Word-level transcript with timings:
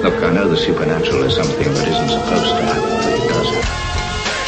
Look, 0.00 0.24
I 0.24 0.32
know 0.34 0.48
the 0.48 0.56
supernatural 0.56 1.22
is 1.24 1.34
something 1.34 1.72
that 1.72 1.88
isn't 1.88 2.08
supposed 2.10 2.56
to 2.56 2.62
happen, 2.62 2.90
but 2.90 3.08
it 3.08 3.28
does 3.28 3.48
happen. 3.48 3.80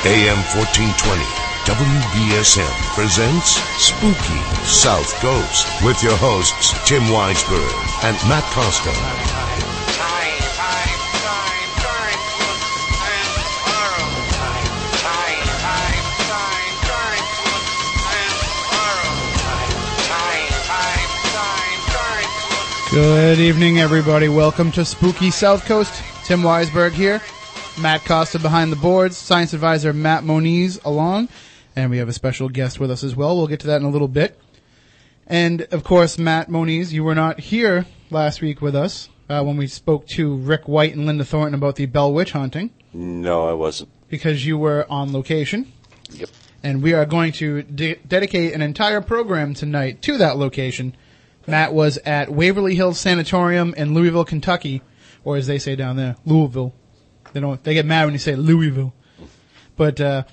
AM 0.05 0.41
1420, 0.53 1.25
WBSM 1.65 2.77
presents 2.93 3.57
Spooky 3.81 4.43
South 4.69 5.15
Coast 5.21 5.67
with 5.83 6.03
your 6.03 6.17
hosts 6.17 6.75
Tim 6.87 7.03
Weisberg 7.05 7.73
and 8.05 8.17
Matt 8.29 8.45
Costa. 8.53 9.42
Good 22.93 23.39
evening, 23.39 23.79
everybody. 23.81 24.29
Welcome 24.29 24.71
to 24.73 24.85
Spooky 24.85 25.31
South 25.31 25.65
Coast. 25.65 26.03
Tim 26.25 26.43
Weisberg 26.43 26.93
here. 26.93 27.23
Matt 27.81 28.05
Costa 28.05 28.39
behind 28.39 28.71
the 28.71 28.77
boards. 28.77 29.17
Science 29.17 29.55
advisor 29.55 29.95
Matt 29.95 30.25
Moniz 30.25 30.79
along. 30.85 31.29
And 31.75 31.91
we 31.91 31.97
have 31.99 32.09
a 32.09 32.13
special 32.13 32.51
guest 32.51 32.79
with 32.79 32.91
us 32.91 33.03
as 33.03 33.17
well. 33.17 33.35
We'll 33.37 33.47
get 33.47 33.61
to 33.61 33.67
that 33.69 33.81
in 33.81 33.87
a 33.87 33.91
little 33.91 34.09
bit. 34.09 34.39
And 35.27 35.63
of 35.73 35.85
course, 35.85 36.19
Matt 36.19 36.51
Moniz, 36.51 36.93
you 36.93 37.03
were 37.03 37.15
not 37.15 37.41
here 37.41 37.87
last 38.11 38.43
week 38.43 38.61
with 38.61 38.77
us 38.77 39.09
uh, 39.31 39.43
when 39.43 39.57
we 39.57 39.67
spoke 39.69 40.07
to 40.09 40.37
Rick 40.37 40.69
White 40.69 40.95
and 40.95 41.07
Linda 41.07 41.25
Thornton 41.25 41.55
about 41.55 41.77
the 41.77 41.87
Bell 41.87 42.13
Witch 42.13 42.33
haunting 42.33 42.71
No, 42.93 43.49
I 43.49 43.55
wasn't. 43.55 43.89
because 44.11 44.45
you 44.45 44.59
were 44.59 44.85
on 44.91 45.13
location. 45.15 45.73
Yep. 46.11 46.29
and 46.63 46.83
we 46.83 46.93
are 46.93 47.07
going 47.07 47.33
to 47.33 47.63
de- 47.63 47.95
dedicate 48.07 48.53
an 48.53 48.61
entire 48.61 49.01
program 49.01 49.55
tonight 49.55 50.03
to 50.03 50.19
that 50.19 50.37
location. 50.37 50.95
Matt 51.47 51.73
was 51.73 51.99
at 51.99 52.31
Waverly 52.31 52.75
Hills 52.75 53.01
Sanatorium 53.01 53.75
in 53.75 53.95
Louisville, 53.95 54.25
Kentucky, 54.25 54.83
or 55.25 55.37
as 55.37 55.47
they 55.47 55.59
say 55.59 55.77
down 55.77 55.97
there, 55.97 56.17
Louisville. 56.25 56.75
They 57.33 57.41
don't. 57.41 57.63
They 57.63 57.75
get 57.75 57.87
mad 57.87 58.05
when 58.05 58.15
you 58.15 58.19
say 58.19 58.37
Louisville. 58.37 58.93
But 59.77 60.01
uh, 60.01 60.25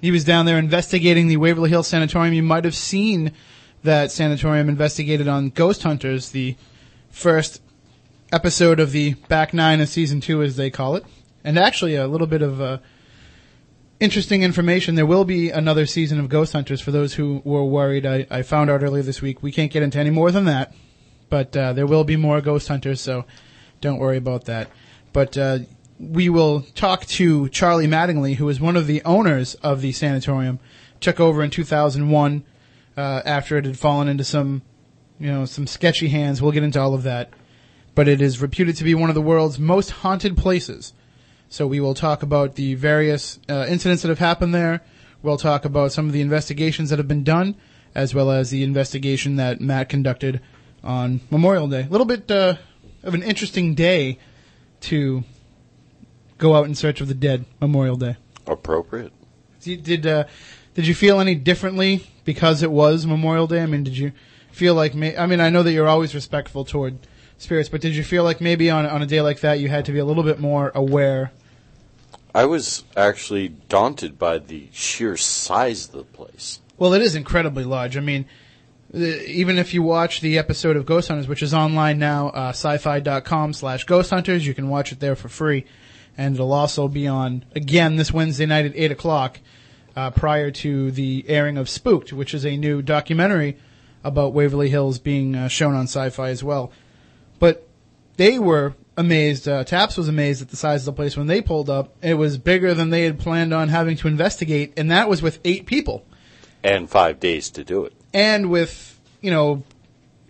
he 0.00 0.10
was 0.10 0.24
down 0.24 0.46
there 0.46 0.58
investigating 0.58 1.28
the 1.28 1.38
Waverly 1.38 1.70
Hills 1.70 1.88
Sanatorium. 1.88 2.34
You 2.34 2.42
might 2.42 2.64
have 2.64 2.74
seen 2.74 3.32
that 3.82 4.12
sanatorium 4.12 4.68
investigated 4.68 5.28
on 5.28 5.50
Ghost 5.50 5.82
Hunters, 5.82 6.30
the 6.30 6.56
first 7.10 7.62
episode 8.32 8.78
of 8.80 8.92
the 8.92 9.14
back 9.28 9.52
nine 9.52 9.80
of 9.80 9.88
season 9.88 10.20
two, 10.20 10.42
as 10.42 10.56
they 10.56 10.70
call 10.70 10.96
it, 10.96 11.04
and 11.42 11.58
actually 11.58 11.96
a 11.96 12.06
little 12.06 12.26
bit 12.26 12.42
of. 12.42 12.60
Uh, 12.60 12.78
interesting 14.02 14.42
information. 14.42 14.96
There 14.96 15.06
will 15.06 15.24
be 15.24 15.50
another 15.50 15.86
season 15.86 16.18
of 16.18 16.28
Ghost 16.28 16.52
Hunters 16.54 16.80
for 16.80 16.90
those 16.90 17.14
who 17.14 17.40
were 17.44 17.64
worried. 17.64 18.04
I, 18.04 18.26
I 18.28 18.42
found 18.42 18.68
out 18.68 18.82
earlier 18.82 19.04
this 19.04 19.22
week. 19.22 19.44
We 19.44 19.52
can't 19.52 19.70
get 19.70 19.84
into 19.84 20.00
any 20.00 20.10
more 20.10 20.32
than 20.32 20.44
that, 20.46 20.74
but 21.30 21.56
uh, 21.56 21.72
there 21.72 21.86
will 21.86 22.02
be 22.02 22.16
more 22.16 22.40
Ghost 22.40 22.66
Hunters, 22.66 23.00
so 23.00 23.24
don't 23.80 24.00
worry 24.00 24.16
about 24.16 24.46
that. 24.46 24.70
But 25.12 25.38
uh, 25.38 25.60
we 26.00 26.28
will 26.28 26.62
talk 26.74 27.06
to 27.06 27.48
Charlie 27.50 27.86
Mattingly, 27.86 28.34
who 28.34 28.48
is 28.48 28.60
one 28.60 28.76
of 28.76 28.88
the 28.88 29.02
owners 29.04 29.54
of 29.54 29.82
the 29.82 29.92
sanatorium. 29.92 30.58
Took 31.00 31.20
over 31.20 31.40
in 31.40 31.50
2001 31.50 32.44
uh, 32.96 33.22
after 33.24 33.56
it 33.56 33.64
had 33.64 33.78
fallen 33.78 34.08
into 34.08 34.24
some, 34.24 34.62
you 35.20 35.28
know, 35.28 35.44
some 35.44 35.68
sketchy 35.68 36.08
hands. 36.08 36.42
We'll 36.42 36.50
get 36.50 36.64
into 36.64 36.80
all 36.80 36.94
of 36.94 37.04
that. 37.04 37.30
But 37.94 38.08
it 38.08 38.20
is 38.20 38.42
reputed 38.42 38.76
to 38.78 38.84
be 38.84 38.96
one 38.96 39.10
of 39.10 39.14
the 39.14 39.22
world's 39.22 39.60
most 39.60 39.90
haunted 39.90 40.36
places. 40.36 40.92
So 41.52 41.66
we 41.66 41.80
will 41.80 41.92
talk 41.92 42.22
about 42.22 42.54
the 42.54 42.76
various 42.76 43.38
uh, 43.46 43.66
incidents 43.68 44.00
that 44.00 44.08
have 44.08 44.18
happened 44.18 44.54
there. 44.54 44.80
We'll 45.22 45.36
talk 45.36 45.66
about 45.66 45.92
some 45.92 46.06
of 46.06 46.14
the 46.14 46.22
investigations 46.22 46.88
that 46.88 46.98
have 46.98 47.06
been 47.06 47.24
done, 47.24 47.56
as 47.94 48.14
well 48.14 48.30
as 48.30 48.48
the 48.48 48.62
investigation 48.62 49.36
that 49.36 49.60
Matt 49.60 49.90
conducted 49.90 50.40
on 50.82 51.20
Memorial 51.30 51.68
Day. 51.68 51.82
A 51.82 51.88
little 51.90 52.06
bit 52.06 52.30
uh, 52.30 52.54
of 53.02 53.12
an 53.12 53.22
interesting 53.22 53.74
day 53.74 54.18
to 54.80 55.24
go 56.38 56.56
out 56.56 56.64
in 56.64 56.74
search 56.74 57.02
of 57.02 57.08
the 57.08 57.14
dead. 57.14 57.44
Memorial 57.60 57.96
Day. 57.96 58.16
Appropriate. 58.46 59.12
Did 59.60 59.82
did, 59.82 60.06
uh, 60.06 60.24
did 60.72 60.86
you 60.86 60.94
feel 60.94 61.20
any 61.20 61.34
differently 61.34 62.06
because 62.24 62.62
it 62.62 62.72
was 62.72 63.04
Memorial 63.04 63.46
Day? 63.46 63.60
I 63.60 63.66
mean, 63.66 63.84
did 63.84 63.98
you 63.98 64.12
feel 64.52 64.74
like? 64.74 64.94
May- 64.94 65.18
I 65.18 65.26
mean, 65.26 65.40
I 65.40 65.50
know 65.50 65.62
that 65.62 65.72
you're 65.72 65.86
always 65.86 66.14
respectful 66.14 66.64
toward 66.64 66.96
spirits, 67.36 67.68
but 67.68 67.82
did 67.82 67.94
you 67.94 68.04
feel 68.04 68.24
like 68.24 68.40
maybe 68.40 68.70
on 68.70 68.86
on 68.86 69.02
a 69.02 69.06
day 69.06 69.20
like 69.20 69.40
that 69.40 69.60
you 69.60 69.68
had 69.68 69.84
to 69.84 69.92
be 69.92 69.98
a 69.98 70.06
little 70.06 70.22
bit 70.22 70.40
more 70.40 70.72
aware? 70.74 71.30
I 72.34 72.46
was 72.46 72.84
actually 72.96 73.48
daunted 73.48 74.18
by 74.18 74.38
the 74.38 74.68
sheer 74.72 75.16
size 75.16 75.86
of 75.86 75.92
the 75.92 76.04
place. 76.04 76.60
Well, 76.78 76.94
it 76.94 77.02
is 77.02 77.14
incredibly 77.14 77.64
large. 77.64 77.96
I 77.96 78.00
mean, 78.00 78.26
even 78.94 79.58
if 79.58 79.74
you 79.74 79.82
watch 79.82 80.20
the 80.20 80.38
episode 80.38 80.76
of 80.76 80.86
Ghost 80.86 81.08
Hunters, 81.08 81.28
which 81.28 81.42
is 81.42 81.52
online 81.52 81.98
now, 81.98 82.28
uh, 82.28 82.48
sci-fi.com 82.50 83.52
slash 83.52 83.84
ghost 83.84 84.10
hunters, 84.10 84.46
you 84.46 84.54
can 84.54 84.68
watch 84.68 84.92
it 84.92 85.00
there 85.00 85.16
for 85.16 85.28
free. 85.28 85.64
And 86.16 86.34
it'll 86.34 86.52
also 86.52 86.88
be 86.88 87.06
on, 87.06 87.44
again, 87.54 87.96
this 87.96 88.12
Wednesday 88.12 88.46
night 88.46 88.66
at 88.66 88.72
8 88.74 88.92
o'clock, 88.92 89.40
uh, 89.96 90.10
prior 90.10 90.50
to 90.50 90.90
the 90.90 91.24
airing 91.28 91.58
of 91.58 91.68
Spooked, 91.68 92.12
which 92.12 92.34
is 92.34 92.44
a 92.44 92.56
new 92.56 92.82
documentary 92.82 93.58
about 94.04 94.32
Waverly 94.32 94.68
Hills 94.68 94.98
being 94.98 95.34
uh, 95.34 95.48
shown 95.48 95.74
on 95.74 95.84
sci-fi 95.84 96.30
as 96.30 96.42
well. 96.42 96.72
But 97.38 97.66
they 98.16 98.38
were 98.38 98.74
amazed, 98.96 99.48
uh, 99.48 99.64
Taps 99.64 99.96
was 99.96 100.08
amazed 100.08 100.42
at 100.42 100.48
the 100.48 100.56
size 100.56 100.82
of 100.82 100.86
the 100.86 100.92
place 100.92 101.16
when 101.16 101.26
they 101.26 101.40
pulled 101.40 101.70
up. 101.70 101.96
It 102.02 102.14
was 102.14 102.38
bigger 102.38 102.74
than 102.74 102.90
they 102.90 103.04
had 103.04 103.18
planned 103.18 103.52
on 103.54 103.68
having 103.68 103.96
to 103.98 104.08
investigate, 104.08 104.74
and 104.76 104.90
that 104.90 105.08
was 105.08 105.22
with 105.22 105.40
eight 105.44 105.66
people 105.66 106.04
And 106.62 106.88
five 106.88 107.20
days 107.20 107.50
to 107.50 107.64
do 107.64 107.84
it. 107.84 107.92
and 108.12 108.50
with 108.50 109.00
you 109.20 109.30
know 109.30 109.62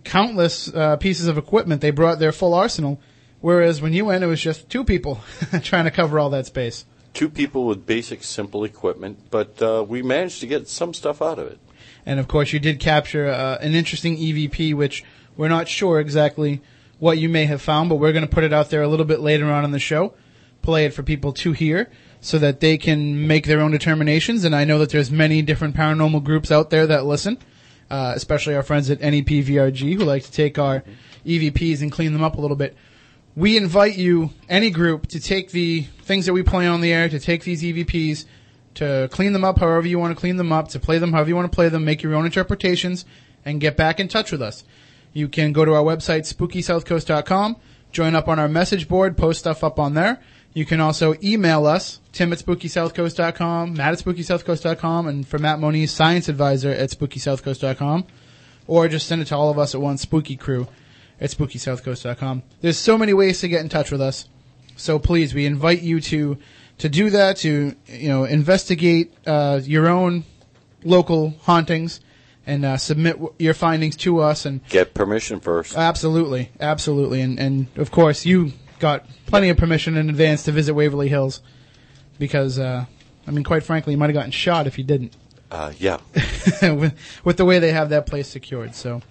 countless 0.03 0.73
uh, 0.73 0.97
pieces 0.97 1.27
of 1.27 1.37
equipment, 1.37 1.81
they 1.81 1.91
brought 1.91 2.19
their 2.19 2.31
full 2.31 2.53
arsenal. 2.53 2.99
Whereas 3.41 3.81
when 3.81 3.91
you 3.93 4.05
went, 4.05 4.23
it 4.23 4.27
was 4.27 4.41
just 4.41 4.69
two 4.69 4.83
people 4.85 5.21
trying 5.63 5.83
to 5.85 5.91
cover 5.91 6.17
all 6.19 6.29
that 6.31 6.45
space. 6.45 6.85
Two 7.13 7.29
people 7.29 7.65
with 7.65 7.85
basic, 7.85 8.23
simple 8.23 8.63
equipment, 8.63 9.19
but 9.29 9.61
uh, 9.61 9.85
we 9.87 10.01
managed 10.01 10.39
to 10.39 10.47
get 10.47 10.67
some 10.67 10.93
stuff 10.93 11.21
out 11.21 11.39
of 11.39 11.47
it. 11.47 11.59
And 12.05 12.19
of 12.19 12.27
course, 12.27 12.51
you 12.53 12.59
did 12.59 12.79
capture 12.79 13.27
uh, 13.27 13.57
an 13.61 13.75
interesting 13.75 14.17
EVP, 14.17 14.73
which 14.73 15.03
we're 15.37 15.49
not 15.49 15.67
sure 15.67 15.99
exactly 15.99 16.61
what 17.03 17.17
you 17.17 17.27
may 17.27 17.43
have 17.43 17.61
found, 17.61 17.89
but 17.89 17.97
we're 17.97 18.13
going 18.13 18.25
to 18.25 18.33
put 18.33 18.45
it 18.45 18.53
out 18.53 18.69
there 18.69 18.81
a 18.81 18.87
little 18.87 19.05
bit 19.05 19.19
later 19.19 19.51
on 19.51 19.65
in 19.65 19.71
the 19.71 19.79
show, 19.79 20.13
play 20.61 20.85
it 20.85 20.93
for 20.93 21.03
people 21.03 21.33
to 21.33 21.51
hear, 21.51 21.91
so 22.21 22.39
that 22.39 22.61
they 22.61 22.77
can 22.77 23.27
make 23.27 23.45
their 23.45 23.59
own 23.59 23.71
determinations. 23.71 24.45
And 24.45 24.55
I 24.55 24.63
know 24.63 24.79
that 24.79 24.89
there's 24.89 25.11
many 25.11 25.41
different 25.41 25.75
paranormal 25.75 26.23
groups 26.23 26.49
out 26.49 26.69
there 26.69 26.87
that 26.87 27.03
listen, 27.03 27.37
uh, 27.89 28.13
especially 28.15 28.55
our 28.55 28.63
friends 28.63 28.89
at 28.89 29.01
NEPVRG 29.01 29.95
who 29.95 30.05
like 30.05 30.23
to 30.23 30.31
take 30.31 30.57
our 30.57 30.81
EVPs 31.25 31.81
and 31.81 31.91
clean 31.91 32.13
them 32.13 32.23
up 32.23 32.37
a 32.37 32.41
little 32.41 32.55
bit. 32.55 32.73
We 33.35 33.57
invite 33.57 33.97
you, 33.97 34.29
any 34.47 34.69
group, 34.69 35.07
to 35.07 35.19
take 35.19 35.51
the 35.51 35.81
things 35.81 36.25
that 36.27 36.33
we 36.33 36.41
play 36.41 36.67
on 36.67 36.79
the 36.79 36.93
air, 36.93 37.09
to 37.09 37.19
take 37.19 37.43
these 37.43 37.63
EVPs, 37.63 38.23
to 38.75 39.09
clean 39.11 39.33
them 39.33 39.43
up 39.43 39.59
however 39.59 39.87
you 39.87 39.99
want 39.99 40.15
to 40.15 40.19
clean 40.19 40.37
them 40.37 40.53
up, 40.53 40.69
to 40.69 40.79
play 40.79 40.99
them 40.99 41.11
however 41.11 41.27
you 41.27 41.35
want 41.35 41.51
to 41.51 41.55
play 41.55 41.67
them, 41.67 41.83
make 41.83 42.01
your 42.01 42.15
own 42.15 42.25
interpretations, 42.25 43.03
and 43.43 43.59
get 43.59 43.75
back 43.75 43.99
in 43.99 44.07
touch 44.07 44.31
with 44.31 44.41
us. 44.41 44.63
You 45.13 45.27
can 45.27 45.53
go 45.53 45.63
to 45.63 45.73
our 45.73 45.83
website, 45.83 46.31
spookysouthcoast.com, 46.31 47.55
join 47.91 48.15
up 48.15 48.27
on 48.27 48.39
our 48.39 48.47
message 48.47 48.87
board, 48.87 49.17
post 49.17 49.39
stuff 49.39 49.63
up 49.63 49.79
on 49.79 49.93
there. 49.93 50.19
You 50.53 50.65
can 50.65 50.79
also 50.79 51.15
email 51.23 51.65
us, 51.65 51.99
tim 52.11 52.31
at 52.31 52.39
spookysouthcoast.com, 52.39 53.73
matt 53.73 53.93
at 53.93 53.99
spookysouthcoast.com, 53.99 55.07
and 55.07 55.27
for 55.27 55.39
Matt 55.39 55.59
Moniz, 55.59 55.91
science 55.91 56.29
advisor 56.29 56.71
at 56.71 56.89
spookysouthcoast.com, 56.89 58.05
or 58.67 58.87
just 58.87 59.07
send 59.07 59.21
it 59.21 59.25
to 59.25 59.35
all 59.35 59.49
of 59.49 59.57
us 59.57 59.73
at 59.73 59.81
once, 59.81 60.01
spooky 60.01 60.35
crew 60.35 60.67
at 61.19 61.29
spookysouthcoast.com. 61.31 62.43
There's 62.61 62.77
so 62.77 62.97
many 62.97 63.13
ways 63.13 63.39
to 63.41 63.47
get 63.47 63.61
in 63.61 63.69
touch 63.69 63.91
with 63.91 64.01
us. 64.01 64.27
So 64.75 64.99
please, 64.99 65.33
we 65.33 65.45
invite 65.45 65.81
you 65.81 66.01
to 66.01 66.37
to 66.79 66.89
do 66.89 67.09
that, 67.11 67.37
to 67.37 67.75
you 67.87 68.09
know 68.09 68.25
investigate 68.25 69.13
uh, 69.25 69.59
your 69.63 69.87
own 69.87 70.25
local 70.83 71.31
hauntings, 71.41 71.99
and 72.45 72.65
uh, 72.65 72.77
submit 72.77 73.13
w- 73.13 73.33
your 73.39 73.53
findings 73.53 73.95
to 73.97 74.19
us. 74.19 74.45
And 74.45 74.65
Get 74.69 74.93
permission 74.93 75.39
first. 75.39 75.77
absolutely, 75.77 76.49
absolutely, 76.59 77.21
and 77.21 77.39
and 77.39 77.67
of 77.77 77.91
course 77.91 78.25
you 78.25 78.53
got 78.79 79.05
plenty 79.27 79.49
of 79.49 79.57
permission 79.57 79.95
in 79.97 80.09
advance 80.09 80.43
to 80.43 80.51
visit 80.51 80.73
Waverly 80.73 81.07
Hills, 81.09 81.41
because 82.19 82.59
uh, 82.59 82.85
I 83.27 83.31
mean, 83.31 83.43
quite 83.43 83.63
frankly, 83.63 83.93
you 83.93 83.97
might 83.97 84.07
have 84.09 84.15
gotten 84.15 84.31
shot 84.31 84.67
if 84.67 84.77
you 84.77 84.83
didn't 84.83 85.15
Uh, 85.51 85.71
yeah. 85.79 85.97
with, 86.61 86.93
with 87.23 87.37
the 87.37 87.45
way 87.45 87.59
they 87.59 87.71
have 87.71 87.89
that 87.89 88.05
place 88.05 88.27
secured. 88.27 88.75
So, 88.75 89.01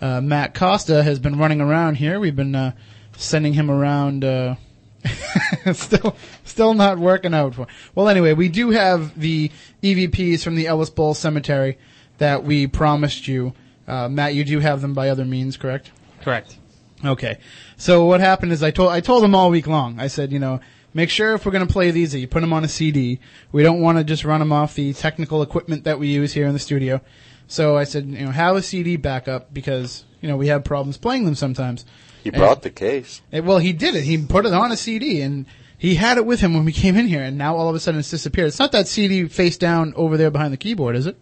uh, 0.00 0.20
Matt 0.20 0.54
Costa 0.54 1.02
has 1.02 1.18
been 1.18 1.38
running 1.38 1.60
around 1.60 1.96
here. 1.96 2.20
We've 2.20 2.36
been 2.36 2.54
uh, 2.54 2.72
sending 3.16 3.54
him 3.54 3.70
around. 3.70 4.24
Uh, 4.24 4.54
still, 5.72 6.14
still 6.44 6.74
not 6.74 6.98
working 6.98 7.32
out 7.34 7.54
for. 7.54 7.66
Well, 7.94 8.08
anyway, 8.08 8.34
we 8.34 8.48
do 8.48 8.70
have 8.70 9.18
the 9.18 9.50
EVPs 9.82 10.42
from 10.42 10.54
the 10.54 10.66
Ellis 10.66 10.90
Bolles 10.90 11.18
Cemetery 11.18 11.78
that 12.20 12.44
we 12.44 12.66
promised 12.66 13.26
you. 13.26 13.52
Uh, 13.88 14.08
Matt, 14.08 14.34
you 14.34 14.44
do 14.44 14.60
have 14.60 14.80
them 14.80 14.94
by 14.94 15.08
other 15.08 15.24
means, 15.24 15.56
correct? 15.56 15.90
Correct. 16.22 16.56
Okay. 17.04 17.38
So 17.76 18.04
what 18.04 18.20
happened 18.20 18.52
is 18.52 18.62
I 18.62 18.70
told 18.70 18.92
I 18.92 19.00
told 19.00 19.24
them 19.24 19.34
all 19.34 19.50
week 19.50 19.66
long. 19.66 19.98
I 19.98 20.06
said, 20.06 20.30
you 20.32 20.38
know, 20.38 20.60
make 20.94 21.10
sure 21.10 21.34
if 21.34 21.44
we're 21.44 21.52
going 21.52 21.66
to 21.66 21.72
play 21.72 21.90
these 21.90 22.12
that 22.12 22.20
you 22.20 22.28
put 22.28 22.42
them 22.42 22.52
on 22.52 22.62
a 22.62 22.68
CD. 22.68 23.18
We 23.52 23.62
don't 23.62 23.80
want 23.80 23.98
to 23.98 24.04
just 24.04 24.24
run 24.24 24.40
them 24.40 24.52
off 24.52 24.74
the 24.74 24.92
technical 24.92 25.42
equipment 25.42 25.84
that 25.84 25.98
we 25.98 26.08
use 26.08 26.32
here 26.34 26.46
in 26.46 26.52
the 26.52 26.58
studio. 26.58 27.00
So 27.48 27.76
I 27.76 27.84
said, 27.84 28.06
you 28.06 28.24
know, 28.26 28.30
have 28.30 28.54
a 28.54 28.62
CD 28.62 28.96
backup 28.96 29.52
because, 29.52 30.04
you 30.20 30.28
know, 30.28 30.36
we 30.36 30.46
have 30.48 30.62
problems 30.62 30.98
playing 30.98 31.24
them 31.24 31.34
sometimes. 31.34 31.84
He 32.22 32.30
brought 32.30 32.62
the 32.62 32.70
case. 32.70 33.22
Eh, 33.32 33.40
Well, 33.40 33.58
he 33.58 33.72
did 33.72 33.96
it. 33.96 34.04
He 34.04 34.18
put 34.24 34.46
it 34.46 34.52
on 34.52 34.70
a 34.70 34.76
CD 34.76 35.22
and 35.22 35.46
he 35.76 35.94
had 35.94 36.18
it 36.18 36.26
with 36.26 36.40
him 36.40 36.52
when 36.54 36.66
we 36.66 36.72
came 36.72 36.96
in 36.96 37.06
here 37.08 37.22
and 37.22 37.38
now 37.38 37.56
all 37.56 37.68
of 37.70 37.74
a 37.74 37.80
sudden 37.80 37.98
it's 37.98 38.10
disappeared. 38.10 38.48
It's 38.48 38.58
not 38.58 38.72
that 38.72 38.86
CD 38.86 39.26
face 39.26 39.56
down 39.56 39.94
over 39.96 40.16
there 40.18 40.30
behind 40.30 40.52
the 40.52 40.58
keyboard, 40.58 40.94
is 40.94 41.06
it? 41.06 41.16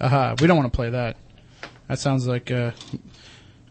Aha, 0.00 0.34
we 0.40 0.46
don't 0.46 0.56
want 0.56 0.72
to 0.72 0.76
play 0.76 0.90
that. 0.90 1.16
That 1.88 1.98
sounds 1.98 2.26
like, 2.26 2.50
uh, 2.50 2.70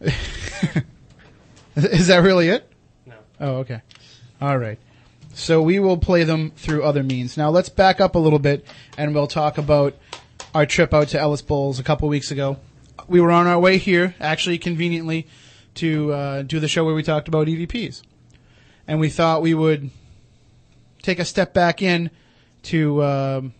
is 1.76 2.06
that 2.06 2.22
really 2.22 2.48
it? 2.48 2.70
No. 3.06 3.14
Oh, 3.40 3.50
okay. 3.56 3.82
All 4.40 4.56
right. 4.56 4.78
So 5.34 5.62
we 5.62 5.78
will 5.78 5.96
play 5.96 6.24
them 6.24 6.52
through 6.56 6.82
other 6.84 7.02
means. 7.02 7.36
Now 7.36 7.50
let's 7.50 7.68
back 7.68 8.00
up 8.00 8.14
a 8.14 8.18
little 8.18 8.38
bit 8.38 8.64
and 8.96 9.14
we'll 9.14 9.26
talk 9.26 9.58
about 9.58 9.94
our 10.54 10.66
trip 10.66 10.92
out 10.92 11.08
to 11.08 11.20
Ellis 11.20 11.42
Bolles 11.42 11.78
a 11.78 11.82
couple 11.82 12.08
weeks 12.08 12.30
ago. 12.30 12.58
We 13.08 13.20
were 13.20 13.30
on 13.30 13.46
our 13.46 13.58
way 13.58 13.78
here, 13.78 14.14
actually 14.20 14.58
conveniently, 14.58 15.26
to 15.76 16.12
uh, 16.12 16.42
do 16.42 16.60
the 16.60 16.68
show 16.68 16.84
where 16.84 16.94
we 16.94 17.02
talked 17.02 17.28
about 17.28 17.46
EVPs. 17.46 18.02
And 18.86 19.00
we 19.00 19.08
thought 19.08 19.42
we 19.42 19.54
would 19.54 19.90
take 21.02 21.18
a 21.18 21.24
step 21.24 21.54
back 21.54 21.82
in 21.82 22.10
to, 22.64 23.02
um, 23.02 23.54
to 23.54 23.59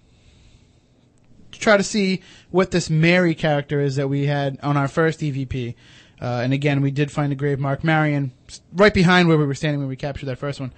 try 1.61 1.77
to 1.77 1.83
see 1.83 2.23
what 2.51 2.71
this 2.71 2.91
Mary 2.91 3.35
character 3.35 3.81
is 3.81 3.97
that 3.97 4.09
we 4.09 4.27
had 4.27 4.59
on 4.63 4.77
our 4.77 4.89
first 4.89 5.21
EVP. 5.21 5.75
Uh, 6.21 6.41
and 6.43 6.53
again, 6.53 6.83
we 6.83 6.91
did 6.91 7.11
find 7.11 7.33
a 7.33 7.37
grave 7.37 7.59
mark 7.59 7.83
Marion 7.83 8.33
right 8.73 8.93
behind 8.93 9.29
where 9.29 9.39
we 9.39 9.47
were 9.47 9.55
standing 9.55 9.81
when 9.81 9.89
we 9.89 9.97
captured 9.97 10.27
that 10.27 10.39
first 10.39 10.61
one. 10.61 10.73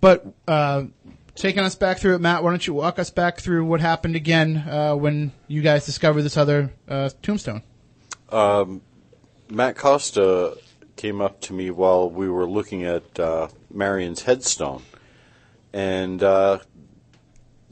But 0.00 0.26
uh, 0.48 0.84
taking 1.34 1.62
us 1.62 1.74
back 1.74 1.98
through 1.98 2.16
it, 2.16 2.20
Matt, 2.20 2.42
why 2.42 2.50
don't 2.50 2.66
you 2.66 2.74
walk 2.74 2.98
us 2.98 3.10
back 3.10 3.38
through 3.40 3.64
what 3.66 3.80
happened 3.80 4.16
again 4.16 4.56
uh, 4.68 4.94
when 4.94 5.32
you 5.46 5.62
guys 5.62 5.86
discovered 5.86 6.22
this 6.22 6.36
other 6.36 6.72
uh, 6.88 7.10
tombstone? 7.22 7.62
Matt 9.50 9.76
Costa 9.76 10.56
came 10.96 11.20
up 11.20 11.40
to 11.42 11.52
me 11.52 11.70
while 11.70 12.08
we 12.10 12.28
were 12.28 12.46
looking 12.46 12.84
at 12.84 13.18
uh, 13.18 13.48
Marion's 13.70 14.22
headstone, 14.22 14.82
and 15.72 16.22
uh, 16.22 16.58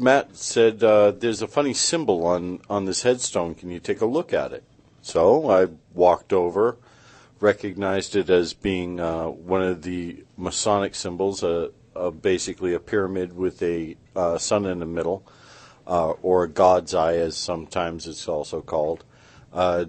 Matt 0.02 0.36
said, 0.36 0.82
uh, 0.82 1.12
"There's 1.12 1.42
a 1.42 1.46
funny 1.46 1.72
symbol 1.72 2.26
on 2.26 2.60
on 2.68 2.86
this 2.86 3.02
headstone. 3.02 3.54
Can 3.54 3.70
you 3.70 3.78
take 3.78 4.00
a 4.00 4.06
look 4.06 4.32
at 4.32 4.52
it?" 4.52 4.64
So 5.00 5.48
I 5.48 5.68
walked 5.94 6.32
over, 6.32 6.76
recognized 7.38 8.16
it 8.16 8.28
as 8.28 8.52
being 8.52 8.98
uh, 8.98 9.26
one 9.28 9.62
of 9.62 9.82
the 9.82 10.24
Masonic 10.36 10.96
symbols, 10.96 11.44
uh, 11.44 11.68
basically 12.20 12.74
a 12.74 12.80
pyramid 12.80 13.36
with 13.36 13.62
a 13.62 13.96
uh, 14.16 14.38
sun 14.38 14.66
in 14.66 14.80
the 14.80 14.86
middle, 14.86 15.22
uh, 15.86 16.10
or 16.20 16.44
a 16.44 16.48
God's 16.48 16.94
eye, 16.94 17.14
as 17.14 17.36
sometimes 17.36 18.08
it's 18.08 18.26
also 18.26 18.60
called. 18.60 19.04
Uh, 19.52 19.84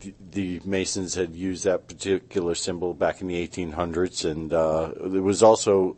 the- 0.00 0.14
the 0.30 0.60
Masons 0.64 1.16
had 1.16 1.34
used 1.34 1.64
that 1.64 1.88
particular 1.88 2.54
symbol 2.54 2.94
back 2.94 3.20
in 3.20 3.26
the 3.26 3.36
1800s, 3.36 4.24
and 4.24 4.52
it 4.52 5.22
was 5.22 5.42
also 5.42 5.96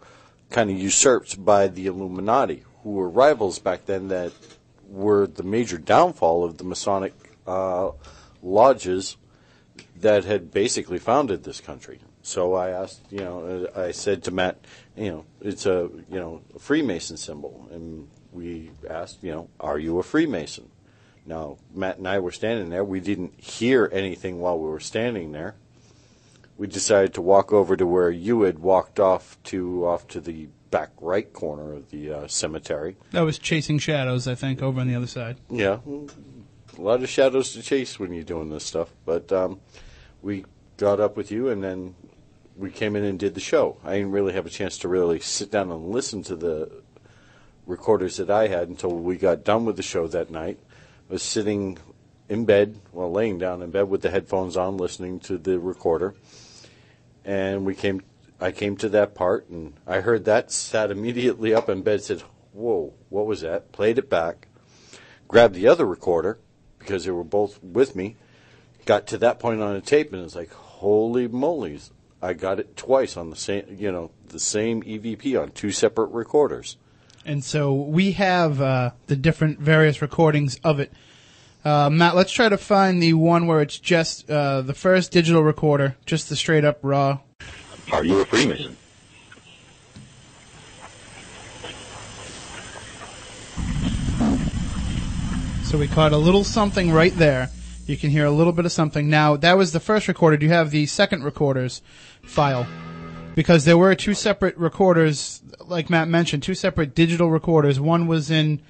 kind 0.48 0.70
of 0.70 0.76
usurped 0.78 1.44
by 1.44 1.68
the 1.68 1.86
Illuminati, 1.86 2.64
who 2.82 2.90
were 2.90 3.08
rivals 3.08 3.58
back 3.58 3.86
then 3.86 4.08
that 4.08 4.32
were 4.88 5.26
the 5.26 5.42
major 5.42 5.78
downfall 5.78 6.44
of 6.44 6.58
the 6.58 6.64
Masonic 6.64 7.14
uh, 7.46 7.90
lodges 8.42 9.16
that 9.96 10.24
had 10.24 10.50
basically 10.50 10.98
founded 10.98 11.44
this 11.44 11.60
country. 11.60 12.00
So 12.22 12.54
I 12.54 12.70
asked, 12.70 13.00
you 13.10 13.20
know, 13.20 13.68
I 13.74 13.90
said 13.90 14.22
to 14.24 14.30
Matt, 14.30 14.64
you 14.96 15.10
know, 15.10 15.24
it's 15.40 15.66
a, 15.66 15.90
you 16.08 16.20
know, 16.20 16.42
a 16.54 16.58
Freemason 16.58 17.16
symbol, 17.16 17.68
and 17.72 18.08
we 18.30 18.70
asked, 18.88 19.18
you 19.22 19.32
know, 19.32 19.48
are 19.58 19.78
you 19.78 19.98
a 19.98 20.02
Freemason? 20.02 20.70
Now, 21.26 21.58
Matt 21.74 21.98
and 21.98 22.08
I 22.08 22.18
were 22.18 22.32
standing 22.32 22.70
there. 22.70 22.84
We 22.84 23.00
didn't 23.00 23.40
hear 23.40 23.88
anything 23.92 24.40
while 24.40 24.58
we 24.58 24.68
were 24.68 24.80
standing 24.80 25.32
there. 25.32 25.54
We 26.56 26.66
decided 26.66 27.14
to 27.14 27.22
walk 27.22 27.52
over 27.52 27.76
to 27.76 27.86
where 27.86 28.10
you 28.10 28.42
had 28.42 28.58
walked 28.58 29.00
off 29.00 29.36
to 29.44 29.86
off 29.86 30.06
to 30.08 30.20
the 30.20 30.48
back 30.72 30.90
right 31.00 31.32
corner 31.32 31.72
of 31.72 31.90
the 31.90 32.12
uh, 32.12 32.26
cemetery. 32.26 32.96
That 33.12 33.20
was 33.20 33.38
Chasing 33.38 33.78
Shadows, 33.78 34.26
I 34.26 34.34
think, 34.34 34.60
over 34.60 34.80
on 34.80 34.88
the 34.88 34.96
other 34.96 35.06
side. 35.06 35.36
Yeah, 35.48 35.78
a 35.86 36.80
lot 36.80 37.04
of 37.04 37.08
shadows 37.08 37.52
to 37.52 37.62
chase 37.62 38.00
when 38.00 38.12
you're 38.12 38.24
doing 38.24 38.50
this 38.50 38.64
stuff. 38.64 38.88
But 39.04 39.30
um, 39.30 39.60
we 40.20 40.44
got 40.78 40.98
up 40.98 41.16
with 41.16 41.30
you, 41.30 41.48
and 41.50 41.62
then 41.62 41.94
we 42.56 42.70
came 42.70 42.96
in 42.96 43.04
and 43.04 43.18
did 43.18 43.34
the 43.34 43.40
show. 43.40 43.76
I 43.84 43.98
didn't 43.98 44.10
really 44.10 44.32
have 44.32 44.46
a 44.46 44.50
chance 44.50 44.78
to 44.78 44.88
really 44.88 45.20
sit 45.20 45.52
down 45.52 45.70
and 45.70 45.90
listen 45.90 46.22
to 46.24 46.34
the 46.34 46.82
recorders 47.66 48.16
that 48.16 48.30
I 48.30 48.48
had 48.48 48.68
until 48.68 48.96
we 48.96 49.16
got 49.16 49.44
done 49.44 49.64
with 49.64 49.76
the 49.76 49.82
show 49.82 50.08
that 50.08 50.30
night. 50.30 50.58
I 51.08 51.12
was 51.12 51.22
sitting 51.22 51.78
in 52.28 52.46
bed, 52.46 52.80
well, 52.92 53.12
laying 53.12 53.38
down 53.38 53.62
in 53.62 53.70
bed 53.70 53.88
with 53.88 54.02
the 54.02 54.10
headphones 54.10 54.56
on, 54.56 54.78
listening 54.78 55.20
to 55.20 55.36
the 55.36 55.60
recorder. 55.60 56.14
And 57.24 57.64
we 57.64 57.74
came, 57.74 58.02
I 58.42 58.52
came 58.52 58.76
to 58.78 58.88
that 58.90 59.14
part, 59.14 59.48
and 59.48 59.74
I 59.86 60.00
heard 60.00 60.24
that. 60.24 60.50
Sat 60.50 60.90
immediately 60.90 61.54
up 61.54 61.68
in 61.68 61.82
bed, 61.82 62.02
said, 62.02 62.22
"Whoa, 62.52 62.92
what 63.08 63.26
was 63.26 63.40
that?" 63.42 63.72
Played 63.72 63.98
it 63.98 64.10
back 64.10 64.48
grabbed 65.32 65.54
the 65.54 65.66
other 65.66 65.86
recorder 65.86 66.38
because 66.78 67.04
they 67.04 67.10
were 67.10 67.24
both 67.24 67.60
with 67.62 67.96
me. 67.96 68.16
Got 68.84 69.06
to 69.08 69.18
that 69.18 69.40
point 69.40 69.62
on 69.62 69.74
the 69.74 69.80
tape, 69.80 70.12
and 70.12 70.22
it's 70.22 70.36
like, 70.36 70.52
holy 70.52 71.26
moly's! 71.26 71.90
I 72.20 72.34
got 72.34 72.60
it 72.60 72.76
twice 72.76 73.16
on 73.16 73.30
the 73.30 73.36
same, 73.36 73.64
you 73.76 73.90
know, 73.90 74.12
the 74.28 74.38
same 74.38 74.82
EVP 74.82 75.40
on 75.40 75.50
two 75.50 75.72
separate 75.72 76.10
recorders. 76.10 76.76
And 77.24 77.42
so 77.42 77.72
we 77.72 78.12
have 78.12 78.60
uh, 78.60 78.90
the 79.06 79.16
different 79.16 79.58
various 79.58 80.02
recordings 80.02 80.56
of 80.62 80.78
it. 80.78 80.92
Uh, 81.64 81.88
Matt, 81.90 82.14
let's 82.14 82.32
try 82.32 82.48
to 82.48 82.58
find 82.58 83.02
the 83.02 83.14
one 83.14 83.46
where 83.46 83.60
it's 83.60 83.78
just 83.78 84.28
uh, 84.30 84.62
the 84.62 84.74
first 84.74 85.12
digital 85.12 85.42
recorder, 85.42 85.96
just 86.06 86.28
the 86.28 86.36
straight 86.36 86.64
up 86.64 86.78
raw. 86.82 87.20
Are 87.90 88.04
you 88.04 88.20
a 88.20 88.24
Freemason? 88.26 88.76
So 95.64 95.78
we 95.78 95.88
caught 95.88 96.12
a 96.12 96.18
little 96.18 96.44
something 96.44 96.90
right 96.92 97.16
there. 97.16 97.48
You 97.86 97.96
can 97.96 98.10
hear 98.10 98.26
a 98.26 98.30
little 98.30 98.52
bit 98.52 98.66
of 98.66 98.72
something. 98.72 99.08
Now, 99.08 99.36
that 99.36 99.56
was 99.56 99.72
the 99.72 99.80
first 99.80 100.06
recorder. 100.06 100.36
Do 100.36 100.44
you 100.46 100.52
have 100.52 100.70
the 100.70 100.86
second 100.86 101.24
recorder's 101.24 101.80
file? 102.22 102.66
Because 103.34 103.64
there 103.64 103.78
were 103.78 103.94
two 103.94 104.12
separate 104.12 104.56
recorders, 104.58 105.42
like 105.66 105.88
Matt 105.88 106.08
mentioned, 106.08 106.42
two 106.42 106.54
separate 106.54 106.94
digital 106.94 107.30
recorders. 107.30 107.80
One 107.80 108.06
was 108.06 108.30
in, 108.30 108.60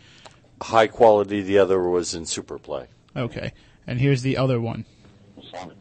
High 0.63 0.87
quality, 0.87 1.43
the 1.43 1.59
other 1.59 1.81
was 1.83 2.15
in 2.15 2.23
Superplay. 2.23 2.87
okay, 3.17 3.53
and 3.85 3.99
here's 3.99 4.23
the 4.23 4.37
other 4.37 4.61
one. 4.61 4.85
Masonic. 5.37 5.77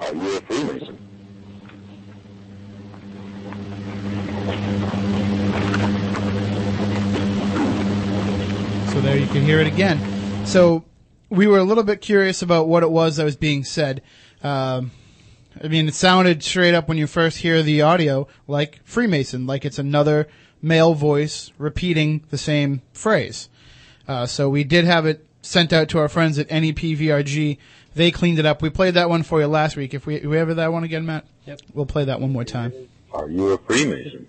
Are 0.00 0.14
you 0.14 0.36
a 0.36 0.40
Freemason? 0.42 0.98
So 8.92 9.00
there 9.00 9.16
you 9.16 9.26
can 9.26 9.42
hear 9.42 9.60
it 9.60 9.66
again. 9.66 10.46
So 10.46 10.84
we 11.30 11.46
were 11.46 11.58
a 11.58 11.64
little 11.64 11.84
bit 11.84 12.00
curious 12.00 12.42
about 12.42 12.68
what 12.68 12.82
it 12.82 12.90
was 12.90 13.16
that 13.16 13.24
was 13.24 13.36
being 13.36 13.64
said. 13.64 14.02
Um, 14.42 14.92
I 15.62 15.68
mean, 15.68 15.88
it 15.88 15.94
sounded 15.94 16.42
straight 16.42 16.74
up 16.74 16.88
when 16.88 16.96
you 16.96 17.06
first 17.06 17.38
hear 17.38 17.62
the 17.62 17.82
audio 17.82 18.28
like 18.46 18.80
Freemason, 18.84 19.46
like 19.46 19.64
it's 19.64 19.78
another 19.78 20.28
male 20.62 20.94
voice 20.94 21.52
repeating 21.58 22.24
the 22.30 22.38
same 22.38 22.82
phrase. 22.92 23.48
Uh, 24.06 24.26
so 24.26 24.48
we 24.48 24.64
did 24.64 24.84
have 24.84 25.06
it 25.06 25.26
sent 25.42 25.72
out 25.72 25.88
to 25.88 25.98
our 25.98 26.08
friends 26.08 26.38
at 26.38 26.48
NEPVRG. 26.48 27.58
They 27.94 28.10
cleaned 28.10 28.38
it 28.38 28.46
up. 28.46 28.62
We 28.62 28.70
played 28.70 28.94
that 28.94 29.08
one 29.08 29.22
for 29.22 29.40
you 29.40 29.46
last 29.46 29.76
week. 29.76 29.94
If 29.94 30.06
we, 30.06 30.16
if 30.16 30.24
we 30.24 30.38
ever 30.38 30.54
that 30.54 30.72
one 30.72 30.84
again, 30.84 31.06
Matt? 31.06 31.26
Yep. 31.46 31.60
We'll 31.74 31.86
play 31.86 32.04
that 32.04 32.20
one 32.20 32.32
more 32.32 32.44
time. 32.44 32.72
Are 33.12 33.28
you 33.28 33.52
a 33.52 33.58
Freemason? 33.58 34.26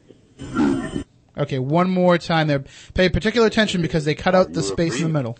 Okay, 1.37 1.59
one 1.59 1.89
more 1.89 2.17
time 2.17 2.47
there. 2.47 2.63
Pay 2.93 3.09
particular 3.09 3.47
attention 3.47 3.81
because 3.81 4.05
they 4.05 4.15
cut 4.15 4.35
out 4.35 4.53
the 4.53 4.63
space 4.63 4.97
in 4.97 5.03
the 5.03 5.09
middle. 5.09 5.37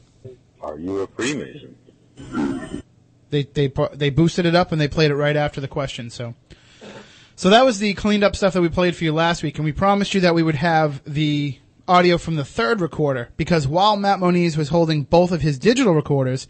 Are 0.61 0.77
you 0.77 0.99
a 0.99 1.07
Freemason? 1.07 1.75
they 3.29 3.43
they 3.43 3.71
they 3.93 4.09
boosted 4.09 4.45
it 4.45 4.55
up 4.55 4.71
and 4.71 4.79
they 4.79 4.87
played 4.87 5.11
it 5.11 5.15
right 5.15 5.35
after 5.35 5.61
the 5.61 5.67
question. 5.67 6.09
So, 6.09 6.35
so 7.35 7.49
that 7.49 7.65
was 7.65 7.79
the 7.79 7.93
cleaned 7.93 8.23
up 8.23 8.35
stuff 8.35 8.53
that 8.53 8.61
we 8.61 8.69
played 8.69 8.95
for 8.95 9.03
you 9.03 9.13
last 9.13 9.43
week, 9.43 9.57
and 9.57 9.65
we 9.65 9.71
promised 9.71 10.13
you 10.13 10.21
that 10.21 10.35
we 10.35 10.43
would 10.43 10.55
have 10.55 11.01
the 11.05 11.57
audio 11.87 12.17
from 12.17 12.35
the 12.35 12.45
third 12.45 12.81
recorder 12.81 13.29
because 13.35 13.67
while 13.67 13.97
Matt 13.97 14.19
Moniz 14.19 14.55
was 14.55 14.69
holding 14.69 15.03
both 15.03 15.31
of 15.31 15.41
his 15.41 15.57
digital 15.57 15.93
recorders, 15.93 16.47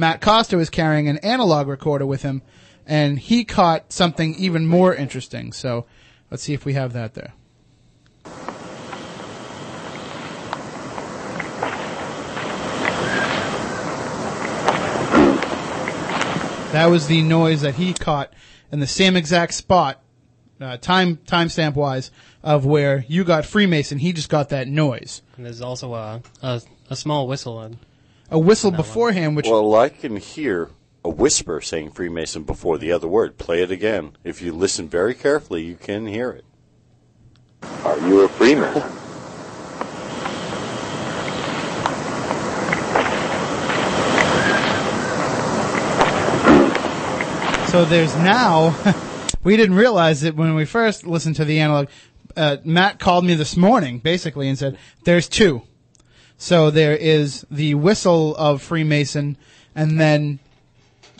Matt 0.00 0.22
Costa 0.22 0.56
was 0.56 0.70
carrying 0.70 1.08
an 1.08 1.18
analog 1.18 1.68
recorder 1.68 2.06
with 2.06 2.22
him, 2.22 2.40
and 2.86 3.18
he 3.18 3.44
caught 3.44 3.92
something 3.92 4.34
even 4.36 4.66
more 4.66 4.94
interesting. 4.94 5.52
So, 5.52 5.84
let's 6.30 6.42
see 6.42 6.54
if 6.54 6.64
we 6.64 6.72
have 6.72 6.94
that 6.94 7.12
there. 7.12 7.34
That 16.72 16.86
was 16.86 17.06
the 17.06 17.20
noise 17.20 17.60
that 17.60 17.74
he 17.74 17.92
caught 17.92 18.32
in 18.72 18.80
the 18.80 18.86
same 18.86 19.16
exact 19.16 19.52
spot, 19.52 20.02
uh, 20.62 20.78
time 20.78 21.18
timestamp 21.26 21.74
wise, 21.74 22.10
of 22.42 22.64
where 22.64 23.04
you 23.06 23.22
got 23.22 23.44
Freemason. 23.44 23.98
He 23.98 24.14
just 24.14 24.30
got 24.30 24.48
that 24.48 24.66
noise. 24.66 25.20
And 25.36 25.44
there's 25.44 25.60
also 25.60 25.92
a, 25.92 26.22
a, 26.40 26.62
a 26.88 26.96
small 26.96 27.28
whistle. 27.28 27.70
On. 28.30 28.36
A 28.36 28.38
whistle 28.38 28.70
beforehand, 28.70 29.36
which 29.36 29.46
Well, 29.46 29.74
I 29.74 29.88
can 29.88 30.16
hear 30.16 30.70
a 31.04 31.10
whisper 31.10 31.60
saying 31.60 31.90
Freemason 31.90 32.44
before 32.44 32.78
the 32.78 32.92
other 32.92 33.08
word. 33.08 33.38
Play 33.38 33.62
it 33.62 33.70
again. 33.70 34.16
If 34.24 34.40
you 34.42 34.52
listen 34.52 34.88
very 34.88 35.14
carefully, 35.14 35.62
you 35.62 35.76
can 35.76 36.06
hear 36.06 36.30
it. 36.30 36.44
Are 37.84 37.98
you 37.98 38.20
a 38.20 38.28
Freemason? 38.28 38.82
So 47.70 47.84
there's 47.84 48.16
now, 48.16 48.74
we 49.44 49.56
didn't 49.56 49.76
realize 49.76 50.24
it 50.24 50.34
when 50.34 50.56
we 50.56 50.64
first 50.64 51.06
listened 51.06 51.36
to 51.36 51.44
the 51.44 51.60
analog. 51.60 51.86
Uh, 52.36 52.56
Matt 52.64 52.98
called 52.98 53.24
me 53.24 53.34
this 53.34 53.56
morning, 53.56 54.00
basically, 54.00 54.48
and 54.48 54.58
said, 54.58 54.76
there's 55.04 55.28
two. 55.28 55.62
So 56.40 56.70
there 56.70 56.96
is 56.96 57.46
the 57.50 57.74
whistle 57.74 58.34
of 58.36 58.62
Freemason, 58.62 59.36
and 59.74 60.00
then 60.00 60.38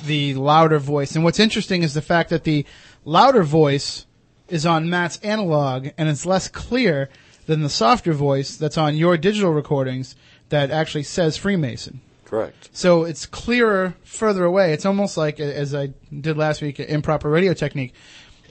the 0.07 0.33
louder 0.33 0.79
voice. 0.79 1.15
And 1.15 1.23
what's 1.23 1.39
interesting 1.39 1.83
is 1.83 1.93
the 1.93 2.01
fact 2.01 2.31
that 2.31 2.45
the 2.45 2.65
louder 3.05 3.43
voice 3.43 4.07
is 4.49 4.65
on 4.65 4.89
Matt's 4.89 5.19
analog, 5.19 5.89
and 5.99 6.09
it's 6.09 6.25
less 6.25 6.49
clear 6.49 7.11
than 7.45 7.61
the 7.61 7.69
softer 7.69 8.15
voice 8.15 8.57
that's 8.57 8.79
on 8.79 8.97
your 8.97 9.19
digital 9.19 9.53
recordings 9.53 10.17
that 10.49 10.71
actually 10.71 11.03
says 11.03 11.37
Freemason. 11.37 12.01
Correct. 12.25 12.71
So 12.73 13.05
it's 13.05 13.27
clearer 13.27 13.97
further 14.03 14.47
away. 14.47 14.73
It's 14.73 14.87
almost 14.87 15.19
like, 15.19 15.39
as 15.39 15.75
I 15.75 15.91
did 16.19 16.39
last 16.39 16.63
week, 16.63 16.81
improper 16.81 17.29
radio 17.29 17.53
technique. 17.53 17.93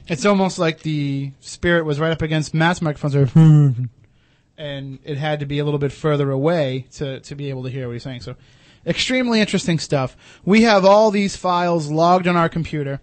It's 0.07 0.23
almost 0.23 0.59
like 0.59 0.81
the 0.81 1.31
spirit 1.39 1.85
was 1.85 1.99
right 1.99 2.11
up 2.11 2.21
against 2.21 2.53
Matt's 2.53 2.79
microphones, 2.79 3.15
or 3.35 3.89
and 4.59 4.99
it 5.05 5.17
had 5.17 5.39
to 5.39 5.45
be 5.45 5.57
a 5.57 5.63
little 5.63 5.79
bit 5.79 5.91
further 5.91 6.29
away 6.29 6.85
to, 6.91 7.21
to 7.21 7.33
be 7.33 7.49
able 7.49 7.63
to 7.63 7.69
hear 7.69 7.87
what 7.87 7.93
he's 7.93 8.03
saying. 8.03 8.21
So, 8.21 8.35
extremely 8.85 9.39
interesting 9.39 9.79
stuff. 9.79 10.17
We 10.43 10.63
have 10.63 10.85
all 10.85 11.11
these 11.11 11.35
files 11.35 11.89
logged 11.89 12.27
on 12.27 12.35
our 12.35 12.49
computer. 12.49 13.01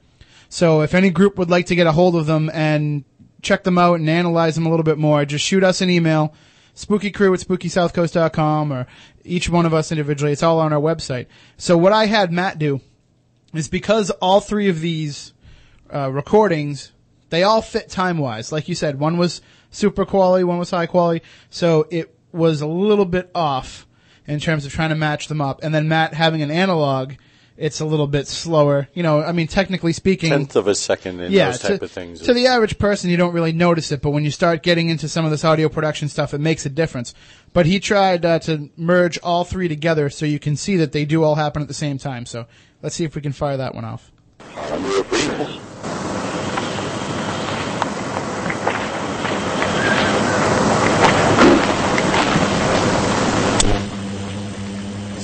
So 0.49 0.83
if 0.83 0.95
any 0.95 1.11
group 1.11 1.39
would 1.39 1.51
like 1.51 1.67
to 1.67 1.75
get 1.75 1.87
a 1.87 1.93
hold 1.93 2.15
of 2.15 2.27
them 2.27 2.51
and 2.53 3.05
check 3.43 3.65
them 3.65 3.79
out 3.79 3.99
and 3.99 4.09
analyze 4.09 4.55
them 4.55 4.67
a 4.67 4.71
little 4.71 4.85
bit 4.85 4.99
more, 4.99 5.25
just 5.25 5.45
shoot 5.45 5.65
us 5.65 5.81
an 5.81 5.91
email, 5.91 6.35
spookycrew 6.75 7.35
at 7.35 7.47
spookysouthcoast.com 7.47 8.73
or 8.73 8.87
each 9.25 9.49
one 9.49 9.67
of 9.67 9.75
us 9.75 9.91
individually. 9.91 10.33
It's 10.33 10.43
all 10.43 10.61
on 10.61 10.73
our 10.73 10.81
website. 10.81 11.27
So 11.57 11.77
what 11.77 11.93
I 11.93 12.07
had 12.07 12.33
Matt 12.33 12.59
do 12.59 12.81
is 13.55 13.69
because 13.69 14.11
all 14.11 14.41
three 14.41 14.69
of 14.69 14.81
these 14.81 15.33
uh, 15.93 16.11
recordings, 16.13 16.93
they 17.31 17.43
all 17.43 17.63
fit 17.63 17.89
time 17.89 18.19
wise. 18.19 18.53
Like 18.53 18.69
you 18.69 18.75
said, 18.75 18.99
one 18.99 19.17
was 19.17 19.41
super 19.77 20.05
quality, 20.05 20.45
one 20.45 20.59
was 20.59 20.71
high 20.71 20.87
quality. 20.87 21.25
So 21.51 21.87
it 21.91 22.15
was 22.33 22.61
a 22.61 22.67
little 22.67 23.05
bit 23.05 23.31
off 23.35 23.87
in 24.27 24.41
terms 24.41 24.67
of 24.67 24.73
trying 24.73 24.91
to 24.91 24.97
match 24.97 25.29
them 25.29 25.41
up. 25.41 25.63
And 25.63 25.75
then 25.75 25.89
Matt 25.89 26.15
having 26.15 26.43
an 26.43 26.51
analog, 26.51 27.15
it's 27.57 27.81
a 27.81 27.85
little 27.85 28.07
bit 28.07 28.27
slower. 28.27 28.89
You 28.95 29.03
know, 29.03 29.23
I 29.23 29.33
mean, 29.33 29.47
technically 29.47 29.93
speaking, 29.93 30.31
Tenth 30.31 30.57
of 30.57 30.67
a 30.67 30.75
second 30.75 31.21
in 31.21 31.33
yeah, 31.33 31.51
those 31.51 31.61
type 31.61 31.79
to, 31.79 31.85
of 31.85 31.91
things. 31.91 32.21
to 32.23 32.35
the 32.35 32.47
average 32.47 32.79
person, 32.79 33.11
you 33.11 33.17
don't 33.17 33.33
really 33.33 33.53
notice 33.53 33.93
it, 33.93 34.03
but 34.03 34.11
when 34.11 34.25
you 34.25 34.31
start 34.31 34.63
getting 34.63 34.91
into 34.91 35.09
some 35.09 35.25
of 35.25 35.31
this 35.31 35.45
audio 35.45 35.69
production 35.69 36.09
stuff, 36.09 36.35
it 36.35 36.41
makes 36.41 36.67
a 36.67 36.71
difference. 36.71 37.15
But 37.53 37.67
he 37.67 37.81
tried 37.81 38.25
uh, 38.25 38.39
to 38.41 38.71
merge 38.77 39.19
all 39.23 39.45
three 39.45 39.69
together 39.69 40.11
so 40.11 40.27
you 40.27 40.39
can 40.39 40.57
see 40.57 40.77
that 40.77 40.93
they 40.93 41.05
do 41.05 41.23
all 41.23 41.37
happen 41.37 41.63
at 41.63 41.69
the 41.69 41.75
same 41.75 41.99
time. 41.99 42.27
So 42.27 42.47
let's 42.83 42.95
see 42.95 43.05
if 43.05 43.15
we 43.15 43.23
can 43.23 43.33
fire 43.33 43.57
that 43.57 43.75
one 43.75 43.85
off. 43.85 44.11
Are 44.41 44.79
you 44.79 45.01
a 45.01 45.05
Freemason? 45.05 45.61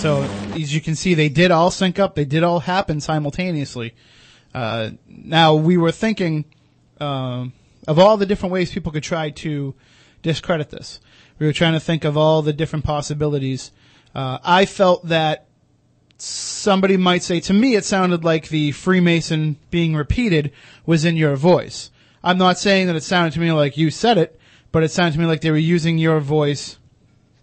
So 0.03 0.25
as 0.53 0.75
you 0.75 0.81
can 0.81 0.97
see, 0.97 1.15
they 1.15 1.29
did 1.29 1.53
all 1.53 1.71
sync 1.71 2.01
up. 2.01 2.17
They 2.17 2.25
did 2.25 2.43
all 2.43 2.59
happen 2.59 3.01
simultaneously. 3.01 3.95
Uh, 4.53 4.91
now 5.07 5.55
we 5.55 5.77
were 5.77 5.93
thinking 5.93 6.45
um, 6.99 7.53
of 7.87 8.01
all 8.01 8.17
the 8.17 8.27
different 8.27 8.53
ways 8.53 8.73
people 8.73 8.91
could 8.91 9.05
try 9.05 9.31
to 9.31 9.77
discredit 10.23 10.71
this. 10.71 10.99
We 11.39 11.47
were 11.47 11.53
trying 11.53 11.75
to 11.75 11.81
think 11.81 12.03
of 12.03 12.17
all 12.17 12.43
the 12.43 12.53
different 12.53 12.85
possibilities. 12.85 13.71
Uh, 14.13 14.39
I 14.43 14.65
felt 14.65 15.07
that 15.07 15.47
somebody 16.19 16.97
might 16.97 17.23
say 17.23 17.39
to 17.39 17.53
me, 17.53 17.77
it 17.77 17.85
sounded 17.85 18.25
like 18.25 18.49
the 18.49 18.73
Freemason 18.73 19.57
being 19.71 19.95
repeated 19.95 20.51
was 20.85 21.05
in 21.05 21.17
your 21.17 21.37
voice. 21.37 21.93
I'm 22.25 22.39
not 22.39 22.59
saying 22.59 22.89
that 22.89 22.97
it 22.97 23.05
sounded 23.05 23.35
to 23.35 23.41
me 23.41 23.53
like 23.53 23.77
you 23.77 23.89
said 23.89 24.19
it, 24.19 24.37
but 24.73 24.83
it 24.83 24.91
sounded 24.91 25.13
to 25.13 25.21
me 25.21 25.27
like 25.27 25.43
they 25.43 25.53
were 25.53 25.57
using 25.59 25.97
your 25.97 26.19
voice 26.19 26.79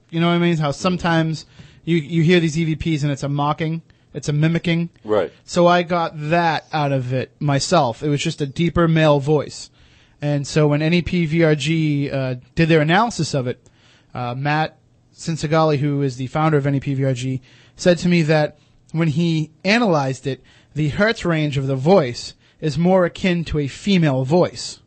you 0.10 0.20
know 0.20 0.28
what 0.28 0.36
I 0.36 0.40
mean? 0.40 0.58
How 0.58 0.72
sometimes 0.72 1.46
you 1.90 1.98
you 1.98 2.24
hear 2.24 2.40
these 2.40 2.56
EVPs 2.56 3.02
and 3.02 3.12
it's 3.12 3.24
a 3.24 3.30
mocking, 3.30 3.82
it's 4.14 4.30
a 4.30 4.34
mimicking. 4.34 4.90
Right. 5.04 5.32
So 5.44 5.66
I 5.66 5.84
got 5.84 6.14
that 6.30 6.66
out 6.72 6.92
of 6.92 7.14
it 7.14 7.32
myself. 7.40 8.04
It 8.04 8.10
was 8.10 8.22
just 8.22 8.42
a 8.42 8.46
deeper 8.46 8.88
male 8.88 9.20
voice. 9.20 9.72
And 10.22 10.46
so 10.46 10.68
when 10.68 10.82
NEPVRG 10.82 12.14
uh, 12.14 12.36
did 12.54 12.70
their 12.70 12.82
analysis 12.82 13.34
of 13.34 13.48
it, 13.48 13.66
uh, 14.14 14.36
Matt 14.36 14.78
Cinsagali, 15.16 15.78
who 15.78 16.02
is 16.02 16.18
the 16.18 16.28
founder 16.28 16.58
of 16.58 16.66
NEPVRG, 16.66 17.40
said 17.76 17.98
to 18.00 18.08
me 18.10 18.22
that 18.24 18.60
when 18.92 19.08
he 19.08 19.52
analyzed 19.64 20.28
it, 20.28 20.44
the 20.76 20.90
hertz 20.90 21.26
range 21.26 21.58
of 21.58 21.68
the 21.68 21.76
voice 21.76 22.36
is 22.60 22.78
more 22.78 23.06
akin 23.06 23.46
to 23.46 23.60
a 23.60 23.68
female 23.68 24.26
voice. 24.26 24.80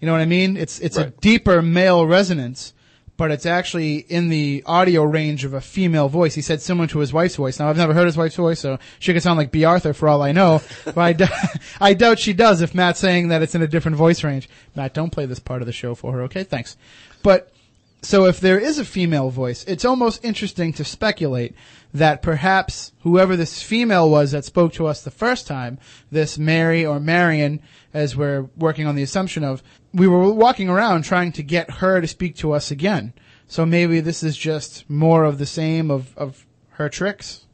You 0.00 0.06
know 0.06 0.12
what 0.12 0.20
I 0.20 0.26
mean? 0.26 0.56
It's 0.56 0.80
it's 0.80 0.96
a 0.96 1.10
deeper 1.20 1.62
male 1.62 2.06
resonance, 2.06 2.72
but 3.20 3.30
it's 3.30 3.44
actually 3.44 3.96
in 3.98 4.30
the 4.30 4.62
audio 4.64 5.02
range 5.04 5.44
of 5.44 5.52
a 5.52 5.60
female 5.60 6.08
voice. 6.08 6.34
He 6.34 6.40
said 6.40 6.62
similar 6.62 6.86
to 6.86 7.00
his 7.00 7.12
wife's 7.12 7.36
voice. 7.36 7.58
Now 7.58 7.68
I've 7.68 7.76
never 7.76 7.92
heard 7.92 8.06
his 8.06 8.16
wife's 8.16 8.36
voice, 8.36 8.58
so 8.58 8.78
she 8.98 9.12
could 9.12 9.22
sound 9.22 9.36
like 9.36 9.50
Bea 9.50 9.66
Arthur 9.66 9.92
for 9.92 10.08
all 10.08 10.22
I 10.22 10.32
know. 10.32 10.62
but 10.86 10.96
I, 10.96 11.12
d- 11.12 11.26
I 11.82 11.92
doubt 11.92 12.18
she 12.18 12.32
does 12.32 12.62
if 12.62 12.74
Matt's 12.74 12.98
saying 12.98 13.28
that 13.28 13.42
it's 13.42 13.54
in 13.54 13.60
a 13.60 13.66
different 13.66 13.98
voice 13.98 14.24
range. 14.24 14.48
Matt, 14.74 14.94
don't 14.94 15.10
play 15.10 15.26
this 15.26 15.38
part 15.38 15.60
of 15.60 15.66
the 15.66 15.72
show 15.72 15.94
for 15.94 16.14
her, 16.14 16.22
okay? 16.22 16.44
Thanks. 16.44 16.78
But 17.22 17.52
so 18.00 18.24
if 18.24 18.40
there 18.40 18.58
is 18.58 18.78
a 18.78 18.86
female 18.86 19.28
voice, 19.28 19.64
it's 19.64 19.84
almost 19.84 20.24
interesting 20.24 20.72
to 20.72 20.82
speculate 20.82 21.54
that 21.92 22.22
perhaps 22.22 22.92
whoever 23.00 23.36
this 23.36 23.62
female 23.62 24.08
was 24.08 24.30
that 24.30 24.46
spoke 24.46 24.72
to 24.72 24.86
us 24.86 25.02
the 25.02 25.10
first 25.10 25.46
time, 25.46 25.78
this 26.10 26.38
Mary 26.38 26.86
or 26.86 26.98
Marion, 26.98 27.60
as 27.92 28.16
we're 28.16 28.48
working 28.56 28.86
on 28.86 28.94
the 28.94 29.02
assumption 29.02 29.44
of, 29.44 29.62
we 29.92 30.06
were 30.06 30.32
walking 30.32 30.68
around 30.68 31.02
trying 31.02 31.32
to 31.32 31.42
get 31.42 31.70
her 31.70 32.00
to 32.00 32.06
speak 32.06 32.36
to 32.36 32.52
us 32.52 32.70
again. 32.70 33.12
So 33.46 33.66
maybe 33.66 34.00
this 34.00 34.22
is 34.22 34.36
just 34.36 34.88
more 34.88 35.24
of 35.24 35.38
the 35.38 35.46
same 35.46 35.90
of, 35.90 36.16
of 36.16 36.46
her 36.70 36.88
tricks. 36.88 37.46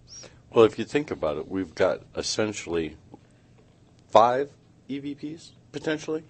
Well, 0.51 0.65
if 0.65 0.79
you 0.79 0.85
think 0.85 1.11
about 1.11 1.39
it, 1.39 1.51
we've 1.51 1.75
got 1.75 2.03
essentially 2.15 2.97
five 4.09 4.51
EVPs 4.89 5.51
potentially 5.73 6.25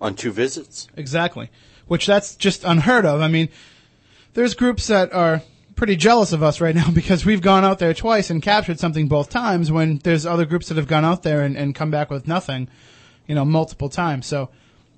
on 0.00 0.14
two 0.14 0.32
visits. 0.32 0.88
Exactly. 0.96 1.50
Which 1.86 2.06
that's 2.06 2.36
just 2.36 2.64
unheard 2.64 3.04
of. 3.04 3.20
I 3.20 3.28
mean, 3.28 3.48
there's 4.34 4.54
groups 4.54 4.86
that 4.86 5.12
are 5.12 5.42
pretty 5.74 5.96
jealous 5.96 6.32
of 6.32 6.42
us 6.42 6.60
right 6.60 6.74
now 6.74 6.90
because 6.94 7.24
we've 7.24 7.40
gone 7.42 7.64
out 7.64 7.78
there 7.78 7.94
twice 7.94 8.30
and 8.30 8.42
captured 8.42 8.78
something 8.78 9.08
both 9.08 9.30
times 9.30 9.70
when 9.72 9.98
there's 9.98 10.26
other 10.26 10.44
groups 10.44 10.68
that 10.68 10.76
have 10.76 10.88
gone 10.88 11.04
out 11.04 11.22
there 11.22 11.42
and, 11.42 11.56
and 11.56 11.74
come 11.74 11.90
back 11.90 12.10
with 12.10 12.28
nothing, 12.28 12.68
you 13.26 13.34
know, 13.34 13.44
multiple 13.44 13.88
times. 13.88 14.26
So 14.26 14.50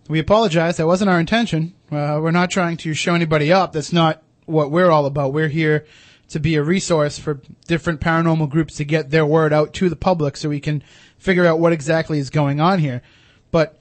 we 0.08 0.18
apologize. 0.18 0.76
That 0.76 0.86
wasn't 0.86 1.10
our 1.10 1.20
intention. 1.20 1.74
Uh, 1.90 2.18
we're 2.22 2.30
not 2.30 2.50
trying 2.50 2.76
to 2.78 2.94
show 2.94 3.14
anybody 3.14 3.52
up. 3.52 3.72
That's 3.72 3.92
not 3.92 4.22
what 4.46 4.70
we're 4.70 4.90
all 4.90 5.06
about. 5.06 5.32
We're 5.32 5.48
here 5.48 5.86
to 6.28 6.40
be 6.40 6.56
a 6.56 6.62
resource 6.62 7.18
for 7.18 7.40
different 7.66 8.00
paranormal 8.00 8.48
groups 8.50 8.76
to 8.76 8.84
get 8.84 9.10
their 9.10 9.26
word 9.26 9.52
out 9.52 9.72
to 9.74 9.88
the 9.88 9.96
public 9.96 10.36
so 10.36 10.48
we 10.48 10.60
can 10.60 10.82
figure 11.18 11.46
out 11.46 11.58
what 11.58 11.72
exactly 11.72 12.18
is 12.18 12.30
going 12.30 12.60
on 12.60 12.78
here. 12.78 13.02
But 13.50 13.80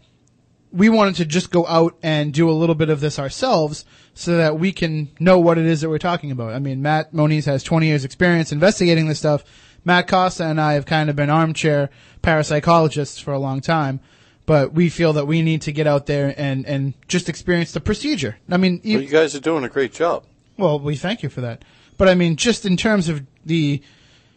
we 0.71 0.89
wanted 0.89 1.15
to 1.15 1.25
just 1.25 1.51
go 1.51 1.67
out 1.67 1.97
and 2.01 2.33
do 2.33 2.49
a 2.49 2.51
little 2.51 2.75
bit 2.75 2.89
of 2.89 2.99
this 2.99 3.19
ourselves 3.19 3.85
so 4.13 4.37
that 4.37 4.59
we 4.59 4.71
can 4.71 5.09
know 5.19 5.39
what 5.39 5.57
it 5.57 5.65
is 5.65 5.81
that 5.81 5.89
we're 5.89 5.99
talking 5.99 6.31
about. 6.31 6.53
I 6.53 6.59
mean, 6.59 6.81
Matt 6.81 7.13
Moniz 7.13 7.45
has 7.45 7.63
20 7.63 7.87
years 7.87 8.03
experience 8.03 8.51
investigating 8.51 9.07
this 9.07 9.19
stuff. 9.19 9.43
Matt 9.85 10.07
Costa 10.07 10.45
and 10.45 10.59
I 10.59 10.73
have 10.73 10.85
kind 10.85 11.09
of 11.09 11.15
been 11.15 11.29
armchair 11.29 11.89
parapsychologists 12.21 13.21
for 13.21 13.33
a 13.33 13.39
long 13.39 13.61
time, 13.61 13.99
but 14.45 14.73
we 14.73 14.89
feel 14.89 15.13
that 15.13 15.25
we 15.25 15.41
need 15.41 15.61
to 15.63 15.71
get 15.71 15.87
out 15.87 16.05
there 16.05 16.33
and, 16.37 16.65
and 16.65 16.93
just 17.07 17.29
experience 17.29 17.71
the 17.71 17.79
procedure. 17.79 18.37
I 18.49 18.57
mean, 18.57 18.81
you, 18.83 18.97
Well, 18.97 19.03
you 19.03 19.09
guys 19.09 19.35
are 19.35 19.39
doing 19.39 19.63
a 19.63 19.69
great 19.69 19.93
job. 19.93 20.25
well, 20.57 20.79
we 20.79 20.95
thank 20.95 21.23
you 21.23 21.29
for 21.29 21.41
that. 21.41 21.63
But 21.97 22.09
I 22.09 22.15
mean, 22.15 22.35
just 22.35 22.65
in 22.65 22.75
terms 22.75 23.07
of 23.07 23.25
the, 23.45 23.81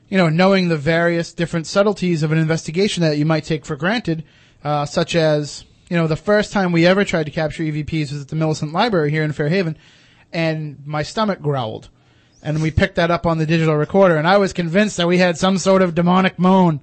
you 0.09 0.19
know, 0.19 0.29
knowing 0.29 0.69
the 0.69 0.77
various 0.77 1.33
different 1.33 1.67
subtleties 1.67 2.23
of 2.23 2.31
an 2.31 2.39
investigation 2.39 3.03
that 3.03 3.19
you 3.19 3.25
might 3.25 3.45
take 3.45 3.65
for 3.65 3.77
granted, 3.77 4.25
uh, 4.63 4.85
such 4.85 5.15
as, 5.17 5.65
you 5.89 5.97
know, 5.97 6.07
the 6.07 6.17
first 6.17 6.53
time 6.53 6.73
we 6.73 6.87
ever 6.87 7.05
tried 7.05 7.25
to 7.25 7.31
capture 7.33 7.63
EVPs 7.63 8.13
was 8.13 8.23
at 8.23 8.29
the 8.29 8.37
Millicent 8.37 8.73
Library 8.73 9.11
here 9.11 9.23
in 9.23 9.33
Fairhaven, 9.33 9.77
and 10.33 10.83
my 10.87 11.03
stomach 11.03 11.41
growled. 11.41 11.89
And 12.43 12.63
we 12.63 12.71
picked 12.71 12.97
that 12.97 13.11
up 13.11 13.27
on 13.27 13.39
the 13.39 13.47
digital 13.47 13.75
recorder, 13.75 14.17
and 14.17 14.29
I 14.29 14.39
was 14.39 14.53
convinced 14.53 14.97
that 14.99 15.09
we 15.09 15.19
had 15.19 15.39
some 15.39 15.59
sort 15.59 15.83
of 15.83 15.95
demonic 15.95 16.39
moan. 16.39 16.81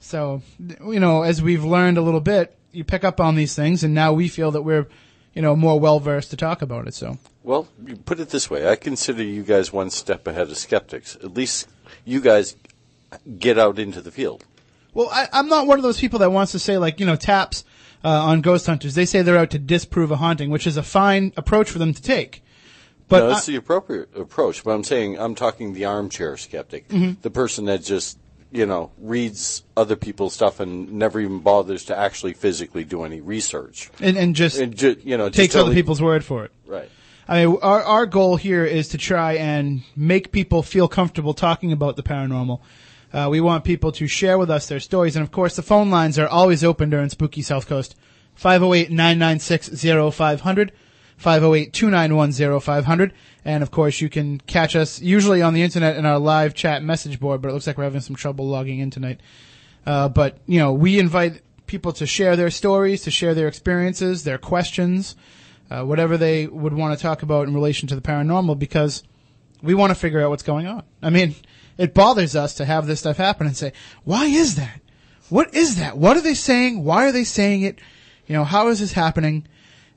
So, 0.00 0.42
you 0.58 0.98
know, 1.00 1.22
as 1.22 1.42
we've 1.42 1.64
learned 1.64 1.98
a 1.98 2.02
little 2.02 2.20
bit, 2.20 2.56
you 2.72 2.84
pick 2.84 3.04
up 3.04 3.20
on 3.20 3.34
these 3.34 3.54
things, 3.54 3.84
and 3.84 3.94
now 3.94 4.12
we 4.12 4.28
feel 4.28 4.50
that 4.52 4.62
we're, 4.62 4.86
you 5.34 5.42
know, 5.42 5.54
more 5.54 5.78
well 5.78 6.00
versed 6.00 6.30
to 6.30 6.36
talk 6.36 6.62
about 6.62 6.86
it. 6.88 6.94
So, 6.94 7.18
Well, 7.42 7.68
you 7.86 7.96
put 7.96 8.18
it 8.20 8.30
this 8.30 8.48
way: 8.50 8.68
I 8.68 8.76
consider 8.76 9.22
you 9.22 9.42
guys 9.42 9.72
one 9.72 9.90
step 9.90 10.26
ahead 10.26 10.48
of 10.50 10.56
skeptics. 10.56 11.16
At 11.16 11.34
least 11.34 11.68
you 12.04 12.20
guys 12.20 12.56
get 13.38 13.58
out 13.58 13.78
into 13.78 14.00
the 14.00 14.10
field. 14.10 14.44
well, 14.94 15.08
I, 15.12 15.28
I'm 15.32 15.48
not 15.48 15.66
one 15.66 15.78
of 15.78 15.82
those 15.82 16.00
people 16.00 16.18
that 16.20 16.30
wants 16.32 16.52
to 16.52 16.58
say 16.58 16.78
like, 16.78 16.98
you 17.00 17.06
know, 17.06 17.16
taps 17.16 17.64
uh, 18.04 18.08
on 18.08 18.40
ghost 18.40 18.66
hunters. 18.66 18.94
They 18.94 19.04
say 19.06 19.22
they're 19.22 19.36
out 19.36 19.50
to 19.50 19.58
disprove 19.58 20.10
a 20.10 20.16
haunting, 20.16 20.48
which 20.50 20.66
is 20.66 20.76
a 20.76 20.82
fine 20.82 21.32
approach 21.36 21.70
for 21.70 21.78
them 21.78 21.92
to 21.92 22.00
take. 22.02 22.42
But 23.08 23.18
no, 23.20 23.26
I- 23.26 23.28
that's 23.30 23.46
the 23.46 23.56
appropriate 23.56 24.16
approach. 24.16 24.64
But 24.64 24.70
I'm 24.70 24.84
saying 24.84 25.18
I'm 25.18 25.34
talking 25.34 25.74
the 25.74 25.84
armchair 25.84 26.36
skeptic, 26.36 26.88
Mm-hmm. 26.88 27.20
the 27.22 27.30
person 27.30 27.66
that 27.66 27.82
just 27.82 28.16
you 28.52 28.66
know 28.66 28.90
reads 28.98 29.62
other 29.76 29.96
people's 29.96 30.34
stuff 30.34 30.58
and 30.60 30.92
never 30.92 31.20
even 31.20 31.38
bothers 31.40 31.84
to 31.86 31.96
actually 31.96 32.32
physically 32.32 32.84
do 32.84 33.04
any 33.04 33.20
research. 33.20 33.90
and, 34.00 34.16
and 34.16 34.34
just 34.34 34.58
And 34.58 34.76
ju- 34.76 34.96
you 35.04 35.16
know, 35.16 35.28
takes 35.28 35.52
totally- 35.54 35.70
other 35.70 35.74
people's 35.74 36.02
word 36.02 36.24
for 36.24 36.44
it. 36.44 36.52
right. 36.66 36.88
I 37.28 37.44
mean, 37.46 37.58
our 37.62 37.82
our 37.84 38.06
goal 38.06 38.36
here 38.36 38.64
is 38.64 38.88
to 38.88 38.98
try 38.98 39.34
and 39.34 39.82
make 39.94 40.32
people 40.32 40.64
feel 40.64 40.88
comfortable 40.88 41.32
talking 41.32 41.70
about 41.70 41.94
the 41.94 42.02
paranormal. 42.02 42.60
Uh, 43.12 43.28
we 43.30 43.40
want 43.40 43.62
people 43.64 43.92
to 43.92 44.06
share 44.08 44.36
with 44.38 44.50
us 44.50 44.66
their 44.68 44.80
stories, 44.80 45.14
and 45.16 45.22
of 45.24 45.30
course, 45.30 45.54
the 45.54 45.62
phone 45.62 45.90
lines 45.90 46.18
are 46.18 46.26
always 46.28 46.64
open 46.64 46.90
during 46.90 47.08
Spooky 47.08 47.42
South 47.42 47.68
Coast. 47.68 47.94
508-996-0500, 48.40 50.70
508-291-0500, 51.22 53.12
and 53.44 53.62
of 53.62 53.70
course, 53.70 54.00
you 54.00 54.08
can 54.08 54.38
catch 54.40 54.74
us 54.74 55.00
usually 55.00 55.42
on 55.42 55.54
the 55.54 55.62
internet 55.62 55.96
in 55.96 56.06
our 56.06 56.18
live 56.18 56.54
chat 56.54 56.82
message 56.82 57.20
board, 57.20 57.42
but 57.42 57.48
it 57.50 57.52
looks 57.52 57.66
like 57.66 57.78
we're 57.78 57.84
having 57.84 58.00
some 58.00 58.16
trouble 58.16 58.48
logging 58.48 58.78
in 58.78 58.90
tonight. 58.90 59.20
Uh, 59.86 60.08
but, 60.08 60.38
you 60.46 60.58
know, 60.58 60.72
we 60.72 60.98
invite 60.98 61.42
people 61.66 61.92
to 61.92 62.06
share 62.06 62.36
their 62.36 62.50
stories, 62.50 63.02
to 63.02 63.10
share 63.10 63.34
their 63.34 63.48
experiences, 63.48 64.24
their 64.24 64.38
questions, 64.38 65.14
uh, 65.70 65.84
whatever 65.84 66.16
they 66.16 66.46
would 66.46 66.74
want 66.74 66.98
to 66.98 67.02
talk 67.02 67.22
about 67.22 67.46
in 67.46 67.54
relation 67.54 67.86
to 67.88 67.94
the 67.94 68.00
paranormal 68.00 68.58
because 68.58 69.04
we 69.62 69.74
want 69.74 69.90
to 69.90 69.94
figure 69.94 70.20
out 70.20 70.30
what's 70.30 70.42
going 70.42 70.66
on. 70.66 70.82
I 71.02 71.10
mean, 71.10 71.34
it 71.78 71.94
bothers 71.94 72.34
us 72.34 72.54
to 72.54 72.64
have 72.64 72.86
this 72.86 73.00
stuff 73.00 73.18
happen 73.18 73.46
and 73.46 73.56
say, 73.56 73.72
why 74.04 74.26
is 74.26 74.56
that? 74.56 74.80
What 75.28 75.54
is 75.54 75.76
that? 75.76 75.96
What 75.96 76.16
are 76.16 76.22
they 76.22 76.34
saying? 76.34 76.82
Why 76.82 77.06
are 77.06 77.12
they 77.12 77.24
saying 77.24 77.62
it? 77.62 77.78
You 78.26 78.34
know, 78.34 78.44
how 78.44 78.68
is 78.68 78.80
this 78.80 78.92
happening? 78.92 79.46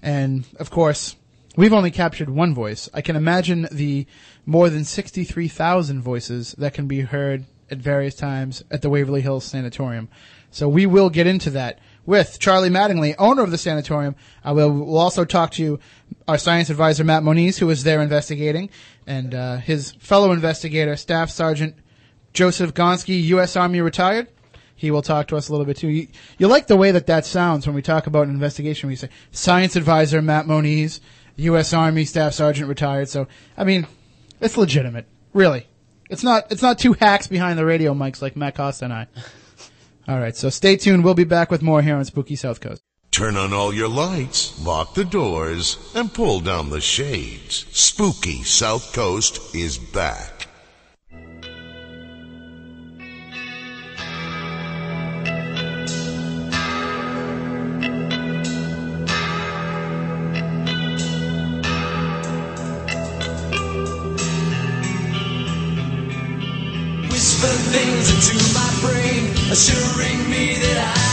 And 0.04 0.46
of 0.60 0.70
course, 0.70 1.16
we've 1.56 1.74
only 1.74 1.90
captured 1.90 2.30
one 2.30 2.54
voice. 2.54 2.90
I 2.94 3.02
can 3.02 3.16
imagine 3.16 3.68
the 3.72 4.06
more 4.46 4.70
than 4.70 4.84
63,000 4.84 6.02
voices 6.02 6.54
that 6.58 6.74
can 6.74 6.88
be 6.88 7.02
heard 7.02 7.46
at 7.72 7.78
various 7.78 8.14
times 8.14 8.64
at 8.70 8.82
the 8.82 8.90
Waverly 8.90 9.22
Hills 9.22 9.46
Sanatorium. 9.46 10.10
So 10.52 10.68
we 10.68 10.86
will 10.86 11.10
get 11.10 11.26
into 11.26 11.50
that 11.52 11.80
with 12.06 12.38
Charlie 12.38 12.70
Mattingly, 12.70 13.16
owner 13.18 13.42
of 13.42 13.50
the 13.50 13.58
sanatorium. 13.58 14.16
I 14.44 14.52
will 14.52 14.72
we'll 14.72 14.98
also 14.98 15.26
talk 15.26 15.52
to 15.52 15.80
our 16.28 16.38
science 16.38 16.70
advisor, 16.70 17.04
Matt 17.04 17.24
Moniz, 17.24 17.58
who 17.58 17.70
is 17.70 17.84
there 17.84 18.02
investigating, 18.02 18.70
and 19.08 19.34
uh, 19.34 19.58
his 19.58 19.94
fellow 19.94 20.32
investigator, 20.32 20.96
Staff 20.98 21.30
Sergeant 21.30 21.76
Joseph 22.34 22.74
Gonski, 22.74 23.24
U.S. 23.26 23.56
Army 23.56 23.80
retired. 23.80 24.28
He 24.76 24.92
will 24.92 25.02
talk 25.02 25.28
to 25.28 25.38
us 25.38 25.48
a 25.48 25.52
little 25.52 25.66
bit 25.66 25.78
too. 25.78 25.88
You, 25.88 26.08
you 26.38 26.48
like 26.48 26.68
the 26.68 26.76
way 26.76 26.92
that 26.92 27.08
that 27.08 27.26
sounds 27.26 27.66
when 27.66 27.76
we 27.76 27.82
talk 27.82 28.08
about 28.08 28.28
an 28.28 28.34
investigation. 28.34 28.90
We 28.90 28.96
say 28.96 29.10
science 29.32 29.76
advisor 29.76 30.22
Matt 30.22 30.46
Moniz, 30.48 31.00
U.S. 31.38 31.74
Army 31.74 32.06
Staff 32.06 32.34
Sergeant 32.34 32.68
retired. 32.68 33.10
So 33.10 33.28
I 33.58 33.64
mean, 33.64 33.88
it's 34.42 34.58
legitimate, 34.58 35.08
really. 35.34 35.68
It's 36.10 36.24
not. 36.24 36.52
It's 36.52 36.62
not 36.62 36.80
two 36.80 36.94
hacks 36.94 37.28
behind 37.28 37.58
the 37.58 37.66
radio 37.66 37.94
mics 37.94 38.22
like 38.22 38.36
Matt 38.36 38.56
Costa 38.56 38.86
and 38.86 38.94
I. 38.94 39.08
All 40.08 40.20
right, 40.20 40.36
so 40.36 40.50
stay 40.50 40.76
tuned. 40.76 41.04
We'll 41.04 41.14
be 41.14 41.24
back 41.24 41.50
with 41.50 41.62
more 41.62 41.82
here 41.82 41.96
on 41.96 42.04
Spooky 42.04 42.36
South 42.36 42.60
Coast. 42.60 42.84
Turn 43.10 43.38
on 43.38 43.54
all 43.54 43.72
your 43.72 43.88
lights, 43.88 44.60
lock 44.66 44.96
the 44.96 45.06
doors, 45.06 45.78
and 45.94 46.12
pull 46.12 46.40
down 46.40 46.72
the 46.72 46.82
shades. 46.82 47.68
Spooky 47.72 48.42
South 48.42 48.92
Coast 48.92 49.56
is 49.56 49.78
back. 49.78 50.33
Into 68.10 68.36
my 68.54 68.70
brain, 68.82 69.30
assuring 69.52 70.30
me 70.30 70.58
that 70.60 70.98
I'm 70.98 71.13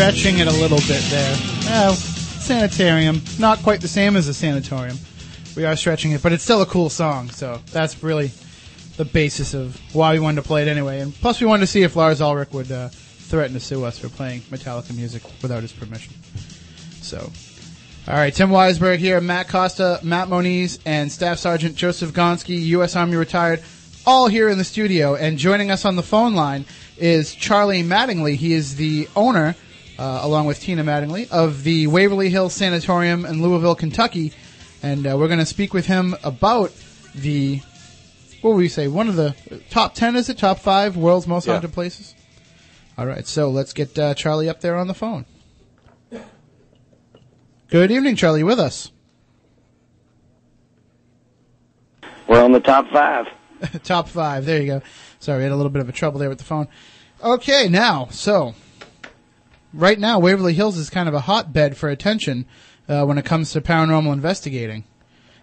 Stretching 0.00 0.38
it 0.38 0.46
a 0.46 0.52
little 0.52 0.78
bit 0.78 1.02
there. 1.10 1.36
Oh, 1.68 1.92
sanitarium. 1.92 3.20
Not 3.38 3.58
quite 3.58 3.82
the 3.82 3.86
same 3.86 4.16
as 4.16 4.28
a 4.28 4.32
sanatorium. 4.32 4.96
We 5.54 5.66
are 5.66 5.76
stretching 5.76 6.12
it, 6.12 6.22
but 6.22 6.32
it's 6.32 6.42
still 6.42 6.62
a 6.62 6.66
cool 6.66 6.88
song, 6.88 7.28
so 7.28 7.60
that's 7.70 8.02
really 8.02 8.30
the 8.96 9.04
basis 9.04 9.52
of 9.52 9.78
why 9.92 10.14
we 10.14 10.18
wanted 10.18 10.40
to 10.40 10.48
play 10.48 10.62
it 10.62 10.68
anyway. 10.68 11.00
And 11.00 11.14
plus, 11.14 11.38
we 11.38 11.46
wanted 11.46 11.60
to 11.60 11.66
see 11.66 11.82
if 11.82 11.96
Lars 11.96 12.22
Ulrich 12.22 12.50
would 12.52 12.72
uh, 12.72 12.88
threaten 12.88 13.52
to 13.52 13.60
sue 13.60 13.84
us 13.84 13.98
for 13.98 14.08
playing 14.08 14.40
Metallica 14.50 14.96
music 14.96 15.22
without 15.42 15.60
his 15.60 15.72
permission. 15.72 16.14
So, 17.02 17.30
all 18.08 18.14
right, 18.14 18.32
Tim 18.32 18.48
Weisberg 18.48 19.00
here, 19.00 19.20
Matt 19.20 19.48
Costa, 19.48 20.00
Matt 20.02 20.30
Moniz, 20.30 20.78
and 20.86 21.12
Staff 21.12 21.36
Sergeant 21.40 21.76
Joseph 21.76 22.14
Gonski, 22.14 22.58
U.S. 22.68 22.96
Army 22.96 23.16
retired, 23.16 23.62
all 24.06 24.28
here 24.28 24.48
in 24.48 24.56
the 24.56 24.64
studio. 24.64 25.14
And 25.14 25.36
joining 25.36 25.70
us 25.70 25.84
on 25.84 25.96
the 25.96 26.02
phone 26.02 26.34
line 26.34 26.64
is 26.96 27.34
Charlie 27.34 27.82
Mattingly. 27.82 28.36
He 28.36 28.54
is 28.54 28.76
the 28.76 29.06
owner, 29.14 29.56
uh, 30.00 30.20
along 30.22 30.46
with 30.46 30.58
Tina 30.60 30.82
Mattingly, 30.82 31.30
of 31.30 31.62
the 31.62 31.86
Waverly 31.86 32.30
Hills 32.30 32.54
Sanatorium 32.54 33.24
in 33.26 33.42
Louisville, 33.42 33.74
Kentucky. 33.74 34.32
And 34.82 35.06
uh, 35.06 35.16
we're 35.18 35.28
going 35.28 35.38
to 35.40 35.46
speak 35.46 35.74
with 35.74 35.86
him 35.86 36.16
about 36.24 36.72
the, 37.14 37.60
what 38.40 38.52
would 38.54 38.56
we 38.60 38.68
say, 38.68 38.88
one 38.88 39.08
of 39.08 39.16
the 39.16 39.34
top 39.68 39.94
10, 39.94 40.16
is 40.16 40.28
it? 40.30 40.38
Top 40.38 40.58
five 40.58 40.96
world's 40.96 41.26
most 41.26 41.46
Yeah. 41.46 41.52
haunted 41.54 41.72
places? 41.74 42.14
All 42.96 43.06
right, 43.06 43.26
so 43.26 43.50
let's 43.50 43.72
get 43.74 43.98
uh, 43.98 44.14
Charlie 44.14 44.48
up 44.48 44.60
there 44.62 44.76
on 44.76 44.86
the 44.88 44.94
phone. 44.94 45.26
Good 47.68 47.90
evening, 47.92 48.16
Charlie. 48.16 48.42
With 48.42 48.58
us? 48.58 48.90
We're 52.26 52.42
on 52.42 52.52
the 52.52 52.60
top 52.60 52.88
five. 52.90 53.26
Top 53.84 54.08
five. 54.08 54.46
There 54.46 54.60
you 54.60 54.66
go. 54.66 54.82
Sorry, 55.18 55.40
I 55.40 55.42
had 55.42 55.52
a 55.52 55.56
little 55.56 55.70
bit 55.70 55.82
of 55.82 55.88
a 55.88 55.92
trouble 55.92 56.18
there 56.18 56.28
with 56.30 56.38
the 56.38 56.44
phone. 56.44 56.66
Okay, 57.22 57.68
now, 57.68 58.08
so 58.10 58.54
right 59.72 59.98
now, 59.98 60.18
Waverly 60.18 60.54
Hills 60.54 60.76
is 60.76 60.90
kind 60.90 61.08
of 61.08 61.14
a 61.14 61.20
hotbed 61.20 61.76
for 61.76 61.88
attention 61.88 62.46
uh, 62.88 63.04
when 63.04 63.18
it 63.18 63.24
comes 63.24 63.52
to 63.52 63.60
paranormal 63.60 64.12
investigating. 64.12 64.84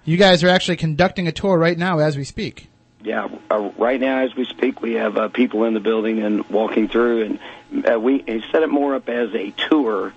You 0.05 0.17
guys 0.17 0.43
are 0.43 0.49
actually 0.49 0.77
conducting 0.77 1.27
a 1.27 1.31
tour 1.31 1.57
right 1.57 1.77
now 1.77 1.99
as 1.99 2.15
we 2.17 2.23
speak. 2.23 2.69
Yeah, 3.03 3.27
uh, 3.51 3.71
right 3.77 3.99
now 3.99 4.19
as 4.19 4.35
we 4.35 4.45
speak, 4.45 4.81
we 4.81 4.93
have 4.93 5.17
uh, 5.17 5.27
people 5.29 5.63
in 5.65 5.73
the 5.73 5.79
building 5.79 6.23
and 6.23 6.47
walking 6.49 6.87
through, 6.87 7.39
and 7.71 7.89
uh, 7.89 7.99
we 7.99 8.23
set 8.51 8.63
it 8.63 8.69
more 8.69 8.95
up 8.95 9.07
as 9.07 9.33
a 9.33 9.51
tour, 9.51 10.13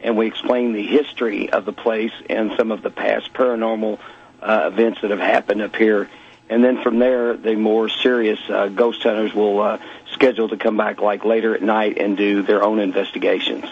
and 0.00 0.16
we 0.16 0.26
explain 0.26 0.72
the 0.72 0.86
history 0.86 1.50
of 1.50 1.64
the 1.64 1.72
place 1.72 2.12
and 2.28 2.52
some 2.56 2.70
of 2.70 2.82
the 2.82 2.90
past 2.90 3.32
paranormal 3.32 3.98
uh, 4.42 4.70
events 4.72 5.00
that 5.00 5.10
have 5.10 5.20
happened 5.20 5.62
up 5.62 5.76
here. 5.76 6.08
And 6.48 6.62
then 6.62 6.82
from 6.82 6.98
there, 6.98 7.36
the 7.36 7.56
more 7.56 7.88
serious 7.88 8.38
uh, 8.48 8.68
ghost 8.68 9.02
hunters 9.02 9.34
will 9.34 9.60
uh, 9.60 9.78
schedule 10.12 10.48
to 10.48 10.56
come 10.56 10.76
back 10.76 11.00
like 11.00 11.24
later 11.24 11.54
at 11.54 11.62
night 11.62 11.98
and 11.98 12.16
do 12.16 12.42
their 12.42 12.62
own 12.62 12.80
investigations. 12.80 13.64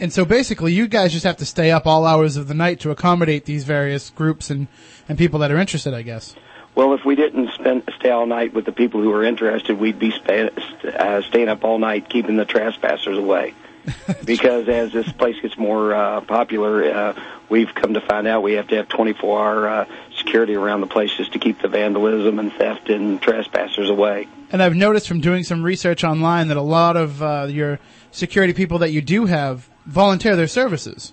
And 0.00 0.12
so 0.12 0.24
basically, 0.24 0.72
you 0.72 0.88
guys 0.88 1.12
just 1.12 1.24
have 1.24 1.36
to 1.36 1.46
stay 1.46 1.70
up 1.70 1.86
all 1.86 2.04
hours 2.04 2.36
of 2.36 2.48
the 2.48 2.54
night 2.54 2.80
to 2.80 2.90
accommodate 2.90 3.44
these 3.44 3.64
various 3.64 4.10
groups 4.10 4.50
and, 4.50 4.66
and 5.08 5.16
people 5.16 5.38
that 5.40 5.52
are 5.52 5.58
interested, 5.58 5.94
I 5.94 6.02
guess. 6.02 6.34
Well, 6.74 6.94
if 6.94 7.04
we 7.04 7.14
didn't 7.14 7.52
spend 7.52 7.88
stay 7.96 8.10
all 8.10 8.26
night 8.26 8.52
with 8.52 8.64
the 8.64 8.72
people 8.72 9.00
who 9.00 9.12
are 9.12 9.22
interested, 9.22 9.78
we'd 9.78 10.00
be 10.00 10.12
uh, 10.12 11.22
staying 11.22 11.48
up 11.48 11.62
all 11.62 11.78
night 11.78 12.08
keeping 12.08 12.36
the 12.36 12.44
trespassers 12.44 13.16
away. 13.16 13.54
because 14.24 14.68
as 14.68 14.92
this 14.92 15.10
place 15.12 15.36
gets 15.40 15.56
more 15.58 15.94
uh, 15.94 16.20
popular, 16.22 16.84
uh, 16.92 17.22
we've 17.48 17.74
come 17.74 17.94
to 17.94 18.00
find 18.00 18.26
out 18.26 18.42
we 18.42 18.54
have 18.54 18.68
to 18.68 18.76
have 18.76 18.88
24-hour 18.88 19.68
uh, 19.68 19.86
security 20.16 20.54
around 20.54 20.80
the 20.80 20.86
place 20.86 21.12
just 21.16 21.32
to 21.32 21.38
keep 21.38 21.60
the 21.60 21.68
vandalism 21.68 22.38
and 22.38 22.52
theft 22.52 22.88
and 22.88 23.20
trespassers 23.20 23.90
away. 23.90 24.28
And 24.50 24.62
I've 24.62 24.74
noticed 24.74 25.08
from 25.08 25.20
doing 25.20 25.44
some 25.44 25.62
research 25.62 26.04
online 26.04 26.48
that 26.48 26.56
a 26.56 26.62
lot 26.62 26.96
of 26.96 27.22
uh, 27.22 27.46
your 27.50 27.78
security 28.10 28.52
people 28.52 28.78
that 28.78 28.90
you 28.90 29.02
do 29.02 29.26
have 29.26 29.68
volunteer 29.84 30.36
their 30.36 30.46
services. 30.46 31.12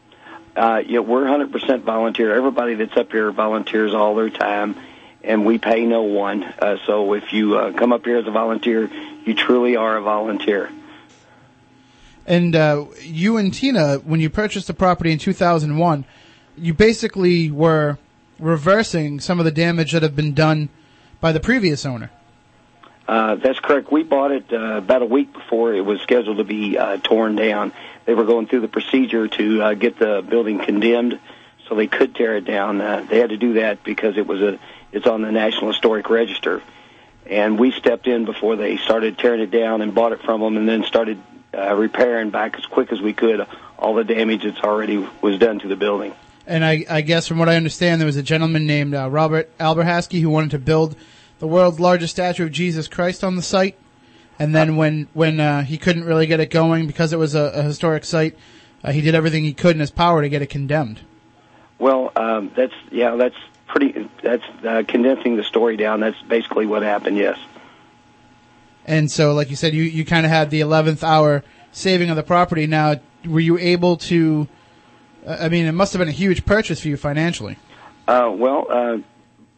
Uh, 0.55 0.81
yeah, 0.85 0.99
we're 0.99 1.23
100% 1.23 1.81
volunteer. 1.81 2.33
Everybody 2.35 2.75
that's 2.75 2.95
up 2.97 3.11
here 3.11 3.31
volunteers 3.31 3.93
all 3.93 4.15
their 4.15 4.29
time, 4.29 4.75
and 5.23 5.45
we 5.45 5.57
pay 5.57 5.85
no 5.85 6.03
one. 6.03 6.43
Uh, 6.43 6.77
so 6.85 7.13
if 7.13 7.31
you 7.31 7.57
uh, 7.57 7.71
come 7.71 7.93
up 7.93 8.05
here 8.05 8.17
as 8.17 8.27
a 8.27 8.31
volunteer, 8.31 8.89
you 9.25 9.33
truly 9.33 9.77
are 9.77 9.97
a 9.97 10.01
volunteer. 10.01 10.69
And 12.25 12.55
uh, 12.55 12.85
you 13.01 13.37
and 13.37 13.53
Tina, 13.53 13.97
when 13.97 14.19
you 14.19 14.29
purchased 14.29 14.67
the 14.67 14.73
property 14.73 15.11
in 15.11 15.17
2001, 15.17 16.05
you 16.57 16.73
basically 16.73 17.49
were 17.49 17.97
reversing 18.39 19.19
some 19.19 19.39
of 19.39 19.45
the 19.45 19.51
damage 19.51 19.91
that 19.91 20.03
had 20.03 20.15
been 20.15 20.33
done 20.33 20.69
by 21.19 21.31
the 21.31 21.39
previous 21.39 21.85
owner. 21.85 22.11
Uh, 23.07 23.35
that's 23.35 23.59
correct. 23.59 23.91
We 23.91 24.03
bought 24.03 24.31
it 24.31 24.53
uh, 24.53 24.77
about 24.77 25.01
a 25.01 25.05
week 25.05 25.33
before 25.33 25.73
it 25.73 25.81
was 25.81 26.01
scheduled 26.01 26.37
to 26.37 26.43
be 26.43 26.77
uh, 26.77 26.97
torn 26.97 27.35
down. 27.35 27.73
They 28.05 28.13
were 28.13 28.25
going 28.25 28.47
through 28.47 28.61
the 28.61 28.67
procedure 28.67 29.27
to 29.27 29.61
uh, 29.61 29.73
get 29.73 29.99
the 29.99 30.25
building 30.27 30.59
condemned, 30.59 31.19
so 31.67 31.75
they 31.75 31.87
could 31.87 32.15
tear 32.15 32.37
it 32.37 32.45
down. 32.45 32.79
Uh, 32.79 33.05
they 33.09 33.19
had 33.19 33.29
to 33.29 33.37
do 33.37 33.53
that 33.53 33.83
because 33.83 34.17
it 34.17 34.27
was 34.27 34.41
a 34.41 34.59
it's 34.91 35.07
on 35.07 35.21
the 35.21 35.31
National 35.31 35.71
Historic 35.71 36.09
Register, 36.09 36.61
and 37.25 37.59
we 37.59 37.71
stepped 37.71 38.07
in 38.07 38.25
before 38.25 38.55
they 38.55 38.77
started 38.77 39.17
tearing 39.17 39.41
it 39.41 39.51
down 39.51 39.81
and 39.81 39.93
bought 39.93 40.11
it 40.11 40.21
from 40.21 40.41
them, 40.41 40.57
and 40.57 40.67
then 40.67 40.83
started 40.83 41.21
uh, 41.53 41.75
repairing 41.75 42.29
back 42.29 42.57
as 42.57 42.65
quick 42.65 42.91
as 42.91 43.01
we 43.01 43.13
could 43.13 43.45
all 43.81 43.95
the 43.95 44.03
damage 44.03 44.43
that's 44.43 44.59
already 44.59 45.05
was 45.21 45.39
done 45.39 45.59
to 45.59 45.67
the 45.67 45.75
building. 45.75 46.13
And 46.45 46.63
I, 46.63 46.85
I 46.89 47.01
guess 47.01 47.27
from 47.27 47.39
what 47.39 47.49
I 47.49 47.55
understand, 47.55 47.99
there 47.99 48.05
was 48.05 48.15
a 48.15 48.23
gentleman 48.23 48.67
named 48.67 48.93
uh, 48.93 49.09
Robert 49.09 49.55
Alberhasky 49.57 50.21
who 50.21 50.29
wanted 50.29 50.51
to 50.51 50.59
build 50.59 50.95
the 51.39 51.47
world's 51.47 51.79
largest 51.79 52.13
statue 52.13 52.45
of 52.45 52.51
Jesus 52.51 52.87
Christ 52.87 53.23
on 53.23 53.35
the 53.35 53.41
site. 53.41 53.77
And 54.39 54.55
then 54.55 54.75
when 54.75 55.07
when 55.13 55.39
uh, 55.39 55.63
he 55.63 55.77
couldn't 55.77 56.03
really 56.03 56.25
get 56.25 56.39
it 56.39 56.49
going 56.49 56.87
because 56.87 57.13
it 57.13 57.17
was 57.17 57.35
a, 57.35 57.51
a 57.53 57.61
historic 57.63 58.05
site, 58.05 58.37
uh, 58.83 58.91
he 58.91 59.01
did 59.01 59.13
everything 59.13 59.43
he 59.43 59.53
could 59.53 59.75
in 59.75 59.79
his 59.79 59.91
power 59.91 60.21
to 60.21 60.29
get 60.29 60.41
it 60.41 60.47
condemned. 60.47 60.99
Well, 61.77 62.11
um, 62.15 62.51
that's 62.55 62.73
yeah, 62.91 63.15
that's 63.15 63.35
pretty. 63.67 64.09
That's 64.23 64.43
uh, 64.65 64.83
condensing 64.87 65.35
the 65.35 65.43
story 65.43 65.77
down. 65.77 65.99
That's 65.99 66.19
basically 66.23 66.65
what 66.65 66.81
happened. 66.81 67.17
Yes. 67.17 67.37
And 68.85 69.11
so, 69.11 69.33
like 69.33 69.49
you 69.49 69.55
said, 69.55 69.73
you, 69.73 69.83
you 69.83 70.05
kind 70.05 70.25
of 70.25 70.31
had 70.31 70.49
the 70.49 70.61
11th 70.61 71.03
hour 71.03 71.43
saving 71.71 72.09
of 72.09 72.15
the 72.15 72.23
property. 72.23 72.67
Now, 72.67 72.99
were 73.25 73.39
you 73.39 73.57
able 73.57 73.97
to? 73.97 74.47
I 75.27 75.49
mean, 75.49 75.65
it 75.65 75.73
must 75.73 75.93
have 75.93 75.99
been 75.99 76.07
a 76.07 76.11
huge 76.11 76.45
purchase 76.45 76.81
for 76.81 76.87
you 76.87 76.97
financially. 76.97 77.57
Uh, 78.07 78.33
well, 78.35 78.65
uh, 78.69 78.97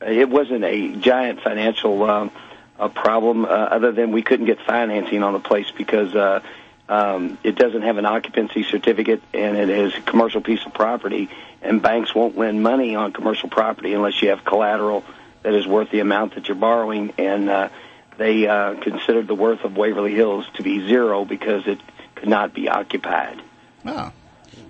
it 0.06 0.30
wasn't 0.30 0.66
a 0.66 0.96
giant 0.98 1.42
financial 1.42 2.04
um, 2.04 2.32
uh, 2.78 2.90
problem, 2.90 3.46
uh, 3.46 3.48
other 3.48 3.92
than 3.92 4.12
we 4.12 4.22
couldn't 4.22 4.46
get 4.46 4.60
financing 4.62 5.24
on 5.24 5.34
the 5.34 5.40
place 5.40 5.72
because 5.72 6.14
uh, 6.16 6.42
um, 6.90 7.38
it 7.44 7.56
doesn't 7.56 7.84
have 7.84 7.98
an 7.98 8.06
occupancy 8.06 8.64
certificate 8.64 9.22
and 9.34 9.56
it 9.56 9.70
is 9.70 9.96
a 9.96 10.02
commercial 10.02 10.42
piece 10.42 10.66
of 10.66 10.74
property, 10.74 11.30
and 11.62 11.82
banks 11.82 12.14
won't 12.14 12.38
lend 12.38 12.62
money 12.62 12.96
on 12.96 13.14
commercial 13.14 13.50
property 13.50 13.94
unless 13.94 14.22
you 14.22 14.30
have 14.30 14.44
collateral 14.44 15.04
that 15.44 15.54
is 15.54 15.66
worth 15.66 15.90
the 15.92 16.00
amount 16.00 16.36
that 16.36 16.48
you're 16.48 16.56
borrowing, 16.56 17.14
and 17.18 17.50
uh, 17.50 17.70
they 18.18 18.48
uh, 18.48 18.76
considered 18.76 19.28
the 19.28 19.36
worth 19.36 19.64
of 19.64 19.76
Waverly 19.76 20.14
Hills 20.14 20.46
to 20.56 20.64
be 20.64 20.88
zero 20.88 21.26
because 21.26 21.68
it 21.68 21.80
could 22.16 22.30
not 22.30 22.54
be 22.54 22.70
occupied. 22.70 23.42
Oh. 23.86 24.12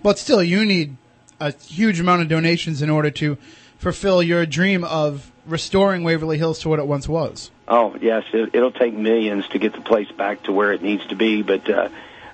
But 0.01 0.19
still, 0.19 0.43
you 0.43 0.65
need 0.65 0.97
a 1.39 1.53
huge 1.53 1.99
amount 1.99 2.21
of 2.21 2.27
donations 2.27 2.82
in 2.82 2.89
order 2.89 3.12
to 3.12 3.38
fulfill 3.77 4.23
your 4.23 4.45
dream 4.45 4.84
of 4.84 5.32
restoring 5.45 6.03
Waverly 6.03 6.38
Hills 6.38 6.60
to 6.60 6.69
what 6.69 6.79
it 6.79 6.88
once 6.88 7.08
was. 7.08 7.51
Oh 7.67 7.95
yes, 8.01 8.23
it, 8.34 8.51
it'll 8.53 8.71
take 8.71 8.93
millions 8.93 9.47
to 9.49 9.60
get 9.60 9.73
the 9.73 9.82
place 9.82 10.12
back 10.12 10.43
to 10.43 10.51
where 10.51 10.73
it 10.73 10.82
needs 10.82 11.06
to 11.08 11.15
be. 11.15 11.41
But 11.41 11.69
uh, 11.69 11.89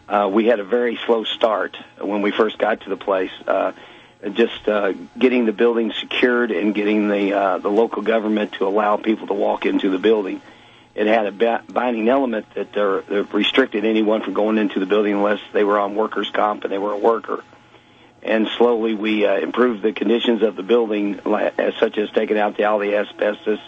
uh, 0.07 0.29
we 0.31 0.45
had 0.45 0.59
a 0.59 0.63
very 0.63 0.99
slow 1.05 1.23
start 1.23 1.77
when 1.99 2.21
we 2.21 2.31
first 2.31 2.57
got 2.57 2.81
to 2.81 2.89
the 2.89 2.97
place. 2.97 3.31
Uh, 3.47 3.73
just 4.33 4.67
uh, 4.67 4.93
getting 5.17 5.45
the 5.45 5.53
building 5.53 5.93
secured 5.93 6.51
and 6.51 6.75
getting 6.75 7.07
the 7.07 7.33
uh, 7.33 7.57
the 7.59 7.69
local 7.69 8.01
government 8.01 8.53
to 8.53 8.67
allow 8.67 8.97
people 8.97 9.27
to 9.27 9.33
walk 9.33 9.65
into 9.65 9.89
the 9.89 9.99
building. 9.99 10.41
It 10.99 11.07
had 11.07 11.27
a 11.27 11.63
binding 11.71 12.09
element 12.09 12.45
that 12.55 13.27
restricted 13.31 13.85
anyone 13.85 14.21
from 14.21 14.33
going 14.33 14.57
into 14.57 14.81
the 14.81 14.85
building 14.85 15.13
unless 15.13 15.39
they 15.53 15.63
were 15.63 15.79
on 15.79 15.95
workers' 15.95 16.29
comp 16.29 16.65
and 16.65 16.73
they 16.73 16.77
were 16.77 16.91
a 16.91 16.97
worker. 16.97 17.41
And 18.21 18.49
slowly 18.57 18.95
we 18.95 19.25
uh, 19.25 19.37
improved 19.37 19.81
the 19.81 19.93
conditions 19.93 20.43
of 20.43 20.57
the 20.57 20.61
building, 20.63 21.21
as 21.57 21.75
such 21.79 21.97
as 21.97 22.11
taking 22.11 22.37
out 22.37 22.57
the, 22.57 22.65
all 22.65 22.79
the 22.79 22.97
asbestos 22.97 23.59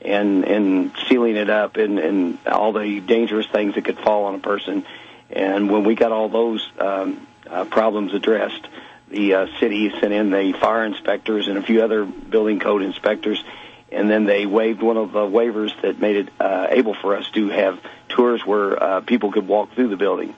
and 0.00 0.44
and 0.44 0.92
sealing 1.08 1.34
it 1.34 1.50
up 1.50 1.78
and 1.78 1.98
and 1.98 2.38
all 2.46 2.72
the 2.72 3.00
dangerous 3.00 3.48
things 3.48 3.74
that 3.74 3.84
could 3.84 3.98
fall 3.98 4.26
on 4.26 4.36
a 4.36 4.38
person. 4.38 4.86
And 5.30 5.68
when 5.68 5.82
we 5.82 5.96
got 5.96 6.12
all 6.12 6.28
those 6.28 6.64
um, 6.78 7.26
uh, 7.50 7.64
problems 7.64 8.14
addressed, 8.14 8.68
the 9.10 9.34
uh, 9.34 9.46
city 9.58 9.90
sent 9.98 10.12
in 10.12 10.30
the 10.30 10.52
fire 10.60 10.84
inspectors 10.84 11.48
and 11.48 11.58
a 11.58 11.62
few 11.62 11.82
other 11.82 12.04
building 12.04 12.60
code 12.60 12.82
inspectors, 12.82 13.42
and 13.90 14.10
then 14.10 14.24
they 14.24 14.46
waived 14.46 14.82
one 14.82 14.96
of 14.96 15.12
the 15.12 15.20
waivers 15.20 15.70
that 15.82 15.98
made 15.98 16.16
it 16.16 16.28
uh, 16.40 16.66
able 16.70 16.94
for 16.94 17.16
us 17.16 17.28
to 17.30 17.48
have 17.48 17.80
tours 18.08 18.44
where 18.44 18.82
uh, 18.82 19.00
people 19.00 19.32
could 19.32 19.46
walk 19.46 19.72
through 19.74 19.88
the 19.88 19.96
building. 19.96 20.34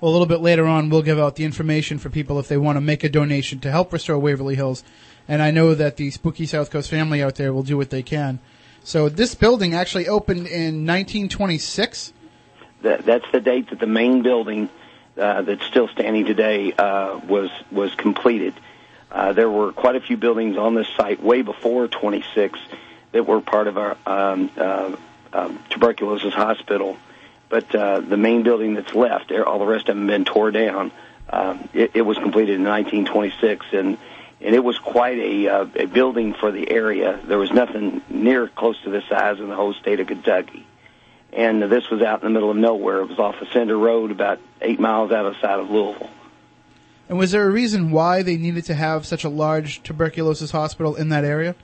Well, 0.00 0.10
a 0.10 0.12
little 0.12 0.26
bit 0.26 0.40
later 0.40 0.66
on, 0.66 0.90
we'll 0.90 1.02
give 1.02 1.18
out 1.18 1.36
the 1.36 1.44
information 1.44 1.98
for 1.98 2.10
people 2.10 2.38
if 2.38 2.48
they 2.48 2.58
want 2.58 2.76
to 2.76 2.80
make 2.80 3.02
a 3.02 3.08
donation 3.08 3.60
to 3.60 3.70
help 3.70 3.92
restore 3.92 4.18
Waverly 4.18 4.54
Hills. 4.54 4.84
And 5.26 5.40
I 5.40 5.50
know 5.50 5.74
that 5.74 5.96
the 5.96 6.10
Spooky 6.10 6.46
South 6.46 6.70
Coast 6.70 6.90
family 6.90 7.22
out 7.22 7.36
there 7.36 7.52
will 7.52 7.62
do 7.62 7.76
what 7.76 7.90
they 7.90 8.02
can. 8.02 8.38
So 8.84 9.08
this 9.08 9.34
building 9.34 9.74
actually 9.74 10.06
opened 10.06 10.46
in 10.46 10.86
1926. 10.86 12.12
That, 12.82 13.04
that's 13.04 13.24
the 13.32 13.40
date 13.40 13.70
that 13.70 13.80
the 13.80 13.86
main 13.86 14.22
building 14.22 14.68
uh, 15.16 15.42
that's 15.42 15.64
still 15.64 15.88
standing 15.88 16.26
today 16.26 16.72
uh, 16.72 17.18
was 17.26 17.50
was 17.70 17.94
completed. 17.94 18.54
Uh, 19.16 19.32
there 19.32 19.50
were 19.50 19.72
quite 19.72 19.96
a 19.96 20.00
few 20.00 20.18
buildings 20.18 20.58
on 20.58 20.74
this 20.74 20.86
site 20.94 21.22
way 21.22 21.40
before 21.40 21.88
26 21.88 22.58
that 23.12 23.26
were 23.26 23.40
part 23.40 23.66
of 23.66 23.78
our 23.78 23.96
um, 24.04 24.50
uh, 24.58 24.94
um, 25.32 25.58
tuberculosis 25.70 26.34
hospital, 26.34 26.98
but 27.48 27.74
uh, 27.74 28.00
the 28.00 28.18
main 28.18 28.42
building 28.42 28.74
that's 28.74 28.94
left, 28.94 29.32
all 29.32 29.58
the 29.58 29.64
rest 29.64 29.88
of 29.88 29.96
them 29.96 30.06
been 30.06 30.26
tore 30.26 30.50
down. 30.50 30.92
Um, 31.30 31.66
it, 31.72 31.92
it 31.94 32.02
was 32.02 32.18
completed 32.18 32.56
in 32.56 32.64
1926, 32.64 33.64
and 33.72 33.96
and 34.42 34.54
it 34.54 34.62
was 34.62 34.78
quite 34.78 35.18
a, 35.18 35.48
uh, 35.48 35.66
a 35.76 35.86
building 35.86 36.34
for 36.34 36.52
the 36.52 36.70
area. 36.70 37.18
There 37.24 37.38
was 37.38 37.50
nothing 37.50 38.02
near 38.10 38.48
close 38.48 38.78
to 38.82 38.90
this 38.90 39.04
size 39.08 39.40
in 39.40 39.48
the 39.48 39.56
whole 39.56 39.72
state 39.72 39.98
of 39.98 40.08
Kentucky. 40.08 40.66
And 41.32 41.62
this 41.62 41.88
was 41.88 42.02
out 42.02 42.22
in 42.22 42.26
the 42.26 42.30
middle 42.34 42.50
of 42.50 42.56
nowhere. 42.58 43.00
It 43.00 43.08
was 43.08 43.18
off 43.18 43.40
of 43.40 43.48
Cinder 43.54 43.78
Road, 43.78 44.10
about 44.10 44.38
eight 44.60 44.78
miles 44.78 45.10
outside 45.10 45.58
of 45.58 45.70
Louisville. 45.70 46.10
And 47.08 47.18
was 47.18 47.30
there 47.30 47.46
a 47.46 47.50
reason 47.50 47.90
why 47.90 48.22
they 48.22 48.36
needed 48.36 48.64
to 48.66 48.74
have 48.74 49.06
such 49.06 49.24
a 49.24 49.28
large 49.28 49.82
tuberculosis 49.82 50.50
hospital 50.50 50.96
in 50.96 51.10
that 51.10 51.24
area? 51.24 51.54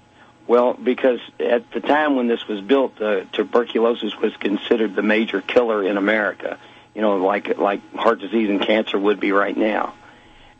Well, 0.46 0.74
because 0.74 1.20
at 1.40 1.70
the 1.72 1.80
time 1.80 2.16
when 2.16 2.28
this 2.28 2.46
was 2.46 2.60
built, 2.60 3.00
uh, 3.00 3.24
tuberculosis 3.32 4.16
was 4.16 4.36
considered 4.36 4.94
the 4.94 5.02
major 5.02 5.40
killer 5.40 5.84
in 5.84 5.96
America. 5.96 6.58
You 6.94 7.00
know, 7.00 7.16
like 7.16 7.58
like 7.58 7.80
heart 7.94 8.20
disease 8.20 8.50
and 8.50 8.60
cancer 8.60 8.98
would 8.98 9.18
be 9.18 9.32
right 9.32 9.56
now. 9.56 9.94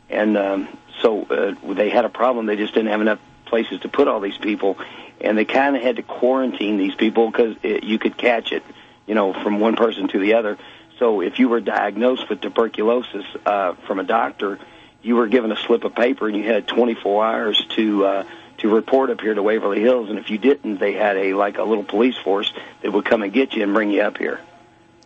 And 0.09 0.37
um, 0.37 0.77
so 1.01 1.23
uh, 1.23 1.73
they 1.73 1.89
had 1.89 2.05
a 2.05 2.09
problem. 2.09 2.45
They 2.45 2.55
just 2.55 2.73
didn't 2.73 2.89
have 2.89 3.01
enough 3.01 3.19
places 3.45 3.81
to 3.81 3.89
put 3.89 4.07
all 4.07 4.19
these 4.19 4.37
people, 4.37 4.77
and 5.21 5.37
they 5.37 5.45
kind 5.45 5.75
of 5.75 5.83
had 5.83 5.97
to 5.97 6.03
quarantine 6.03 6.77
these 6.77 6.95
people 6.95 7.29
because 7.29 7.55
you 7.61 7.99
could 7.99 8.17
catch 8.17 8.51
it, 8.51 8.63
you 9.05 9.13
know, 9.13 9.33
from 9.33 9.59
one 9.59 9.75
person 9.75 10.07
to 10.07 10.19
the 10.19 10.33
other. 10.35 10.57
So 10.97 11.21
if 11.21 11.39
you 11.39 11.49
were 11.49 11.59
diagnosed 11.59 12.29
with 12.29 12.41
tuberculosis 12.41 13.25
uh, 13.45 13.73
from 13.85 13.99
a 13.99 14.03
doctor, 14.03 14.59
you 15.03 15.15
were 15.15 15.27
given 15.27 15.51
a 15.51 15.57
slip 15.57 15.83
of 15.83 15.93
paper 15.93 16.27
and 16.27 16.35
you 16.35 16.43
had 16.43 16.67
24 16.67 17.25
hours 17.25 17.65
to 17.75 18.05
uh, 18.05 18.23
to 18.59 18.73
report 18.73 19.09
up 19.09 19.21
here 19.21 19.33
to 19.33 19.43
Waverly 19.43 19.81
Hills. 19.81 20.09
And 20.09 20.17
if 20.17 20.29
you 20.29 20.37
didn't, 20.37 20.79
they 20.79 20.93
had 20.93 21.17
a 21.17 21.33
like 21.33 21.57
a 21.57 21.63
little 21.63 21.83
police 21.83 22.17
force 22.17 22.51
that 22.81 22.91
would 22.91 23.05
come 23.05 23.21
and 23.21 23.31
get 23.31 23.53
you 23.53 23.63
and 23.63 23.73
bring 23.73 23.91
you 23.91 24.01
up 24.01 24.17
here. 24.17 24.39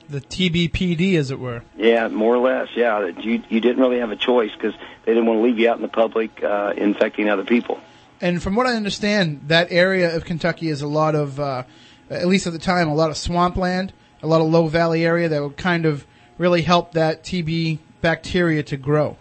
The 0.10 0.22
TBPD, 0.22 1.18
as 1.18 1.32
it 1.32 1.40
were. 1.40 1.64
Yeah, 1.76 2.08
more 2.08 2.36
or 2.36 2.38
less. 2.38 2.70
Yeah, 2.76 3.08
you 3.08 3.44
you 3.50 3.60
didn't 3.60 3.82
really 3.82 4.00
have 4.00 4.12
a 4.12 4.16
choice 4.16 4.52
because 4.54 4.74
they 5.04 5.14
didn't 5.14 5.26
want 5.26 5.40
to 5.40 5.44
leave 5.44 5.60
you 5.60 5.70
out 5.70 5.76
in 5.76 5.82
the 5.82 5.90
public 5.90 6.42
uh, 6.44 6.74
infecting 6.78 7.30
other 7.30 7.44
people. 7.44 7.80
And 8.22 8.42
from 8.42 8.56
what 8.56 8.66
I 8.66 8.74
understand, 8.74 9.42
that 9.48 9.72
area 9.72 10.16
of 10.16 10.26
Kentucky 10.26 10.70
is 10.70 10.82
a 10.82 10.88
lot 10.88 11.14
of, 11.14 11.40
uh, 11.40 11.64
at 12.10 12.28
least 12.28 12.48
at 12.48 12.54
the 12.54 12.60
time, 12.60 12.88
a 12.88 12.96
lot 12.96 13.12
of 13.12 13.18
swampland, 13.18 13.94
a 14.24 14.28
lot 14.28 14.42
of 14.42 14.48
low 14.48 14.68
valley 14.68 15.06
area 15.06 15.30
that 15.30 15.44
would 15.44 15.58
kind 15.58 15.86
of 15.86 16.06
really 16.40 16.64
help 16.64 16.94
that 16.94 17.24
TB 17.24 17.78
bacteria 18.02 18.64
to 18.64 18.78
grow. 18.78 19.18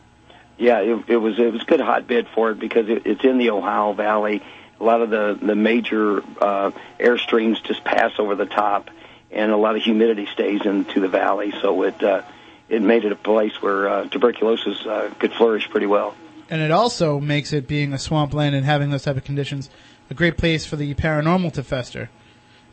Yeah, 0.58 0.80
it, 0.80 1.04
it 1.08 1.16
was 1.16 1.38
it 1.38 1.52
was 1.52 1.62
a 1.62 1.64
good 1.64 1.80
hotbed 1.80 2.28
for 2.34 2.50
it 2.50 2.58
because 2.58 2.88
it, 2.88 3.06
it's 3.06 3.24
in 3.24 3.38
the 3.38 3.50
Ohio 3.50 3.92
Valley. 3.92 4.42
A 4.80 4.84
lot 4.84 5.02
of 5.02 5.10
the 5.10 5.38
the 5.40 5.54
major 5.54 6.22
uh, 6.40 6.70
airstreams 6.98 7.62
just 7.62 7.84
pass 7.84 8.12
over 8.18 8.34
the 8.34 8.46
top, 8.46 8.90
and 9.30 9.52
a 9.52 9.56
lot 9.56 9.76
of 9.76 9.82
humidity 9.82 10.26
stays 10.32 10.62
into 10.64 11.00
the 11.00 11.08
valley. 11.08 11.52
So 11.60 11.82
it 11.82 12.02
uh, 12.02 12.22
it 12.68 12.82
made 12.82 13.04
it 13.04 13.12
a 13.12 13.16
place 13.16 13.60
where 13.60 13.88
uh, 13.88 14.08
tuberculosis 14.08 14.84
uh, 14.86 15.12
could 15.18 15.32
flourish 15.32 15.68
pretty 15.68 15.86
well. 15.86 16.14
And 16.48 16.62
it 16.62 16.70
also 16.70 17.20
makes 17.20 17.52
it 17.52 17.66
being 17.66 17.92
a 17.92 17.98
swampland 17.98 18.54
and 18.54 18.64
having 18.64 18.90
those 18.90 19.02
type 19.02 19.16
of 19.16 19.24
conditions 19.24 19.68
a 20.10 20.14
great 20.14 20.36
place 20.36 20.64
for 20.64 20.76
the 20.76 20.94
paranormal 20.94 21.52
to 21.54 21.62
fester. 21.62 22.10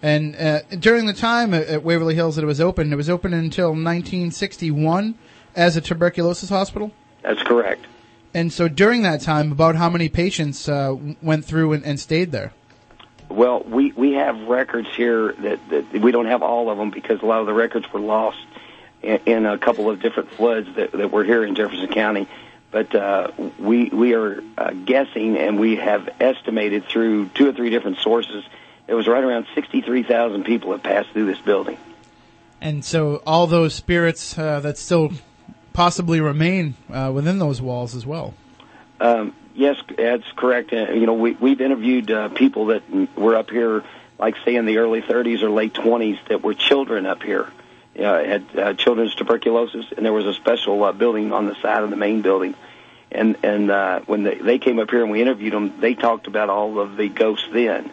And 0.02 0.36
uh, 0.36 0.62
during 0.80 1.06
the 1.06 1.14
time 1.14 1.54
at 1.54 1.84
Waverly 1.84 2.14
Hills 2.14 2.36
that 2.36 2.44
it 2.44 2.48
was 2.48 2.62
open, 2.62 2.92
it 2.92 2.96
was 2.98 3.10
open 3.10 3.34
until 3.34 3.70
1961 3.70 5.16
as 5.56 5.78
a 5.78 5.82
tuberculosis 5.82 6.50
hospital. 6.50 6.92
That's 7.24 7.42
correct. 7.42 7.88
And 8.34 8.52
so 8.52 8.68
during 8.68 9.04
that 9.04 9.22
time, 9.22 9.52
about 9.52 9.76
how 9.76 9.90
many 9.90 10.10
patients 10.10 10.68
uh, 10.68 10.96
went 11.22 11.46
through 11.46 11.74
and, 11.74 11.86
and 11.86 12.00
stayed 12.00 12.32
there? 12.32 12.52
Well, 13.30 13.64
we 13.64 13.92
we 13.94 14.14
have 14.14 14.40
records 14.48 14.90
here 14.96 15.34
that, 15.34 15.70
that 15.70 15.94
we 15.94 16.12
don't 16.12 16.28
have 16.28 16.44
all 16.44 16.70
of 16.70 16.78
them 16.78 16.92
because 16.92 17.22
a 17.22 17.26
lot 17.26 17.40
of 17.40 17.48
the 17.48 17.54
records 17.54 17.92
were 17.92 18.00
lost 18.00 18.38
in, 19.02 19.20
in 19.26 19.46
a 19.46 19.58
couple 19.58 19.90
of 19.90 20.02
different 20.02 20.30
floods 20.32 20.68
that, 20.76 20.92
that 20.92 21.12
were 21.12 21.24
here 21.24 21.44
in 21.44 21.56
Jefferson 21.56 21.88
County. 21.88 22.28
But 22.70 22.94
uh, 22.94 23.32
we 23.60 23.90
we 23.90 24.14
are 24.14 24.44
uh, 24.58 24.72
guessing, 24.72 25.38
and 25.38 25.60
we 25.60 25.78
have 25.78 26.10
estimated 26.20 26.86
through 26.86 27.30
two 27.30 27.48
or 27.50 27.54
three 27.54 27.70
different 27.70 28.00
sources. 28.00 28.44
It 28.88 28.96
was 28.96 29.08
right 29.08 29.24
around 29.24 29.48
sixty-three 29.56 30.04
thousand 30.04 30.44
people 30.44 30.72
that 30.72 30.84
passed 30.84 31.10
through 31.10 31.28
this 31.28 31.40
building. 31.40 31.78
And 32.62 32.84
so 32.84 33.22
all 33.28 33.46
those 33.46 33.74
spirits 33.74 34.38
uh, 34.38 34.60
that 34.62 34.78
still 34.78 35.12
possibly 35.74 36.22
remain 36.22 36.76
uh, 36.92 37.12
within 37.14 37.40
those 37.40 37.62
walls 37.62 37.96
as 37.96 38.06
well. 38.06 38.34
Um, 39.00 39.36
yes, 39.56 39.78
that's 39.98 40.30
correct. 40.36 40.72
Uh, 40.72 40.92
you 40.92 41.06
know, 41.06 41.14
we, 41.14 41.32
we've 41.34 41.62
interviewed 41.62 42.10
uh, 42.12 42.30
people 42.30 42.68
that 42.68 42.84
were 43.18 43.36
up 43.36 43.50
here, 43.50 43.84
like 44.20 44.36
say 44.46 44.56
in 44.56 44.66
the 44.66 44.78
early 44.78 45.02
30s 45.02 45.42
or 45.42 45.50
late 45.50 45.74
20s, 45.74 46.20
that 46.30 46.44
were 46.44 46.54
children 46.54 47.06
up 47.06 47.24
here. 47.24 47.52
Uh, 47.98 48.24
had 48.24 48.46
uh, 48.58 48.74
children's 48.74 49.14
tuberculosis, 49.14 49.86
and 49.96 50.04
there 50.04 50.14
was 50.14 50.26
a 50.26 50.34
special 50.34 50.84
uh, 50.84 50.92
building 50.92 51.32
on 51.32 51.46
the 51.46 51.56
side 51.62 51.84
of 51.84 51.92
the 51.92 51.96
main 51.96 52.24
building. 52.24 52.56
And 53.12 53.38
and 53.44 53.70
uh, 53.70 54.00
when 54.08 54.24
they, 54.24 54.36
they 54.36 54.58
came 54.58 54.80
up 54.80 54.90
here 54.90 55.04
and 55.04 55.12
we 55.12 55.22
interviewed 55.22 55.54
them, 55.54 55.80
they 55.80 55.94
talked 55.94 56.26
about 56.26 56.50
all 56.50 56.80
of 56.80 56.98
the 56.98 57.08
ghosts 57.08 57.48
then. 57.52 57.92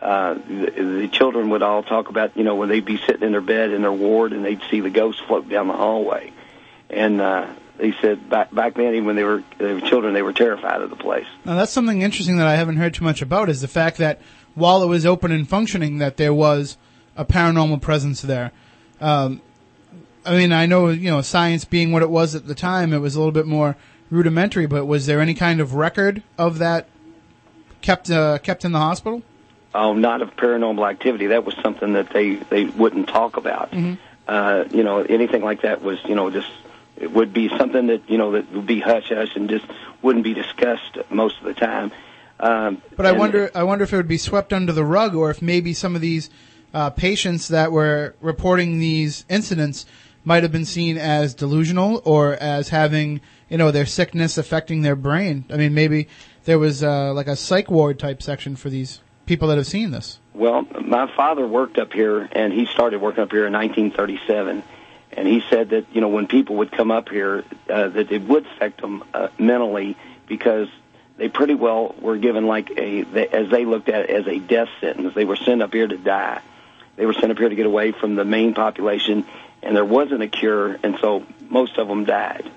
Uh, 0.00 0.34
the, 0.34 1.00
the 1.00 1.08
children 1.08 1.50
would 1.50 1.62
all 1.62 1.82
talk 1.82 2.08
about, 2.08 2.36
you 2.36 2.44
know, 2.44 2.54
when 2.54 2.68
they'd 2.68 2.84
be 2.84 2.98
sitting 2.98 3.22
in 3.22 3.32
their 3.32 3.40
bed 3.40 3.70
in 3.70 3.82
their 3.82 3.92
ward 3.92 4.32
and 4.32 4.44
they'd 4.44 4.60
see 4.70 4.80
the 4.80 4.90
ghosts 4.90 5.20
float 5.22 5.48
down 5.48 5.66
the 5.66 5.74
hallway. 5.74 6.32
And 6.92 7.20
uh, 7.20 7.48
they 7.78 7.92
said 8.00 8.28
back 8.28 8.54
back 8.54 8.74
then, 8.74 8.94
even 8.94 9.06
when 9.06 9.16
they 9.16 9.24
were 9.24 9.42
they 9.58 9.74
were 9.74 9.80
children, 9.80 10.14
they 10.14 10.22
were 10.22 10.32
terrified 10.32 10.82
of 10.82 10.90
the 10.90 10.96
place. 10.96 11.26
Now 11.44 11.56
that's 11.56 11.72
something 11.72 12.02
interesting 12.02 12.36
that 12.36 12.46
I 12.46 12.56
haven't 12.56 12.76
heard 12.76 12.94
too 12.94 13.04
much 13.04 13.22
about 13.22 13.48
is 13.48 13.60
the 13.60 13.68
fact 13.68 13.96
that 13.98 14.20
while 14.54 14.82
it 14.82 14.86
was 14.86 15.06
open 15.06 15.32
and 15.32 15.48
functioning, 15.48 15.98
that 15.98 16.16
there 16.16 16.34
was 16.34 16.76
a 17.16 17.24
paranormal 17.24 17.80
presence 17.80 18.20
there. 18.20 18.52
Um, 19.00 19.40
I 20.24 20.36
mean, 20.36 20.52
I 20.52 20.66
know 20.66 20.88
you 20.90 21.10
know 21.10 21.22
science 21.22 21.64
being 21.64 21.92
what 21.92 22.02
it 22.02 22.10
was 22.10 22.34
at 22.34 22.46
the 22.46 22.54
time, 22.54 22.92
it 22.92 22.98
was 22.98 23.14
a 23.14 23.18
little 23.18 23.32
bit 23.32 23.46
more 23.46 23.76
rudimentary. 24.10 24.66
But 24.66 24.86
was 24.86 25.06
there 25.06 25.20
any 25.20 25.34
kind 25.34 25.60
of 25.60 25.74
record 25.74 26.22
of 26.38 26.58
that 26.58 26.88
kept 27.80 28.10
uh, 28.10 28.38
kept 28.38 28.64
in 28.64 28.72
the 28.72 28.78
hospital? 28.78 29.22
Oh, 29.74 29.94
not 29.94 30.20
of 30.20 30.36
paranormal 30.36 30.88
activity. 30.88 31.28
That 31.28 31.44
was 31.44 31.54
something 31.62 31.94
that 31.94 32.10
they 32.10 32.34
they 32.34 32.64
wouldn't 32.64 33.08
talk 33.08 33.38
about. 33.38 33.72
Uh, 34.28 34.64
you 34.70 34.84
know, 34.84 34.98
anything 35.02 35.42
like 35.42 35.62
that 35.62 35.82
was 35.82 35.98
you 36.04 36.14
know 36.14 36.30
just 36.30 36.50
would 37.10 37.32
be 37.32 37.48
something 37.56 37.86
that 37.88 38.08
you 38.08 38.18
know 38.18 38.32
that 38.32 38.52
would 38.52 38.66
be 38.66 38.80
hush 38.80 39.08
hush 39.08 39.34
and 39.34 39.48
just 39.48 39.64
wouldn't 40.02 40.24
be 40.24 40.34
discussed 40.34 40.98
most 41.10 41.38
of 41.38 41.44
the 41.44 41.54
time. 41.54 41.92
Um, 42.40 42.82
But 42.96 43.06
I 43.06 43.12
wonder, 43.12 43.50
I 43.54 43.62
wonder 43.62 43.84
if 43.84 43.92
it 43.92 43.96
would 43.96 44.08
be 44.08 44.18
swept 44.18 44.52
under 44.52 44.72
the 44.72 44.84
rug, 44.84 45.14
or 45.14 45.30
if 45.30 45.40
maybe 45.40 45.72
some 45.72 45.94
of 45.94 46.00
these 46.00 46.28
uh, 46.74 46.90
patients 46.90 47.48
that 47.48 47.70
were 47.70 48.14
reporting 48.20 48.80
these 48.80 49.24
incidents 49.28 49.86
might 50.24 50.42
have 50.42 50.52
been 50.52 50.64
seen 50.64 50.98
as 50.98 51.34
delusional 51.34 52.02
or 52.04 52.34
as 52.34 52.68
having, 52.70 53.20
you 53.48 53.58
know, 53.58 53.70
their 53.70 53.86
sickness 53.86 54.38
affecting 54.38 54.82
their 54.82 54.96
brain. 54.96 55.44
I 55.50 55.56
mean, 55.56 55.74
maybe 55.74 56.08
there 56.44 56.58
was 56.58 56.82
uh, 56.82 57.12
like 57.12 57.26
a 57.26 57.36
psych 57.36 57.70
ward 57.70 57.98
type 57.98 58.22
section 58.22 58.56
for 58.56 58.70
these 58.70 59.00
people 59.26 59.48
that 59.48 59.56
have 59.56 59.66
seen 59.66 59.90
this. 59.90 60.18
Well, 60.34 60.66
my 60.84 61.14
father 61.14 61.46
worked 61.46 61.78
up 61.78 61.92
here, 61.92 62.28
and 62.32 62.52
he 62.52 62.66
started 62.66 63.00
working 63.00 63.22
up 63.22 63.30
here 63.30 63.46
in 63.46 63.52
1937. 63.52 64.62
And 65.12 65.28
he 65.28 65.42
said 65.50 65.70
that 65.70 65.86
you 65.92 66.00
know 66.00 66.08
when 66.08 66.26
people 66.26 66.56
would 66.56 66.72
come 66.72 66.90
up 66.90 67.08
here, 67.08 67.44
uh, 67.68 67.88
that 67.88 68.10
it 68.10 68.22
would 68.22 68.46
affect 68.46 68.80
them 68.80 69.04
uh, 69.12 69.28
mentally 69.38 69.96
because 70.26 70.68
they 71.16 71.28
pretty 71.28 71.54
well 71.54 71.94
were 72.00 72.16
given 72.16 72.46
like 72.46 72.70
a, 72.70 73.04
as 73.32 73.50
they 73.50 73.64
looked 73.64 73.88
at 73.88 74.08
it, 74.08 74.10
as 74.10 74.26
a 74.26 74.38
death 74.38 74.68
sentence. 74.80 75.14
They 75.14 75.24
were 75.24 75.36
sent 75.36 75.62
up 75.62 75.72
here 75.72 75.86
to 75.86 75.96
die. 75.96 76.40
They 76.96 77.06
were 77.06 77.12
sent 77.12 77.30
up 77.30 77.38
here 77.38 77.48
to 77.48 77.54
get 77.54 77.66
away 77.66 77.92
from 77.92 78.14
the 78.14 78.24
main 78.24 78.54
population, 78.54 79.24
and 79.62 79.76
there 79.76 79.84
wasn't 79.84 80.22
a 80.22 80.28
cure, 80.28 80.78
and 80.82 80.98
so 81.00 81.24
most 81.48 81.78
of 81.78 81.88
them 81.88 82.04
died. 82.04 82.50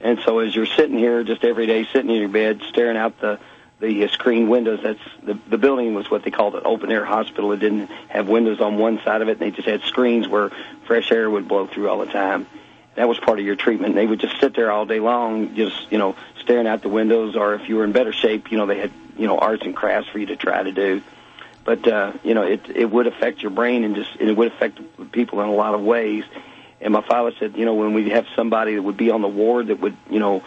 And 0.00 0.18
so 0.24 0.40
as 0.40 0.54
you're 0.54 0.66
sitting 0.66 0.98
here 0.98 1.22
just 1.22 1.44
every 1.44 1.66
day, 1.66 1.86
sitting 1.92 2.10
in 2.10 2.16
your 2.16 2.28
bed, 2.28 2.60
staring 2.68 2.96
out 2.96 3.20
the 3.20 3.38
the 3.82 4.04
uh, 4.04 4.08
screen 4.08 4.48
windows. 4.48 4.80
That's 4.82 5.00
the 5.22 5.36
the 5.48 5.58
building 5.58 5.94
was 5.94 6.10
what 6.10 6.22
they 6.22 6.30
called 6.30 6.54
an 6.54 6.62
open 6.64 6.90
air 6.90 7.04
hospital. 7.04 7.52
It 7.52 7.58
didn't 7.58 7.90
have 8.08 8.28
windows 8.28 8.60
on 8.60 8.78
one 8.78 9.00
side 9.04 9.20
of 9.20 9.28
it, 9.28 9.32
and 9.32 9.40
they 9.40 9.50
just 9.50 9.68
had 9.68 9.82
screens 9.82 10.28
where 10.28 10.50
fresh 10.86 11.10
air 11.10 11.28
would 11.28 11.48
blow 11.48 11.66
through 11.66 11.90
all 11.90 11.98
the 11.98 12.06
time. 12.06 12.46
That 12.94 13.08
was 13.08 13.18
part 13.18 13.40
of 13.40 13.44
your 13.44 13.56
treatment. 13.56 13.94
They 13.94 14.06
would 14.06 14.20
just 14.20 14.38
sit 14.40 14.54
there 14.54 14.70
all 14.70 14.86
day 14.86 15.00
long, 15.00 15.56
just 15.56 15.90
you 15.90 15.98
know, 15.98 16.14
staring 16.40 16.66
out 16.66 16.82
the 16.82 16.88
windows. 16.88 17.34
Or 17.34 17.54
if 17.54 17.68
you 17.68 17.76
were 17.76 17.84
in 17.84 17.92
better 17.92 18.12
shape, 18.12 18.52
you 18.52 18.56
know, 18.56 18.66
they 18.66 18.78
had 18.78 18.92
you 19.18 19.26
know 19.26 19.38
arts 19.38 19.64
and 19.64 19.74
crafts 19.74 20.08
for 20.08 20.18
you 20.18 20.26
to 20.26 20.36
try 20.36 20.62
to 20.62 20.72
do. 20.72 21.02
But 21.64 21.86
uh, 21.88 22.12
you 22.22 22.34
know, 22.34 22.42
it 22.42 22.68
it 22.72 22.88
would 22.88 23.08
affect 23.08 23.42
your 23.42 23.50
brain 23.50 23.82
and 23.82 23.96
just 23.96 24.14
and 24.20 24.30
it 24.30 24.36
would 24.36 24.52
affect 24.52 24.78
people 25.10 25.40
in 25.40 25.48
a 25.48 25.54
lot 25.54 25.74
of 25.74 25.82
ways. 25.82 26.24
And 26.80 26.92
my 26.92 27.02
father 27.02 27.32
said, 27.38 27.56
you 27.56 27.64
know, 27.64 27.74
when 27.74 27.94
we 27.94 28.10
have 28.10 28.26
somebody 28.36 28.74
that 28.76 28.82
would 28.82 28.96
be 28.96 29.10
on 29.10 29.22
the 29.22 29.28
ward 29.28 29.68
that 29.68 29.78
would, 29.78 29.96
you 30.10 30.18
know, 30.18 30.42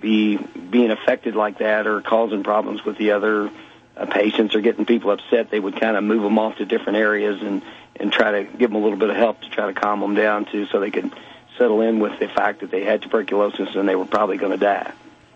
be 0.00 0.36
being 0.36 0.90
affected 0.90 1.34
like 1.34 1.58
that 1.58 1.86
or 1.86 2.00
causing 2.00 2.42
problems 2.42 2.84
with 2.84 2.98
the 2.98 3.12
other 3.12 3.50
uh, 3.96 4.06
patients 4.06 4.54
or 4.54 4.60
getting 4.60 4.86
people 4.86 5.10
upset, 5.10 5.50
they 5.50 5.60
would 5.60 5.78
kind 5.80 5.96
of 5.96 6.04
move 6.04 6.22
them 6.22 6.38
off 6.38 6.56
to 6.58 6.64
different 6.64 6.98
areas 6.98 7.42
and 7.42 7.62
and 7.96 8.12
try 8.12 8.42
to 8.42 8.44
give 8.44 8.70
them 8.70 8.76
a 8.76 8.82
little 8.82 8.98
bit 8.98 9.10
of 9.10 9.16
help 9.16 9.40
to 9.40 9.50
try 9.50 9.66
to 9.66 9.72
calm 9.78 10.00
them 10.00 10.14
down 10.14 10.44
too, 10.44 10.66
so 10.66 10.78
they 10.78 10.90
could 10.90 11.12
settle 11.56 11.80
in 11.80 11.98
with 11.98 12.18
the 12.20 12.28
fact 12.28 12.60
that 12.60 12.70
they 12.70 12.84
had 12.84 13.02
tuberculosis 13.02 13.74
and 13.74 13.88
they 13.88 13.96
were 13.96 14.04
probably 14.04 14.36
going 14.36 14.52
to 14.52 14.58
die. 14.58 14.92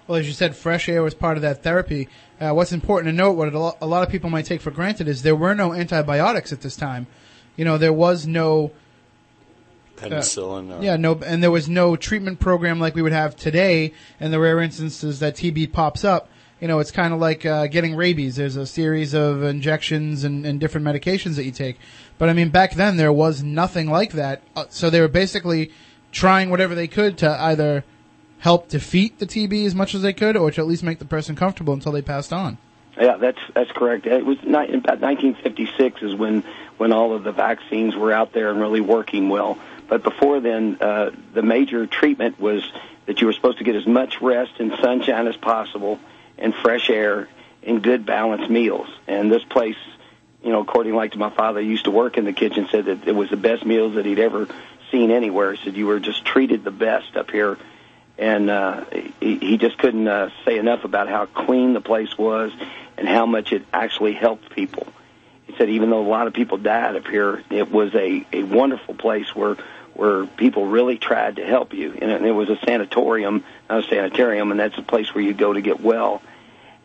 Well, 0.07 0.19
as 0.19 0.27
you 0.27 0.33
said, 0.33 0.55
fresh 0.55 0.89
air 0.89 1.03
was 1.03 1.15
part 1.15 1.37
of 1.37 1.43
that 1.43 1.63
therapy. 1.63 2.09
Uh, 2.41 2.53
what's 2.53 2.73
important 2.73 3.13
to 3.13 3.17
note, 3.17 3.33
what 3.33 3.49
a 3.49 3.85
a 3.85 3.87
lot 3.87 4.05
of 4.05 4.11
people 4.11 4.31
might 4.31 4.45
take 4.45 4.61
for 4.61 4.71
granted, 4.71 5.09
is 5.09 5.23
there 5.23 5.35
were 5.35 5.55
no 5.55 5.73
antibiotics 5.73 6.53
at 6.53 6.61
this 6.61 6.77
time. 6.77 7.07
You 7.57 7.65
know, 7.65 7.79
there 7.79 7.93
was 7.93 8.27
no 8.27 8.71
Penicillin. 10.11 10.79
or- 10.79 10.83
Yeah, 10.83 10.97
no, 10.97 11.19
and 11.25 11.43
there 11.43 11.51
was 11.51 11.69
no 11.69 11.97
treatment 11.97 12.41
program 12.41 12.81
like 12.81 12.95
we 12.95 13.03
would 13.03 13.13
have 13.13 13.37
today. 13.37 13.93
In 14.21 14.31
the 14.31 14.41
rare 14.41 14.61
instances 14.61 15.21
that 15.21 15.35
TB 15.37 15.73
pops 15.73 16.05
up, 16.05 16.29
you 16.61 16.69
know, 16.69 16.79
it's 16.79 16.91
kind 16.91 17.13
of 17.13 17.21
like 17.21 17.45
uh, 17.45 17.67
getting 17.67 17.95
rabies. 17.97 18.37
There's 18.37 18.57
a 18.57 18.67
series 18.67 19.15
of 19.15 19.43
injections 19.43 20.25
and, 20.25 20.47
and 20.47 20.61
different 20.61 20.87
medications 20.87 21.37
that 21.37 21.45
you 21.45 21.51
take. 21.51 21.79
But 22.19 22.29
I 22.29 22.33
mean, 22.35 22.51
back 22.51 22.75
then 22.75 22.97
there 22.97 23.13
was 23.13 23.43
nothing 23.43 23.91
like 23.91 24.13
that. 24.13 24.43
Uh, 24.55 24.65
so 24.69 24.89
they 24.89 25.01
were 25.01 25.09
basically 25.09 25.73
trying 26.13 26.51
whatever 26.51 26.75
they 26.75 26.87
could 26.87 27.19
to 27.19 27.29
either 27.43 27.85
help 28.39 28.69
defeat 28.69 29.19
the 29.19 29.27
TB 29.27 29.67
as 29.67 29.75
much 29.75 29.95
as 29.95 30.03
they 30.03 30.13
could, 30.13 30.37
or 30.37 30.51
to 30.51 30.61
at 30.61 30.67
least 30.67 30.83
make 30.83 30.99
the 30.99 31.05
person 31.05 31.35
comfortable 31.37 31.73
until 31.75 31.93
they 31.93 32.03
passed 32.03 32.33
on. 32.33 32.59
Yeah, 33.01 33.17
that's 33.17 33.39
that's 33.55 33.71
correct. 33.73 34.07
It 34.07 34.25
was 34.27 34.37
ni- 34.45 34.75
about 34.75 35.01
1956 35.01 36.03
is 36.03 36.15
when 36.15 36.45
when 36.77 36.93
all 36.93 37.15
of 37.15 37.25
the 37.25 37.33
vaccines 37.33 37.97
were 37.97 38.13
out 38.13 38.33
there 38.33 38.51
and 38.51 38.61
really 38.61 38.81
working 38.83 39.29
well. 39.29 39.59
But 39.93 40.03
before 40.03 40.41
then, 40.41 40.79
uh, 40.81 41.11
the 41.35 41.43
major 41.43 41.87
treatment 41.87 42.41
was 42.41 42.63
that 43.05 43.21
you 43.21 43.27
were 43.27 43.35
supposed 43.35 43.59
to 43.59 43.65
get 43.65 43.77
as 43.77 43.87
much 43.87 44.23
rest 44.23 44.53
and 44.59 44.73
sunshine 44.81 45.27
as 45.27 45.37
possible, 45.37 46.01
and 46.39 46.55
fresh 46.55 46.89
air, 46.89 47.29
and 47.63 47.83
good 47.83 48.07
balanced 48.07 48.49
meals. 48.49 48.89
And 49.07 49.31
this 49.31 49.45
place, 49.45 49.77
you 50.43 50.51
know, 50.51 50.63
according 50.63 50.95
like 50.95 51.13
to 51.13 51.19
my 51.19 51.29
father, 51.29 51.61
used 51.61 51.85
to 51.85 51.91
work 51.91 52.17
in 52.17 52.25
the 52.25 52.33
kitchen, 52.33 52.69
said 52.71 52.87
that 52.87 53.07
it 53.07 53.15
was 53.15 53.29
the 53.29 53.37
best 53.37 53.67
meals 53.67 53.97
that 53.97 54.07
he'd 54.07 54.19
ever 54.19 54.49
seen 54.91 55.11
anywhere. 55.11 55.53
He 55.53 55.63
said 55.63 55.77
you 55.77 55.89
were 55.89 56.01
just 56.01 56.25
treated 56.25 56.65
the 56.65 56.71
best 56.71 57.15
up 57.15 57.31
here 57.31 57.59
and 58.17 58.49
uh, 58.49 58.85
he, 59.21 59.37
he 59.37 59.59
just 59.59 59.77
couldn't 59.77 60.09
uh, 60.09 60.31
say 60.47 60.57
enough 60.57 60.85
about 60.85 61.11
how 61.11 61.27
clean 61.27 61.75
the 61.75 61.83
place 61.83 62.17
was 62.17 62.51
and 62.97 63.07
how 63.07 63.27
much 63.27 63.53
it 63.53 63.63
actually 63.75 64.15
helped 64.15 64.55
people. 64.55 64.87
He 65.47 65.55
said 65.59 65.69
even 65.69 65.91
though 65.91 66.01
a 66.01 66.09
lot 66.09 66.29
of 66.29 66.33
people 66.33 66.57
died 66.57 66.97
up 66.97 67.07
here, 67.07 67.43
it 67.51 67.71
was 67.71 67.95
a, 67.95 68.27
a 68.33 68.43
wonderful 68.43 68.95
place 68.95 69.35
where 69.35 69.57
where 69.95 70.27
people 70.27 70.67
really 70.67 70.99
tried 70.99 71.37
to 71.37 71.45
help 71.45 71.75
you. 71.75 71.93
And 71.93 72.27
it, 72.27 72.33
was 72.33 72.49
a 72.49 72.59
sanatorium, 72.65 73.45
not 73.69 73.85
a 73.85 73.89
sanitarium, 73.89 74.51
and 74.51 74.59
that's 74.59 74.79
a 74.79 74.83
place 74.83 75.15
where 75.15 75.23
you 75.23 75.35
go 75.35 75.53
to 75.53 75.61
get 75.61 75.81
well. 75.81 76.23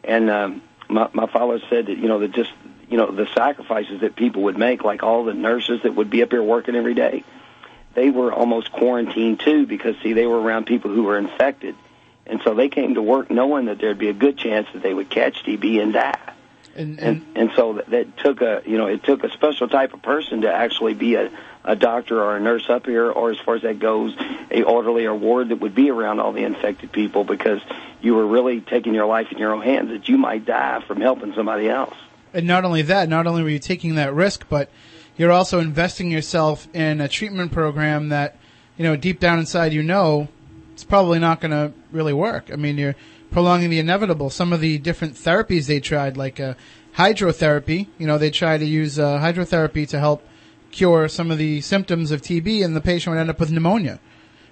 And 0.03 0.29
um, 0.29 0.61
my, 0.89 1.09
my 1.13 1.27
father 1.27 1.59
said 1.69 1.87
that 1.87 1.97
you 1.97 2.07
know 2.07 2.19
that 2.19 2.31
just 2.31 2.51
you 2.89 2.97
know 2.97 3.11
the 3.11 3.27
sacrifices 3.33 4.01
that 4.01 4.15
people 4.15 4.43
would 4.43 4.57
make, 4.57 4.83
like 4.83 5.03
all 5.03 5.25
the 5.25 5.33
nurses 5.33 5.81
that 5.83 5.95
would 5.95 6.09
be 6.09 6.21
up 6.23 6.31
here 6.31 6.43
working 6.43 6.75
every 6.75 6.93
day 6.93 7.23
they 7.97 8.11
were 8.11 8.31
almost 8.31 8.71
quarantined 8.71 9.39
too 9.39 9.65
because 9.65 9.95
see 10.03 10.13
they 10.13 10.27
were 10.27 10.39
around 10.39 10.65
people 10.65 10.93
who 10.93 11.03
were 11.03 11.17
infected 11.17 11.75
and 12.27 12.39
so 12.43 12.53
they 12.53 12.69
came 12.69 12.93
to 12.93 13.01
work 13.01 13.31
knowing 13.31 13.65
that 13.65 13.79
there'd 13.79 13.97
be 13.97 14.09
a 14.09 14.13
good 14.13 14.37
chance 14.37 14.67
that 14.73 14.83
they 14.83 14.93
would 14.93 15.09
catch 15.09 15.43
TB 15.43 15.81
and 15.81 15.93
die 15.93 16.33
And, 16.75 16.99
and 16.99 17.25
and 17.35 17.51
so 17.55 17.73
that, 17.73 17.89
that 17.89 18.17
took 18.17 18.41
a 18.41 18.61
you 18.67 18.77
know 18.77 18.85
it 18.85 19.03
took 19.03 19.23
a 19.23 19.31
special 19.31 19.67
type 19.67 19.95
of 19.95 20.03
person 20.03 20.41
to 20.41 20.53
actually 20.53 20.93
be 20.93 21.15
a 21.15 21.31
a 21.67 21.75
doctor 21.75 22.23
or 22.23 22.35
a 22.35 22.39
nurse 22.39 22.69
up 22.69 22.85
here, 22.85 23.11
or 23.11 23.29
as 23.29 23.37
far 23.37 23.55
as 23.55 23.61
that 23.61 23.77
goes, 23.77 24.15
a 24.49 24.63
orderly 24.63 25.05
or 25.05 25.13
ward 25.13 25.49
that 25.49 25.57
would 25.57 25.75
be 25.75 25.91
around 25.91 26.19
all 26.19 26.31
the 26.31 26.43
infected 26.43 26.91
people 26.91 27.23
because 27.23 27.61
you 28.01 28.15
were 28.15 28.25
really 28.25 28.61
taking 28.61 28.93
your 28.93 29.05
life 29.05 29.31
in 29.31 29.37
your 29.37 29.53
own 29.53 29.61
hands 29.61 29.89
that 29.89 30.07
you 30.07 30.17
might 30.17 30.45
die 30.45 30.81
from 30.87 31.01
helping 31.01 31.33
somebody 31.33 31.69
else. 31.69 31.95
And 32.33 32.47
not 32.47 32.65
only 32.65 32.81
that, 32.83 33.09
not 33.09 33.27
only 33.27 33.43
were 33.43 33.49
you 33.49 33.59
taking 33.59 33.95
that 33.95 34.13
risk, 34.13 34.47
but 34.49 34.69
you're 35.17 35.31
also 35.31 35.59
investing 35.59 36.09
yourself 36.09 36.67
in 36.73 37.01
a 37.01 37.07
treatment 37.07 37.51
program 37.51 38.09
that, 38.09 38.37
you 38.77 38.83
know, 38.83 38.95
deep 38.95 39.19
down 39.19 39.39
inside 39.39 39.73
you 39.73 39.83
know 39.83 40.29
it's 40.77 40.83
probably 40.83 41.17
not 41.17 41.41
going 41.41 41.49
to 41.49 41.73
really 41.91 42.13
work. 42.13 42.51
I 42.53 42.55
mean, 42.55 42.77
you're 42.77 42.95
prolonging 43.31 43.71
the 43.71 43.79
inevitable. 43.79 44.29
Some 44.29 44.53
of 44.53 44.61
the 44.61 44.77
different 44.77 45.15
therapies 45.15 45.65
they 45.65 45.79
tried, 45.79 46.15
like 46.17 46.39
uh, 46.39 46.53
hydrotherapy, 46.95 47.87
you 47.97 48.05
know, 48.05 48.19
they 48.19 48.29
try 48.29 48.59
to 48.59 48.65
use 48.65 48.99
uh, 48.99 49.17
hydrotherapy 49.17 49.87
to 49.87 49.99
help 49.99 50.23
cure 50.71 51.07
some 51.07 51.31
of 51.31 51.37
the 51.37 51.61
symptoms 51.61 52.11
of 52.11 52.21
TB, 52.21 52.63
and 52.63 52.75
the 52.75 52.81
patient 52.81 53.13
would 53.13 53.19
end 53.19 53.29
up 53.29 53.39
with 53.39 53.51
pneumonia. 53.51 53.99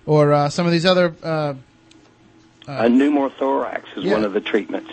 Or 0.05 0.33
uh, 0.33 0.49
some 0.49 0.65
of 0.65 0.71
these 0.71 0.85
other. 0.85 1.15
Uh, 1.23 1.55
a 2.67 2.87
pneumothorax 2.89 3.83
is 3.95 4.05
yeah. 4.05 4.13
one 4.13 4.23
of 4.23 4.33
the 4.33 4.41
treatments, 4.41 4.91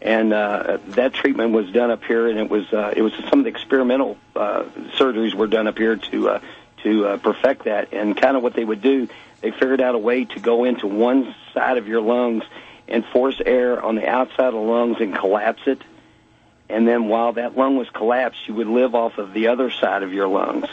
and 0.00 0.32
uh, 0.32 0.78
that 0.88 1.12
treatment 1.12 1.52
was 1.52 1.70
done 1.70 1.90
up 1.90 2.04
here, 2.04 2.28
and 2.28 2.38
it 2.38 2.48
was 2.48 2.72
uh, 2.72 2.92
it 2.96 3.02
was 3.02 3.12
some 3.28 3.40
of 3.40 3.44
the 3.44 3.50
experimental 3.50 4.16
uh, 4.36 4.64
surgeries 4.96 5.34
were 5.34 5.46
done 5.46 5.66
up 5.66 5.78
here 5.78 5.96
to 5.96 6.30
uh, 6.30 6.40
to 6.82 7.06
uh, 7.06 7.16
perfect 7.18 7.64
that. 7.64 7.92
And 7.92 8.16
kind 8.16 8.36
of 8.36 8.42
what 8.42 8.54
they 8.54 8.64
would 8.64 8.82
do, 8.82 9.08
they 9.40 9.50
figured 9.50 9.80
out 9.80 9.94
a 9.94 9.98
way 9.98 10.24
to 10.24 10.40
go 10.40 10.64
into 10.64 10.86
one 10.86 11.34
side 11.52 11.78
of 11.78 11.88
your 11.88 12.00
lungs 12.00 12.44
and 12.88 13.04
force 13.06 13.40
air 13.44 13.82
on 13.82 13.94
the 13.94 14.06
outside 14.06 14.48
of 14.48 14.54
the 14.54 14.60
lungs 14.60 14.96
and 15.00 15.14
collapse 15.14 15.62
it. 15.66 15.80
And 16.70 16.86
then 16.86 17.08
while 17.08 17.32
that 17.32 17.56
lung 17.56 17.76
was 17.76 17.90
collapsed, 17.90 18.46
you 18.46 18.54
would 18.54 18.68
live 18.68 18.94
off 18.94 19.18
of 19.18 19.32
the 19.32 19.48
other 19.48 19.70
side 19.70 20.02
of 20.02 20.12
your 20.12 20.28
lungs. 20.28 20.68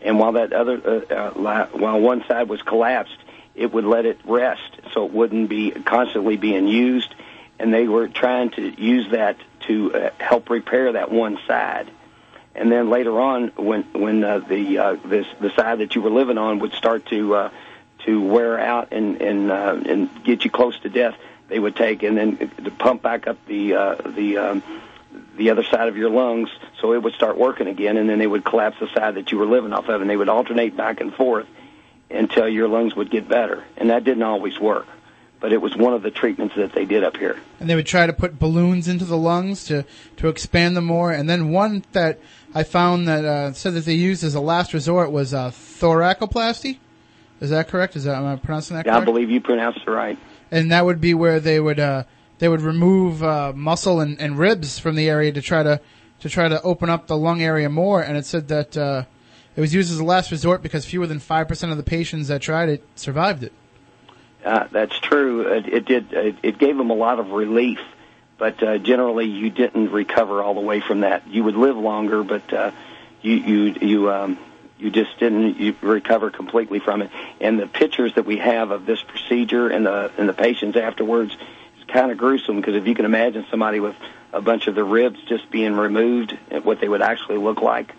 And 0.00 0.18
while 0.18 0.32
that 0.32 0.52
other, 0.52 1.04
uh, 1.10 1.14
uh, 1.14 1.66
while 1.72 2.00
one 2.00 2.24
side 2.26 2.48
was 2.48 2.62
collapsed, 2.62 3.16
it 3.54 3.72
would 3.72 3.84
let 3.84 4.06
it 4.06 4.18
rest, 4.24 4.80
so 4.92 5.06
it 5.06 5.12
wouldn't 5.12 5.48
be 5.48 5.70
constantly 5.70 6.36
being 6.36 6.68
used. 6.68 7.14
And 7.58 7.72
they 7.72 7.88
were 7.88 8.08
trying 8.08 8.50
to 8.50 8.82
use 8.82 9.10
that 9.12 9.36
to 9.66 9.94
uh, 9.94 10.10
help 10.18 10.50
repair 10.50 10.92
that 10.92 11.10
one 11.10 11.38
side. 11.46 11.90
And 12.54 12.72
then 12.72 12.88
later 12.88 13.20
on, 13.20 13.48
when 13.56 13.82
when 13.92 14.24
uh, 14.24 14.38
the 14.38 14.78
uh, 14.78 14.96
this 15.04 15.26
the 15.40 15.50
side 15.50 15.80
that 15.80 15.94
you 15.94 16.00
were 16.00 16.10
living 16.10 16.38
on 16.38 16.60
would 16.60 16.72
start 16.72 17.04
to 17.06 17.34
uh, 17.34 17.50
to 18.04 18.22
wear 18.22 18.58
out 18.58 18.92
and 18.92 19.20
and 19.20 19.50
uh, 19.50 19.78
and 19.84 20.24
get 20.24 20.44
you 20.44 20.50
close 20.50 20.78
to 20.80 20.88
death, 20.88 21.16
they 21.48 21.58
would 21.58 21.76
take 21.76 22.02
and 22.02 22.16
then 22.16 22.38
to 22.38 22.70
pump 22.70 23.02
back 23.02 23.26
up 23.26 23.36
the 23.46 23.74
uh, 23.74 23.94
the 23.96 24.38
um, 24.38 24.62
the 25.36 25.50
other 25.50 25.62
side 25.64 25.88
of 25.88 25.96
your 25.96 26.10
lungs, 26.10 26.48
so 26.80 26.92
it 26.92 27.02
would 27.02 27.14
start 27.14 27.36
working 27.38 27.66
again, 27.66 27.96
and 27.96 28.08
then 28.08 28.18
they 28.18 28.26
would 28.26 28.44
collapse 28.44 28.76
the 28.80 28.88
side 28.94 29.14
that 29.16 29.30
you 29.32 29.38
were 29.38 29.46
living 29.46 29.72
off 29.72 29.88
of, 29.88 30.00
and 30.00 30.08
they 30.10 30.16
would 30.16 30.28
alternate 30.28 30.76
back 30.76 31.00
and 31.00 31.14
forth 31.14 31.46
until 32.10 32.48
your 32.48 32.68
lungs 32.68 32.94
would 32.94 33.10
get 33.10 33.28
better. 33.28 33.64
And 33.76 33.90
that 33.90 34.04
didn't 34.04 34.22
always 34.22 34.58
work, 34.60 34.86
but 35.40 35.52
it 35.52 35.60
was 35.60 35.76
one 35.76 35.92
of 35.92 36.02
the 36.02 36.10
treatments 36.10 36.54
that 36.56 36.72
they 36.72 36.84
did 36.84 37.02
up 37.04 37.16
here. 37.16 37.38
and 37.60 37.68
they 37.68 37.74
would 37.74 37.86
try 37.86 38.06
to 38.06 38.12
put 38.12 38.38
balloons 38.38 38.86
into 38.88 39.04
the 39.04 39.16
lungs 39.16 39.64
to, 39.64 39.84
to 40.18 40.28
expand 40.28 40.76
them 40.76 40.84
more. 40.84 41.12
And 41.12 41.28
then 41.28 41.50
one 41.50 41.84
that 41.92 42.20
I 42.54 42.62
found 42.62 43.08
that 43.08 43.24
uh, 43.24 43.52
said 43.52 43.74
that 43.74 43.84
they 43.84 43.94
used 43.94 44.22
as 44.24 44.34
a 44.34 44.40
last 44.40 44.72
resort 44.72 45.10
was 45.10 45.34
uh, 45.34 45.50
thoracoplasty. 45.50 46.78
Is 47.40 47.50
that 47.50 47.68
correct? 47.68 47.96
Is 47.96 48.04
that 48.04 48.16
am 48.16 48.24
I 48.26 48.36
pronouncing 48.36 48.76
that 48.76 48.86
Yeah, 48.86 48.96
I 48.98 49.04
believe 49.04 49.30
you 49.30 49.40
pronounced 49.40 49.80
it 49.86 49.90
right. 49.90 50.18
and 50.50 50.70
that 50.72 50.84
would 50.86 51.00
be 51.00 51.12
where 51.12 51.38
they 51.40 51.60
would 51.60 51.78
uh, 51.80 52.04
they 52.38 52.48
would 52.48 52.60
remove 52.60 53.22
uh, 53.22 53.52
muscle 53.54 54.00
and, 54.00 54.20
and 54.20 54.38
ribs 54.38 54.78
from 54.78 54.94
the 54.94 55.08
area 55.08 55.32
to 55.32 55.40
try 55.40 55.62
to 55.62 55.80
to 56.20 56.28
try 56.28 56.48
to 56.48 56.60
open 56.62 56.88
up 56.88 57.06
the 57.06 57.16
lung 57.16 57.42
area 57.42 57.68
more. 57.68 58.02
And 58.02 58.16
it 58.16 58.24
said 58.24 58.48
that 58.48 58.76
uh, 58.76 59.04
it 59.54 59.60
was 59.60 59.74
used 59.74 59.92
as 59.92 59.98
a 59.98 60.04
last 60.04 60.30
resort 60.30 60.62
because 60.62 60.84
fewer 60.84 61.06
than 61.06 61.18
five 61.18 61.48
percent 61.48 61.72
of 61.72 61.78
the 61.78 61.84
patients 61.84 62.28
that 62.28 62.42
tried 62.42 62.68
it 62.68 62.84
survived 62.94 63.42
it. 63.42 63.52
Uh, 64.44 64.68
that's 64.70 64.98
true. 65.00 65.42
It, 65.52 65.66
it 65.66 65.84
did. 65.84 66.12
It, 66.12 66.36
it 66.42 66.58
gave 66.58 66.76
them 66.76 66.90
a 66.90 66.94
lot 66.94 67.18
of 67.18 67.30
relief, 67.30 67.80
but 68.38 68.62
uh, 68.62 68.78
generally 68.78 69.26
you 69.26 69.50
didn't 69.50 69.90
recover 69.90 70.42
all 70.42 70.54
the 70.54 70.60
way 70.60 70.80
from 70.80 71.00
that. 71.00 71.26
You 71.28 71.44
would 71.44 71.56
live 71.56 71.76
longer, 71.76 72.22
but 72.22 72.52
uh, 72.52 72.70
you 73.22 73.34
you 73.34 73.74
you 73.80 74.10
um, 74.12 74.38
you 74.78 74.90
just 74.90 75.18
didn't 75.18 75.82
recover 75.82 76.30
completely 76.30 76.78
from 76.78 77.02
it. 77.02 77.10
And 77.40 77.58
the 77.58 77.66
pictures 77.66 78.14
that 78.14 78.24
we 78.24 78.36
have 78.36 78.70
of 78.70 78.86
this 78.86 79.02
procedure 79.02 79.68
and 79.68 79.86
the 79.86 80.12
and 80.16 80.28
the 80.28 80.34
patients 80.34 80.76
afterwards 80.76 81.36
kind 81.88 82.10
of 82.10 82.18
gruesome 82.18 82.56
because 82.56 82.74
if 82.74 82.86
you 82.86 82.94
can 82.94 83.04
imagine 83.04 83.46
somebody 83.50 83.80
with 83.80 83.96
a 84.32 84.40
bunch 84.40 84.66
of 84.66 84.74
the 84.74 84.84
ribs 84.84 85.18
just 85.28 85.50
being 85.50 85.74
removed 85.74 86.36
and 86.50 86.64
what 86.64 86.80
they 86.80 86.88
would 86.88 87.02
actually 87.02 87.38
look 87.38 87.62
like, 87.62 87.92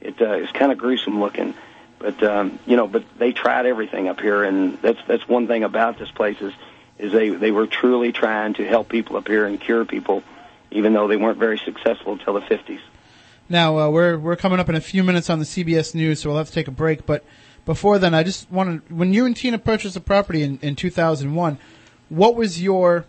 it 0.00 0.20
uh, 0.20 0.46
kind 0.52 0.72
of 0.72 0.78
gruesome 0.78 1.20
looking. 1.20 1.54
But 1.98 2.22
um, 2.22 2.58
you 2.66 2.76
know, 2.76 2.86
but 2.86 3.04
they 3.18 3.32
tried 3.32 3.66
everything 3.66 4.08
up 4.08 4.20
here, 4.20 4.44
and 4.44 4.78
that's 4.80 5.00
that's 5.08 5.26
one 5.28 5.46
thing 5.46 5.64
about 5.64 5.98
this 5.98 6.10
place 6.10 6.40
is 6.40 6.52
is 6.98 7.12
they 7.12 7.30
they 7.30 7.50
were 7.50 7.66
truly 7.66 8.12
trying 8.12 8.54
to 8.54 8.66
help 8.66 8.88
people 8.88 9.16
up 9.16 9.26
here 9.26 9.46
and 9.46 9.60
cure 9.60 9.84
people, 9.84 10.22
even 10.70 10.92
though 10.92 11.08
they 11.08 11.16
weren't 11.16 11.38
very 11.38 11.58
successful 11.58 12.12
until 12.12 12.34
the 12.34 12.42
fifties. 12.42 12.80
Now 13.48 13.78
uh, 13.78 13.88
we're 13.88 14.16
we're 14.18 14.36
coming 14.36 14.60
up 14.60 14.68
in 14.68 14.76
a 14.76 14.80
few 14.80 15.02
minutes 15.02 15.28
on 15.28 15.38
the 15.40 15.44
CBS 15.44 15.94
News, 15.94 16.20
so 16.20 16.28
we'll 16.28 16.38
have 16.38 16.48
to 16.48 16.52
take 16.52 16.68
a 16.68 16.72
break. 16.72 17.04
But 17.04 17.24
before 17.64 17.98
then, 17.98 18.14
I 18.14 18.22
just 18.22 18.50
wanted 18.50 18.88
when 18.90 19.12
you 19.12 19.26
and 19.26 19.36
Tina 19.36 19.58
purchased 19.58 19.94
the 19.94 20.00
property 20.00 20.42
in, 20.42 20.58
in 20.62 20.76
2001, 20.76 21.58
what 22.10 22.36
was 22.36 22.62
your 22.62 23.06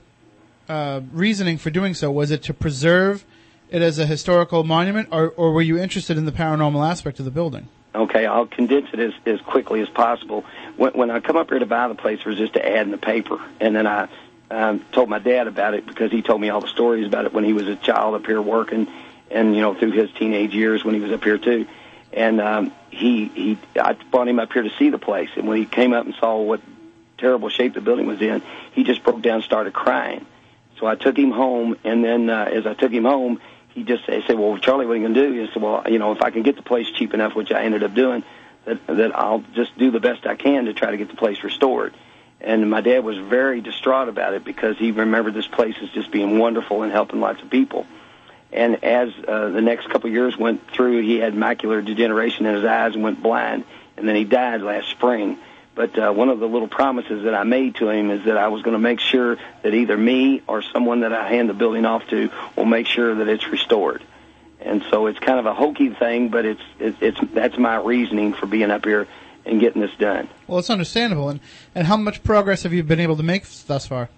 uh, 0.69 1.01
reasoning 1.11 1.57
for 1.57 1.69
doing 1.69 1.93
so? 1.93 2.11
Was 2.11 2.31
it 2.31 2.43
to 2.43 2.53
preserve 2.53 3.25
it 3.69 3.81
as 3.81 3.99
a 3.99 4.05
historical 4.05 4.63
monument, 4.63 5.09
or, 5.11 5.29
or 5.29 5.51
were 5.51 5.61
you 5.61 5.77
interested 5.77 6.17
in 6.17 6.25
the 6.25 6.31
paranormal 6.31 6.87
aspect 6.87 7.19
of 7.19 7.25
the 7.25 7.31
building? 7.31 7.67
Okay, 7.93 8.25
I'll 8.25 8.45
condense 8.45 8.87
it 8.93 8.99
as, 8.99 9.13
as 9.25 9.41
quickly 9.41 9.81
as 9.81 9.89
possible. 9.89 10.45
When, 10.77 10.93
when 10.93 11.11
I 11.11 11.19
come 11.19 11.37
up 11.37 11.49
here 11.49 11.59
to 11.59 11.65
buy 11.65 11.87
the 11.87 11.95
place, 11.95 12.19
it 12.19 12.25
was 12.25 12.37
just 12.37 12.53
to 12.53 12.65
add 12.65 12.85
in 12.85 12.91
the 12.91 12.99
paper, 12.99 13.39
and 13.59 13.75
then 13.75 13.87
I 13.87 14.07
um, 14.51 14.85
told 14.91 15.09
my 15.09 15.19
dad 15.19 15.47
about 15.47 15.73
it 15.73 15.85
because 15.85 16.11
he 16.11 16.21
told 16.21 16.39
me 16.39 16.49
all 16.49 16.61
the 16.61 16.67
stories 16.67 17.07
about 17.07 17.25
it 17.25 17.33
when 17.33 17.43
he 17.43 17.53
was 17.53 17.67
a 17.67 17.75
child 17.75 18.15
up 18.15 18.25
here 18.25 18.41
working, 18.41 18.87
and 19.31 19.55
you 19.55 19.61
know 19.61 19.73
through 19.73 19.91
his 19.91 20.11
teenage 20.13 20.53
years 20.53 20.83
when 20.83 20.95
he 20.95 21.01
was 21.01 21.11
up 21.11 21.23
here 21.23 21.37
too. 21.37 21.67
And 22.11 22.41
um, 22.41 22.71
he 22.89 23.25
he 23.25 23.57
I 23.79 23.93
brought 23.93 24.27
him 24.27 24.39
up 24.39 24.51
here 24.53 24.63
to 24.63 24.71
see 24.77 24.89
the 24.89 24.97
place, 24.97 25.29
and 25.35 25.47
when 25.47 25.57
he 25.57 25.65
came 25.65 25.93
up 25.93 26.05
and 26.05 26.15
saw 26.15 26.41
what 26.41 26.61
terrible 27.17 27.49
shape 27.49 27.73
the 27.73 27.81
building 27.81 28.07
was 28.07 28.21
in, 28.21 28.41
he 28.73 28.83
just 28.83 29.03
broke 29.03 29.21
down, 29.21 29.35
and 29.35 29.43
started 29.43 29.73
crying. 29.73 30.25
So 30.79 30.87
I 30.87 30.95
took 30.95 31.17
him 31.17 31.31
home, 31.31 31.77
and 31.83 32.03
then 32.03 32.29
uh, 32.29 32.49
as 32.51 32.65
I 32.65 32.73
took 32.73 32.91
him 32.91 33.03
home, 33.03 33.41
he 33.69 33.83
just 33.83 34.03
I 34.07 34.25
said, 34.25 34.39
"Well, 34.39 34.57
Charlie, 34.57 34.85
what 34.85 34.93
are 34.93 34.97
you 34.97 35.03
going 35.03 35.13
to 35.13 35.29
do?" 35.29 35.41
He 35.41 35.47
said, 35.53 35.61
"Well, 35.61 35.83
you 35.89 35.99
know, 35.99 36.11
if 36.11 36.21
I 36.21 36.31
can 36.31 36.43
get 36.43 36.55
the 36.55 36.61
place 36.61 36.89
cheap 36.89 37.13
enough, 37.13 37.35
which 37.35 37.51
I 37.51 37.63
ended 37.63 37.83
up 37.83 37.93
doing, 37.93 38.23
that 38.65 38.85
that 38.87 39.15
I'll 39.15 39.43
just 39.53 39.77
do 39.77 39.91
the 39.91 39.99
best 39.99 40.25
I 40.25 40.35
can 40.35 40.65
to 40.65 40.73
try 40.73 40.91
to 40.91 40.97
get 40.97 41.09
the 41.09 41.15
place 41.15 41.43
restored." 41.43 41.93
And 42.41 42.69
my 42.69 42.79
dad 42.79 43.03
was 43.03 43.17
very 43.17 43.59
distraught 43.59 44.07
about 44.07 44.33
it 44.33 44.45
because 44.45 44.77
he 44.77 44.91
remembered 44.91 45.33
this 45.33 45.47
place 45.47 45.75
as 45.81 45.89
just 45.89 46.09
being 46.09 46.39
wonderful 46.39 46.83
and 46.83 46.91
helping 46.91 47.19
lots 47.19 47.41
of 47.41 47.49
people. 47.49 47.85
And 48.51 48.83
as 48.83 49.09
uh, 49.27 49.49
the 49.49 49.61
next 49.61 49.89
couple 49.89 50.09
years 50.09 50.37
went 50.37 50.71
through, 50.71 51.01
he 51.01 51.17
had 51.17 51.33
macular 51.33 51.85
degeneration 51.85 52.45
in 52.45 52.55
his 52.55 52.63
eyes 52.63 52.95
and 52.95 53.03
went 53.03 53.21
blind, 53.21 53.65
and 53.97 54.07
then 54.07 54.15
he 54.15 54.23
died 54.23 54.61
last 54.61 54.87
spring. 54.87 55.37
But 55.75 55.97
uh, 55.97 56.11
one 56.11 56.29
of 56.29 56.39
the 56.39 56.47
little 56.47 56.67
promises 56.67 57.23
that 57.23 57.33
I 57.33 57.43
made 57.43 57.75
to 57.75 57.89
him 57.89 58.11
is 58.11 58.25
that 58.25 58.37
I 58.37 58.49
was 58.49 58.63
going 58.63 58.73
to 58.73 58.79
make 58.79 58.99
sure 58.99 59.37
that 59.63 59.73
either 59.73 59.97
me 59.97 60.41
or 60.47 60.61
someone 60.61 61.01
that 61.01 61.13
I 61.13 61.29
hand 61.29 61.49
the 61.49 61.53
building 61.53 61.85
off 61.85 62.05
to 62.07 62.29
will 62.55 62.65
make 62.65 62.87
sure 62.87 63.15
that 63.15 63.27
it's 63.27 63.47
restored. 63.47 64.03
And 64.59 64.83
so 64.89 65.07
it's 65.07 65.19
kind 65.19 65.39
of 65.39 65.45
a 65.45 65.53
hokey 65.53 65.89
thing, 65.89 66.29
but 66.29 66.45
it's 66.45 66.61
it's, 66.79 66.97
it's 67.01 67.19
that's 67.33 67.57
my 67.57 67.77
reasoning 67.77 68.33
for 68.33 68.45
being 68.45 68.71
up 68.71 68.83
here 68.83 69.07
and 69.45 69.59
getting 69.59 69.81
this 69.81 69.95
done. 69.97 70.27
Well, 70.47 70.59
it's 70.59 70.69
understandable. 70.69 71.29
And 71.29 71.39
and 71.73 71.87
how 71.87 71.95
much 71.95 72.23
progress 72.23 72.63
have 72.63 72.73
you 72.73 72.83
been 72.83 72.99
able 72.99 73.15
to 73.15 73.23
make 73.23 73.45
thus 73.67 73.87
far? 73.87 74.09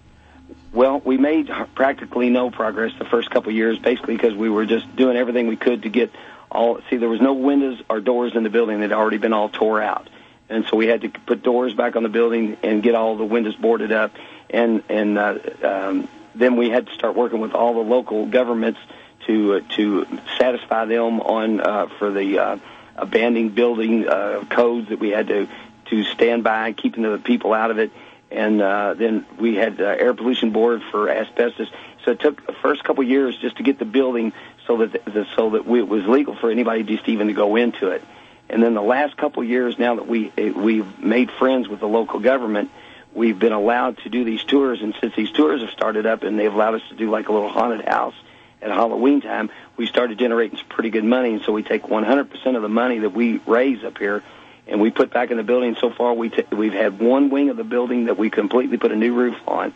Well, 0.72 1.00
we 1.04 1.18
made 1.18 1.50
practically 1.74 2.30
no 2.30 2.50
progress 2.50 2.92
the 2.98 3.04
first 3.04 3.30
couple 3.30 3.50
of 3.50 3.56
years, 3.56 3.78
basically 3.78 4.16
because 4.16 4.34
we 4.34 4.48
were 4.48 4.64
just 4.64 4.94
doing 4.96 5.16
everything 5.16 5.46
we 5.46 5.56
could 5.56 5.82
to 5.82 5.90
get 5.90 6.10
all. 6.50 6.80
See, 6.90 6.96
there 6.96 7.08
was 7.08 7.20
no 7.20 7.34
windows 7.34 7.80
or 7.88 8.00
doors 8.00 8.34
in 8.34 8.42
the 8.42 8.50
building; 8.50 8.80
they'd 8.80 8.92
already 8.92 9.18
been 9.18 9.32
all 9.32 9.48
tore 9.48 9.82
out, 9.82 10.08
and 10.52 10.66
so 10.66 10.76
we 10.76 10.86
had 10.86 11.02
to 11.02 11.08
put 11.08 11.42
doors 11.42 11.74
back 11.74 11.96
on 11.96 12.02
the 12.02 12.08
building 12.08 12.56
and 12.62 12.82
get 12.82 12.94
all 12.94 13.16
the 13.16 13.24
windows 13.24 13.56
boarded 13.56 13.92
up, 13.92 14.12
and 14.50 14.82
and 14.88 15.18
uh, 15.18 15.38
um, 15.62 16.08
then 16.34 16.56
we 16.56 16.70
had 16.70 16.86
to 16.86 16.94
start 16.94 17.16
working 17.16 17.40
with 17.40 17.52
all 17.54 17.74
the 17.74 17.88
local 17.88 18.26
governments 18.26 18.80
to 19.26 19.54
uh, 19.54 19.60
to 19.76 20.06
satisfy 20.38 20.84
them 20.84 21.20
on 21.20 21.60
uh, 21.60 21.86
for 21.98 22.10
the 22.10 22.38
uh, 22.38 22.58
abandoned 22.96 23.54
building 23.54 24.08
uh, 24.08 24.44
codes 24.50 24.88
that 24.88 24.98
we 24.98 25.10
had 25.10 25.28
to 25.28 25.48
to 25.86 26.04
stand 26.04 26.44
by, 26.44 26.72
keeping 26.72 27.02
the 27.02 27.18
people 27.18 27.52
out 27.52 27.70
of 27.70 27.78
it 27.78 27.90
and 28.32 28.62
uh, 28.62 28.94
then 28.94 29.26
we 29.38 29.56
had 29.56 29.80
uh, 29.80 29.84
air 29.84 30.14
pollution 30.14 30.50
board 30.50 30.82
for 30.90 31.10
asbestos. 31.10 31.68
So 32.04 32.12
it 32.12 32.20
took 32.20 32.44
the 32.46 32.54
first 32.54 32.82
couple 32.82 33.04
years 33.04 33.36
just 33.36 33.56
to 33.58 33.62
get 33.62 33.78
the 33.78 33.84
building 33.84 34.32
so 34.66 34.78
that 34.78 35.04
the, 35.04 35.26
so 35.36 35.50
that 35.50 35.66
we, 35.66 35.80
it 35.80 35.88
was 35.88 36.06
legal 36.06 36.34
for 36.34 36.50
anybody 36.50 36.82
just 36.82 37.08
even 37.08 37.28
to 37.28 37.34
go 37.34 37.56
into 37.56 37.88
it. 37.88 38.02
And 38.48 38.62
then 38.62 38.74
the 38.74 38.82
last 38.82 39.16
couple 39.16 39.42
years, 39.44 39.78
now 39.78 39.96
that 39.96 40.06
we 40.06 40.32
eh, 40.36 40.50
we've 40.50 40.98
made 40.98 41.30
friends 41.30 41.68
with 41.68 41.80
the 41.80 41.88
local 41.88 42.20
government, 42.20 42.70
we've 43.14 43.38
been 43.38 43.52
allowed 43.52 43.98
to 43.98 44.08
do 44.08 44.24
these 44.24 44.44
tours. 44.44 44.82
And 44.82 44.94
since 45.00 45.14
these 45.16 45.30
tours 45.30 45.60
have 45.62 45.70
started 45.70 46.06
up, 46.06 46.22
and 46.22 46.38
they've 46.38 46.52
allowed 46.52 46.74
us 46.74 46.82
to 46.90 46.94
do 46.94 47.10
like 47.10 47.28
a 47.28 47.32
little 47.32 47.48
haunted 47.48 47.86
house 47.86 48.14
at 48.60 48.70
Halloween 48.70 49.20
time, 49.20 49.50
we 49.76 49.86
started 49.86 50.18
generating 50.18 50.58
some 50.58 50.68
pretty 50.68 50.90
good 50.90 51.04
money. 51.04 51.34
And 51.34 51.42
so 51.42 51.52
we 51.52 51.62
take 51.62 51.84
100% 51.84 52.56
of 52.56 52.62
the 52.62 52.68
money 52.68 53.00
that 53.00 53.10
we 53.10 53.38
raise 53.46 53.82
up 53.84 53.98
here 53.98 54.22
and 54.66 54.80
we 54.80 54.90
put 54.90 55.12
back 55.12 55.30
in 55.30 55.36
the 55.36 55.42
building. 55.42 55.76
So 55.80 55.90
far, 55.90 56.14
we 56.14 56.30
t- 56.30 56.44
we've 56.52 56.72
had 56.72 56.98
one 56.98 57.30
wing 57.30 57.50
of 57.50 57.56
the 57.56 57.64
building 57.64 58.06
that 58.06 58.16
we 58.16 58.30
completely 58.30 58.76
put 58.76 58.92
a 58.92 58.96
new 58.96 59.14
roof 59.14 59.36
on, 59.46 59.74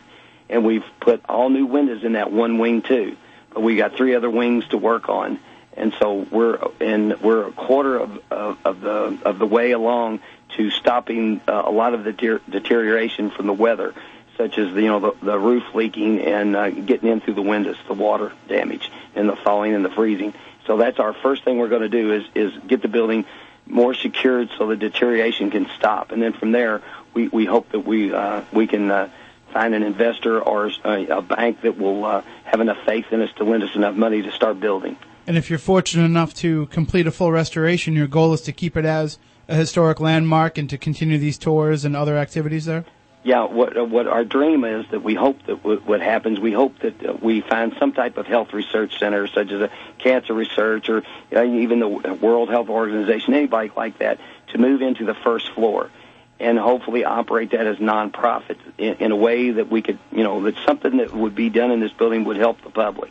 and 0.48 0.64
we've 0.64 0.84
put 1.00 1.22
all 1.28 1.50
new 1.50 1.66
windows 1.66 2.04
in 2.04 2.12
that 2.12 2.32
one 2.32 2.58
wing 2.58 2.82
too. 2.82 3.16
But 3.52 3.62
we 3.62 3.76
got 3.76 3.96
three 3.96 4.14
other 4.14 4.30
wings 4.30 4.66
to 4.68 4.78
work 4.78 5.08
on, 5.08 5.38
and 5.76 5.94
so 5.98 6.26
we're 6.30 6.58
and 6.80 7.20
we're 7.20 7.48
a 7.48 7.52
quarter 7.52 7.98
of 7.98 8.18
of, 8.30 8.58
of 8.64 8.80
the 8.80 9.18
of 9.24 9.38
the 9.38 9.46
way 9.46 9.72
along 9.72 10.20
to 10.56 10.70
stopping 10.70 11.40
uh, 11.46 11.62
a 11.66 11.70
lot 11.70 11.94
of 11.94 12.04
the 12.04 12.12
deter- 12.12 12.40
deterioration 12.48 13.30
from 13.30 13.46
the 13.46 13.52
weather, 13.52 13.94
such 14.36 14.58
as 14.58 14.74
the, 14.74 14.82
you 14.82 14.88
know 14.88 15.00
the, 15.00 15.12
the 15.22 15.38
roof 15.38 15.74
leaking 15.74 16.20
and 16.20 16.56
uh, 16.56 16.70
getting 16.70 17.08
in 17.08 17.20
through 17.20 17.34
the 17.34 17.42
windows, 17.42 17.76
the 17.88 17.94
water 17.94 18.32
damage, 18.48 18.90
and 19.14 19.28
the 19.28 19.36
thawing 19.36 19.74
and 19.74 19.84
the 19.84 19.90
freezing. 19.90 20.34
So 20.66 20.78
that's 20.78 20.98
our 20.98 21.12
first 21.12 21.44
thing 21.44 21.58
we're 21.58 21.68
going 21.68 21.82
to 21.82 21.88
do 21.88 22.12
is 22.12 22.24
is 22.34 22.52
get 22.66 22.82
the 22.82 22.88
building 22.88 23.24
more 23.66 23.94
secured 23.94 24.50
so 24.56 24.66
the 24.68 24.76
deterioration 24.76 25.50
can 25.50 25.68
stop, 25.76 26.12
and 26.12 26.22
then 26.22 26.32
from 26.32 26.52
there 26.52 26.82
we 27.12 27.28
we 27.28 27.44
hope 27.44 27.70
that 27.70 27.80
we 27.80 28.12
uh, 28.12 28.42
we 28.52 28.66
can. 28.66 28.90
Uh, 28.90 29.10
find 29.52 29.74
an 29.74 29.82
investor 29.82 30.38
or 30.38 30.70
a, 30.84 31.06
a 31.06 31.22
bank 31.22 31.62
that 31.62 31.78
will 31.78 32.04
uh, 32.04 32.20
have 32.44 32.60
enough 32.60 32.76
faith 32.84 33.06
in 33.10 33.22
us 33.22 33.30
to 33.36 33.44
lend 33.44 33.62
us 33.62 33.74
enough 33.74 33.94
money 33.94 34.20
to 34.20 34.30
start 34.32 34.60
building. 34.60 34.98
And 35.26 35.36
if 35.36 35.50
you're 35.50 35.58
fortunate 35.58 36.04
enough 36.04 36.34
to 36.34 36.66
complete 36.66 37.06
a 37.06 37.10
full 37.10 37.32
restoration, 37.32 37.94
your 37.94 38.06
goal 38.06 38.32
is 38.32 38.40
to 38.42 38.52
keep 38.52 38.76
it 38.76 38.84
as 38.84 39.18
a 39.48 39.54
historic 39.54 40.00
landmark 40.00 40.58
and 40.58 40.70
to 40.70 40.78
continue 40.78 41.18
these 41.18 41.38
tours 41.38 41.84
and 41.84 41.96
other 41.96 42.16
activities 42.16 42.64
there? 42.64 42.84
Yeah, 43.24 43.46
what 43.46 43.76
uh, 43.76 43.84
what 43.84 44.06
our 44.06 44.24
dream 44.24 44.64
is 44.64 44.86
that 44.92 45.02
we 45.02 45.14
hope 45.14 45.44
that 45.46 45.56
w- 45.56 45.80
what 45.80 46.00
happens, 46.00 46.38
we 46.38 46.52
hope 46.52 46.78
that 46.78 47.04
uh, 47.04 47.16
we 47.20 47.40
find 47.40 47.74
some 47.76 47.92
type 47.92 48.18
of 48.18 48.26
health 48.26 48.52
research 48.52 49.00
center, 49.00 49.26
such 49.26 49.50
as 49.50 49.62
a 49.62 49.70
cancer 49.98 50.32
research 50.32 50.88
or 50.88 51.02
uh, 51.34 51.42
even 51.42 51.80
the 51.80 51.88
World 51.88 52.50
Health 52.50 52.68
Organization, 52.68 53.34
anybody 53.34 53.72
like 53.76 53.98
that, 53.98 54.20
to 54.52 54.58
move 54.58 54.80
into 54.80 55.04
the 55.04 55.14
first 55.14 55.50
floor 55.54 55.90
and 56.38 56.56
hopefully 56.56 57.04
operate 57.04 57.50
that 57.50 57.66
as 57.66 57.78
nonprofit 57.78 58.58
in, 58.78 58.94
in 58.96 59.10
a 59.10 59.16
way 59.16 59.50
that 59.50 59.70
we 59.70 59.82
could, 59.82 59.98
you 60.12 60.22
know, 60.22 60.42
that 60.42 60.54
something 60.64 60.98
that 60.98 61.12
would 61.12 61.34
be 61.34 61.48
done 61.48 61.72
in 61.72 61.80
this 61.80 61.92
building 61.92 62.24
would 62.26 62.36
help 62.36 62.62
the 62.62 62.70
public. 62.70 63.10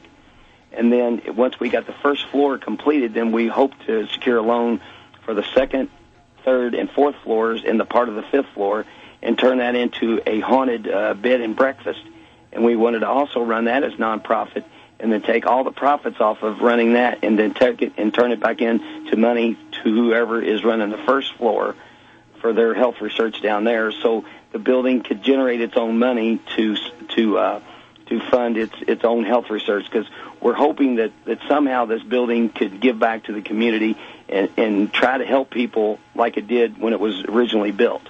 And 0.76 0.92
then 0.92 1.22
once 1.36 1.60
we 1.60 1.70
got 1.70 1.86
the 1.86 1.96
first 2.04 2.28
floor 2.28 2.58
completed, 2.58 3.14
then 3.14 3.32
we 3.32 3.48
hope 3.48 3.72
to 3.86 4.08
secure 4.08 4.38
a 4.38 4.42
loan 4.42 4.82
for 5.24 5.34
the 5.34 5.44
second, 5.54 5.90
third, 6.44 6.76
and 6.76 6.90
fourth 6.90 7.16
floors 7.24 7.64
and 7.66 7.80
the 7.80 7.86
part 7.86 8.10
of 8.10 8.16
the 8.16 8.24
fifth 8.24 8.50
floor 8.54 8.86
and 9.22 9.38
turn 9.38 9.58
that 9.60 9.76
into 9.76 10.22
a 10.26 10.40
haunted 10.40 10.88
uh, 10.88 11.14
bed 11.14 11.42
and 11.42 11.56
breakfast. 11.56 12.02
And 12.52 12.64
we 12.64 12.76
wanted 12.76 13.00
to 13.00 13.08
also 13.08 13.42
run 13.42 13.66
that 13.66 13.84
as 13.84 13.94
nonprofit 13.94 14.64
and 15.00 15.12
then 15.12 15.22
take 15.22 15.46
all 15.46 15.64
the 15.64 15.72
profits 15.72 16.20
off 16.20 16.42
of 16.44 16.62
running 16.62 16.94
that 16.94 17.20
and 17.24 17.38
then 17.38 17.54
take 17.54 17.82
it 17.82 17.94
and 17.98 18.14
turn 18.14 18.32
it 18.32 18.40
back 18.40 18.62
in 18.62 18.80
to 19.08 19.18
money 19.18 19.58
to 19.84 19.94
whoever 19.94 20.42
is 20.42 20.64
running 20.64 20.90
the 20.90 21.04
first 21.06 21.34
floor 21.36 21.76
for 22.42 22.54
their 22.54 22.74
health 22.74 23.02
research 23.02 23.42
down 23.42 23.64
there, 23.64 23.92
so 23.92 24.24
the 24.52 24.60
building 24.60 25.02
could 25.02 25.24
generate 25.24 25.62
its 25.62 25.76
own 25.76 25.98
money 25.98 26.40
to 26.56 26.78
to 27.16 27.38
uh, 27.38 27.62
to 28.08 28.20
fund 28.30 28.58
its 28.58 28.74
its 28.88 29.04
own 29.04 29.24
health 29.26 29.50
research. 29.50 29.86
Because 29.86 30.08
we're 30.42 30.54
hoping 30.54 30.96
that 30.96 31.12
that 31.26 31.40
somehow 31.48 31.86
this 31.86 32.04
building 32.04 32.50
could 32.50 32.80
give 32.80 33.00
back 33.00 33.26
to 33.26 33.34
the 33.34 33.42
community 33.42 33.98
and 34.30 34.50
and 34.58 34.94
try 34.94 35.18
to 35.18 35.26
help 35.26 35.50
people 35.50 36.00
like 36.16 36.38
it 36.38 36.48
did 36.48 36.80
when 36.80 36.94
it 36.94 37.00
was 37.00 37.24
originally 37.28 37.72
built, 37.72 38.04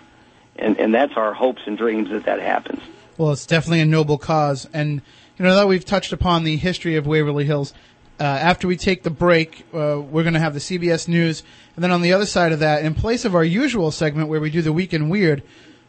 and 0.55 0.79
and 0.79 0.93
that's 0.93 1.13
our 1.15 1.33
hopes 1.33 1.61
and 1.65 1.77
dreams 1.77 2.09
that 2.09 2.25
that 2.25 2.39
happens. 2.39 2.81
Well, 3.17 3.31
it's 3.31 3.45
definitely 3.45 3.81
a 3.81 3.85
noble 3.85 4.17
cause, 4.17 4.67
and 4.73 5.01
you 5.37 5.45
know 5.45 5.55
that 5.55 5.67
we've 5.67 5.85
touched 5.85 6.13
upon 6.13 6.43
the 6.43 6.57
history 6.57 6.95
of 6.95 7.07
Waverly 7.07 7.45
Hills. 7.45 7.73
Uh, 8.17 8.23
after 8.23 8.65
we 8.65 8.77
take 8.77 9.03
the 9.03 9.09
break, 9.09 9.65
uh, 9.73 9.99
we're 9.99 10.23
going 10.23 10.35
to 10.35 10.39
have 10.39 10.53
the 10.53 10.59
CBS 10.59 11.09
News, 11.09 11.43
and 11.75 11.83
then 11.83 11.91
on 11.91 12.01
the 12.01 12.13
other 12.13 12.25
side 12.25 12.53
of 12.53 12.59
that, 12.59 12.85
in 12.85 12.93
place 12.93 13.25
of 13.25 13.35
our 13.35 13.43
usual 13.43 13.91
segment 13.91 14.29
where 14.29 14.39
we 14.39 14.49
do 14.49 14.61
the 14.61 14.71
Weekend 14.71 15.09
Weird, 15.09 15.43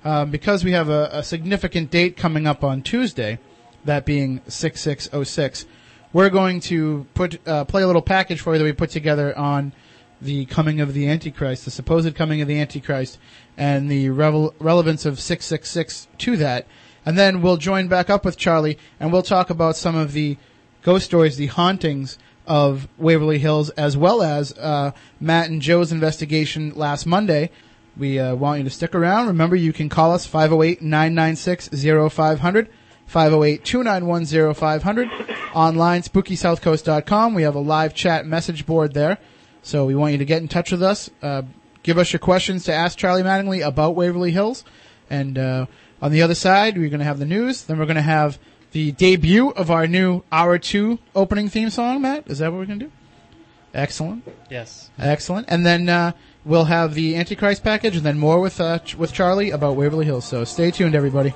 uh, 0.05 0.25
because 0.25 0.65
we 0.65 0.73
have 0.73 0.89
a, 0.89 1.09
a 1.13 1.23
significant 1.23 1.91
date 1.91 2.17
coming 2.17 2.47
up 2.47 2.65
on 2.65 2.83
Tuesday, 2.83 3.39
that 3.87 4.05
being 4.05 4.41
six 4.49 4.81
six 4.81 5.09
oh 5.13 5.25
six, 5.25 5.67
we're 6.13 6.31
going 6.31 6.61
to 6.61 7.07
put 7.15 7.47
uh, 7.47 7.65
play 7.65 7.83
a 7.83 7.87
little 7.87 8.03
package 8.03 8.41
for 8.41 8.53
you 8.53 8.59
that 8.59 8.65
we 8.65 8.73
put 8.73 8.91
together 8.91 9.37
on 9.37 9.73
the 10.21 10.47
coming 10.47 10.81
of 10.81 10.95
the 10.95 11.09
Antichrist, 11.09 11.65
the 11.65 11.71
supposed 11.71 12.15
coming 12.15 12.41
of 12.41 12.49
the 12.49 12.59
Antichrist, 12.61 13.19
and 13.57 13.91
the 13.91 14.11
revel- 14.11 14.55
relevance 14.59 15.05
of 15.05 15.21
666 15.21 16.09
to 16.19 16.37
that. 16.37 16.67
And 17.05 17.17
then 17.17 17.43
we'll 17.43 17.57
join 17.57 17.89
back 17.89 18.11
up 18.11 18.25
with 18.25 18.37
Charlie 18.37 18.79
and 18.99 19.13
we'll 19.13 19.23
talk 19.23 19.51
about 19.51 19.77
some 19.77 19.95
of 19.95 20.13
the 20.13 20.37
ghost 20.83 21.05
stories, 21.05 21.37
the 21.37 21.47
hauntings 21.47 22.19
of 22.47 22.89
Waverly 22.97 23.39
Hills, 23.39 23.71
as 23.71 23.97
well 23.97 24.23
as 24.23 24.53
uh, 24.59 24.93
Matt 25.21 25.51
and 25.51 25.61
Joe's 25.61 25.93
investigation 25.93 26.73
last 26.75 27.07
Monday. 27.07 27.51
We 27.97 28.19
uh, 28.19 28.35
want 28.35 28.59
you 28.59 28.65
to 28.65 28.71
stick 28.71 28.95
around. 28.95 29.27
Remember, 29.27 29.57
you 29.57 29.73
can 29.73 29.89
call 29.89 30.13
us 30.13 30.27
508 30.27 30.83
996 30.83 31.71
0500. 32.13 32.69
508-291-0500. 33.13 35.37
Online, 35.55 36.03
spookysouthcoast.com. 36.03 37.35
We 37.35 37.43
have 37.43 37.55
a 37.55 37.61
live 37.61 37.95
chat 37.95 38.27
message 38.27 38.67
board 38.67 38.95
there. 38.95 39.19
So 39.63 39.85
we 39.85 39.95
want 39.95 40.13
you 40.13 40.19
to 40.19 40.25
get 40.25 40.43
in 40.43 40.49
touch 40.49 40.71
with 40.71 40.83
us. 40.83 41.11
Uh, 41.23 41.43
give 41.83 41.99
us 41.99 42.13
your 42.13 42.21
questions 42.21 42.65
to 42.65 42.75
ask 42.75 42.99
Charlie 42.99 43.23
Mattingly 43.23 43.67
about 43.67 43.95
Waverly 43.95 44.33
Hills. 44.33 44.65
And 45.09 45.39
uh, 45.39 45.67
on 46.03 46.13
the 46.13 46.21
other 46.23 46.35
side, 46.35 46.77
we're 46.77 46.91
going 46.91 47.01
to 47.01 47.07
have 47.07 47.19
the 47.19 47.27
news. 47.27 47.65
Then 47.65 47.79
we're 47.79 47.87
going 47.87 47.97
to 47.97 48.03
have 48.03 48.39
the 48.73 48.93
debut 48.93 49.51
of 49.51 49.71
our 49.71 49.87
new 49.87 50.23
Hour 50.31 50.59
2 50.59 50.99
opening 51.15 51.49
theme 51.49 51.71
song, 51.71 52.03
Matt. 52.03 52.29
Is 52.29 52.39
that 52.39 52.53
what 52.53 52.59
we're 52.59 52.67
going 52.67 52.81
to 52.81 52.87
do? 52.87 52.93
Excellent. 53.73 54.29
Yes. 54.51 54.91
Excellent. 54.99 55.47
And 55.49 55.65
then 55.65 55.89
uh, 55.89 56.13
we'll 56.45 56.65
have 56.65 56.95
the 56.95 57.17
Antichrist 57.17 57.63
package 57.63 57.97
and 57.97 58.05
then 58.05 58.19
more 58.19 58.41
with, 58.41 58.61
uh, 58.61 58.81
with 58.97 59.13
Charlie 59.13 59.51
about 59.51 59.77
Waverly 59.77 60.07
Hills. 60.07 60.25
So 60.25 60.45
stay 60.45 60.71
tuned, 60.71 60.95
everybody. 60.95 61.35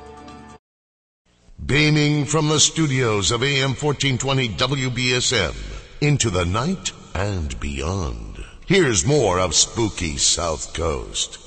Beaming 1.67 2.25
from 2.25 2.49
the 2.49 2.59
studios 2.59 3.31
of 3.31 3.43
AM 3.43 3.75
1420 3.75 4.49
WBSM 4.51 5.55
into 6.01 6.31
the 6.31 6.45
night 6.45 6.93
and 7.15 7.59
beyond. 7.61 8.45
Here's 8.67 9.07
more 9.07 9.39
of 9.39 9.55
Spooky 9.55 10.17
South 10.17 10.73
Coast. 10.75 11.39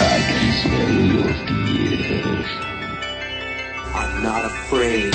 I 0.00 0.20
can 0.28 0.52
smell 0.62 0.90
your 1.12 1.32
fears. 1.46 2.50
I'm 3.94 4.22
not 4.22 4.44
afraid. 4.44 5.14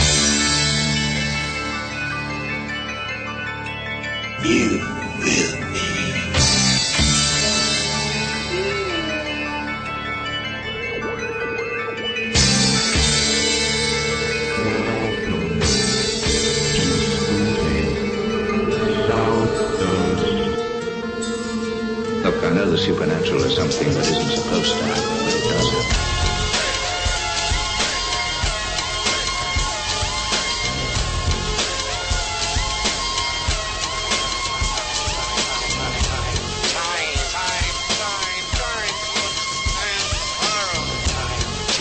You 4.45 4.81
will 5.19 5.68
the 22.69 22.77
supernatural 22.77 23.43
is 23.43 23.55
something 23.55 23.87
that 23.89 24.05
isn't 24.05 24.29
supposed 24.29 24.77
to 24.77 24.83
happen, 24.83 25.25
but 25.25 25.33
it 25.33 25.43
does 25.43 25.69
happen. 25.71 26.09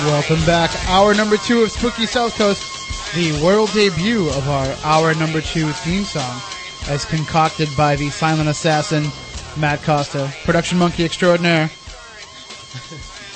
Welcome 0.07 0.47
back. 0.47 0.71
Hour 0.89 1.13
number 1.15 1.37
two 1.37 1.63
of 1.63 1.71
Spooky 1.71 2.07
South 2.07 2.35
Coast, 2.37 3.15
the 3.15 3.43
world 3.45 3.71
debut 3.73 4.29
of 4.31 4.49
our 4.49 4.75
hour 4.85 5.15
number 5.15 5.43
two 5.43 5.71
theme 5.71 6.05
song, 6.05 6.41
as 6.89 7.05
concocted 7.05 7.69
by 7.77 7.97
the 7.97 8.09
silent 8.09 8.49
assassin, 8.49 9.11
Matt 9.59 9.83
Costa, 9.83 10.33
production 10.45 10.79
monkey 10.79 11.05
extraordinaire. 11.05 11.71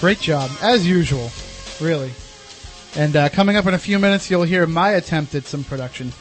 Great 0.01 0.20
job, 0.20 0.51
as 0.62 0.87
usual, 0.87 1.31
really. 1.81 2.12
And 2.97 3.16
uh, 3.16 3.29
coming 3.29 3.57
up 3.57 3.66
in 3.66 3.75
a 3.75 3.79
few 3.79 3.99
minutes, 3.99 4.31
you'll 4.31 4.43
hear 4.43 4.66
my 4.66 4.91
attempt 4.91 5.35
at 5.35 5.45
some 5.45 5.64
production 5.64 6.12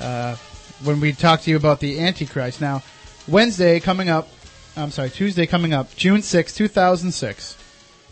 uh, 0.00 0.36
when 0.84 1.00
we 1.00 1.12
talk 1.12 1.42
to 1.42 1.50
you 1.50 1.56
about 1.56 1.80
the 1.80 2.00
Antichrist. 2.00 2.60
Now, 2.60 2.82
Wednesday 3.28 3.80
coming 3.80 4.08
up, 4.08 4.28
I'm 4.76 4.90
sorry, 4.90 5.10
Tuesday 5.10 5.46
coming 5.46 5.74
up, 5.74 5.94
June 5.96 6.22
6, 6.22 6.54
2006. 6.54 7.56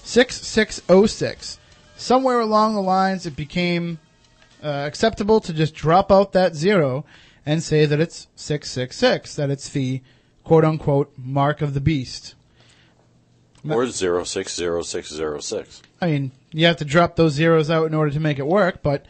6606. 0.03 1.59
Somewhere 1.97 2.41
along 2.41 2.75
the 2.75 2.83
lines, 2.83 3.27
it 3.27 3.37
became 3.37 3.99
uh, 4.63 4.69
acceptable 4.69 5.41
to 5.41 5.53
just 5.53 5.75
drop 5.75 6.11
out 6.11 6.33
that 6.33 6.55
zero 6.55 7.05
and 7.47 7.63
say 7.63 7.87
that 7.87 8.01
it's 8.01 8.27
666, 8.37 9.37
that 9.37 9.51
it's 9.51 9.69
the 9.71 10.03
quote 10.51 10.65
unquote 10.65 11.13
mark 11.17 11.63
of 11.63 11.75
the 11.75 11.81
beast. 11.81 12.35
Or 13.69 13.87
060606. 13.87 15.83
I 16.01 16.07
mean, 16.07 16.33
you 16.51 16.67
have 16.67 16.79
to 16.79 16.85
drop 16.85 17.15
those 17.15 17.35
zeros 17.35 17.71
out 17.71 17.87
in 17.87 17.95
order 17.95 18.11
to 18.11 18.19
make 18.19 18.41
it 18.41 18.47
work, 18.49 18.83
but 18.83 19.07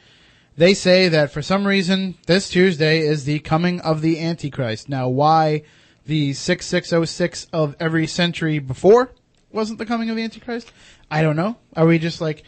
They 0.54 0.74
say 0.74 1.08
that 1.08 1.32
for 1.32 1.40
some 1.40 1.66
reason 1.66 2.16
this 2.26 2.50
Tuesday 2.50 3.00
is 3.00 3.24
the 3.24 3.38
coming 3.38 3.80
of 3.80 4.02
the 4.02 4.20
Antichrist. 4.20 4.90
Now, 4.90 5.08
why 5.08 5.62
the 6.04 6.34
6606 6.34 7.46
of 7.54 7.74
every 7.80 8.06
century 8.06 8.58
before 8.58 9.12
wasn't 9.50 9.78
the 9.78 9.86
coming 9.86 10.10
of 10.10 10.16
the 10.16 10.22
Antichrist? 10.22 10.70
I 11.10 11.22
don't 11.22 11.36
know. 11.36 11.56
Are 11.74 11.86
we 11.86 11.98
just 11.98 12.20
like 12.20 12.42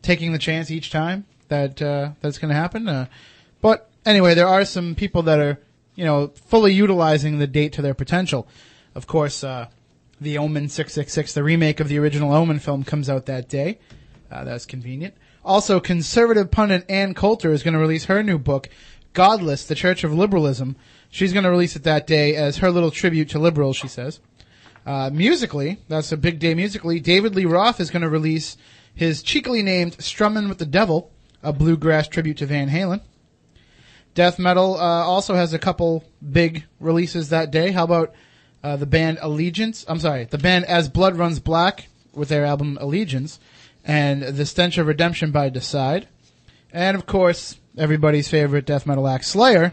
taking 0.00 0.32
the 0.32 0.38
chance 0.38 0.70
each 0.70 0.90
time 0.90 1.26
that 1.48 1.82
uh, 1.82 2.12
that's 2.22 2.38
going 2.38 2.48
to 2.48 2.54
happen? 2.54 2.88
Uh, 2.88 3.08
but 3.60 3.90
anyway, 4.06 4.32
there 4.32 4.48
are 4.48 4.64
some 4.64 4.94
people 4.94 5.20
that 5.24 5.38
are, 5.38 5.58
you 5.98 6.04
know, 6.04 6.28
fully 6.28 6.72
utilizing 6.72 7.38
the 7.38 7.48
date 7.48 7.72
to 7.72 7.82
their 7.82 7.92
potential. 7.92 8.46
Of 8.94 9.08
course, 9.08 9.42
uh, 9.42 9.66
the 10.20 10.38
Omen 10.38 10.68
666, 10.68 11.34
the 11.34 11.42
remake 11.42 11.80
of 11.80 11.88
the 11.88 11.98
original 11.98 12.32
Omen 12.32 12.60
film, 12.60 12.84
comes 12.84 13.10
out 13.10 13.26
that 13.26 13.48
day. 13.48 13.80
Uh, 14.30 14.44
that's 14.44 14.64
convenient. 14.64 15.14
Also, 15.44 15.80
conservative 15.80 16.52
pundit 16.52 16.88
Ann 16.88 17.14
Coulter 17.14 17.50
is 17.50 17.64
going 17.64 17.74
to 17.74 17.80
release 17.80 18.04
her 18.04 18.22
new 18.22 18.38
book, 18.38 18.68
Godless, 19.12 19.64
The 19.64 19.74
Church 19.74 20.04
of 20.04 20.14
Liberalism. 20.14 20.76
She's 21.10 21.32
going 21.32 21.42
to 21.42 21.50
release 21.50 21.74
it 21.74 21.82
that 21.82 22.06
day 22.06 22.36
as 22.36 22.58
her 22.58 22.70
little 22.70 22.92
tribute 22.92 23.30
to 23.30 23.40
liberals, 23.40 23.76
she 23.76 23.88
says. 23.88 24.20
Uh, 24.86 25.10
musically, 25.12 25.78
that's 25.88 26.12
a 26.12 26.16
big 26.16 26.38
day 26.38 26.54
musically. 26.54 27.00
David 27.00 27.34
Lee 27.34 27.44
Roth 27.44 27.80
is 27.80 27.90
going 27.90 28.02
to 28.02 28.08
release 28.08 28.56
his 28.94 29.20
cheekily 29.20 29.64
named 29.64 29.96
Strummin' 29.98 30.48
with 30.48 30.58
the 30.58 30.66
Devil, 30.66 31.10
a 31.42 31.52
bluegrass 31.52 32.06
tribute 32.06 32.36
to 32.36 32.46
Van 32.46 32.68
Halen. 32.68 33.00
Death 34.14 34.38
metal 34.38 34.74
uh, 34.74 35.04
also 35.04 35.34
has 35.34 35.52
a 35.52 35.58
couple 35.58 36.04
big 36.32 36.64
releases 36.80 37.28
that 37.28 37.50
day. 37.50 37.70
How 37.70 37.84
about 37.84 38.14
uh, 38.62 38.76
the 38.76 38.86
band 38.86 39.18
Allegiance? 39.22 39.84
I'm 39.88 40.00
sorry, 40.00 40.24
the 40.24 40.38
band 40.38 40.64
As 40.64 40.88
Blood 40.88 41.16
Runs 41.16 41.38
Black 41.38 41.88
with 42.12 42.28
their 42.28 42.44
album 42.44 42.78
Allegiance, 42.80 43.38
and 43.84 44.22
The 44.22 44.44
Stench 44.44 44.76
of 44.76 44.86
Redemption 44.86 45.30
by 45.30 45.50
Deicide. 45.50 46.06
And 46.72 46.96
of 46.96 47.06
course, 47.06 47.58
everybody's 47.76 48.28
favorite 48.28 48.66
death 48.66 48.86
metal 48.86 49.08
act 49.08 49.24
Slayer 49.24 49.72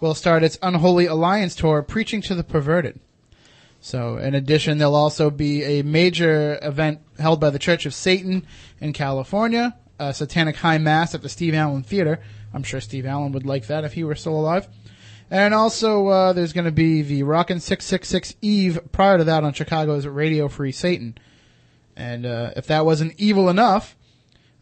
will 0.00 0.14
start 0.14 0.42
its 0.42 0.58
Unholy 0.62 1.06
Alliance 1.06 1.54
tour 1.54 1.82
preaching 1.82 2.22
to 2.22 2.34
the 2.34 2.44
perverted. 2.44 2.98
So, 3.80 4.16
in 4.16 4.34
addition, 4.34 4.78
there'll 4.78 4.94
also 4.94 5.30
be 5.30 5.62
a 5.62 5.82
major 5.82 6.58
event 6.62 7.00
held 7.18 7.40
by 7.40 7.50
the 7.50 7.58
Church 7.60 7.86
of 7.86 7.94
Satan 7.94 8.44
in 8.80 8.92
California, 8.92 9.76
a 9.98 10.12
satanic 10.12 10.56
high 10.56 10.78
mass 10.78 11.14
at 11.14 11.22
the 11.22 11.28
Steve 11.28 11.54
Allen 11.54 11.84
Theater. 11.84 12.20
I'm 12.52 12.62
sure 12.62 12.80
Steve 12.80 13.06
Allen 13.06 13.32
would 13.32 13.46
like 13.46 13.66
that 13.66 13.84
if 13.84 13.92
he 13.92 14.04
were 14.04 14.14
still 14.14 14.38
alive. 14.38 14.68
And 15.30 15.52
also, 15.52 16.06
uh, 16.08 16.32
there's 16.32 16.54
going 16.54 16.64
to 16.64 16.72
be 16.72 17.02
the 17.02 17.22
Rockin' 17.22 17.60
666 17.60 18.36
Eve 18.40 18.80
prior 18.92 19.18
to 19.18 19.24
that 19.24 19.44
on 19.44 19.52
Chicago's 19.52 20.06
Radio 20.06 20.48
Free 20.48 20.72
Satan. 20.72 21.18
And 21.96 22.24
uh, 22.24 22.52
if 22.56 22.66
that 22.68 22.86
wasn't 22.86 23.14
evil 23.18 23.50
enough, 23.50 23.96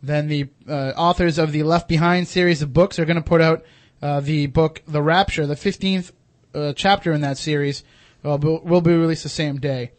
then 0.02 0.26
the 0.26 0.48
uh, 0.68 0.92
authors 0.96 1.38
of 1.38 1.52
the 1.52 1.62
Left 1.62 1.88
Behind 1.88 2.26
series 2.26 2.62
of 2.62 2.72
books 2.72 2.98
are 2.98 3.04
going 3.04 3.16
to 3.16 3.22
put 3.22 3.40
out 3.40 3.64
uh, 4.02 4.20
the 4.20 4.46
book 4.46 4.82
The 4.86 5.02
Rapture, 5.02 5.46
the 5.46 5.54
15th 5.54 6.12
uh, 6.54 6.72
chapter 6.74 7.12
in 7.12 7.20
that 7.20 7.38
series, 7.38 7.84
uh, 8.24 8.36
will 8.40 8.60
will 8.62 8.80
be 8.80 8.94
released 8.94 9.22
the 9.22 9.28
same 9.28 9.58
day. 9.58 9.92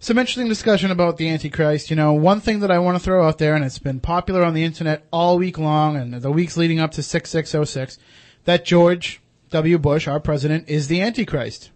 Some 0.00 0.16
interesting 0.16 0.48
discussion 0.48 0.92
about 0.92 1.16
the 1.16 1.28
Antichrist. 1.28 1.90
You 1.90 1.96
know, 1.96 2.12
one 2.12 2.40
thing 2.40 2.60
that 2.60 2.70
I 2.70 2.78
want 2.78 2.96
to 2.96 3.02
throw 3.02 3.26
out 3.26 3.38
there, 3.38 3.56
and 3.56 3.64
it's 3.64 3.80
been 3.80 3.98
popular 3.98 4.44
on 4.44 4.54
the 4.54 4.62
internet 4.62 5.04
all 5.12 5.38
week 5.38 5.58
long 5.58 5.96
and 5.96 6.14
the 6.14 6.30
weeks 6.30 6.56
leading 6.56 6.78
up 6.78 6.92
to 6.92 7.02
6606, 7.02 7.98
that 8.44 8.64
George 8.64 9.20
W. 9.50 9.76
Bush, 9.76 10.06
our 10.06 10.20
president, 10.20 10.68
is 10.68 10.86
the 10.86 11.00
Antichrist. 11.00 11.72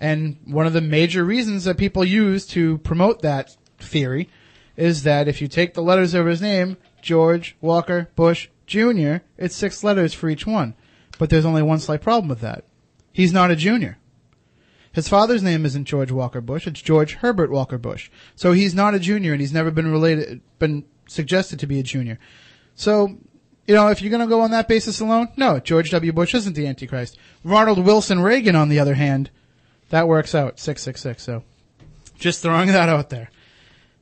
And 0.00 0.38
one 0.46 0.66
of 0.66 0.72
the 0.72 0.80
major 0.80 1.22
reasons 1.22 1.64
that 1.64 1.76
people 1.76 2.02
use 2.02 2.46
to 2.48 2.78
promote 2.78 3.20
that 3.20 3.54
theory 3.78 4.30
is 4.76 5.02
that 5.02 5.28
if 5.28 5.42
you 5.42 5.48
take 5.48 5.74
the 5.74 5.82
letters 5.82 6.14
of 6.14 6.24
his 6.24 6.40
name, 6.40 6.78
George 7.02 7.56
Walker 7.60 8.08
Bush 8.16 8.48
Jr., 8.66 9.16
it's 9.36 9.54
six 9.54 9.84
letters 9.84 10.14
for 10.14 10.30
each 10.30 10.46
one. 10.46 10.74
But 11.18 11.28
there's 11.28 11.44
only 11.44 11.62
one 11.62 11.78
slight 11.78 12.00
problem 12.00 12.28
with 12.28 12.40
that. 12.40 12.64
He's 13.12 13.34
not 13.34 13.50
a 13.50 13.56
junior. 13.56 13.98
His 14.94 15.08
father's 15.08 15.42
name 15.42 15.66
isn't 15.66 15.86
George 15.86 16.12
Walker 16.12 16.40
Bush, 16.40 16.66
it's 16.68 16.80
George 16.80 17.14
Herbert 17.14 17.50
Walker 17.50 17.78
Bush. 17.78 18.10
So 18.36 18.52
he's 18.52 18.74
not 18.74 18.94
a 18.94 19.00
junior 19.00 19.32
and 19.32 19.40
he's 19.40 19.52
never 19.52 19.72
been 19.72 19.90
related, 19.90 20.40
been 20.60 20.84
suggested 21.08 21.58
to 21.58 21.66
be 21.66 21.80
a 21.80 21.82
junior. 21.82 22.18
So, 22.76 23.18
you 23.66 23.74
know, 23.74 23.88
if 23.88 24.00
you're 24.00 24.12
gonna 24.12 24.28
go 24.28 24.40
on 24.40 24.52
that 24.52 24.68
basis 24.68 25.00
alone, 25.00 25.28
no, 25.36 25.58
George 25.58 25.90
W. 25.90 26.12
Bush 26.12 26.32
isn't 26.34 26.54
the 26.54 26.68
Antichrist. 26.68 27.18
Ronald 27.42 27.84
Wilson 27.84 28.20
Reagan, 28.20 28.54
on 28.54 28.68
the 28.68 28.78
other 28.78 28.94
hand, 28.94 29.30
that 29.90 30.06
works 30.06 30.32
out, 30.32 30.60
666, 30.60 31.22
so. 31.22 31.42
Just 32.16 32.40
throwing 32.40 32.68
that 32.68 32.88
out 32.88 33.10
there. 33.10 33.30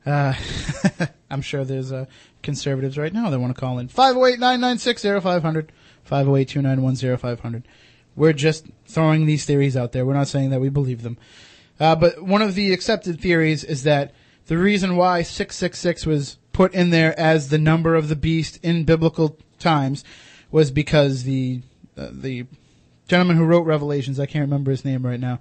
Uh, 0.04 0.34
I'm 1.30 1.40
sure 1.40 1.64
there's 1.64 1.90
uh, 1.90 2.04
conservatives 2.42 2.98
right 2.98 3.12
now 3.12 3.30
that 3.30 3.40
want 3.40 3.54
to 3.54 3.60
call 3.60 3.78
in. 3.78 3.88
508-996-0500, 3.88 5.68
508-291-0500. 6.10 7.62
We're 8.14 8.32
just 8.32 8.66
throwing 8.86 9.26
these 9.26 9.44
theories 9.44 9.76
out 9.76 9.92
there. 9.92 10.04
We're 10.04 10.14
not 10.14 10.28
saying 10.28 10.50
that 10.50 10.60
we 10.60 10.68
believe 10.68 11.02
them. 11.02 11.18
Uh, 11.80 11.96
but 11.96 12.22
one 12.22 12.42
of 12.42 12.54
the 12.54 12.72
accepted 12.72 13.20
theories 13.20 13.64
is 13.64 13.82
that 13.84 14.12
the 14.46 14.58
reason 14.58 14.96
why 14.96 15.22
666 15.22 16.06
was 16.06 16.38
put 16.52 16.74
in 16.74 16.90
there 16.90 17.18
as 17.18 17.48
the 17.48 17.58
number 17.58 17.94
of 17.94 18.08
the 18.08 18.16
beast 18.16 18.58
in 18.62 18.84
biblical 18.84 19.38
times 19.58 20.04
was 20.50 20.70
because 20.70 21.24
the 21.24 21.60
uh, 21.96 22.08
the 22.10 22.46
gentleman 23.08 23.36
who 23.36 23.44
wrote 23.44 23.66
Revelations, 23.66 24.18
I 24.18 24.26
can't 24.26 24.44
remember 24.44 24.70
his 24.70 24.84
name 24.84 25.04
right 25.04 25.20
now, 25.20 25.40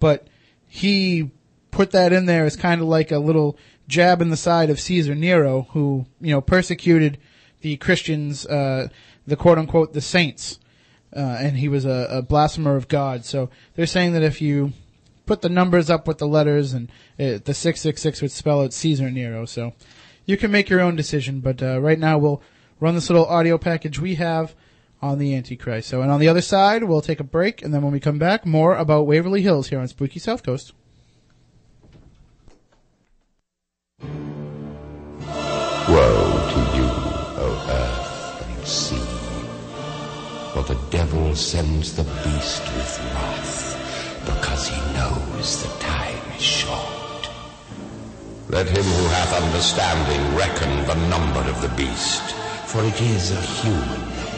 but 0.00 0.26
he 0.66 1.30
put 1.70 1.90
that 1.92 2.12
in 2.12 2.26
there 2.26 2.44
as 2.44 2.56
kind 2.56 2.80
of 2.80 2.86
like 2.86 3.10
a 3.10 3.18
little 3.18 3.56
jab 3.88 4.22
in 4.22 4.30
the 4.30 4.36
side 4.36 4.70
of 4.70 4.80
Caesar 4.80 5.14
Nero, 5.14 5.68
who 5.70 6.06
you 6.20 6.32
know 6.32 6.40
persecuted 6.40 7.18
the 7.60 7.76
Christians, 7.76 8.46
uh, 8.46 8.88
the 9.26 9.36
quote 9.36 9.58
unquote 9.58 9.92
the 9.92 10.00
saints, 10.00 10.58
uh, 11.14 11.38
and 11.40 11.56
he 11.56 11.68
was 11.68 11.84
a, 11.84 12.08
a 12.10 12.22
blasphemer 12.22 12.76
of 12.76 12.88
God. 12.88 13.24
So 13.24 13.50
they're 13.74 13.86
saying 13.86 14.12
that 14.12 14.22
if 14.22 14.40
you 14.40 14.72
put 15.26 15.42
the 15.42 15.48
numbers 15.48 15.90
up 15.90 16.06
with 16.06 16.18
the 16.18 16.26
letters, 16.26 16.72
and 16.72 16.90
uh, 17.18 17.38
the 17.44 17.54
six 17.54 17.80
six 17.80 18.02
six 18.02 18.22
would 18.22 18.32
spell 18.32 18.62
out 18.62 18.72
Caesar 18.72 19.10
Nero. 19.10 19.44
So 19.44 19.72
you 20.26 20.36
can 20.36 20.50
make 20.50 20.68
your 20.68 20.80
own 20.80 20.96
decision, 20.96 21.40
but 21.40 21.62
uh, 21.62 21.80
right 21.80 21.98
now 21.98 22.18
we'll 22.18 22.42
run 22.80 22.94
this 22.94 23.10
little 23.10 23.26
audio 23.26 23.58
package 23.58 23.98
we 23.98 24.16
have 24.16 24.54
on 25.00 25.18
the 25.18 25.34
Antichrist. 25.34 25.88
So, 25.88 26.00
and 26.00 26.10
on 26.10 26.20
the 26.20 26.28
other 26.28 26.40
side, 26.40 26.84
we'll 26.84 27.00
take 27.00 27.20
a 27.20 27.24
break, 27.24 27.62
and 27.62 27.74
then 27.74 27.82
when 27.82 27.92
we 27.92 28.00
come 28.00 28.18
back, 28.18 28.46
more 28.46 28.76
about 28.76 29.06
Waverly 29.06 29.42
Hills 29.42 29.68
here 29.68 29.80
on 29.80 29.88
Spooky 29.88 30.20
South 30.20 30.42
Coast. 30.42 30.72
Devil 41.02 41.34
sends 41.34 41.96
the 41.96 42.06
beast 42.22 42.62
with 42.76 42.92
wrath, 43.12 43.74
because 44.24 44.68
he 44.68 44.78
knows 44.94 45.64
the 45.64 45.70
time 45.80 46.22
is 46.36 46.42
short. 46.42 47.28
Let 48.48 48.68
him 48.68 48.84
who 48.84 49.08
hath 49.08 49.32
understanding 49.42 50.36
reckon 50.36 50.86
the 50.86 50.94
number 51.08 51.40
of 51.50 51.60
the 51.60 51.70
beast, 51.70 52.22
for 52.66 52.84
it 52.84 53.00
is 53.00 53.32
a 53.32 53.40
human. 53.40 53.98
Number. 53.98 54.28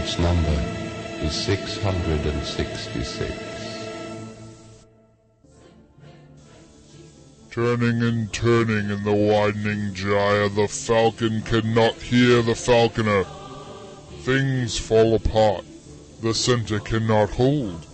Its 0.00 0.18
number 0.18 0.58
is 1.26 1.34
666. 1.34 3.34
Turning 7.50 8.02
and 8.02 8.32
turning 8.32 8.88
in 8.88 9.04
the 9.04 9.12
widening 9.12 9.92
gyre, 9.92 10.48
the 10.48 10.68
falcon 10.68 11.42
cannot 11.42 11.96
hear 11.96 12.40
the 12.40 12.54
falconer. 12.54 13.26
Things 14.22 14.78
fall 14.78 15.14
apart, 15.14 15.64
the 16.20 16.34
center 16.34 16.78
cannot 16.78 17.30
hold. 17.30 17.86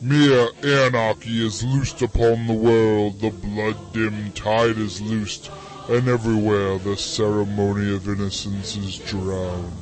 Mere 0.00 0.48
anarchy 0.62 1.44
is 1.44 1.64
loosed 1.64 2.00
upon 2.00 2.46
the 2.46 2.52
world, 2.52 3.20
the 3.20 3.30
blood-dimmed 3.30 4.36
tide 4.36 4.78
is 4.78 5.00
loosed, 5.02 5.50
and 5.88 6.06
everywhere 6.06 6.78
the 6.78 6.96
ceremony 6.96 7.92
of 7.92 8.08
innocence 8.08 8.76
is 8.76 8.98
drowned. 8.98 9.72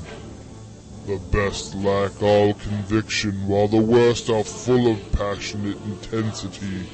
The 1.06 1.18
best 1.30 1.74
lack 1.74 2.22
all 2.22 2.54
conviction, 2.54 3.46
while 3.46 3.68
the 3.68 3.76
worst 3.76 4.30
are 4.30 4.44
full 4.44 4.90
of 4.92 5.12
passionate 5.12 5.76
intensity. 5.84 6.88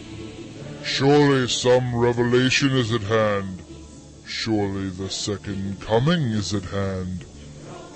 Surely 0.83 1.47
some 1.47 1.95
revelation 1.95 2.73
is 2.73 2.93
at 2.93 3.03
hand. 3.03 3.63
Surely 4.27 4.89
the 4.89 5.09
second 5.09 5.81
coming 5.81 6.23
is 6.33 6.53
at 6.53 6.65
hand. 6.65 7.25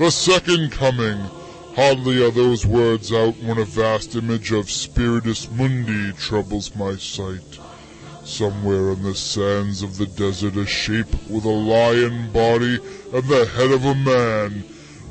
The 0.02 0.10
second 0.10 0.72
coming! 0.72 1.30
Hardly 1.76 2.24
are 2.24 2.32
those 2.32 2.66
words 2.66 3.12
out 3.12 3.36
when 3.36 3.56
a 3.58 3.64
vast 3.64 4.16
image 4.16 4.50
of 4.50 4.68
Spiritus 4.68 5.48
Mundi 5.52 6.10
troubles 6.14 6.74
my 6.74 6.96
sight. 6.96 7.60
Somewhere 8.24 8.90
on 8.90 9.04
the 9.04 9.14
sands 9.14 9.80
of 9.80 9.98
the 9.98 10.06
desert 10.06 10.56
a 10.56 10.66
shape 10.66 11.06
with 11.30 11.44
a 11.44 11.48
lion 11.48 12.32
body 12.32 12.80
and 13.12 13.28
the 13.28 13.46
head 13.46 13.70
of 13.70 13.84
a 13.84 13.94
man, 13.94 14.64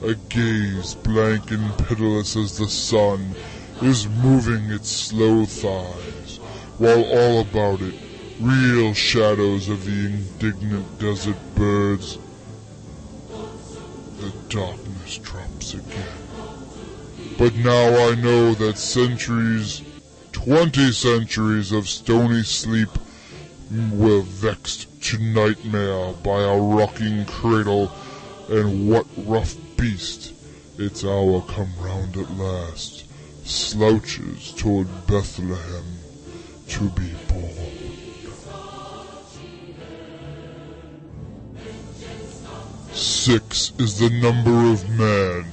a 0.04 0.14
gaze 0.14 0.96
blank 0.96 1.52
and 1.52 1.78
pitiless 1.88 2.36
as 2.36 2.58
the 2.58 2.68
sun, 2.68 3.34
is 3.82 4.10
moving 4.10 4.72
its 4.72 4.89
slow 4.89 5.46
thighs, 5.46 6.36
while 6.80 7.06
all 7.06 7.39
about 7.39 7.80
it, 7.80 7.96
reel 8.42 8.94
shadows 8.94 9.70
of 9.70 9.86
the 9.86 10.08
indignant 10.08 11.00
desert 11.00 11.38
birds 11.56 12.18
the 14.22 14.32
trumps 15.18 15.74
again. 15.74 16.18
But 17.38 17.55
now 17.55 18.09
I 18.09 18.16
know 18.16 18.53
that 18.53 18.78
centuries, 18.78 19.82
twenty 20.32 20.91
centuries 20.91 21.72
of 21.72 21.88
stony 21.88 22.43
sleep 22.43 22.89
were 23.91 24.22
vexed 24.22 25.01
to 25.03 25.18
nightmare 25.18 26.14
by 26.24 26.41
a 26.41 26.59
rocking 26.59 27.26
cradle, 27.26 27.91
and 28.49 28.89
what 28.89 29.05
rough 29.18 29.55
beast, 29.78 30.34
its 30.78 31.03
hour 31.03 31.41
come 31.47 31.72
round 31.80 32.18
at 32.18 32.30
last, 32.32 33.05
slouches 33.45 34.51
toward 34.53 34.88
Bethlehem 35.07 35.86
to 36.68 36.89
be 36.89 37.12
born. 37.28 37.61
Six 42.94 43.72
is 43.78 44.00
the 44.00 44.10
number 44.10 44.70
of 44.70 44.89
man. 44.89 45.46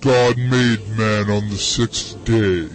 God 0.00 0.36
made 0.36 0.86
man 0.98 1.30
on 1.30 1.48
the 1.48 1.56
sixth 1.56 2.22
day. 2.24 2.68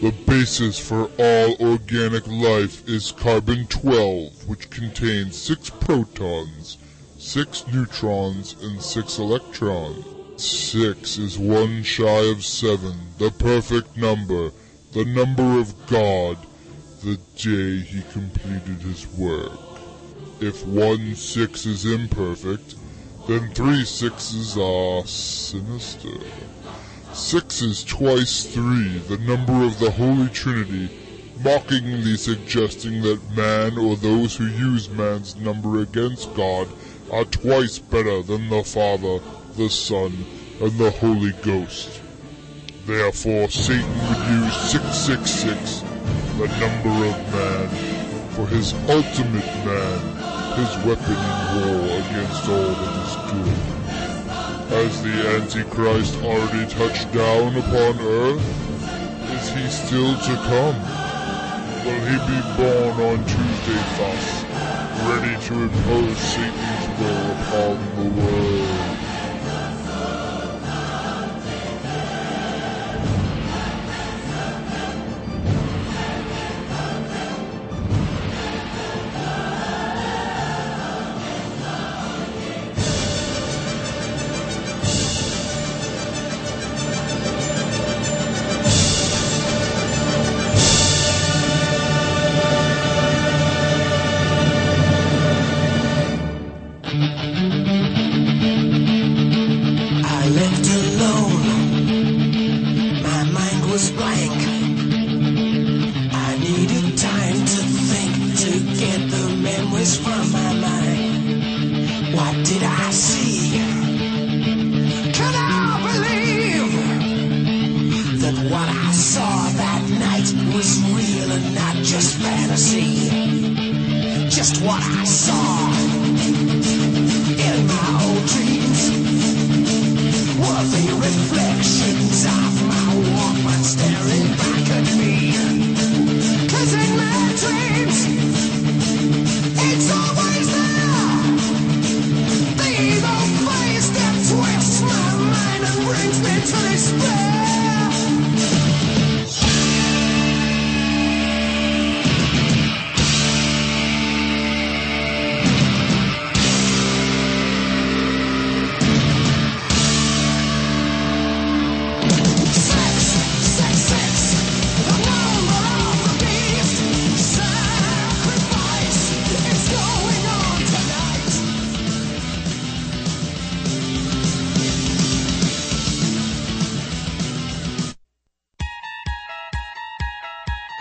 The 0.00 0.12
basis 0.26 0.78
for 0.78 1.10
all 1.18 1.56
organic 1.58 2.26
life 2.28 2.88
is 2.88 3.10
carbon 3.10 3.66
12, 3.66 4.48
which 4.48 4.70
contains 4.70 5.36
six 5.36 5.70
protons, 5.70 6.78
six 7.18 7.66
neutrons, 7.66 8.54
and 8.62 8.80
six 8.80 9.18
electrons. 9.18 10.04
Six 10.36 11.18
is 11.18 11.36
one 11.36 11.82
shy 11.82 12.30
of 12.30 12.44
seven, 12.44 12.94
the 13.18 13.30
perfect 13.32 13.96
number, 13.96 14.52
the 14.92 15.04
number 15.04 15.58
of 15.58 15.74
God, 15.88 16.38
the 17.02 17.18
day 17.36 17.80
he 17.80 18.02
completed 18.12 18.82
his 18.82 19.06
work. 19.08 19.58
If 20.40 20.64
one 20.66 21.14
six 21.16 21.66
is 21.66 21.84
imperfect, 21.84 22.76
then 23.26 23.50
three 23.50 23.84
sixes 23.84 24.58
are 24.58 25.06
sinister. 25.06 26.20
Six 27.14 27.62
is 27.62 27.82
twice 27.84 28.44
three, 28.44 28.98
the 28.98 29.18
number 29.18 29.64
of 29.64 29.78
the 29.78 29.90
Holy 29.92 30.28
Trinity, 30.28 30.90
mockingly 31.42 32.16
suggesting 32.16 33.02
that 33.02 33.36
man 33.36 33.78
or 33.78 33.96
those 33.96 34.36
who 34.36 34.46
use 34.46 34.90
man's 34.90 35.36
number 35.36 35.80
against 35.80 36.34
God 36.34 36.68
are 37.10 37.24
twice 37.24 37.78
better 37.78 38.22
than 38.22 38.50
the 38.50 38.62
Father, 38.62 39.20
the 39.56 39.70
Son, 39.70 40.26
and 40.60 40.72
the 40.72 40.90
Holy 40.90 41.32
Ghost. 41.42 42.00
Therefore, 42.86 43.48
Satan 43.48 43.88
would 43.88 44.44
use 44.44 44.56
666, 44.70 45.80
the 46.36 46.48
number 46.60 47.06
of 47.06 47.32
man, 47.32 47.68
for 48.34 48.46
his 48.48 48.74
ultimate 48.88 49.46
man, 49.64 50.33
his 50.54 50.76
weapon 50.86 51.18
in 51.18 51.38
war 51.58 51.98
against 51.98 52.48
all 52.48 52.74
that 52.80 52.94
is 53.02 53.14
good. 53.32 53.74
Has 54.70 55.02
the 55.02 55.16
Antichrist 55.34 56.16
already 56.22 56.70
touched 56.70 57.10
down 57.12 57.56
upon 57.56 57.98
earth? 58.00 58.42
Is 59.34 59.48
he 59.50 59.68
still 59.68 60.14
to 60.14 60.34
come? 60.46 60.78
Will 61.84 62.02
he 62.06 62.16
be 62.30 62.40
born 62.56 62.94
on 63.10 63.18
Tuesday 63.26 63.82
thus, 63.98 64.44
ready 65.10 65.34
to 65.46 65.54
impose 65.64 66.18
Satan's 66.18 66.86
will 67.00 67.32
upon 67.32 67.74
the 67.96 68.20
world? 68.22 68.93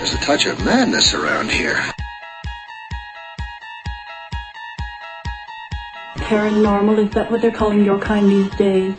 There's 0.04 0.16
a 0.16 0.18
touch 0.18 0.46
of 0.48 0.66
madness 0.66 1.14
around 1.14 1.50
here. 1.50 1.82
Paranormal, 6.18 7.08
is 7.08 7.14
that 7.14 7.32
what 7.32 7.42
they're 7.42 7.54
calling 7.54 7.86
your 7.86 8.02
kind 8.02 8.28
these 8.28 8.54
days? 8.58 8.94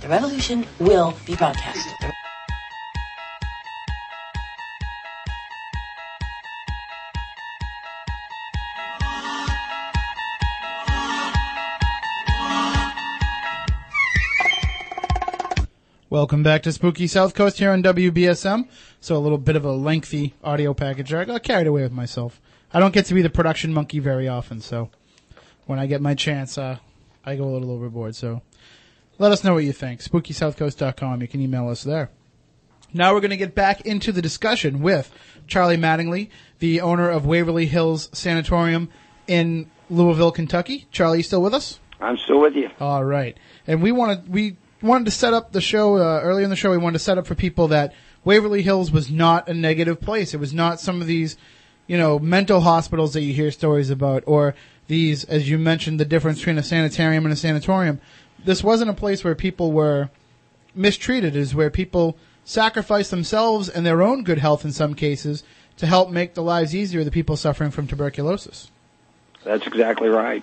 The 0.00 0.08
revolution 0.08 0.66
will 0.78 1.12
be 1.26 1.36
broadcast. 1.36 1.86
Welcome 16.16 16.42
back 16.42 16.62
to 16.62 16.72
Spooky 16.72 17.08
South 17.08 17.34
Coast 17.34 17.58
here 17.58 17.72
on 17.72 17.82
WBSM. 17.82 18.68
So 19.02 19.18
a 19.18 19.18
little 19.18 19.36
bit 19.36 19.54
of 19.54 19.66
a 19.66 19.72
lengthy 19.72 20.32
audio 20.42 20.72
package. 20.72 21.10
there. 21.10 21.20
I 21.20 21.26
got 21.26 21.42
carried 21.42 21.66
away 21.66 21.82
with 21.82 21.92
myself. 21.92 22.40
I 22.72 22.80
don't 22.80 22.94
get 22.94 23.04
to 23.06 23.14
be 23.14 23.20
the 23.20 23.28
production 23.28 23.74
monkey 23.74 23.98
very 23.98 24.26
often, 24.26 24.62
so 24.62 24.88
when 25.66 25.78
I 25.78 25.84
get 25.84 26.00
my 26.00 26.14
chance, 26.14 26.56
uh, 26.56 26.78
I 27.26 27.36
go 27.36 27.44
a 27.44 27.52
little 27.52 27.70
overboard. 27.70 28.16
So 28.16 28.40
let 29.18 29.30
us 29.30 29.44
know 29.44 29.52
what 29.52 29.64
you 29.64 29.74
think. 29.74 30.00
SpookySouthCoast.com. 30.00 31.20
You 31.20 31.28
can 31.28 31.42
email 31.42 31.68
us 31.68 31.84
there. 31.84 32.08
Now 32.94 33.12
we're 33.12 33.20
going 33.20 33.28
to 33.28 33.36
get 33.36 33.54
back 33.54 33.82
into 33.82 34.10
the 34.10 34.22
discussion 34.22 34.80
with 34.80 35.12
Charlie 35.46 35.76
Mattingly, 35.76 36.30
the 36.60 36.80
owner 36.80 37.10
of 37.10 37.26
Waverly 37.26 37.66
Hills 37.66 38.08
Sanatorium 38.14 38.88
in 39.26 39.70
Louisville, 39.90 40.32
Kentucky. 40.32 40.86
Charlie, 40.90 41.18
you 41.18 41.24
still 41.24 41.42
with 41.42 41.52
us? 41.52 41.78
I'm 42.00 42.16
still 42.16 42.40
with 42.40 42.54
you. 42.54 42.70
All 42.80 43.04
right, 43.04 43.36
and 43.66 43.82
we 43.82 43.92
want 43.92 44.24
to, 44.24 44.30
we 44.30 44.56
wanted 44.82 45.06
to 45.06 45.10
set 45.10 45.34
up 45.34 45.52
the 45.52 45.60
show 45.60 45.96
uh, 45.96 46.20
earlier 46.22 46.44
in 46.44 46.50
the 46.50 46.56
show. 46.56 46.70
We 46.70 46.78
wanted 46.78 46.98
to 46.98 47.04
set 47.04 47.18
up 47.18 47.26
for 47.26 47.34
people 47.34 47.68
that 47.68 47.94
Waverly 48.24 48.62
Hills 48.62 48.90
was 48.90 49.10
not 49.10 49.48
a 49.48 49.54
negative 49.54 50.00
place. 50.00 50.34
It 50.34 50.40
was 50.40 50.52
not 50.52 50.80
some 50.80 51.00
of 51.00 51.06
these, 51.06 51.36
you 51.86 51.96
know, 51.96 52.18
mental 52.18 52.60
hospitals 52.60 53.12
that 53.14 53.22
you 53.22 53.32
hear 53.32 53.50
stories 53.50 53.90
about, 53.90 54.24
or 54.26 54.54
these, 54.88 55.24
as 55.24 55.48
you 55.48 55.58
mentioned, 55.58 56.00
the 56.00 56.04
difference 56.04 56.38
between 56.38 56.58
a 56.58 56.62
sanitarium 56.62 57.24
and 57.24 57.32
a 57.32 57.36
sanatorium. 57.36 58.00
This 58.44 58.62
wasn't 58.62 58.90
a 58.90 58.94
place 58.94 59.24
where 59.24 59.34
people 59.34 59.72
were 59.72 60.10
mistreated. 60.74 61.36
Is 61.36 61.54
where 61.54 61.70
people 61.70 62.16
sacrificed 62.44 63.10
themselves 63.10 63.68
and 63.68 63.84
their 63.84 64.02
own 64.02 64.22
good 64.22 64.38
health 64.38 64.64
in 64.64 64.72
some 64.72 64.94
cases 64.94 65.42
to 65.76 65.86
help 65.86 66.10
make 66.10 66.34
the 66.34 66.42
lives 66.42 66.74
easier 66.74 67.00
of 67.00 67.04
the 67.04 67.10
people 67.10 67.36
suffering 67.36 67.70
from 67.70 67.86
tuberculosis. 67.86 68.70
That's 69.44 69.66
exactly 69.66 70.08
right. 70.08 70.42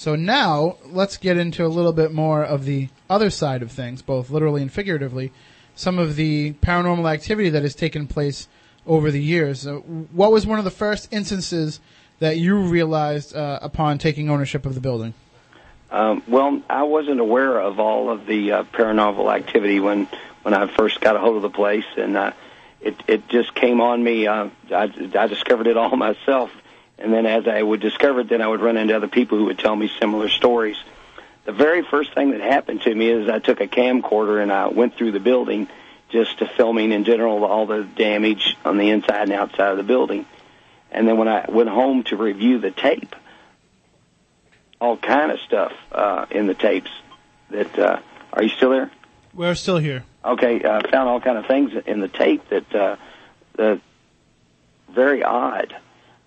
So 0.00 0.16
now 0.16 0.78
let's 0.86 1.18
get 1.18 1.36
into 1.36 1.66
a 1.66 1.68
little 1.68 1.92
bit 1.92 2.10
more 2.10 2.42
of 2.42 2.64
the 2.64 2.88
other 3.10 3.28
side 3.28 3.60
of 3.60 3.70
things, 3.70 4.00
both 4.00 4.30
literally 4.30 4.62
and 4.62 4.72
figuratively. 4.72 5.30
Some 5.74 5.98
of 5.98 6.16
the 6.16 6.54
paranormal 6.54 7.12
activity 7.12 7.50
that 7.50 7.62
has 7.64 7.74
taken 7.74 8.06
place 8.06 8.48
over 8.86 9.10
the 9.10 9.22
years. 9.22 9.66
Uh, 9.66 9.74
what 9.74 10.32
was 10.32 10.46
one 10.46 10.58
of 10.58 10.64
the 10.64 10.70
first 10.70 11.12
instances 11.12 11.80
that 12.18 12.38
you 12.38 12.60
realized 12.60 13.36
uh, 13.36 13.58
upon 13.60 13.98
taking 13.98 14.30
ownership 14.30 14.64
of 14.64 14.74
the 14.74 14.80
building? 14.80 15.12
Um, 15.90 16.22
well, 16.26 16.62
I 16.70 16.84
wasn't 16.84 17.20
aware 17.20 17.60
of 17.60 17.78
all 17.78 18.08
of 18.08 18.24
the 18.24 18.52
uh, 18.52 18.64
paranormal 18.72 19.30
activity 19.30 19.80
when 19.80 20.08
when 20.40 20.54
I 20.54 20.74
first 20.74 21.02
got 21.02 21.14
a 21.14 21.18
hold 21.18 21.36
of 21.36 21.42
the 21.42 21.50
place, 21.50 21.84
and 21.98 22.16
uh, 22.16 22.32
it 22.80 22.96
it 23.06 23.28
just 23.28 23.54
came 23.54 23.82
on 23.82 24.02
me. 24.02 24.26
Uh, 24.26 24.48
I, 24.70 24.90
I 25.14 25.26
discovered 25.26 25.66
it 25.66 25.76
all 25.76 25.94
myself, 26.08 26.50
and 27.00 27.12
then 27.12 27.26
as 27.26 27.48
I 27.48 27.62
would 27.62 27.80
discover 27.80 28.20
it, 28.20 28.28
then 28.28 28.42
I 28.42 28.48
would 28.48 28.60
run 28.60 28.76
into 28.76 28.94
other 28.94 29.08
people 29.08 29.38
who 29.38 29.46
would 29.46 29.58
tell 29.58 29.74
me 29.74 29.90
similar 29.98 30.28
stories. 30.28 30.76
The 31.44 31.52
very 31.52 31.82
first 31.82 32.14
thing 32.14 32.32
that 32.32 32.40
happened 32.40 32.82
to 32.82 32.94
me 32.94 33.08
is 33.08 33.28
I 33.28 33.38
took 33.38 33.60
a 33.60 33.66
camcorder 33.66 34.42
and 34.42 34.52
I 34.52 34.68
went 34.68 34.96
through 34.96 35.12
the 35.12 35.20
building 35.20 35.68
just 36.10 36.38
to 36.38 36.46
filming 36.46 36.92
in 36.92 37.04
general 37.04 37.44
all 37.44 37.66
the 37.66 37.84
damage 37.84 38.56
on 38.64 38.76
the 38.76 38.90
inside 38.90 39.22
and 39.22 39.32
outside 39.32 39.70
of 39.70 39.76
the 39.76 39.82
building. 39.82 40.26
And 40.90 41.08
then 41.08 41.16
when 41.16 41.28
I 41.28 41.46
went 41.48 41.68
home 41.68 42.02
to 42.04 42.16
review 42.16 42.58
the 42.58 42.70
tape, 42.70 43.14
all 44.80 44.96
kind 44.96 45.30
of 45.30 45.38
stuff 45.40 45.72
uh, 45.92 46.26
in 46.30 46.46
the 46.46 46.54
tapes. 46.54 46.90
That 47.50 47.78
uh, 47.78 48.00
are 48.32 48.42
you 48.42 48.48
still 48.48 48.70
there? 48.70 48.90
We're 49.34 49.54
still 49.54 49.78
here. 49.78 50.04
Okay, 50.24 50.62
uh, 50.62 50.80
found 50.90 51.08
all 51.08 51.20
kind 51.20 51.38
of 51.38 51.46
things 51.46 51.72
in 51.86 52.00
the 52.00 52.08
tape 52.08 52.48
that 52.48 52.74
uh, 52.74 52.96
that 53.56 53.80
very 54.88 55.22
odd. 55.22 55.76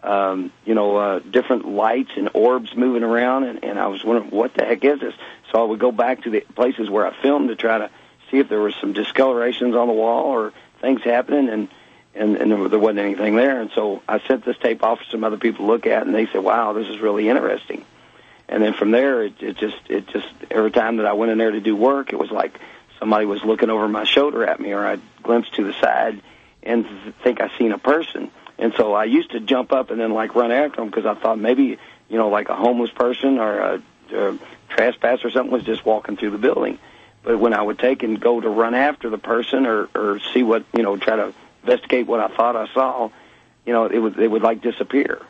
Um, 0.04 0.52
you 0.66 0.76
know, 0.76 0.98
uh, 0.98 1.20
different 1.20 1.66
lights 1.66 2.12
and 2.18 2.30
orbs 2.34 2.76
moving 2.76 3.04
around, 3.04 3.46
and, 3.46 3.64
and 3.64 3.80
I 3.80 3.88
was 3.88 4.04
wondering 4.04 4.32
what 4.32 4.54
the 4.54 4.66
heck 4.66 4.84
is 4.84 5.00
this. 5.00 5.14
So 5.52 5.62
I 5.62 5.66
would 5.66 5.80
go 5.80 5.94
back 5.94 6.24
to 6.24 6.30
the 6.30 6.42
places 6.42 6.90
where 6.90 7.08
I 7.08 7.16
filmed 7.22 7.48
to 7.48 7.56
try 7.56 7.78
to 7.78 7.90
see 8.30 8.40
if 8.40 8.50
there 8.50 8.60
was 8.60 8.76
some 8.82 8.94
discolorations 8.94 9.76
on 9.76 9.88
the 9.88 9.94
wall 9.94 10.26
or 10.26 10.52
things 10.82 11.02
happening, 11.04 11.48
and 11.48 11.70
and, 12.16 12.36
and 12.36 12.52
there 12.52 12.80
wasn't 12.80 13.00
anything 13.00 13.36
there. 13.36 13.62
And 13.62 13.72
so 13.74 14.04
I 14.08 14.20
sent 14.20 14.46
this 14.46 14.58
tape 14.58 14.84
off 14.84 15.00
for 15.00 15.06
some 15.06 15.24
other 15.24 15.38
people 15.38 15.66
to 15.66 15.72
look 15.72 15.88
at, 15.88 16.06
and 16.06 16.14
they 16.14 16.26
said, 16.28 16.44
"Wow, 16.44 16.74
this 16.74 16.88
is 16.90 17.00
really 17.00 17.30
interesting." 17.30 17.86
And 18.50 18.62
then 18.62 18.74
from 18.74 18.92
there, 18.92 19.24
it, 19.24 19.42
it 19.42 19.58
just 19.58 19.78
it 19.90 20.08
just 20.08 20.28
every 20.52 20.72
time 20.72 20.98
that 20.98 21.06
I 21.06 21.14
went 21.14 21.32
in 21.32 21.38
there 21.38 21.52
to 21.52 21.62
do 21.62 21.76
work, 21.76 22.12
it 22.12 22.20
was 22.20 22.30
like 22.30 22.60
somebody 23.00 23.26
was 23.26 23.44
looking 23.44 23.70
over 23.70 23.88
my 23.88 24.04
shoulder 24.04 24.46
at 24.46 24.60
me, 24.60 24.74
or 24.74 24.86
I'd 24.86 25.02
glimpse 25.24 25.50
to 25.52 25.64
the 25.64 25.74
side 25.74 26.22
and 26.62 26.86
th- 26.86 27.16
think 27.24 27.42
I 27.42 27.50
seen 27.58 27.72
a 27.72 27.78
person. 27.78 28.32
And 28.58 28.74
so 28.78 28.94
I 28.94 29.06
used 29.06 29.32
to 29.32 29.40
jump 29.40 29.72
up 29.72 29.90
and 29.90 30.00
then 30.00 30.14
like 30.14 30.36
run 30.36 30.52
after 30.52 30.78
them 30.78 30.90
because 30.90 31.06
I 31.06 31.16
thought 31.16 31.40
maybe 31.40 31.78
you 32.10 32.18
know 32.18 32.30
like 32.30 32.50
a 32.50 32.56
homeless 32.56 32.92
person 32.92 33.40
or 33.40 33.60
a, 33.60 33.82
a 34.14 34.40
trespasser 34.70 35.28
or 35.28 35.32
something 35.32 35.52
was 35.52 35.64
just 35.64 35.86
walking 35.86 36.18
through 36.18 36.32
the 36.32 36.38
building. 36.38 36.80
But 37.24 37.40
when 37.40 37.54
I 37.54 37.62
would 37.62 37.80
take 37.80 38.04
and 38.04 38.20
go 38.20 38.40
to 38.40 38.50
run 38.50 38.76
after 38.76 39.10
the 39.10 39.18
person 39.18 39.66
or 39.66 39.90
or 39.96 40.20
see 40.34 40.44
what 40.44 40.66
you 40.76 40.84
know 40.84 40.98
try 40.98 41.16
to 41.16 41.34
investigate 41.64 42.08
what 42.08 42.20
I 42.20 42.36
thought 42.36 42.56
I 42.56 42.68
saw, 42.74 43.10
you 43.66 43.74
know 43.74 43.86
it 43.86 44.00
would 44.00 44.20
it 44.20 44.30
would 44.30 44.44
like 44.44 44.62
disappear. 44.62 45.22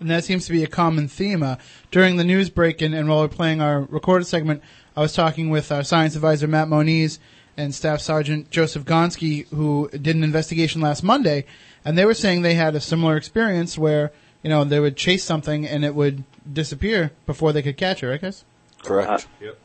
And 0.00 0.10
that 0.10 0.22
seems 0.24 0.46
to 0.46 0.52
be 0.52 0.62
a 0.62 0.68
common 0.68 1.08
theme. 1.08 1.42
Uh, 1.42 1.56
during 1.90 2.16
the 2.18 2.24
news 2.24 2.50
break 2.50 2.80
and, 2.82 2.94
and 2.94 3.08
while 3.08 3.20
we're 3.20 3.28
playing 3.28 3.60
our 3.60 3.80
recorded 3.80 4.26
segment, 4.26 4.62
I 4.96 5.00
was 5.00 5.12
talking 5.12 5.50
with 5.50 5.72
our 5.72 5.82
science 5.82 6.14
advisor 6.14 6.46
Matt 6.46 6.68
Moniz 6.68 7.18
and 7.58 7.74
Staff 7.74 8.00
Sergeant 8.00 8.50
Joseph 8.50 8.84
Gonski, 8.84 9.46
who 9.48 9.90
did 9.90 10.16
an 10.16 10.22
investigation 10.22 10.80
last 10.80 11.02
Monday, 11.02 11.44
and 11.84 11.98
they 11.98 12.04
were 12.04 12.14
saying 12.14 12.42
they 12.42 12.54
had 12.54 12.74
a 12.74 12.80
similar 12.80 13.16
experience 13.16 13.76
where 13.76 14.12
you 14.42 14.48
know 14.48 14.64
they 14.64 14.80
would 14.80 14.96
chase 14.96 15.24
something 15.24 15.66
and 15.66 15.84
it 15.84 15.94
would 15.94 16.24
disappear 16.50 17.10
before 17.26 17.52
they 17.52 17.60
could 17.60 17.76
catch 17.76 18.02
it. 18.02 18.06
Right, 18.06 18.20
guys? 18.20 18.44
Correct. 18.82 19.26
Yep. 19.40 19.58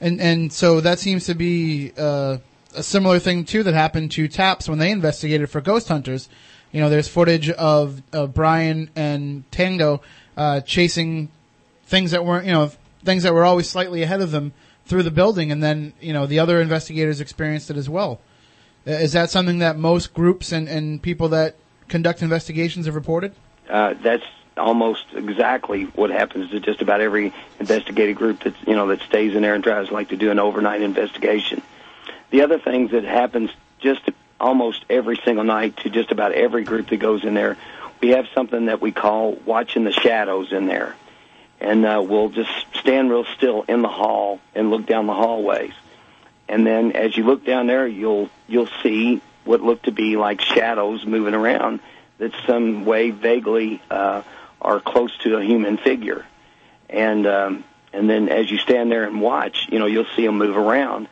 And 0.00 0.20
and 0.20 0.52
so 0.52 0.80
that 0.82 0.98
seems 0.98 1.24
to 1.26 1.34
be 1.34 1.92
uh, 1.98 2.36
a 2.74 2.82
similar 2.82 3.18
thing 3.18 3.44
too 3.44 3.62
that 3.62 3.74
happened 3.74 4.10
to 4.12 4.28
Taps 4.28 4.68
when 4.68 4.78
they 4.78 4.90
investigated 4.90 5.50
for 5.50 5.60
ghost 5.60 5.88
hunters. 5.88 6.28
You 6.70 6.80
know, 6.80 6.88
there's 6.88 7.08
footage 7.08 7.50
of, 7.50 8.00
of 8.12 8.32
Brian 8.32 8.90
and 8.94 9.50
Tango 9.50 10.02
uh, 10.36 10.60
chasing 10.60 11.28
things 11.86 12.12
that 12.12 12.24
weren't, 12.24 12.46
you 12.46 12.52
know, 12.52 12.70
things 13.04 13.24
that 13.24 13.34
were 13.34 13.44
always 13.44 13.68
slightly 13.68 14.04
ahead 14.04 14.20
of 14.20 14.30
them 14.30 14.52
through 14.86 15.02
the 15.02 15.10
building, 15.10 15.52
and 15.52 15.62
then 15.62 15.92
you 16.00 16.12
know 16.12 16.26
the 16.26 16.38
other 16.38 16.60
investigators 16.60 17.20
experienced 17.20 17.70
it 17.70 17.76
as 17.76 17.88
well. 17.88 18.20
Uh, 18.86 18.92
Is 18.92 19.12
that 19.12 19.30
something 19.30 19.58
that 19.58 19.78
most 19.78 20.14
groups 20.14 20.52
and, 20.52 20.68
and 20.68 21.02
people 21.02 21.28
that 21.28 21.56
conduct 21.88 22.22
investigations 22.22 22.86
have 22.86 22.94
reported? 22.94 23.34
uh, 23.68 23.94
that's 24.02 24.24
almost 24.56 25.04
exactly 25.14 25.84
what 25.84 26.10
happens 26.10 26.50
to 26.50 26.60
just 26.60 26.82
about 26.82 27.00
every 27.00 27.32
investigative 27.60 28.16
group 28.16 28.42
that 28.42 28.54
you 28.66 28.74
know 28.74 28.88
that 28.88 29.00
stays 29.02 29.34
in 29.34 29.42
there 29.42 29.54
and 29.54 29.62
tries 29.64 29.90
like 29.90 30.08
to 30.08 30.16
do 30.16 30.30
an 30.30 30.38
overnight 30.38 30.82
investigation. 30.82 31.62
The 32.30 32.42
other 32.42 32.58
things 32.58 32.90
that 32.90 33.04
happens 33.04 33.50
just 33.78 34.08
almost 34.40 34.84
every 34.90 35.18
single 35.24 35.44
night 35.44 35.76
to 35.78 35.90
just 35.90 36.10
about 36.10 36.32
every 36.32 36.64
group 36.64 36.88
that 36.88 36.96
goes 36.96 37.24
in 37.24 37.34
there, 37.34 37.56
we 38.00 38.10
have 38.10 38.26
something 38.34 38.66
that 38.66 38.80
we 38.80 38.90
call 38.92 39.32
watching 39.46 39.84
the 39.84 39.92
shadows 39.92 40.52
in 40.52 40.66
there, 40.66 40.96
and 41.60 41.84
uh, 41.84 42.02
we'll 42.06 42.30
just 42.30 42.50
stand 42.74 43.10
real 43.10 43.24
still 43.36 43.62
in 43.62 43.82
the 43.82 43.88
hall 43.88 44.40
and 44.54 44.70
look 44.70 44.86
down 44.86 45.06
the 45.06 45.14
hallways, 45.14 45.72
and 46.48 46.66
then 46.66 46.92
as 46.92 47.16
you 47.16 47.24
look 47.24 47.44
down 47.44 47.66
there, 47.66 47.86
you'll 47.86 48.30
you'll 48.48 48.68
see 48.82 49.20
what 49.44 49.60
look 49.60 49.82
to 49.82 49.92
be 49.92 50.16
like 50.16 50.40
shadows 50.40 51.04
moving 51.04 51.34
around 51.34 51.80
that 52.18 52.32
some 52.46 52.84
way 52.84 53.10
vaguely 53.10 53.80
uh, 53.90 54.22
are 54.60 54.80
close 54.80 55.16
to 55.18 55.36
a 55.36 55.44
human 55.44 55.76
figure, 55.76 56.24
and 56.88 57.26
um, 57.26 57.64
and 57.92 58.08
then 58.08 58.28
as 58.28 58.50
you 58.50 58.58
stand 58.58 58.90
there 58.90 59.04
and 59.04 59.20
watch, 59.20 59.66
you 59.70 59.78
know 59.78 59.86
you'll 59.86 60.06
see 60.16 60.24
them 60.24 60.38
move 60.38 60.56
around, 60.56 61.08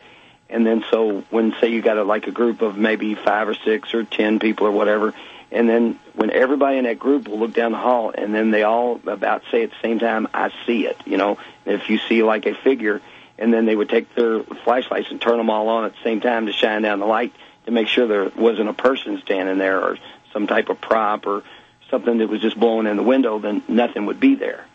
and 0.49 0.65
then 0.65 0.83
so 0.89 1.23
when 1.29 1.53
say 1.61 1.69
you 1.69 1.81
got 1.81 1.97
a, 1.97 2.03
like 2.03 2.27
a 2.27 2.31
group 2.31 2.61
of 2.61 2.77
maybe 2.77 3.15
five 3.15 3.47
or 3.47 3.55
six 3.55 3.93
or 3.93 4.03
ten 4.03 4.39
people 4.39 4.65
or 4.67 4.71
whatever, 4.71 5.13
and 5.51 5.67
then 5.67 5.99
when 6.13 6.31
everybody 6.31 6.77
in 6.77 6.83
that 6.85 6.99
group 6.99 7.27
will 7.27 7.39
look 7.39 7.53
down 7.53 7.71
the 7.71 7.77
hall, 7.77 8.11
and 8.13 8.33
then 8.33 8.51
they 8.51 8.63
all 8.63 8.99
about 9.07 9.43
say 9.51 9.63
at 9.63 9.71
the 9.71 9.75
same 9.81 9.99
time, 9.99 10.27
"I 10.33 10.51
see 10.65 10.85
it," 10.85 10.97
you 11.05 11.17
know, 11.17 11.37
if 11.65 11.89
you 11.89 11.97
see 11.97 12.23
like 12.23 12.45
a 12.45 12.53
figure, 12.55 13.01
and 13.37 13.53
then 13.53 13.65
they 13.65 13.75
would 13.75 13.89
take 13.89 14.13
their 14.15 14.43
flashlights 14.43 15.09
and 15.09 15.21
turn 15.21 15.37
them 15.37 15.49
all 15.49 15.69
on 15.69 15.85
at 15.85 15.93
the 15.93 16.03
same 16.03 16.21
time 16.21 16.45
to 16.45 16.51
shine 16.51 16.81
down 16.81 16.99
the 16.99 17.05
light 17.05 17.33
to 17.65 17.71
make 17.71 17.87
sure 17.87 18.07
there 18.07 18.29
wasn't 18.35 18.69
a 18.69 18.73
person 18.73 19.21
standing 19.23 19.57
there 19.57 19.81
or 19.81 19.97
some 20.33 20.47
type 20.47 20.69
of 20.69 20.79
prop 20.81 21.25
or 21.25 21.43
something 21.89 22.19
that 22.19 22.27
was 22.27 22.41
just 22.41 22.59
blowing 22.59 22.87
in 22.87 22.97
the 22.97 23.03
window, 23.03 23.39
then 23.39 23.63
nothing 23.67 24.05
would 24.05 24.19
be 24.19 24.35
there. 24.35 24.65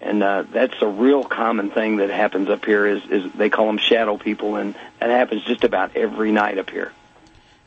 And 0.00 0.22
uh, 0.22 0.44
that's 0.52 0.74
a 0.82 0.86
real 0.86 1.24
common 1.24 1.70
thing 1.70 1.96
that 1.96 2.10
happens 2.10 2.50
up 2.50 2.64
here. 2.64 2.84
Is, 2.86 3.02
is 3.06 3.32
they 3.32 3.48
call 3.48 3.66
them 3.66 3.78
shadow 3.78 4.18
people, 4.18 4.56
and 4.56 4.74
that 5.00 5.08
happens 5.08 5.44
just 5.44 5.64
about 5.64 5.96
every 5.96 6.30
night 6.30 6.58
up 6.58 6.68
here. 6.68 6.92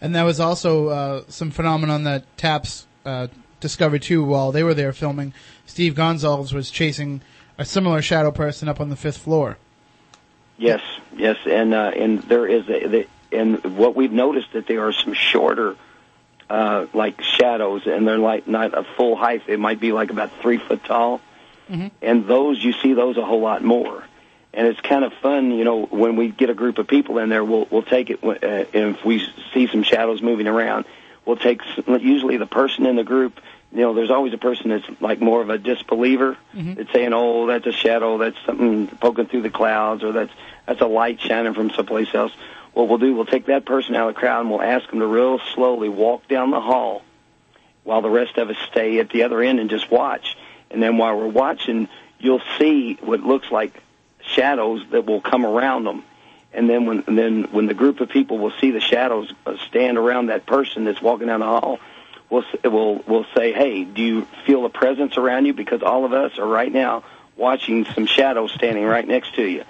And 0.01 0.15
that 0.15 0.23
was 0.23 0.39
also 0.39 0.89
uh, 0.89 1.23
some 1.27 1.51
phenomenon 1.51 2.03
that 2.03 2.23
Taps 2.37 2.85
uh, 3.05 3.27
discovered 3.59 4.01
too 4.03 4.23
while 4.23 4.51
they 4.51 4.63
were 4.63 4.73
there 4.73 4.93
filming. 4.93 5.33
Steve 5.65 5.95
Gonzales 5.95 6.53
was 6.53 6.69
chasing 6.69 7.21
a 7.57 7.65
similar 7.65 8.01
shadow 8.01 8.31
person 8.31 8.69
up 8.69 8.79
on 8.79 8.89
the 8.89 8.95
fifth 8.95 9.17
floor. 9.17 9.57
Yes, 10.59 10.81
yes, 11.15 11.37
and 11.45 11.73
uh, 11.73 11.91
and 11.95 12.21
there 12.23 12.47
is 12.47 12.67
a, 12.69 12.87
the, 12.87 13.07
and 13.31 13.77
what 13.77 13.95
we've 13.95 14.11
noticed 14.11 14.53
that 14.53 14.65
there 14.67 14.87
are 14.87 14.91
some 14.91 15.13
shorter, 15.13 15.75
uh, 16.49 16.87
like 16.93 17.21
shadows, 17.21 17.83
and 17.85 18.07
they're 18.07 18.17
like 18.17 18.47
not 18.47 18.75
a 18.77 18.83
full 18.83 19.15
height. 19.15 19.43
They 19.45 19.55
might 19.55 19.79
be 19.79 19.91
like 19.91 20.09
about 20.09 20.31
three 20.41 20.57
foot 20.57 20.83
tall, 20.83 21.21
Mhm. 21.69 21.91
and 22.01 22.25
those 22.27 22.63
you 22.63 22.73
see 22.73 22.93
those 22.93 23.17
a 23.17 23.25
whole 23.25 23.41
lot 23.41 23.63
more. 23.63 24.03
And 24.53 24.65
it's 24.67 24.79
kind 24.81 25.03
of 25.03 25.13
fun, 25.21 25.51
you 25.51 25.63
know, 25.63 25.85
when 25.85 26.15
we 26.15 26.29
get 26.29 26.49
a 26.49 26.53
group 26.53 26.77
of 26.79 26.87
people 26.87 27.19
in 27.19 27.29
there, 27.29 27.43
we'll 27.43 27.67
we'll 27.69 27.83
take 27.83 28.09
it. 28.09 28.23
Uh, 28.23 28.65
and 28.73 28.95
if 28.95 29.05
we 29.05 29.21
see 29.53 29.67
some 29.67 29.83
shadows 29.83 30.21
moving 30.21 30.47
around, 30.47 30.85
we'll 31.25 31.35
take 31.35 31.61
usually 31.87 32.37
the 32.37 32.47
person 32.47 32.85
in 32.85 32.95
the 32.95 33.03
group. 33.03 33.39
You 33.71 33.81
know, 33.81 33.93
there's 33.93 34.09
always 34.09 34.33
a 34.33 34.37
person 34.37 34.69
that's 34.69 34.85
like 35.01 35.19
more 35.19 35.41
of 35.41 35.49
a 35.49 35.57
disbeliever 35.57 36.37
that's 36.75 36.91
saying, 36.91 37.11
"Oh, 37.13 37.45
that's 37.47 37.67
a 37.67 37.71
shadow. 37.71 38.17
That's 38.17 38.37
something 38.45 38.87
poking 38.87 39.27
through 39.27 39.41
the 39.43 39.49
clouds, 39.49 40.03
or 40.03 40.13
that's 40.13 40.31
that's 40.65 40.81
a 40.81 40.87
light 40.87 41.19
shining 41.21 41.53
from 41.53 41.69
someplace 41.71 42.13
else." 42.15 42.31
What 42.73 42.87
we'll 42.87 42.99
do, 42.99 43.13
we'll 43.13 43.25
take 43.25 43.47
that 43.47 43.65
person 43.65 43.95
out 43.95 44.07
of 44.07 44.15
the 44.15 44.19
crowd 44.19 44.41
and 44.41 44.51
we'll 44.51 44.61
ask 44.61 44.89
them 44.89 44.99
to 44.99 45.07
real 45.07 45.39
slowly 45.55 45.89
walk 45.89 46.27
down 46.27 46.51
the 46.51 46.61
hall, 46.61 47.01
while 47.83 48.01
the 48.01 48.09
rest 48.09 48.37
of 48.37 48.49
us 48.49 48.55
stay 48.71 48.99
at 48.99 49.09
the 49.09 49.23
other 49.23 49.41
end 49.41 49.59
and 49.59 49.69
just 49.69 49.91
watch. 49.91 50.37
And 50.69 50.81
then 50.81 50.97
while 50.97 51.17
we're 51.17 51.27
watching, 51.27 51.89
you'll 52.19 52.41
see 52.57 52.97
what 53.01 53.21
looks 53.21 53.51
like 53.51 53.81
shadows 54.27 54.85
that 54.91 55.05
will 55.05 55.21
come 55.21 55.45
around 55.45 55.85
them. 55.85 56.03
And 56.53 56.69
then 56.69 56.85
when 56.85 57.03
and 57.07 57.17
then 57.17 57.43
when 57.51 57.67
the 57.67 57.73
group 57.73 57.99
of 57.99 58.09
people 58.09 58.37
will 58.37 58.53
see 58.59 58.71
the 58.71 58.79
shadows 58.79 59.33
uh, 59.45 59.57
stand 59.67 59.97
around 59.97 60.27
that 60.27 60.45
person 60.45 60.85
that's 60.85 61.01
walking 61.01 61.27
down 61.27 61.41
the 61.41 61.45
hall, 61.45 61.79
we'll 62.29 62.43
we'll 62.63 63.03
we'll 63.07 63.25
say, 63.35 63.53
"Hey, 63.53 63.83
do 63.83 64.01
you 64.01 64.27
feel 64.45 64.65
a 64.65 64.69
presence 64.69 65.17
around 65.17 65.45
you?" 65.45 65.53
Because 65.53 65.83
all 65.83 66.05
of 66.05 66.13
us 66.13 66.39
are 66.39 66.47
right 66.47 66.71
now 66.71 67.03
watching 67.35 67.85
some 67.93 68.05
shadows 68.07 68.51
standing 68.53 68.83
right 68.85 69.07
next 69.07 69.35
to 69.35 69.43
you. 69.43 69.63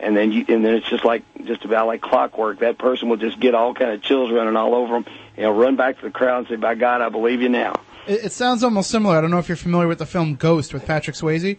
and 0.00 0.16
then 0.16 0.32
you, 0.32 0.44
and 0.48 0.64
then 0.64 0.74
it's 0.74 0.88
just 0.88 1.04
like 1.04 1.22
just 1.44 1.64
about 1.64 1.86
like 1.86 2.00
clockwork. 2.00 2.58
That 2.58 2.76
person 2.76 3.08
will 3.08 3.18
just 3.18 3.38
get 3.38 3.54
all 3.54 3.72
kind 3.74 3.92
of 3.92 4.02
chills 4.02 4.32
running 4.32 4.56
all 4.56 4.74
over 4.74 4.94
them. 4.94 5.06
You 5.36 5.44
know, 5.44 5.52
run 5.52 5.76
back 5.76 5.98
to 5.98 6.04
the 6.04 6.10
crowd 6.10 6.38
and 6.38 6.48
say, 6.48 6.56
"By 6.56 6.74
God, 6.74 7.00
I 7.02 7.08
believe 7.08 7.40
you 7.40 7.48
now." 7.48 7.74
It, 8.06 8.24
it 8.26 8.32
sounds 8.32 8.64
almost 8.64 8.90
similar. 8.90 9.16
I 9.16 9.20
don't 9.20 9.30
know 9.30 9.38
if 9.38 9.48
you're 9.48 9.56
familiar 9.56 9.86
with 9.86 9.98
the 9.98 10.06
film 10.06 10.34
Ghost 10.34 10.74
with 10.74 10.84
Patrick 10.86 11.14
Swayze. 11.14 11.56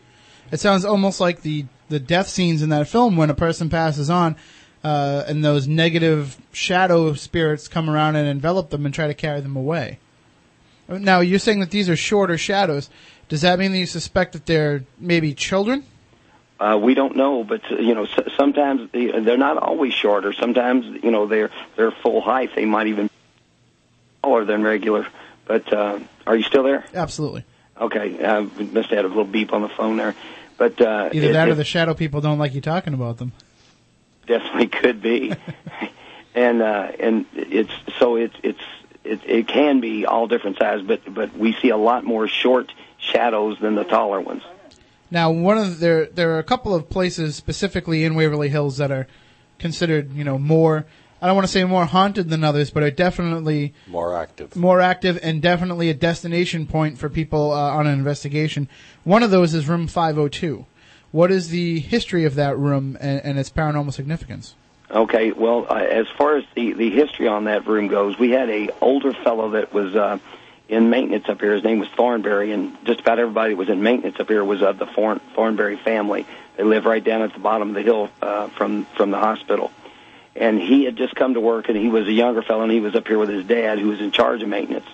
It 0.51 0.59
sounds 0.59 0.83
almost 0.83 1.21
like 1.21 1.41
the 1.41 1.65
the 1.93 1.99
death 1.99 2.27
scenes 2.27 2.61
in 2.61 2.69
that 2.69 2.87
film 2.87 3.15
when 3.15 3.29
a 3.29 3.33
person 3.35 3.69
passes 3.69 4.09
on, 4.09 4.35
uh, 4.83 5.23
and 5.27 5.45
those 5.45 5.67
negative 5.67 6.35
shadow 6.51 7.13
spirits 7.13 7.67
come 7.67 7.89
around 7.89 8.15
and 8.17 8.27
envelop 8.27 8.69
them 8.69 8.85
and 8.85 8.93
try 8.93 9.07
to 9.07 9.13
carry 9.13 9.39
them 9.39 9.55
away. 9.55 9.99
Now 10.89 11.21
you're 11.21 11.39
saying 11.39 11.61
that 11.61 11.71
these 11.71 11.89
are 11.89 11.95
shorter 11.95 12.37
shadows. 12.37 12.89
Does 13.29 13.41
that 13.41 13.57
mean 13.59 13.71
that 13.71 13.77
you 13.77 13.85
suspect 13.85 14.33
that 14.33 14.45
they're 14.45 14.83
maybe 14.99 15.33
children? 15.33 15.85
Uh, 16.59 16.77
we 16.81 16.93
don't 16.93 17.15
know, 17.15 17.43
but 17.43 17.61
uh, 17.71 17.75
you 17.75 17.95
know, 17.95 18.05
sometimes 18.37 18.89
they- 18.91 19.19
they're 19.21 19.37
not 19.37 19.57
always 19.57 19.93
shorter. 19.93 20.33
Sometimes 20.33 21.03
you 21.03 21.11
know 21.11 21.25
they're 21.27 21.49
they're 21.75 21.91
full 21.91 22.21
height. 22.21 22.51
They 22.55 22.65
might 22.65 22.87
even 22.87 23.07
be 23.07 23.13
taller 24.23 24.45
than 24.45 24.63
regular. 24.63 25.07
But 25.45 25.71
uh, 25.73 25.99
are 26.27 26.35
you 26.35 26.43
still 26.43 26.63
there? 26.63 26.85
Absolutely. 26.93 27.43
Okay, 27.79 28.23
uh, 28.23 28.43
we 28.43 28.65
must 28.65 28.89
have 28.89 28.97
had 28.97 29.05
a 29.05 29.07
little 29.07 29.25
beep 29.25 29.51
on 29.51 29.61
the 29.61 29.67
phone 29.69 29.97
there. 29.97 30.15
But 30.63 30.79
uh, 30.79 31.09
Either 31.11 31.29
it- 31.31 31.33
that 31.33 31.49
or 31.49 31.55
the 31.55 31.65
shadow 31.65 31.93
people 31.93 32.21
don't 32.21 32.39
like 32.39 32.53
you 32.53 32.61
talking 32.61 32.93
about 32.93 33.17
them. 33.17 33.33
definitely 34.27 34.67
could 34.67 35.01
be, 35.01 35.33
and 36.35 36.61
uh, 36.61 36.89
and 36.97 37.25
it's 37.33 37.73
so 37.99 38.15
it's 38.15 38.35
it's 38.41 38.61
it, 39.03 39.19
it 39.25 39.47
can 39.49 39.81
be 39.81 40.05
all 40.05 40.25
different 40.27 40.57
sizes, 40.57 40.87
but 40.87 41.01
but 41.13 41.37
we 41.37 41.51
see 41.61 41.67
a 41.69 41.75
lot 41.75 42.05
more 42.05 42.29
short 42.29 42.71
shadows 42.97 43.57
than 43.59 43.75
the 43.75 43.83
taller 43.83 44.21
ones. 44.21 44.41
Now, 45.11 45.31
one 45.31 45.57
of 45.57 45.67
the, 45.71 45.75
there 45.85 46.05
there 46.05 46.31
are 46.35 46.39
a 46.39 46.43
couple 46.45 46.73
of 46.73 46.89
places 46.89 47.35
specifically 47.35 48.05
in 48.05 48.15
Waverly 48.15 48.47
Hills 48.47 48.77
that 48.77 48.89
are 48.89 49.05
considered, 49.59 50.13
you 50.13 50.23
know, 50.23 50.39
more. 50.39 50.85
I 51.23 51.27
don't 51.27 51.35
want 51.35 51.47
to 51.47 51.53
say 51.53 51.63
more 51.63 51.85
haunted 51.85 52.29
than 52.29 52.43
others, 52.43 52.69
but 52.69 52.83
are 52.83 52.91
definitely 52.91 53.73
More 53.87 54.13
active. 54.13 54.57
more 54.57 54.81
active 54.81 55.17
and 55.23 55.41
definitely 55.41 55.89
a 55.89 55.93
destination 55.93 56.67
point 56.67 56.97
for 56.97 57.07
people 57.07 57.53
uh, 57.53 57.55
on 57.71 57.87
an 57.87 57.93
investigation. 57.93 58.67
One 59.05 59.23
of 59.23 59.31
those 59.31 59.53
is 59.53 59.69
room 59.69 59.87
502. 59.87 60.65
What 61.11 61.31
is 61.31 61.47
the 61.47 61.79
history 61.79 62.25
of 62.25 62.35
that 62.35 62.57
room 62.57 62.97
and, 62.99 63.21
and 63.23 63.39
its 63.39 63.49
paranormal 63.49 63.93
significance? 63.93 64.55
Okay, 64.91 65.31
well, 65.31 65.65
uh, 65.69 65.75
as 65.75 66.07
far 66.17 66.35
as 66.35 66.43
the 66.55 66.73
the 66.73 66.89
history 66.89 67.29
on 67.29 67.45
that 67.45 67.65
room 67.67 67.87
goes, 67.87 68.19
we 68.19 68.31
had 68.31 68.49
a 68.49 68.69
older 68.81 69.13
fellow 69.13 69.51
that 69.51 69.73
was 69.73 69.95
uh, 69.95 70.17
in 70.67 70.89
maintenance 70.89 71.29
up 71.29 71.39
here. 71.39 71.53
His 71.53 71.63
name 71.63 71.79
was 71.79 71.87
Thornberry, 71.95 72.51
and 72.51 72.75
just 72.85 72.99
about 72.99 73.17
everybody 73.17 73.51
that 73.53 73.57
was 73.57 73.69
in 73.69 73.81
maintenance 73.81 74.19
up 74.19 74.27
here 74.27 74.43
was 74.43 74.61
of 74.61 74.77
the 74.77 74.87
Thorn, 74.87 75.21
Thornberry 75.35 75.77
family. 75.77 76.25
They 76.57 76.63
live 76.63 76.83
right 76.85 77.03
down 77.03 77.21
at 77.21 77.31
the 77.31 77.39
bottom 77.39 77.69
of 77.69 77.75
the 77.75 77.81
hill 77.81 78.09
uh, 78.21 78.47
from 78.49 78.85
from 78.97 79.09
the 79.11 79.19
hospital. 79.19 79.71
And 80.35 80.59
he 80.59 80.83
had 80.85 80.95
just 80.95 81.15
come 81.15 81.35
to 81.35 81.39
work, 81.39 81.69
and 81.69 81.77
he 81.77 81.89
was 81.89 82.07
a 82.07 82.11
younger 82.11 82.41
fellow, 82.41 82.63
and 82.63 82.71
he 82.71 82.79
was 82.79 82.95
up 82.95 83.07
here 83.07 83.19
with 83.19 83.29
his 83.29 83.45
dad, 83.45 83.77
who 83.77 83.89
was 83.89 84.01
in 84.01 84.11
charge 84.11 84.41
of 84.41 84.49
maintenance. 84.49 84.87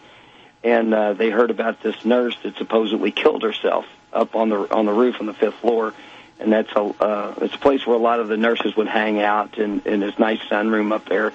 And 0.63 0.93
uh, 0.93 1.13
they 1.13 1.29
heard 1.29 1.51
about 1.51 1.81
this 1.81 2.03
nurse 2.03 2.37
that 2.43 2.57
supposedly 2.57 3.11
killed 3.11 3.43
herself 3.43 3.85
up 4.11 4.35
on 4.35 4.49
the 4.49 4.73
on 4.73 4.85
the 4.85 4.91
roof 4.91 5.17
on 5.19 5.27
the 5.27 5.33
fifth 5.33 5.55
floor 5.55 5.93
and 6.39 6.51
that's 6.51 6.71
a 6.71 6.79
uh, 6.79 7.33
it's 7.41 7.55
a 7.55 7.59
place 7.59 7.85
where 7.85 7.95
a 7.95 7.99
lot 7.99 8.19
of 8.19 8.27
the 8.27 8.37
nurses 8.37 8.75
would 8.75 8.87
hang 8.87 9.21
out 9.21 9.57
in 9.57 9.81
in 9.85 9.99
this 9.99 10.17
nice 10.17 10.39
sunroom 10.49 10.91
up 10.93 11.07
there, 11.07 11.33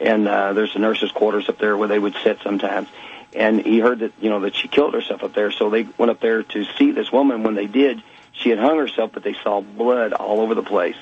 and 0.00 0.26
uh, 0.26 0.52
there's 0.54 0.72
the 0.72 0.78
nurses' 0.78 1.12
quarters 1.12 1.48
up 1.48 1.58
there 1.58 1.76
where 1.76 1.88
they 1.88 1.98
would 1.98 2.16
sit 2.24 2.38
sometimes. 2.42 2.88
And 3.34 3.60
he 3.60 3.80
heard 3.80 3.98
that 3.98 4.12
you 4.20 4.30
know 4.30 4.40
that 4.40 4.54
she 4.54 4.68
killed 4.68 4.94
herself 4.94 5.22
up 5.22 5.34
there, 5.34 5.50
so 5.50 5.68
they 5.68 5.86
went 5.98 6.10
up 6.10 6.20
there 6.20 6.42
to 6.42 6.64
see 6.78 6.90
this 6.90 7.12
woman. 7.12 7.42
When 7.42 7.54
they 7.54 7.66
did, 7.66 8.02
she 8.32 8.48
had 8.48 8.58
hung 8.58 8.78
herself, 8.78 9.10
but 9.12 9.22
they 9.22 9.34
saw 9.42 9.60
blood 9.60 10.14
all 10.14 10.40
over 10.40 10.54
the 10.54 10.62
place. 10.62 10.96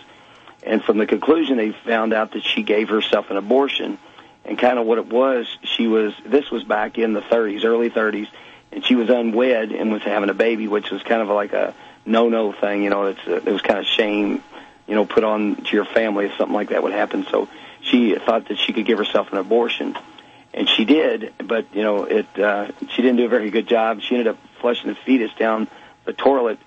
And 0.65 0.83
from 0.83 0.99
the 0.99 1.07
conclusion, 1.07 1.59
they 1.59 1.73
found 1.73 2.13
out 2.13 2.33
that 2.33 2.43
she 2.43 2.63
gave 2.63 2.89
herself 2.89 3.31
an 3.31 3.37
abortion. 3.37 3.99
And 4.47 4.59
kind 4.59 4.79
of 4.79 4.87
what 4.87 4.99
it 4.99 5.07
was, 5.07 5.47
she 5.63 5.87
was 5.87 6.13
this 6.25 6.51
was 6.51 6.65
back 6.65 6.99
in 6.99 7.13
the 7.13 7.23
30s, 7.23 7.65
early 7.65 7.91
30s, 7.91 8.29
and 8.73 8.85
she 8.85 8.95
was 8.95 9.09
unwed 9.09 9.73
and 9.73 9.93
was 9.93 10.03
having 10.03 10.29
a 10.29 10.35
baby, 10.35 10.69
which 10.69 10.91
was 10.91 11.03
kind 11.03 11.23
of 11.23 11.29
like 11.29 11.53
a 11.53 11.75
no-no 12.05 12.53
thing. 12.53 12.83
You 12.83 12.91
know, 12.91 13.07
it's 13.07 13.27
uh 13.27 13.37
it 13.37 13.47
was 13.47 13.63
kind 13.63 13.79
of 13.79 13.87
shame, 13.87 14.43
you 14.87 14.95
know, 14.95 15.07
put 15.07 15.25
on 15.25 15.57
to 15.57 15.77
your 15.77 15.87
family 15.87 16.27
if 16.27 16.37
something 16.37 16.55
like 16.55 16.71
that 16.71 16.83
would 16.83 16.93
happen. 16.93 17.27
So 17.31 17.49
she 17.81 18.15
thought 18.17 18.49
that 18.49 18.59
she 18.59 18.73
could 18.73 18.85
give 18.85 18.99
herself 18.99 19.33
an 19.33 19.39
abortion, 19.39 19.97
and 20.53 20.69
she 20.69 20.85
did. 20.85 21.33
But 21.39 21.75
you 21.75 21.83
know, 21.83 22.05
it 22.05 22.39
uh, 22.39 22.71
she 22.91 23.01
didn't 23.01 23.17
do 23.17 23.25
a 23.25 23.31
very 23.31 23.51
good 23.51 23.67
job. 23.67 24.01
She 24.03 24.15
ended 24.15 24.29
up 24.29 24.39
flushing 24.61 24.89
the 24.89 24.97
fetus 25.07 25.31
down 25.39 25.69
the 26.05 26.13
toilet, 26.13 26.59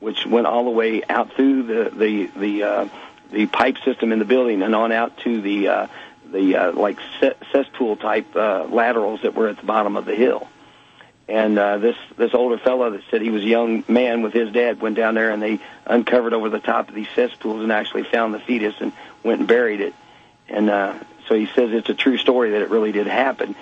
which 0.00 0.26
went 0.26 0.46
all 0.46 0.64
the 0.64 0.70
way 0.70 1.02
out 1.08 1.32
through 1.32 1.62
the 1.62 1.90
the 1.90 2.26
the 2.36 2.62
uh, 2.62 2.88
the 3.32 3.46
pipe 3.46 3.76
system 3.84 4.12
in 4.12 4.18
the 4.18 4.24
building 4.24 4.62
and 4.62 4.74
on 4.74 4.92
out 4.92 5.16
to 5.18 5.40
the 5.40 5.68
uh, 5.68 5.86
the 6.30 6.56
uh, 6.56 6.72
like 6.72 6.98
cesspool 7.52 7.96
type 7.96 8.34
uh, 8.36 8.64
laterals 8.64 9.22
that 9.22 9.34
were 9.34 9.48
at 9.48 9.58
the 9.58 9.66
bottom 9.66 9.96
of 9.96 10.04
the 10.04 10.14
hill. 10.14 10.48
And 11.28 11.58
uh, 11.58 11.78
this 11.78 11.96
this 12.16 12.34
older 12.34 12.58
fellow 12.58 12.90
that 12.90 13.02
said 13.10 13.22
he 13.22 13.30
was 13.30 13.42
a 13.42 13.46
young 13.46 13.84
man 13.88 14.22
with 14.22 14.32
his 14.32 14.52
dad 14.52 14.80
went 14.80 14.96
down 14.96 15.14
there 15.14 15.30
and 15.30 15.42
they 15.42 15.60
uncovered 15.86 16.34
over 16.34 16.48
the 16.48 16.60
top 16.60 16.88
of 16.88 16.94
these 16.94 17.08
cesspools 17.14 17.62
and 17.62 17.72
actually 17.72 18.04
found 18.04 18.34
the 18.34 18.40
fetus 18.40 18.74
and 18.80 18.92
went 19.22 19.40
and 19.40 19.48
buried 19.48 19.80
it. 19.80 19.94
And 20.48 20.68
uh, 20.68 20.94
so 21.28 21.34
he 21.34 21.46
says 21.46 21.70
it's 21.72 21.88
a 21.88 21.94
true 21.94 22.18
story 22.18 22.50
that 22.50 22.62
it 22.62 22.70
really 22.70 22.92
did 22.92 23.06
happen. 23.06 23.54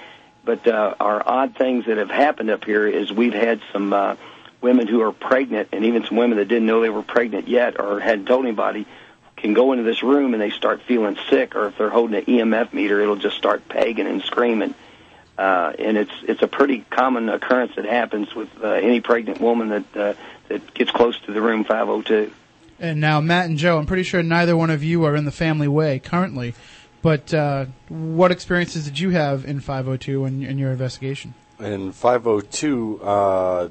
But 0.45 0.67
uh, 0.67 0.95
our 0.99 1.23
odd 1.25 1.55
things 1.57 1.87
that 1.87 1.99
have 1.99 2.11
happened 2.11 2.51
up 2.51 2.65
here 2.65 2.87
is 2.87 3.13
we've 3.13 3.35
had 3.35 3.61
some 3.73 3.93
uh, 3.93 4.17
women 4.61 4.87
who 4.87 5.03
are 5.03 5.13
pregnant, 5.13 5.69
and 5.73 5.85
even 5.85 6.05
some 6.05 6.17
women 6.17 6.39
that 6.39 6.49
didn't 6.49 6.67
know 6.67 6.81
they 6.81 6.91
were 6.91 7.03
pregnant 7.03 7.47
yet 7.47 7.79
or 7.79 8.01
hadn't 8.01 8.27
told 8.27 8.45
anybody, 8.45 8.87
can 9.41 9.55
go 9.55 9.73
into 9.73 9.85
this 9.85 10.03
room 10.03 10.35
and 10.35 10.43
they 10.43 10.51
start 10.51 10.83
feeling 10.83 11.17
sick, 11.29 11.57
or 11.57 11.67
if 11.67 11.79
they're 11.79 11.91
holding 11.91 12.17
an 12.17 12.25
EMF 12.25 12.73
meter, 12.73 13.01
it'll 13.01 13.17
just 13.17 13.37
start 13.37 13.69
pegging 13.69 14.07
and 14.07 14.23
screaming. 14.23 14.75
Uh, 15.37 15.73
and 15.79 15.97
it's 15.97 16.13
it's 16.23 16.43
a 16.43 16.47
pretty 16.47 16.85
common 16.91 17.29
occurrence 17.29 17.75
that 17.77 17.87
happens 17.87 18.35
with 18.35 18.49
uh, 18.63 18.69
any 18.69 19.01
pregnant 19.01 19.41
woman 19.41 19.69
that 19.69 19.97
uh, 19.97 20.15
that 20.49 20.75
gets 20.75 20.91
close 20.91 21.19
to 21.21 21.33
the 21.33 21.41
room 21.41 21.65
502. 21.65 22.33
And 22.79 23.01
now, 23.01 23.21
Matt 23.21 23.47
and 23.47 23.59
Joe, 23.59 23.79
I'm 23.79 23.87
pretty 23.87 24.03
sure 24.03 24.23
neither 24.23 24.57
one 24.57 24.71
of 24.71 24.83
you 24.83 25.05
are 25.05 25.15
in 25.15 25.25
the 25.25 25.33
family 25.33 25.69
way 25.69 25.99
currently. 25.99 26.55
But 27.03 27.33
uh, 27.33 27.67
what 27.89 28.31
experiences 28.31 28.85
did 28.85 28.99
you 28.99 29.11
have 29.11 29.45
in 29.45 29.61
502 29.61 30.25
in, 30.27 30.43
in 30.43 30.59
your 30.59 30.71
investigation? 30.71 31.35
In 31.59 31.93
502, 31.93 33.01
uh, 33.03 33.69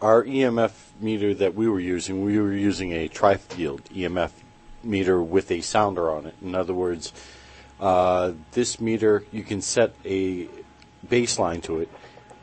our 0.00 0.24
EMF 0.24 0.72
meter 1.00 1.34
that 1.34 1.54
we 1.54 1.68
were 1.68 1.80
using, 1.80 2.24
we 2.24 2.38
were 2.38 2.52
using 2.52 2.92
a 2.92 3.08
tri-field 3.08 3.84
EMF 3.86 4.30
meter 4.82 5.22
with 5.22 5.50
a 5.50 5.60
sounder 5.60 6.10
on 6.10 6.26
it. 6.26 6.34
In 6.42 6.54
other 6.54 6.74
words, 6.74 7.12
uh, 7.80 8.32
this 8.52 8.80
meter, 8.80 9.24
you 9.32 9.42
can 9.42 9.62
set 9.62 9.94
a 10.04 10.48
baseline 11.06 11.62
to 11.62 11.80
it, 11.80 11.88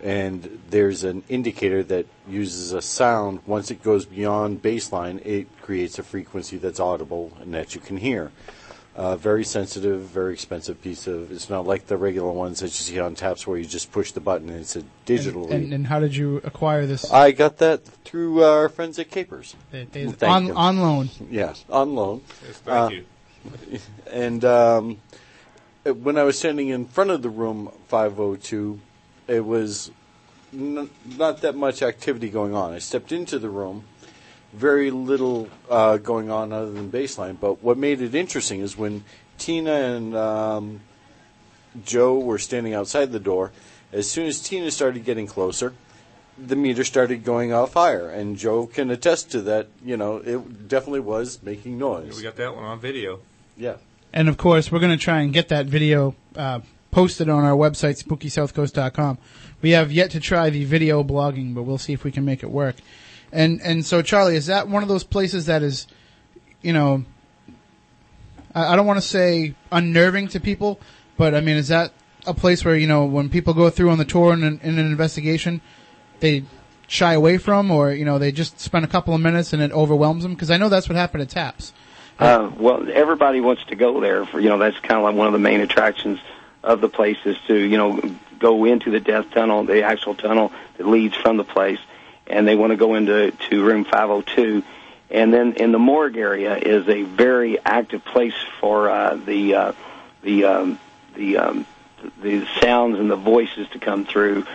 and 0.02 0.62
there's 0.70 1.04
an 1.04 1.24
indicator 1.30 1.84
that 1.84 2.06
uses 2.28 2.74
a 2.74 2.82
sound. 2.82 3.40
Once 3.46 3.72
it 3.72 3.84
goes 3.84 4.06
beyond 4.06 4.62
baseline, 4.62 5.24
it 5.26 5.48
creates 5.62 6.00
a 6.00 6.04
frequency 6.04 6.58
that's 6.58 6.80
audible 6.80 7.32
and 7.40 7.54
that 7.54 7.76
you 7.76 7.82
can 7.82 7.98
hear. 7.98 8.32
Uh, 8.98 9.16
very 9.16 9.44
sensitive, 9.44 10.02
very 10.02 10.34
expensive 10.34 10.82
piece 10.82 11.06
of. 11.06 11.32
It's 11.32 11.52
not 11.52 11.68
like 11.68 11.86
the 11.86 11.98
regular 11.98 12.32
ones 12.32 12.62
that 12.62 12.66
you 12.66 12.72
see 12.72 13.00
on 13.00 13.14
taps 13.14 13.46
where 13.46 13.56
you 13.60 13.66
just 13.66 13.92
push 13.92 14.12
the 14.12 14.20
button 14.20 14.50
and 14.50 14.60
it's 14.62 14.76
a 14.76 14.82
digitally. 15.06 15.52
And, 15.52 15.72
and 15.72 15.86
how 15.86 16.00
did 16.00 16.16
you 16.16 16.38
acquire 16.44 16.88
this? 16.88 17.12
I 17.12 17.30
got 17.32 17.58
that 17.60 17.86
through 17.86 18.44
uh, 18.44 18.48
our 18.50 18.70
friends 18.70 18.98
at 18.98 19.12
Capers. 19.12 19.56
They- 19.70 19.84
they- 19.86 20.08
Thank 20.08 20.24
on- 20.34 20.46
you. 20.48 20.54
on 20.56 20.80
loan. 20.82 21.10
Yeah, 21.30 21.54
on 21.70 21.94
loan. 21.94 22.22
Yes, 22.48 22.58
thank 22.58 22.92
Uh, 22.92 22.96
you. 22.96 23.80
And 24.12 24.44
um, 24.44 24.98
when 25.86 26.18
I 26.18 26.24
was 26.24 26.40
standing 26.40 26.70
in 26.70 26.86
front 26.86 27.12
of 27.12 27.22
the 27.22 27.30
room 27.30 27.70
502, 27.90 28.80
it 29.28 29.46
was 29.46 29.92
n- 30.52 30.90
not 31.18 31.42
that 31.42 31.56
much 31.56 31.84
activity 31.84 32.30
going 32.30 32.56
on. 32.56 32.74
I 32.74 32.80
stepped 32.80 33.12
into 33.12 33.38
the 33.38 33.50
room, 33.50 33.84
very 34.58 34.90
little 34.92 35.48
uh, 35.70 35.98
going 35.98 36.32
on 36.32 36.52
other 36.52 36.72
than 36.72 36.92
baseline. 36.92 37.40
But 37.40 37.64
what 37.64 37.78
made 37.78 38.02
it 38.02 38.16
interesting 38.16 38.62
is 38.62 38.78
when 38.78 39.04
Tina 39.38 39.72
and 39.72 40.16
um, 40.16 40.82
Joe 41.86 42.18
were 42.18 42.40
standing 42.40 42.74
outside 42.74 43.12
the 43.12 43.20
door. 43.20 43.52
As 43.94 44.10
soon 44.10 44.26
as 44.26 44.42
Tina 44.42 44.72
started 44.72 45.06
getting 45.06 45.28
closer, 45.28 45.74
the 46.38 46.56
meter 46.56 46.84
started 46.84 47.24
going 47.24 47.54
off 47.54 47.74
higher, 47.74 48.10
and 48.10 48.38
Joe 48.38 48.68
can 48.68 48.92
attest 48.92 49.32
to 49.32 49.42
that. 49.44 49.68
You 49.84 49.98
know, 49.98 50.18
it 50.18 50.68
definitely 50.68 51.00
was 51.02 51.42
making 51.42 51.78
noise. 51.78 52.18
We 52.18 52.24
got 52.24 52.36
that 52.36 52.56
one 52.56 52.66
on 52.66 52.80
video. 52.80 53.20
Yeah. 53.56 53.78
And 54.14 54.30
of 54.30 54.38
course, 54.38 54.72
we're 54.72 54.80
going 54.80 54.98
to 54.98 55.04
try 55.04 55.22
and 55.22 55.32
get 55.32 55.50
that 55.50 55.68
video 55.68 56.16
uh, 56.36 56.62
posted 56.92 57.30
on 57.30 57.44
our 57.44 57.56
website, 57.56 58.02
spookysouthcoast.com. 58.04 59.18
We 59.62 59.72
have 59.72 59.92
yet 59.92 60.12
to 60.12 60.20
try 60.20 60.50
the 60.50 60.64
video 60.66 61.04
blogging, 61.04 61.54
but 61.54 61.64
we'll 61.64 61.78
see 61.78 61.94
if 61.94 62.04
we 62.04 62.12
can 62.12 62.26
make 62.26 62.44
it 62.44 62.52
work. 62.52 62.76
And 63.32 63.62
and 63.62 63.86
so, 63.86 64.02
Charlie, 64.02 64.36
is 64.36 64.46
that 64.48 64.68
one 64.68 64.84
of 64.84 64.90
those 64.90 65.04
places 65.04 65.46
that 65.48 65.64
is, 65.64 65.88
you 66.62 66.74
know, 66.74 67.04
I, 68.56 68.74
I 68.74 68.76
don't 68.76 68.86
want 68.86 68.98
to 68.98 69.08
say 69.08 69.56
unnerving 69.72 70.30
to 70.30 70.40
people, 70.40 70.80
but 71.18 71.36
I 71.36 71.42
mean, 71.42 71.58
is 71.58 71.68
that 71.68 71.94
a 72.26 72.34
place 72.34 72.64
where 72.64 72.76
you 72.76 72.88
know 72.88 73.06
when 73.06 73.30
people 73.30 73.54
go 73.54 73.70
through 73.70 73.90
on 73.90 73.98
the 73.98 74.06
tour 74.06 74.34
in 74.34 74.44
an, 74.44 74.60
in 74.64 74.80
an 74.80 74.86
investigation, 74.86 75.62
they 76.20 76.44
shy 76.88 77.14
away 77.14 77.38
from, 77.38 77.70
or 77.70 77.92
you 77.92 78.06
know, 78.06 78.18
they 78.18 78.32
just 78.32 78.60
spend 78.60 78.86
a 78.86 78.88
couple 78.88 79.14
of 79.14 79.22
minutes 79.22 79.54
and 79.54 79.62
it 79.62 79.72
overwhelms 79.72 80.24
them? 80.24 80.34
Because 80.34 80.50
I 80.50 80.58
know 80.58 80.70
that's 80.70 80.90
what 80.90 80.96
happened 80.96 81.22
at 81.22 81.30
Taps. 81.30 81.74
Uh, 82.20 82.52
well, 82.58 82.88
everybody 82.92 83.42
wants 83.42 83.64
to 83.66 83.76
go 83.76 84.00
there 84.02 84.26
for 84.26 84.40
you 84.40 84.50
know 84.50 84.58
that's 84.58 84.80
kind 84.80 84.98
of 84.98 85.04
like 85.04 85.16
one 85.16 85.28
of 85.28 85.34
the 85.34 85.40
main 85.40 85.62
attractions 85.62 86.20
of 86.64 86.82
the 86.82 86.90
place 86.90 87.18
is 87.26 87.38
to 87.48 87.56
you 87.56 87.78
know 87.78 88.02
go 88.40 88.66
into 88.66 88.90
the 88.90 89.00
death 89.00 89.30
tunnel, 89.32 89.64
the 89.64 89.84
actual 89.84 90.16
tunnel 90.16 90.52
that 90.78 90.88
leads 90.88 91.16
from 91.16 91.38
the 91.38 91.44
place, 91.44 91.80
and 92.30 92.48
they 92.48 92.56
want 92.56 92.72
to 92.72 92.78
go 92.78 92.96
into 92.96 93.32
to 93.32 93.64
room 93.64 93.84
502. 93.84 94.64
And 95.10 95.34
then 95.34 95.54
in 95.54 95.72
the 95.72 95.80
morgue 95.80 96.18
area 96.18 96.58
is 96.58 96.88
a 96.90 97.04
very 97.04 97.58
active 97.64 98.04
place 98.04 98.36
for 98.60 98.90
uh, 98.90 99.16
the 99.16 99.56
uh, 99.56 99.72
the 100.22 100.44
um, 100.44 100.80
the 101.16 101.38
um, 101.38 101.66
the 102.22 102.46
sounds 102.62 103.00
and 103.00 103.10
the 103.10 103.16
voices 103.16 103.68
to 103.70 103.80
come 103.80 104.06
through 104.06 104.46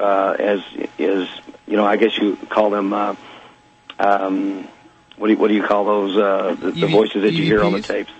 uh, 0.00 0.36
as 0.38 0.60
is 0.98 1.28
you 1.66 1.76
know 1.76 1.84
I 1.84 1.96
guess 1.96 2.16
you 2.18 2.36
call 2.48 2.70
them 2.70 2.92
uh, 2.92 3.14
um, 3.98 4.68
what 5.16 5.28
do 5.28 5.34
you, 5.34 5.38
what 5.38 5.48
do 5.48 5.54
you 5.54 5.62
call 5.62 5.84
those 5.84 6.16
uh, 6.16 6.56
the, 6.58 6.70
the 6.72 6.86
voices 6.86 7.22
that 7.22 7.32
you 7.32 7.44
hear 7.44 7.62
on 7.62 7.72
the 7.72 7.82
tapes 7.82 8.10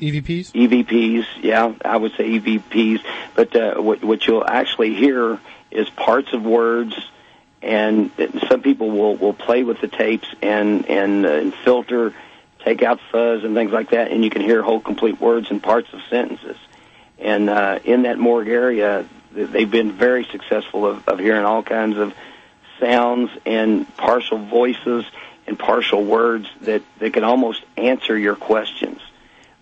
EVPs. 0.00 0.52
EVPs 0.52 1.26
yeah 1.42 1.72
I 1.84 1.96
would 1.96 2.12
say 2.16 2.38
EVPs 2.38 3.04
but 3.34 3.54
uh, 3.54 3.80
what 3.80 4.02
what 4.02 4.26
you'll 4.26 4.46
actually 4.46 4.94
hear 4.94 5.38
is 5.70 5.88
parts 5.90 6.32
of 6.32 6.42
words 6.44 6.94
and 7.62 8.10
some 8.48 8.62
people 8.62 8.90
will 8.90 9.16
will 9.16 9.34
play 9.34 9.62
with 9.64 9.80
the 9.80 9.88
tapes 9.88 10.28
and 10.42 10.86
and, 10.88 11.26
uh, 11.26 11.30
and 11.30 11.54
filter 11.54 12.14
take 12.64 12.82
out 12.82 13.00
fuzz 13.12 13.44
and 13.44 13.54
things 13.54 13.72
like 13.72 13.90
that 13.90 14.10
and 14.10 14.24
you 14.24 14.30
can 14.30 14.42
hear 14.42 14.62
whole 14.62 14.80
complete 14.80 15.20
words 15.20 15.50
and 15.50 15.62
parts 15.62 15.92
of 15.92 16.00
sentences 16.10 16.56
and 17.18 17.50
uh, 17.50 17.80
in 17.84 18.02
that 18.02 18.18
morgue 18.18 18.48
area, 18.48 19.04
they've 19.32 19.70
been 19.70 19.92
very 19.92 20.24
successful 20.24 20.86
of, 20.86 21.06
of 21.08 21.18
hearing 21.18 21.44
all 21.44 21.62
kinds 21.62 21.98
of 21.98 22.14
sounds 22.78 23.30
and 23.44 23.96
partial 23.96 24.38
voices 24.38 25.04
and 25.46 25.58
partial 25.58 26.04
words 26.04 26.46
that, 26.62 26.82
that 27.00 27.12
can 27.12 27.24
almost 27.24 27.62
answer 27.76 28.16
your 28.16 28.36
questions. 28.36 29.00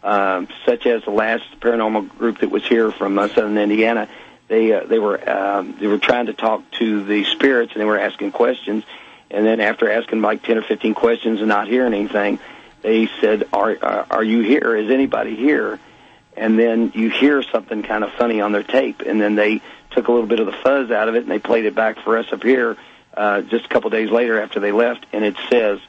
Um, 0.03 0.49
such 0.65 0.87
as 0.87 1.03
the 1.05 1.11
last 1.11 1.45
paranormal 1.61 2.11
group 2.11 2.39
that 2.39 2.51
was 2.51 2.65
here 2.65 2.93
from 2.93 3.19
uh, 3.19 3.27
Southern 3.29 3.59
Indiana, 3.59 4.09
they 4.49 4.73
uh, 4.73 4.85
they 4.85 4.99
were 4.99 5.29
um, 5.29 5.77
they 5.79 5.87
were 5.87 5.99
trying 5.99 6.27
to 6.27 6.35
talk 6.35 6.63
to 6.73 7.05
the 7.05 7.25
spirits 7.25 7.73
and 7.73 7.81
they 7.81 7.87
were 7.87 7.99
asking 7.99 8.33
questions, 8.33 8.85
and 9.31 9.45
then 9.45 9.61
after 9.61 9.91
asking 9.91 10.23
like 10.23 10.43
ten 10.43 10.59
or 10.59 10.63
fifteen 10.63 10.95
questions 10.95 11.41
and 11.41 11.49
not 11.49 11.69
hearing 11.69 11.95
anything, 11.95 12.39
they 12.83 13.09
said, 13.21 13.49
"Are 13.53 13.77
are, 13.83 14.07
are 14.11 14.25
you 14.25 14.41
here? 14.43 14.77
Is 14.77 14.91
anybody 14.91 15.35
here?" 15.37 15.79
and 16.39 16.59
then 16.59 16.93
you 16.95 17.09
hear 17.09 17.43
something 17.43 17.83
kind 17.83 18.05
of 18.05 18.13
funny 18.13 18.43
on 18.43 18.53
their 18.53 18.63
tape, 18.63 19.01
and 19.01 19.19
then 19.19 19.37
they 19.37 19.63
took 19.93 20.09
a 20.09 20.13
little 20.13 20.27
bit 20.27 20.39
of 20.39 20.45
the 20.45 20.53
fuzz 20.53 20.91
out 20.91 21.09
of 21.09 21.15
it 21.15 21.23
and 21.23 21.31
they 21.31 21.39
played 21.39 21.65
it 21.65 21.75
back 21.75 21.99
for 22.01 22.19
us 22.19 22.31
up 22.31 22.43
here 22.43 22.77
uh, 23.17 23.41
just 23.43 23.65
a 23.65 23.69
couple 23.69 23.89
days 23.91 24.11
later 24.11 24.41
after 24.41 24.61
they 24.61 24.73
left, 24.73 25.07
and 25.13 25.25
it 25.25 25.37
says 25.49 25.81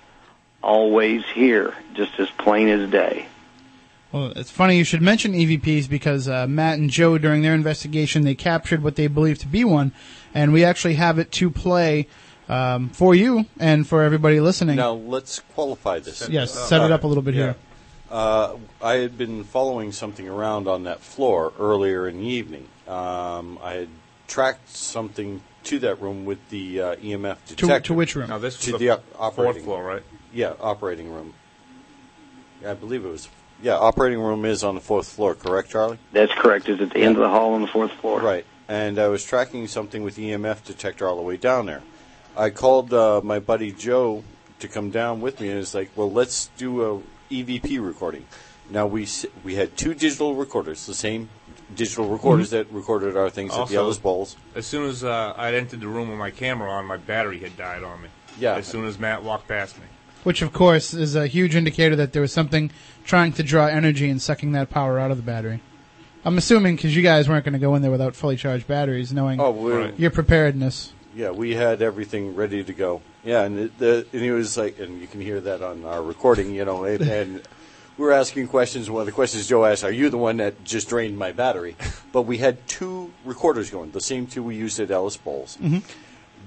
"always 0.64 1.24
here," 1.34 1.74
just 1.94 2.18
as 2.20 2.30
plain 2.30 2.70
as 2.70 2.90
day. 2.90 3.28
Well, 4.12 4.32
it's 4.36 4.50
funny 4.52 4.78
you 4.78 4.84
should 4.86 5.02
mention 5.02 5.34
EVPs 5.34 5.90
because 5.90 6.28
uh, 6.30 6.48
Matt 6.48 6.80
and 6.80 6.90
Joe, 6.90 7.18
during 7.18 7.42
their 7.42 7.54
investigation, 7.54 8.24
they 8.24 8.36
captured 8.36 8.82
what 8.82 8.96
they 8.96 9.08
believe 9.08 9.38
to 9.40 9.48
be 9.48 9.64
one, 9.66 9.92
and 10.34 10.54
we 10.54 10.64
actually 10.64 10.94
have 10.96 11.20
it 11.20 11.32
to 11.34 11.50
play 11.50 12.08
um, 12.48 12.90
for 12.90 13.14
you 13.14 13.46
and 13.60 13.86
for 13.86 14.04
everybody 14.04 14.40
listening. 14.40 14.78
Now 14.78 14.94
let's 14.94 15.40
qualify 15.54 16.00
this. 16.00 16.28
Yes, 16.30 16.54
set 16.54 16.82
it 16.82 16.92
up 16.92 17.04
a 17.04 17.08
little 17.08 17.24
bit 17.24 17.34
here. 17.34 17.56
Uh, 18.10 18.56
I 18.82 18.96
had 18.96 19.18
been 19.18 19.44
following 19.44 19.92
something 19.92 20.30
around 20.30 20.68
on 20.70 20.84
that 20.84 21.02
floor 21.02 21.52
earlier 21.60 22.08
in 22.08 22.20
the 22.20 22.26
evening. 22.26 22.70
Um, 22.88 23.60
I 23.62 23.74
had 23.74 23.90
tracked 24.28 24.70
something 24.70 25.42
to 25.66 25.80
that 25.80 26.02
room 26.02 26.24
with 26.24 26.48
the 26.50 26.82
uh, 26.82 26.96
EMF 26.96 27.38
detector. 27.46 27.80
to 27.88 27.94
which 27.94 28.16
room? 28.16 28.30
Now, 28.30 28.38
this 28.38 28.58
to 28.62 28.72
the 28.72 28.78
the 28.78 28.90
op- 28.92 29.04
operating 29.20 29.54
fourth 29.56 29.66
floor, 29.66 29.84
right? 29.84 30.04
Yeah, 30.34 30.54
operating 30.62 31.12
room. 31.12 31.34
I 32.66 32.74
believe 32.74 33.04
it 33.04 33.10
was. 33.10 33.28
Yeah, 33.62 33.76
operating 33.76 34.20
room 34.20 34.46
is 34.46 34.64
on 34.64 34.76
the 34.76 34.82
fourth 34.82 35.08
floor, 35.10 35.34
correct, 35.36 35.72
Charlie? 35.72 35.98
That's 36.12 36.32
correct. 36.34 36.70
It's 36.70 36.82
at 36.82 36.92
the 36.92 37.00
end 37.00 37.16
of 37.16 37.22
the 37.22 37.30
hall 37.30 37.54
on 37.54 37.62
the 37.62 37.68
fourth 37.68 37.92
floor. 37.94 38.20
Right. 38.22 38.46
And 38.68 39.00
I 39.00 39.08
was 39.08 39.24
tracking 39.26 39.68
something 39.68 40.04
with 40.04 40.16
the 40.16 40.32
EMF 40.32 40.64
detector 40.64 41.08
all 41.08 41.16
the 41.16 41.22
way 41.22 41.38
down 41.38 41.66
there. 41.66 41.82
I 42.36 42.50
called 42.52 42.94
uh, 42.94 43.22
my 43.24 43.40
buddy 43.40 43.72
Joe 43.72 44.24
to 44.60 44.68
come 44.68 44.92
down 44.92 45.22
with 45.22 45.40
me, 45.42 45.50
and 45.50 45.58
it's 45.60 45.74
like, 45.74 45.90
well, 45.96 46.12
let's 46.12 46.50
do 46.58 46.84
a 46.84 47.02
EVP 47.34 47.84
recording. 47.86 48.26
Now 48.70 48.86
we 48.86 49.04
s- 49.04 49.26
we 49.44 49.56
had 49.56 49.76
two 49.78 49.94
digital 49.94 50.36
recorders, 50.36 50.86
the 50.86 50.94
same 50.94 51.30
digital 51.76 52.08
recorders 52.10 52.50
that 52.52 52.72
recorded 52.72 53.16
our 53.18 53.30
things 53.30 53.52
at 53.52 53.56
the 53.56 53.62
Also, 53.62 53.76
Ellis 53.86 53.98
Bolles. 53.98 54.36
As 54.56 54.66
soon 54.68 54.88
as 54.90 55.04
uh, 55.04 55.34
I'd 55.38 55.54
entered 55.54 55.80
the 55.82 55.88
room 55.88 56.10
with 56.10 56.20
my 56.20 56.32
camera 56.32 56.70
on, 56.70 56.86
my 56.86 56.98
battery 56.98 57.40
had 57.40 57.56
died 57.58 57.84
on 57.84 58.02
me. 58.02 58.10
Yeah. 58.40 58.56
As 58.56 58.68
soon 58.68 58.86
as 58.86 59.00
Matt 59.00 59.24
walked 59.24 59.48
past 59.48 59.78
me. 59.78 59.86
Which, 60.28 60.42
of 60.42 60.52
course, 60.52 60.94
is 60.94 61.16
a 61.16 61.26
huge 61.26 61.56
indicator 61.56 61.96
that 61.96 62.12
there 62.12 62.22
was 62.22 62.34
something 62.34 62.70
trying 63.06 63.32
to 63.32 63.44
draw 63.44 63.68
energy 63.68 64.10
and 64.10 64.22
sucking 64.22 64.52
that 64.52 64.70
power 64.70 65.00
out 65.00 65.10
of 65.10 65.16
the 65.16 65.24
battery. 65.24 65.62
I'm 66.26 66.38
assuming 66.38 66.76
because 66.76 66.94
you 66.94 67.02
guys 67.02 67.30
weren't 67.30 67.46
going 67.46 67.54
to 67.54 67.60
go 67.60 67.76
in 67.76 67.82
there 67.82 67.92
without 67.92 68.14
fully 68.14 68.36
charged 68.36 68.68
batteries, 68.68 69.14
knowing 69.14 69.40
Oh, 69.40 69.52
we're- 69.52 69.94
your 69.96 70.12
preparedness. 70.12 70.92
Yeah, 71.16 71.32
we 71.32 71.56
had 71.56 71.82
everything 71.82 72.36
ready 72.36 72.62
to 72.62 72.74
go. 72.74 73.02
Yeah, 73.24 73.44
and 73.44 73.58
it, 73.58 73.80
the, 73.80 74.06
and 74.12 74.22
he 74.22 74.32
was 74.32 74.58
like, 74.58 74.78
and 74.80 75.00
you 75.00 75.08
can 75.08 75.22
hear 75.22 75.40
that 75.40 75.62
on 75.62 75.86
our 75.86 76.04
recording, 76.04 76.54
you 76.54 76.66
know, 76.66 76.84
and, 76.84 77.02
and 77.08 77.36
we 77.98 78.04
were 78.04 78.12
asking 78.12 78.50
questions. 78.50 78.90
One 78.90 79.00
of 79.00 79.06
the 79.06 79.14
questions 79.14 79.48
Joe 79.48 79.64
asked, 79.64 79.86
"Are 79.86 79.92
you 79.92 80.10
the 80.10 80.18
one 80.18 80.36
that 80.38 80.62
just 80.66 80.90
drained 80.90 81.18
my 81.18 81.32
battery?" 81.32 81.78
But 82.12 82.24
we 82.24 82.40
had 82.40 82.68
two 82.68 83.14
recorders 83.24 83.70
going, 83.70 83.92
the 83.92 84.02
same 84.02 84.28
two 84.28 84.44
we 84.44 84.56
used 84.58 84.78
at 84.82 84.92
Ellis 84.92 85.16
Bolles. 85.16 85.58
Mm-hmm. 85.62 85.80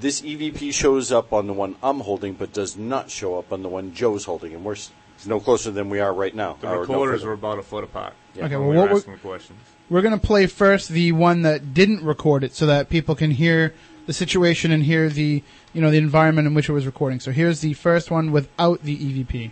This 0.01 0.23
EVP 0.23 0.73
shows 0.73 1.13
up 1.13 1.33
on 1.33 1.47
the 1.47 1.53
one 1.53 1.77
I'm 1.83 2.01
holding, 2.01 2.33
but 2.35 2.53
does 2.53 2.77
not 2.77 3.11
show 3.11 3.39
up 3.39 3.53
on 3.53 3.63
the 3.63 3.69
one 3.69 3.93
Joe's 3.93 4.25
holding, 4.25 4.55
and 4.55 4.65
we're 4.65 4.73
s- 4.73 4.91
no 5.27 5.39
closer 5.41 5.71
than 5.71 5.91
we 5.91 6.01
are 6.01 6.13
right 6.15 6.35
now. 6.35 6.57
The 6.61 6.69
or 6.69 6.75
no 6.75 6.81
recorders 6.81 7.21
further. 7.21 7.27
were 7.29 7.33
about 7.35 7.59
a 7.59 7.63
foot 7.63 7.85
apart. 7.85 8.15
Yeah. 8.35 8.47
Okay, 8.47 8.57
when 8.57 8.69
well, 8.69 8.71
we 8.71 8.77
what 8.79 8.83
were 8.85 8.89
we're- 8.95 8.99
asking 9.01 9.13
the 9.15 9.19
questions. 9.21 9.59
We're 9.91 10.01
going 10.03 10.19
to 10.19 10.27
play 10.27 10.47
first 10.47 10.89
the 10.89 11.13
one 11.13 11.43
that 11.43 11.75
didn't 11.75 12.03
record 12.03 12.45
it, 12.45 12.55
so 12.55 12.65
that 12.67 12.89
people 12.89 13.15
can 13.15 13.33
hear 13.33 13.75
the 14.07 14.13
situation 14.15 14.71
and 14.73 14.85
hear 14.85 15.09
the 15.11 15.43
you 15.75 15.81
know 15.83 15.91
the 15.91 15.99
environment 15.99 16.47
in 16.49 16.55
which 16.55 16.69
it 16.69 16.73
was 16.73 16.87
recording. 16.87 17.21
So 17.21 17.33
here's 17.33 17.61
the 17.61 17.75
first 17.75 18.11
one 18.11 18.33
without 18.33 18.83
the 18.83 18.97
EVP. 18.97 19.51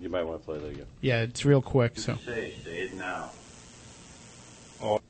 You 0.00 0.10
might 0.10 0.24
want 0.24 0.40
to 0.40 0.44
play 0.44 0.58
that 0.58 0.66
again. 0.68 0.86
Yeah, 1.00 1.22
it's 1.22 1.44
real 1.46 1.62
quick. 1.62 1.98
So 1.98 2.16
Say, 2.26 2.52
say 2.62 2.78
it 2.80 2.94
now. 2.94 3.30
Oh. 4.82 5.00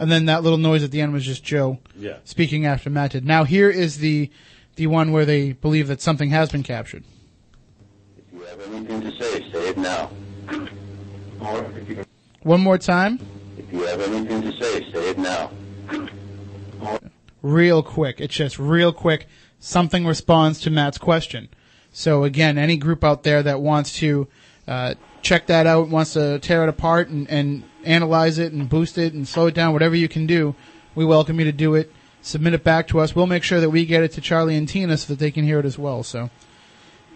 And 0.00 0.10
then 0.10 0.24
that 0.26 0.42
little 0.42 0.58
noise 0.58 0.82
at 0.82 0.90
the 0.90 1.00
end 1.00 1.12
was 1.12 1.24
just 1.24 1.44
Joe 1.44 1.78
Yeah. 1.96 2.16
speaking 2.24 2.66
after 2.66 2.90
Matt 2.90 3.12
did. 3.12 3.24
Now 3.24 3.44
here 3.44 3.70
is 3.70 3.98
the 3.98 4.30
the 4.76 4.86
one 4.88 5.12
where 5.12 5.24
they 5.26 5.52
believe 5.52 5.86
that 5.88 6.00
something 6.00 6.30
has 6.30 6.50
been 6.50 6.62
captured. 6.64 7.04
If 8.16 8.24
you 8.32 8.40
have 8.46 8.60
anything 8.74 9.00
to 9.02 9.10
say, 9.22 9.52
say 9.52 9.68
it 9.68 9.76
now. 9.78 10.10
Or 11.40 11.64
if 11.76 11.88
you, 11.88 12.04
One 12.42 12.60
more 12.62 12.78
time, 12.78 13.20
if 13.58 13.70
you 13.72 13.82
have 13.82 14.00
anything 14.00 14.42
to 14.42 14.52
say, 14.52 14.90
say 14.92 15.10
it 15.10 15.18
now. 15.18 15.50
real 17.42 17.82
quick. 17.82 18.20
It's 18.20 18.34
just 18.34 18.58
real 18.58 18.92
quick. 18.92 19.26
Something 19.58 20.06
responds 20.06 20.60
to 20.60 20.70
Matt's 20.70 20.98
question. 20.98 21.48
So 21.92 22.24
again, 22.24 22.56
any 22.56 22.76
group 22.76 23.04
out 23.04 23.22
there 23.24 23.42
that 23.42 23.60
wants 23.60 23.94
to 23.98 24.28
uh, 24.68 24.94
check 25.22 25.46
that 25.48 25.66
out, 25.66 25.88
wants 25.88 26.12
to 26.14 26.38
tear 26.38 26.62
it 26.62 26.68
apart 26.68 27.08
and, 27.08 27.28
and 27.28 27.64
analyze 27.84 28.38
it 28.38 28.52
and 28.52 28.68
boost 28.68 28.98
it 28.98 29.12
and 29.12 29.26
slow 29.26 29.46
it 29.46 29.54
down, 29.54 29.72
whatever 29.72 29.94
you 29.94 30.08
can 30.08 30.26
do, 30.26 30.54
we 30.94 31.04
welcome 31.04 31.38
you 31.38 31.44
to 31.44 31.52
do 31.52 31.74
it. 31.74 31.92
Submit 32.22 32.52
it 32.52 32.64
back 32.64 32.88
to 32.88 33.00
us. 33.00 33.16
We'll 33.16 33.26
make 33.26 33.42
sure 33.42 33.60
that 33.60 33.70
we 33.70 33.86
get 33.86 34.02
it 34.02 34.12
to 34.12 34.20
Charlie 34.20 34.56
and 34.56 34.68
Tina 34.68 34.96
so 34.98 35.12
that 35.12 35.18
they 35.18 35.30
can 35.30 35.44
hear 35.44 35.58
it 35.58 35.64
as 35.64 35.78
well. 35.78 36.02
So, 36.02 36.28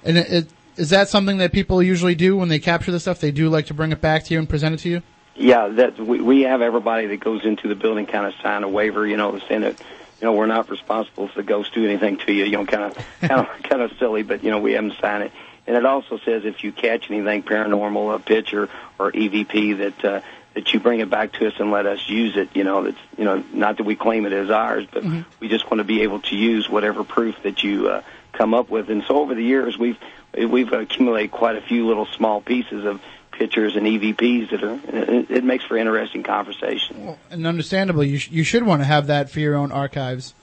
and 0.03 0.17
it, 0.17 0.33
it, 0.33 0.49
is 0.77 0.91
that 0.91 1.09
something 1.09 1.39
that 1.39 1.53
people 1.53 1.83
usually 1.83 2.15
do 2.15 2.37
when 2.37 2.49
they 2.49 2.59
capture 2.59 2.91
the 2.91 3.01
stuff? 3.01 3.21
They 3.21 3.31
do 3.31 3.49
like 3.49 3.67
to 3.67 3.75
bring 3.75 3.93
it 3.93 4.01
back 4.01 4.25
to 4.25 4.35
you 4.35 4.41
and 4.41 4.49
present 4.49 4.75
it 4.75 4.79
to 4.79 4.89
you. 4.89 5.03
Yeah, 5.37 5.69
that 5.69 5.99
we, 5.99 6.21
we 6.21 6.43
have 6.43 6.63
everybody 6.63 7.07
that 7.09 7.19
goes 7.19 7.45
into 7.45 7.69
the 7.69 7.75
building 7.75 8.07
kind 8.07 8.27
of 8.27 8.35
sign 8.41 8.63
a 8.63 8.69
waiver, 8.69 9.07
you 9.07 9.17
know, 9.17 9.39
saying 9.49 9.63
that 9.63 9.79
you 10.21 10.27
know 10.27 10.33
we're 10.33 10.47
not 10.47 10.71
responsible 10.71 11.27
if 11.27 11.35
the 11.35 11.43
ghosts 11.43 11.75
do 11.75 11.85
anything 11.85 12.19
to 12.19 12.33
you. 12.33 12.45
You 12.45 12.53
know, 12.53 12.67
kind 12.67 12.85
of 12.85 13.07
kind 13.21 13.47
of 13.47 13.63
kind 13.65 13.83
of 13.83 13.93
silly, 13.99 14.23
but 14.23 14.45
you 14.45 14.51
know 14.51 14.61
we 14.61 14.73
have 14.73 14.85
them 14.85 14.97
sign 15.01 15.23
it. 15.23 15.33
And 15.67 15.77
it 15.77 15.87
also 15.87 16.19
says 16.19 16.45
if 16.45 16.63
you 16.63 16.73
catch 16.73 17.11
anything 17.11 17.43
paranormal, 17.43 18.15
a 18.15 18.19
picture 18.19 18.69
or 18.99 19.11
EVP, 19.13 19.79
that 19.79 20.05
uh, 20.05 20.21
that 20.55 20.73
you 20.73 20.81
bring 20.81 21.01
it 21.01 21.11
back 21.11 21.33
to 21.33 21.47
us 21.49 21.55
and 21.59 21.71
let 21.71 21.85
us 21.87 22.09
use 22.09 22.37
it. 22.37 22.49
You 22.55 22.65
know, 22.65 22.85
that's 22.85 22.99
you 23.19 23.25
know 23.25 23.43
not 23.53 23.77
that 23.79 23.85
we 23.85 23.97
claim 23.97 24.25
it 24.27 24.33
as 24.33 24.51
ours, 24.51 24.87
but 24.91 25.03
Mhm. 25.03 25.25
we 25.41 25.49
just 25.49 25.71
want 25.71 25.79
to 25.79 25.85
be 25.85 26.03
able 26.03 26.21
to 26.21 26.37
use 26.37 26.69
whatever 26.69 27.05
proof 27.05 27.35
that 27.43 27.63
you 27.65 27.89
uh, 27.89 28.03
come 28.33 28.55
up 28.55 28.71
with. 28.71 28.89
And 28.91 29.05
so 29.07 29.17
over 29.19 29.35
the 29.35 29.43
years, 29.45 29.77
we've 29.79 29.99
we've 30.37 30.73
accumulated 30.73 31.31
quite 31.31 31.57
a 31.57 31.61
few 31.61 31.87
little 31.87 32.07
small 32.07 32.41
pieces 32.41 32.85
of 32.85 33.01
pictures 33.33 33.75
and 33.75 33.85
EVPs 33.87 34.51
that 34.51 34.63
are. 34.63 34.79
It, 34.89 35.31
it 35.31 35.45
makes 35.45 35.65
for 35.65 35.77
interesting 35.77 36.23
conversation. 36.23 37.17
And 37.33 37.47
understandably, 37.47 38.09
you, 38.09 38.19
sh- 38.19 38.31
you 38.31 38.45
should 38.45 38.63
want 38.65 38.81
to 38.81 38.85
have 38.87 39.09
that 39.09 39.29
for 39.31 39.41
your 39.41 39.57
own 39.57 39.73
archives. 39.73 40.35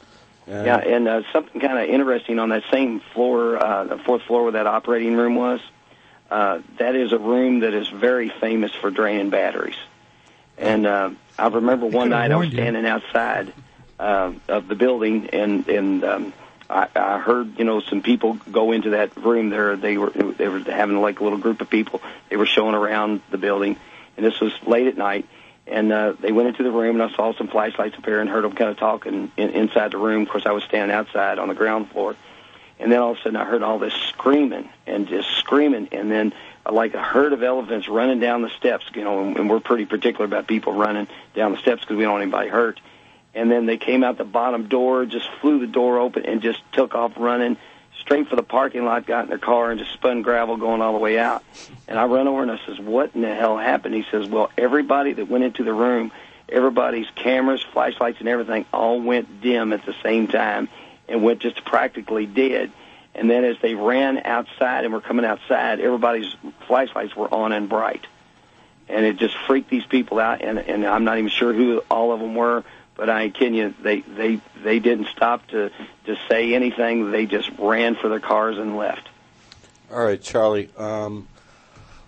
Yeah, 0.47 0.76
and 0.78 1.07
uh, 1.07 1.22
something 1.32 1.62
kind 1.62 1.80
of 1.80 1.88
interesting 1.88 2.38
on 2.38 2.49
that 2.49 2.64
same 2.70 2.99
floor, 3.14 3.55
uh, 3.64 3.86
the 3.86 3.97
fourth 3.99 4.24
floor 4.24 4.43
where 4.43 4.51
that 4.53 4.68
operating 4.68 5.16
room 5.16 5.36
was. 5.36 5.62
Uh, 6.30 6.59
that 6.80 6.95
is 6.95 7.14
a 7.14 7.18
room 7.18 7.62
that 7.62 7.74
is 7.74 7.88
very 7.88 8.28
famous 8.41 8.72
for 8.82 8.89
draining 8.91 9.30
batteries. 9.30 9.76
And 10.62 10.86
uh, 10.86 11.09
I 11.39 11.47
remember 11.47 11.88
one 11.88 12.09
night 12.09 12.32
I 12.32 12.36
was 12.36 12.45
warned 12.45 12.53
you. 12.53 12.59
standing 12.59 12.86
outside 12.86 13.51
uh, 13.99 14.34
of 14.47 14.68
the 14.68 14.76
building, 14.76 15.30
and 15.32 15.68
and 15.68 16.03
um, 16.03 16.34
I, 16.70 16.88
I 16.95 17.20
heard 17.20 17.57
you 17.57 17.66
know 17.66 17.82
some 17.82 18.01
people 18.01 18.34
go 18.51 18.72
into 18.72 18.91
that 18.91 19.18
room 19.18 19.49
there. 19.49 19.76
They 19.76 19.97
were 19.97 20.12
they 20.12 20.47
were 20.47 20.59
having 20.59 21.01
like 21.01 21.20
a 21.20 21.24
little 21.24 21.39
group 21.39 21.62
of 21.62 21.70
people. 21.70 22.01
They 22.30 22.38
were 22.38 22.45
showing 22.45 22.76
around 22.76 23.22
the 23.32 23.39
building, 23.39 23.78
and 24.18 24.26
this 24.26 24.39
was 24.39 24.53
late 24.66 24.88
at 24.88 24.97
night. 24.97 25.28
And 25.68 25.91
uh, 25.91 26.14
they 26.20 26.32
went 26.32 26.49
into 26.49 26.64
the 26.64 26.72
room, 26.72 26.99
and 26.99 27.12
I 27.12 27.16
saw 27.16 27.34
some 27.34 27.47
flashlights 27.47 27.95
up 27.95 28.03
there, 28.03 28.20
and 28.20 28.30
heard 28.30 28.43
them 28.43 28.53
kind 28.53 28.70
of 28.70 28.78
talking 28.78 29.32
in, 29.38 29.49
inside 29.49 29.91
the 29.91 29.97
room. 29.97 30.24
Of 30.24 30.30
course, 30.30 30.45
I 30.45 30.51
was 30.51 30.64
standing 30.64 30.93
outside 30.93 31.39
on 31.39 31.47
the 31.47 31.53
ground 31.53 31.89
floor, 31.91 32.16
and 32.80 32.91
then 32.91 32.99
all 32.99 33.12
of 33.12 33.18
a 33.18 33.22
sudden 33.22 33.36
I 33.36 33.45
heard 33.45 33.64
all 33.64 33.80
this 33.80 33.93
screaming 33.93 34.70
and 34.86 35.07
just 35.07 35.30
screaming, 35.38 35.88
and 35.91 36.12
then 36.12 36.34
like 36.70 36.93
a 36.93 37.01
herd 37.01 37.34
of 37.34 37.43
elephants 37.43 37.88
running 37.88 38.20
down 38.20 38.41
the 38.41 38.49
steps. 38.49 38.86
You 38.93 39.03
know, 39.03 39.22
and, 39.22 39.38
and 39.38 39.49
we're 39.49 39.59
pretty 39.59 39.86
particular 39.86 40.26
about 40.26 40.47
people 40.47 40.74
running 40.74 41.07
down 41.36 41.51
the 41.51 41.57
steps 41.57 41.82
because 41.82 41.97
we 41.97 42.03
don't 42.03 42.14
want 42.14 42.24
anybody 42.24 42.49
hurt. 42.49 42.80
And 43.34 43.49
then 43.49 43.66
they 43.66 43.78
came 43.78 44.03
out 44.03 44.18
the 44.18 44.26
bottom 44.26 44.68
door, 44.68 45.05
just 45.05 45.30
flew 45.39 45.59
the 45.59 45.68
door 45.68 45.99
open, 45.99 46.26
and 46.26 46.41
just 46.41 46.59
took 46.74 46.95
off 46.95 47.14
running 47.16 47.57
straight 48.01 48.28
for 48.28 48.36
the 48.36 48.43
parking 48.43 48.84
lot. 48.84 49.05
Got 49.05 49.24
in 49.24 49.30
their 49.30 49.38
car 49.38 49.72
and 49.72 49.80
just 49.80 49.93
spun 49.93 50.22
gravel 50.22 50.57
going 50.57 50.82
all 50.82 50.93
the 50.93 50.99
way 50.99 51.18
out. 51.18 51.43
And 51.88 51.97
I 51.97 52.05
run 52.05 52.28
over 52.28 52.41
and 52.41 52.51
I 52.51 52.59
says, 52.66 52.80
"What 52.80 53.12
in 53.16 53.22
the 53.22 53.34
hell 53.34 53.57
happened?" 53.57 53.95
He 53.95 54.05
says, 54.12 54.28
"Well, 54.28 54.51
everybody 54.57 55.14
that 55.14 55.30
went 55.30 55.43
into 55.43 55.64
the 55.64 55.74
room." 55.74 56.12
Everybody's 56.49 57.07
cameras, 57.16 57.64
flashlights, 57.72 58.20
and 58.20 58.28
everything 58.28 58.66
all 58.74 58.99
went 58.99 59.39
dim 59.39 59.72
at 59.72 59.86
the 59.86 59.95
same 60.03 60.28
time 60.28 60.68
and 61.07 61.24
went 61.24 61.39
just 61.39 61.64
practically 61.64 62.26
dead. 62.26 62.72
And 63.14 63.30
then 63.30 63.43
as 63.43 63.57
they 63.62 63.76
ran 63.76 64.20
outside 64.20 64.86
and 64.86 64.93
were 64.93 65.01
coming 65.01 65.26
outside, 65.26 65.80
everybody's 65.80 66.34
flashlights 66.68 67.16
were 67.16 67.32
on 67.34 67.51
and 67.51 67.68
bright. 67.68 68.05
And 68.88 69.05
it 69.05 69.18
just 69.18 69.36
freaked 69.47 69.70
these 69.70 69.86
people 69.86 70.20
out. 70.20 70.41
And, 70.41 70.57
and 70.59 70.86
I'm 70.86 71.03
not 71.03 71.18
even 71.18 71.30
sure 71.30 71.53
who 71.53 71.80
all 71.89 72.14
of 72.14 72.20
them 72.20 72.36
were, 72.36 72.64
but 72.95 73.09
I 73.09 73.30
kidding 73.30 73.55
you, 73.55 73.74
they, 73.82 74.01
they, 74.01 74.39
they 74.64 74.80
didn't 74.80 75.07
stop 75.07 75.47
to, 75.47 75.72
to 76.05 76.18
say 76.30 76.53
anything. 76.53 77.12
They 77.12 77.26
just 77.26 77.49
ran 77.57 77.95
for 77.95 78.09
their 78.09 78.20
cars 78.20 78.57
and 78.57 78.78
left. 78.78 79.09
All 79.91 80.03
right, 80.03 80.22
Charlie. 80.22 80.70
Um, 80.78 81.28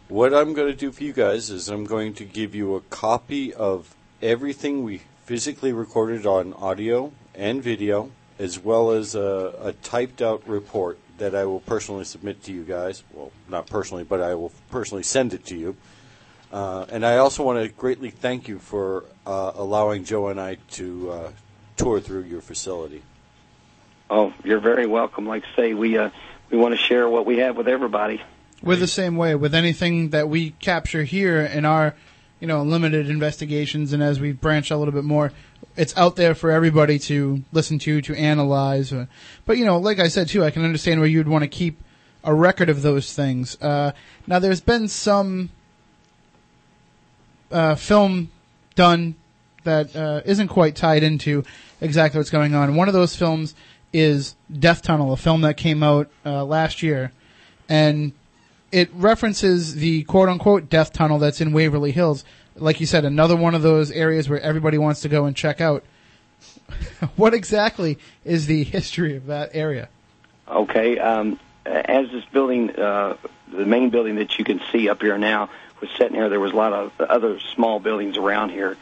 what 0.07 0.33
I'm 0.33 0.53
going 0.53 0.71
to 0.71 0.77
do 0.77 0.91
for 0.91 1.03
you 1.03 1.11
guys 1.11 1.49
is 1.49 1.69
I'm 1.69 1.85
going 1.85 2.13
to 2.15 2.25
give 2.25 2.55
you 2.55 2.75
a 2.75 2.81
copy 2.81 3.53
of 3.53 3.95
everything 4.21 4.83
we 4.83 5.01
physically 5.25 5.73
recorded 5.73 6.25
on 6.25 6.53
audio 6.53 7.11
and 7.33 7.63
video, 7.63 8.11
as 8.43 8.59
well 8.59 8.91
as 8.91 9.15
a, 9.15 9.55
a 9.61 9.71
typed 9.71 10.21
out 10.21 10.45
report 10.45 10.99
that 11.17 11.33
I 11.33 11.45
will 11.45 11.61
personally 11.61 12.03
submit 12.03 12.43
to 12.43 12.51
you 12.51 12.63
guys. 12.63 13.01
Well, 13.13 13.31
not 13.47 13.67
personally, 13.67 14.03
but 14.03 14.19
I 14.19 14.35
will 14.35 14.51
personally 14.69 15.03
send 15.03 15.33
it 15.33 15.45
to 15.45 15.57
you. 15.57 15.77
Uh, 16.51 16.85
and 16.89 17.05
I 17.05 17.17
also 17.17 17.41
want 17.43 17.63
to 17.63 17.69
greatly 17.69 18.09
thank 18.09 18.49
you 18.49 18.59
for 18.59 19.05
uh, 19.25 19.53
allowing 19.55 20.03
Joe 20.03 20.27
and 20.27 20.41
I 20.41 20.57
to 20.71 21.11
uh, 21.11 21.31
tour 21.77 22.01
through 22.01 22.23
your 22.23 22.41
facility. 22.41 23.01
Oh, 24.09 24.33
you're 24.43 24.59
very 24.59 24.87
welcome. 24.87 25.25
Like 25.25 25.45
I 25.53 25.55
say, 25.55 25.73
we, 25.73 25.97
uh, 25.97 26.09
we 26.51 26.57
want 26.57 26.73
to 26.73 26.77
share 26.77 27.07
what 27.07 27.25
we 27.25 27.37
have 27.37 27.55
with 27.55 27.69
everybody. 27.69 28.21
We're 28.61 28.75
the 28.75 28.87
same 28.87 29.15
way 29.15 29.35
with 29.35 29.55
anything 29.55 30.09
that 30.09 30.27
we 30.27 30.51
capture 30.51 31.03
here 31.03 31.39
in 31.41 31.63
our, 31.63 31.95
you 32.41 32.47
know, 32.47 32.61
limited 32.63 33.09
investigations, 33.09 33.93
and 33.93 34.03
as 34.03 34.19
we 34.19 34.33
branch 34.33 34.69
a 34.69 34.75
little 34.75 34.93
bit 34.93 35.05
more, 35.05 35.31
it's 35.75 35.95
out 35.97 36.15
there 36.15 36.35
for 36.35 36.51
everybody 36.51 36.99
to 36.99 37.43
listen 37.51 37.79
to, 37.79 38.01
to 38.01 38.15
analyze. 38.15 38.93
Uh, 38.93 39.07
But 39.45 39.57
you 39.57 39.65
know, 39.65 39.77
like 39.77 39.99
I 39.99 40.07
said 40.07 40.27
too, 40.27 40.43
I 40.43 40.51
can 40.51 40.63
understand 40.63 40.99
where 40.99 41.09
you'd 41.09 41.27
want 41.27 41.43
to 41.43 41.47
keep 41.47 41.79
a 42.23 42.33
record 42.33 42.69
of 42.69 42.81
those 42.81 43.13
things. 43.13 43.61
Uh, 43.61 43.91
now, 44.27 44.39
there's 44.39 44.61
been 44.61 44.87
some 44.87 45.49
uh, 47.51 47.75
film 47.75 48.31
done 48.75 49.15
that 49.63 49.95
uh, 49.95 50.21
isn't 50.25 50.47
quite 50.47 50.75
tied 50.75 51.03
into 51.03 51.43
exactly 51.81 52.17
what's 52.17 52.29
going 52.29 52.53
on. 52.53 52.75
One 52.75 52.87
of 52.87 52.93
those 52.93 53.15
films 53.15 53.55
is 53.91 54.35
Death 54.51 54.81
Tunnel, 54.81 55.13
a 55.13 55.17
film 55.17 55.41
that 55.41 55.57
came 55.57 55.83
out 55.83 56.09
uh, 56.25 56.43
last 56.43 56.81
year, 56.81 57.11
and 57.69 58.13
it 58.71 58.89
references 58.93 59.75
the 59.75 60.03
quote 60.03 60.29
unquote 60.29 60.67
death 60.69 60.91
tunnel 60.91 61.19
that's 61.19 61.39
in 61.39 61.53
Waverly 61.53 61.91
Hills. 61.91 62.25
Like 62.55 62.79
you 62.79 62.85
said, 62.85 63.05
another 63.05 63.35
one 63.35 63.55
of 63.55 63.61
those 63.61 63.91
areas 63.91 64.29
where 64.29 64.39
everybody 64.39 64.77
wants 64.77 65.01
to 65.01 65.09
go 65.09 65.25
and 65.25 65.35
check 65.35 65.61
out. 65.61 65.83
what 67.15 67.33
exactly 67.33 67.97
is 68.23 68.45
the 68.47 68.63
history 68.63 69.15
of 69.15 69.27
that 69.27 69.51
area? 69.53 69.89
Okay. 70.47 70.99
Um, 70.99 71.39
as 71.65 72.09
this 72.11 72.25
building, 72.25 72.75
uh, 72.75 73.17
the 73.51 73.65
main 73.65 73.89
building 73.89 74.15
that 74.15 74.37
you 74.37 74.45
can 74.45 74.61
see 74.71 74.89
up 74.89 75.01
here 75.01 75.17
now, 75.17 75.49
was 75.83 75.89
sitting 75.97 76.15
here, 76.15 76.29
there 76.29 76.39
was 76.39 76.53
a 76.53 76.55
lot 76.55 76.73
of 76.73 76.91
other 77.01 77.39
small 77.55 77.79
buildings 77.79 78.17
around 78.17 78.49
here, 78.49 78.77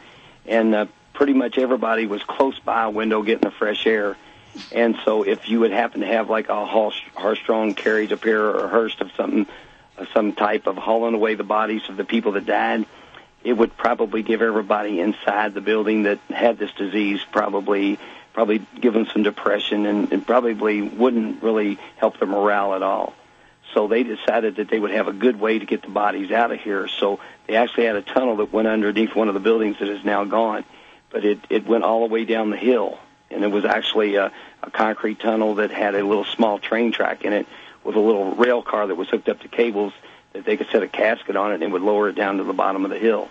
and 0.46 0.74
uh, 0.74 0.86
pretty 1.14 1.32
much 1.32 1.58
everybody 1.58 2.06
was 2.06 2.22
close 2.22 2.58
by 2.60 2.84
a 2.84 2.90
window 2.90 3.22
getting 3.22 3.42
the 3.42 3.50
fresh 3.50 3.86
air. 3.86 4.16
And 4.70 4.96
so, 5.04 5.22
if 5.22 5.48
you 5.48 5.60
would 5.60 5.72
happen 5.72 6.00
to 6.00 6.06
have 6.06 6.28
like 6.28 6.48
a 6.48 6.66
horse-drawn 6.66 7.74
carriage 7.74 8.12
up 8.12 8.22
here 8.22 8.42
or 8.42 8.66
a 8.66 8.68
hearse 8.68 8.94
of 9.00 9.10
something, 9.16 9.46
some 10.12 10.34
type 10.34 10.66
of 10.66 10.76
hauling 10.76 11.14
away 11.14 11.34
the 11.34 11.44
bodies 11.44 11.82
of 11.88 11.96
the 11.96 12.04
people 12.04 12.32
that 12.32 12.46
died, 12.46 12.86
it 13.44 13.52
would 13.54 13.76
probably 13.76 14.22
give 14.22 14.42
everybody 14.42 15.00
inside 15.00 15.54
the 15.54 15.60
building 15.60 16.04
that 16.04 16.18
had 16.30 16.58
this 16.58 16.70
disease 16.72 17.20
probably 17.30 17.98
probably 18.32 18.64
give 18.80 18.94
them 18.94 19.06
some 19.12 19.22
depression 19.22 19.84
and, 19.84 20.12
and 20.12 20.26
probably 20.26 20.80
wouldn't 20.80 21.42
really 21.42 21.78
help 21.96 22.18
their 22.18 22.28
morale 22.28 22.74
at 22.74 22.82
all. 22.82 23.12
So 23.74 23.88
they 23.88 24.04
decided 24.04 24.56
that 24.56 24.68
they 24.68 24.78
would 24.78 24.90
have 24.90 25.06
a 25.06 25.12
good 25.12 25.38
way 25.38 25.58
to 25.58 25.66
get 25.66 25.82
the 25.82 25.90
bodies 25.90 26.30
out 26.30 26.50
of 26.50 26.60
here. 26.60 26.88
So 26.88 27.20
they 27.46 27.56
actually 27.56 27.86
had 27.86 27.96
a 27.96 28.02
tunnel 28.02 28.36
that 28.36 28.52
went 28.52 28.68
underneath 28.68 29.14
one 29.14 29.28
of 29.28 29.34
the 29.34 29.40
buildings 29.40 29.78
that 29.80 29.88
is 29.88 30.04
now 30.04 30.24
gone, 30.24 30.64
but 31.10 31.24
it 31.24 31.40
it 31.50 31.66
went 31.66 31.84
all 31.84 32.06
the 32.06 32.12
way 32.12 32.24
down 32.24 32.50
the 32.50 32.56
hill, 32.56 32.98
and 33.30 33.44
it 33.44 33.48
was 33.48 33.64
actually 33.64 34.16
a, 34.16 34.32
a 34.62 34.70
concrete 34.70 35.20
tunnel 35.20 35.56
that 35.56 35.70
had 35.70 35.94
a 35.94 36.04
little 36.04 36.24
small 36.24 36.58
train 36.58 36.92
track 36.92 37.24
in 37.24 37.32
it 37.32 37.46
with 37.84 37.96
a 37.96 38.00
little 38.00 38.34
rail 38.34 38.62
car 38.62 38.86
that 38.86 38.94
was 38.94 39.08
hooked 39.08 39.28
up 39.28 39.40
to 39.40 39.48
cables 39.48 39.92
that 40.32 40.44
they 40.44 40.56
could 40.56 40.68
set 40.70 40.82
a 40.82 40.88
casket 40.88 41.36
on 41.36 41.52
it 41.52 41.62
and 41.62 41.72
would 41.72 41.82
lower 41.82 42.08
it 42.08 42.14
down 42.14 42.38
to 42.38 42.44
the 42.44 42.52
bottom 42.52 42.84
of 42.84 42.90
the 42.90 42.98
hill. 42.98 43.28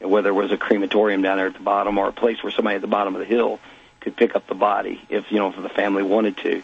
And 0.00 0.10
whether 0.10 0.30
it 0.30 0.34
was 0.34 0.52
a 0.52 0.56
crematorium 0.56 1.22
down 1.22 1.38
there 1.38 1.46
at 1.46 1.54
the 1.54 1.60
bottom 1.60 1.98
or 1.98 2.08
a 2.08 2.12
place 2.12 2.42
where 2.42 2.52
somebody 2.52 2.76
at 2.76 2.82
the 2.82 2.88
bottom 2.88 3.14
of 3.14 3.20
the 3.20 3.26
hill 3.26 3.60
could 4.00 4.16
pick 4.16 4.34
up 4.34 4.46
the 4.48 4.54
body 4.54 5.00
if 5.08 5.30
you 5.30 5.38
know 5.38 5.48
if 5.48 5.62
the 5.62 5.68
family 5.68 6.02
wanted 6.02 6.36
to, 6.38 6.62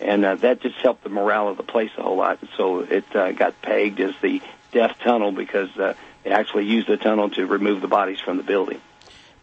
and 0.00 0.24
uh, 0.24 0.34
that 0.36 0.60
just 0.62 0.76
helped 0.76 1.04
the 1.04 1.10
morale 1.10 1.48
of 1.48 1.56
the 1.56 1.62
place 1.62 1.90
a 1.98 2.02
whole 2.02 2.16
lot. 2.16 2.38
So 2.56 2.80
it 2.80 3.04
uh, 3.14 3.32
got 3.32 3.60
pegged 3.60 4.00
as 4.00 4.14
the 4.22 4.40
death 4.72 4.96
tunnel 5.02 5.32
because 5.32 5.76
uh, 5.76 5.94
they 6.22 6.30
actually 6.30 6.64
used 6.64 6.88
the 6.88 6.96
tunnel 6.96 7.28
to 7.30 7.46
remove 7.46 7.82
the 7.82 7.88
bodies 7.88 8.20
from 8.20 8.38
the 8.38 8.42
building. 8.42 8.80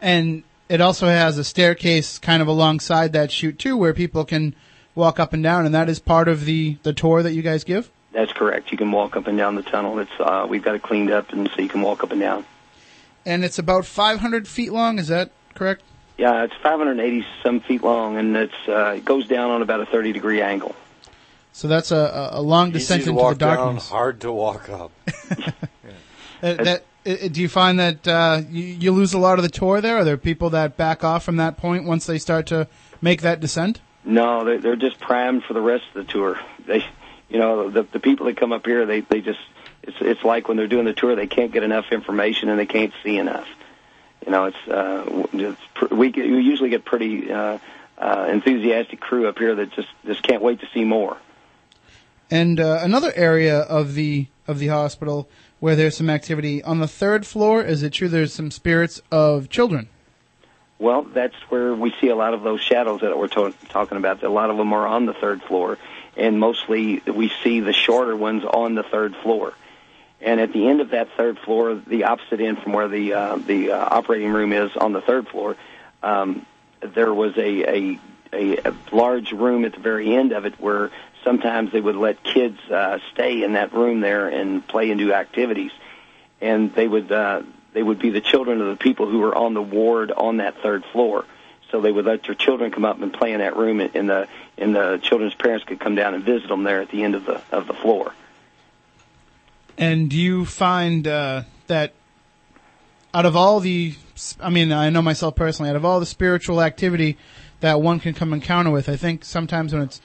And 0.00 0.42
it 0.68 0.80
also 0.80 1.06
has 1.06 1.38
a 1.38 1.44
staircase 1.44 2.18
kind 2.18 2.42
of 2.42 2.48
alongside 2.48 3.12
that 3.12 3.30
chute 3.30 3.58
too, 3.58 3.76
where 3.76 3.94
people 3.94 4.24
can 4.24 4.56
walk 4.96 5.20
up 5.20 5.32
and 5.32 5.42
down, 5.42 5.66
and 5.66 5.74
that 5.74 5.88
is 5.88 6.00
part 6.00 6.26
of 6.26 6.44
the 6.44 6.78
the 6.82 6.92
tour 6.92 7.22
that 7.22 7.32
you 7.32 7.42
guys 7.42 7.62
give. 7.62 7.90
That's 8.16 8.32
correct. 8.32 8.72
You 8.72 8.78
can 8.78 8.92
walk 8.92 9.14
up 9.14 9.26
and 9.26 9.36
down 9.36 9.56
the 9.56 9.62
tunnel. 9.62 9.98
It's 9.98 10.10
uh, 10.18 10.46
we've 10.48 10.62
got 10.62 10.74
it 10.74 10.82
cleaned 10.82 11.10
up, 11.10 11.34
and 11.34 11.50
so 11.54 11.60
you 11.60 11.68
can 11.68 11.82
walk 11.82 12.02
up 12.02 12.12
and 12.12 12.20
down. 12.20 12.46
And 13.26 13.44
it's 13.44 13.58
about 13.58 13.84
500 13.84 14.48
feet 14.48 14.72
long. 14.72 14.98
Is 14.98 15.08
that 15.08 15.32
correct? 15.54 15.82
Yeah, 16.16 16.44
it's 16.44 16.54
580 16.62 17.26
some 17.42 17.60
feet 17.60 17.82
long, 17.82 18.16
and 18.16 18.34
it's 18.34 18.54
uh, 18.66 18.94
it 18.96 19.04
goes 19.04 19.28
down 19.28 19.50
on 19.50 19.60
about 19.60 19.82
a 19.82 19.86
30 19.86 20.12
degree 20.12 20.40
angle. 20.40 20.74
So 21.52 21.68
that's 21.68 21.90
a, 21.90 22.30
a 22.32 22.40
long 22.40 22.70
descent 22.70 23.02
Easy 23.02 23.12
to 23.12 23.18
into 23.18 23.34
the 23.34 23.38
darkness. 23.38 23.86
down, 23.86 23.98
hard 23.98 24.20
to 24.22 24.32
walk 24.32 24.70
up. 24.70 24.92
Uh, 26.42 26.52
that, 26.52 26.84
uh, 27.06 27.28
do 27.32 27.40
you 27.40 27.48
find 27.48 27.80
that 27.80 28.06
uh, 28.06 28.42
you, 28.50 28.62
you 28.62 28.92
lose 28.92 29.14
a 29.14 29.18
lot 29.18 29.38
of 29.38 29.42
the 29.42 29.48
tour 29.48 29.80
there? 29.80 29.96
Are 29.96 30.04
there 30.04 30.18
people 30.18 30.50
that 30.50 30.76
back 30.76 31.02
off 31.02 31.24
from 31.24 31.36
that 31.36 31.56
point 31.56 31.84
once 31.84 32.04
they 32.04 32.18
start 32.18 32.46
to 32.48 32.68
make 33.00 33.22
that 33.22 33.40
descent? 33.40 33.80
No, 34.04 34.44
they're, 34.44 34.60
they're 34.60 34.76
just 34.76 35.00
primed 35.00 35.44
for 35.44 35.54
the 35.54 35.62
rest 35.62 35.84
of 35.94 36.06
the 36.06 36.12
tour. 36.12 36.38
They, 36.66 36.84
you 37.28 37.38
know, 37.38 37.70
the 37.70 37.82
the 37.82 38.00
people 38.00 38.26
that 38.26 38.36
come 38.36 38.52
up 38.52 38.66
here, 38.66 38.86
they 38.86 39.00
they 39.00 39.20
just 39.20 39.40
it's 39.82 39.96
it's 40.00 40.24
like 40.24 40.48
when 40.48 40.56
they're 40.56 40.68
doing 40.68 40.84
the 40.84 40.94
tour, 40.94 41.16
they 41.16 41.26
can't 41.26 41.52
get 41.52 41.62
enough 41.62 41.86
information 41.92 42.48
and 42.48 42.58
they 42.58 42.66
can't 42.66 42.92
see 43.02 43.18
enough. 43.18 43.48
You 44.24 44.32
know, 44.32 44.44
it's 44.46 44.68
uh, 44.68 45.26
it's 45.32 45.60
pr- 45.74 45.94
we 45.94 46.10
get, 46.10 46.26
we 46.26 46.40
usually 46.42 46.70
get 46.70 46.84
pretty 46.84 47.30
uh, 47.30 47.58
uh, 47.98 48.26
enthusiastic 48.28 49.00
crew 49.00 49.28
up 49.28 49.38
here 49.38 49.54
that 49.54 49.72
just 49.72 49.88
just 50.04 50.22
can't 50.22 50.42
wait 50.42 50.60
to 50.60 50.68
see 50.74 50.84
more. 50.84 51.16
And 52.30 52.58
uh, 52.58 52.80
another 52.82 53.12
area 53.14 53.60
of 53.60 53.94
the 53.94 54.26
of 54.48 54.58
the 54.58 54.68
hospital 54.68 55.28
where 55.60 55.76
there's 55.76 55.96
some 55.96 56.10
activity 56.10 56.62
on 56.62 56.80
the 56.80 56.88
third 56.88 57.26
floor. 57.26 57.62
Is 57.62 57.82
it 57.82 57.92
true 57.92 58.08
there's 58.08 58.32
some 58.32 58.50
spirits 58.50 59.00
of 59.10 59.48
children? 59.48 59.88
Well, 60.78 61.02
that's 61.02 61.34
where 61.48 61.74
we 61.74 61.94
see 62.00 62.08
a 62.08 62.16
lot 62.16 62.34
of 62.34 62.42
those 62.42 62.60
shadows 62.60 63.00
that 63.00 63.16
we're 63.18 63.28
to- 63.28 63.54
talking 63.70 63.96
about. 63.96 64.22
A 64.22 64.28
lot 64.28 64.50
of 64.50 64.58
them 64.58 64.72
are 64.72 64.86
on 64.86 65.06
the 65.06 65.14
third 65.14 65.42
floor, 65.42 65.78
and 66.16 66.40
mostly 66.40 67.00
we 67.06 67.30
see 67.42 67.60
the 67.60 67.72
shorter 67.72 68.16
ones 68.16 68.44
on 68.44 68.74
the 68.74 68.82
third 68.82 69.14
floor. 69.16 69.52
And 70.20 70.40
at 70.40 70.52
the 70.52 70.66
end 70.66 70.80
of 70.80 70.90
that 70.90 71.08
third 71.16 71.38
floor, 71.38 71.74
the 71.74 72.04
opposite 72.04 72.40
end 72.40 72.62
from 72.62 72.72
where 72.72 72.88
the 72.88 73.12
uh, 73.12 73.36
the 73.36 73.72
uh, 73.72 73.88
operating 73.90 74.32
room 74.32 74.52
is 74.52 74.74
on 74.76 74.92
the 74.92 75.02
third 75.02 75.28
floor, 75.28 75.56
um, 76.02 76.46
there 76.80 77.12
was 77.12 77.36
a, 77.36 77.64
a 77.64 78.00
a 78.32 78.74
large 78.92 79.32
room 79.32 79.64
at 79.64 79.74
the 79.74 79.80
very 79.80 80.14
end 80.14 80.32
of 80.32 80.46
it 80.46 80.58
where 80.58 80.90
sometimes 81.22 81.72
they 81.72 81.80
would 81.80 81.96
let 81.96 82.22
kids 82.22 82.58
uh, 82.70 82.98
stay 83.12 83.42
in 83.42 83.54
that 83.54 83.72
room 83.72 84.00
there 84.00 84.28
and 84.28 84.66
play 84.66 84.90
and 84.90 84.98
do 84.98 85.12
activities, 85.12 85.72
and 86.40 86.74
they 86.74 86.88
would 86.88 87.12
uh, 87.12 87.42
they 87.74 87.82
would 87.82 87.98
be 87.98 88.10
the 88.10 88.22
children 88.22 88.60
of 88.62 88.68
the 88.68 88.76
people 88.76 89.08
who 89.08 89.18
were 89.18 89.34
on 89.34 89.52
the 89.52 89.62
ward 89.62 90.12
on 90.12 90.38
that 90.38 90.62
third 90.62 90.82
floor. 90.92 91.26
so 91.70 91.80
they 91.80 91.92
would 91.92 92.06
let 92.06 92.22
their 92.24 92.34
children 92.34 92.70
come 92.70 92.86
up 92.86 93.00
and 93.02 93.12
play 93.12 93.32
in 93.32 93.40
that 93.40 93.56
room, 93.56 93.80
and 93.80 94.08
the 94.08 94.28
and 94.58 94.74
the 94.74 94.98
children's 95.02 95.34
parents 95.34 95.64
could 95.64 95.80
come 95.80 95.94
down 95.94 96.14
and 96.14 96.24
visit 96.24 96.48
them 96.48 96.64
there 96.64 96.80
at 96.80 96.90
the 96.90 97.02
end 97.02 97.14
of 97.14 97.24
the 97.26 97.40
of 97.52 97.66
the 97.66 97.74
floor. 97.74 98.12
And 99.78 100.08
do 100.08 100.16
you 100.16 100.44
find 100.44 101.06
uh, 101.06 101.42
that 101.66 101.92
out 103.12 103.26
of 103.26 103.36
all 103.36 103.60
the, 103.60 103.94
I 104.40 104.50
mean, 104.50 104.72
I 104.72 104.90
know 104.90 105.02
myself 105.02 105.36
personally, 105.36 105.70
out 105.70 105.76
of 105.76 105.84
all 105.84 106.00
the 106.00 106.06
spiritual 106.06 106.62
activity 106.62 107.16
that 107.60 107.80
one 107.80 108.00
can 108.00 108.14
come 108.14 108.32
encounter 108.32 108.70
with, 108.70 108.88
I 108.88 108.96
think 108.96 109.24
sometimes 109.24 109.72
when 109.72 109.82
it's 109.82 110.00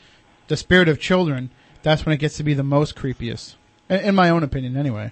the 0.47 0.57
spirit 0.57 0.89
of 0.89 0.99
children, 0.99 1.49
that's 1.83 2.05
when 2.05 2.13
it 2.13 2.17
gets 2.17 2.37
to 2.37 2.43
be 2.43 2.53
the 2.53 2.63
most 2.63 2.95
creepiest. 2.95 3.55
In, 3.89 4.15
my 4.15 4.29
own 4.29 4.43
opinion, 4.43 4.77
anyway. 4.77 5.11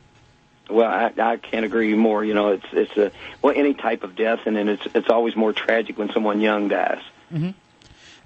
Well, 0.69 0.87
I, 0.89 1.11
I 1.21 1.37
can't 1.37 1.65
agree 1.65 1.93
more. 1.95 2.23
You 2.23 2.33
know, 2.33 2.49
it's 2.51 2.65
it's 2.71 2.95
a 2.95 3.11
well 3.41 3.53
any 3.57 3.73
type 3.73 4.03
of 4.03 4.15
death, 4.15 4.41
and 4.45 4.55
then 4.55 4.69
it's 4.69 4.87
it's 4.93 5.09
always 5.09 5.35
more 5.35 5.51
tragic 5.51 5.97
when 5.97 6.11
someone 6.11 6.39
young 6.39 6.69
dies. 6.69 7.01
hmm 7.29 7.49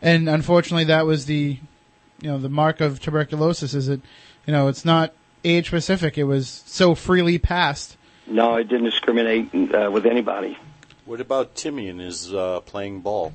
And 0.03 0.27
unfortunately, 0.27 0.84
that 0.85 1.05
was 1.05 1.25
the, 1.25 1.57
you 2.21 2.30
know, 2.30 2.38
the 2.38 2.49
mark 2.49 2.81
of 2.81 2.99
tuberculosis. 2.99 3.73
Is 3.73 3.88
it, 3.88 4.01
you 4.45 4.51
know, 4.51 4.67
it's 4.67 4.84
not 4.84 5.13
age 5.45 5.67
specific. 5.67 6.17
It 6.17 6.25
was 6.25 6.63
so 6.65 6.93
freely 6.93 7.39
passed. 7.39 7.97
No, 8.27 8.55
it 8.55 8.65
didn't 8.67 8.85
discriminate 8.85 9.73
uh, 9.73 9.89
with 9.91 10.05
anybody. 10.05 10.57
What 11.05 11.21
about 11.21 11.55
Timmy 11.55 11.88
and 11.88 11.99
his 11.99 12.34
uh, 12.34 12.59
playing 12.61 12.99
ball? 12.99 13.34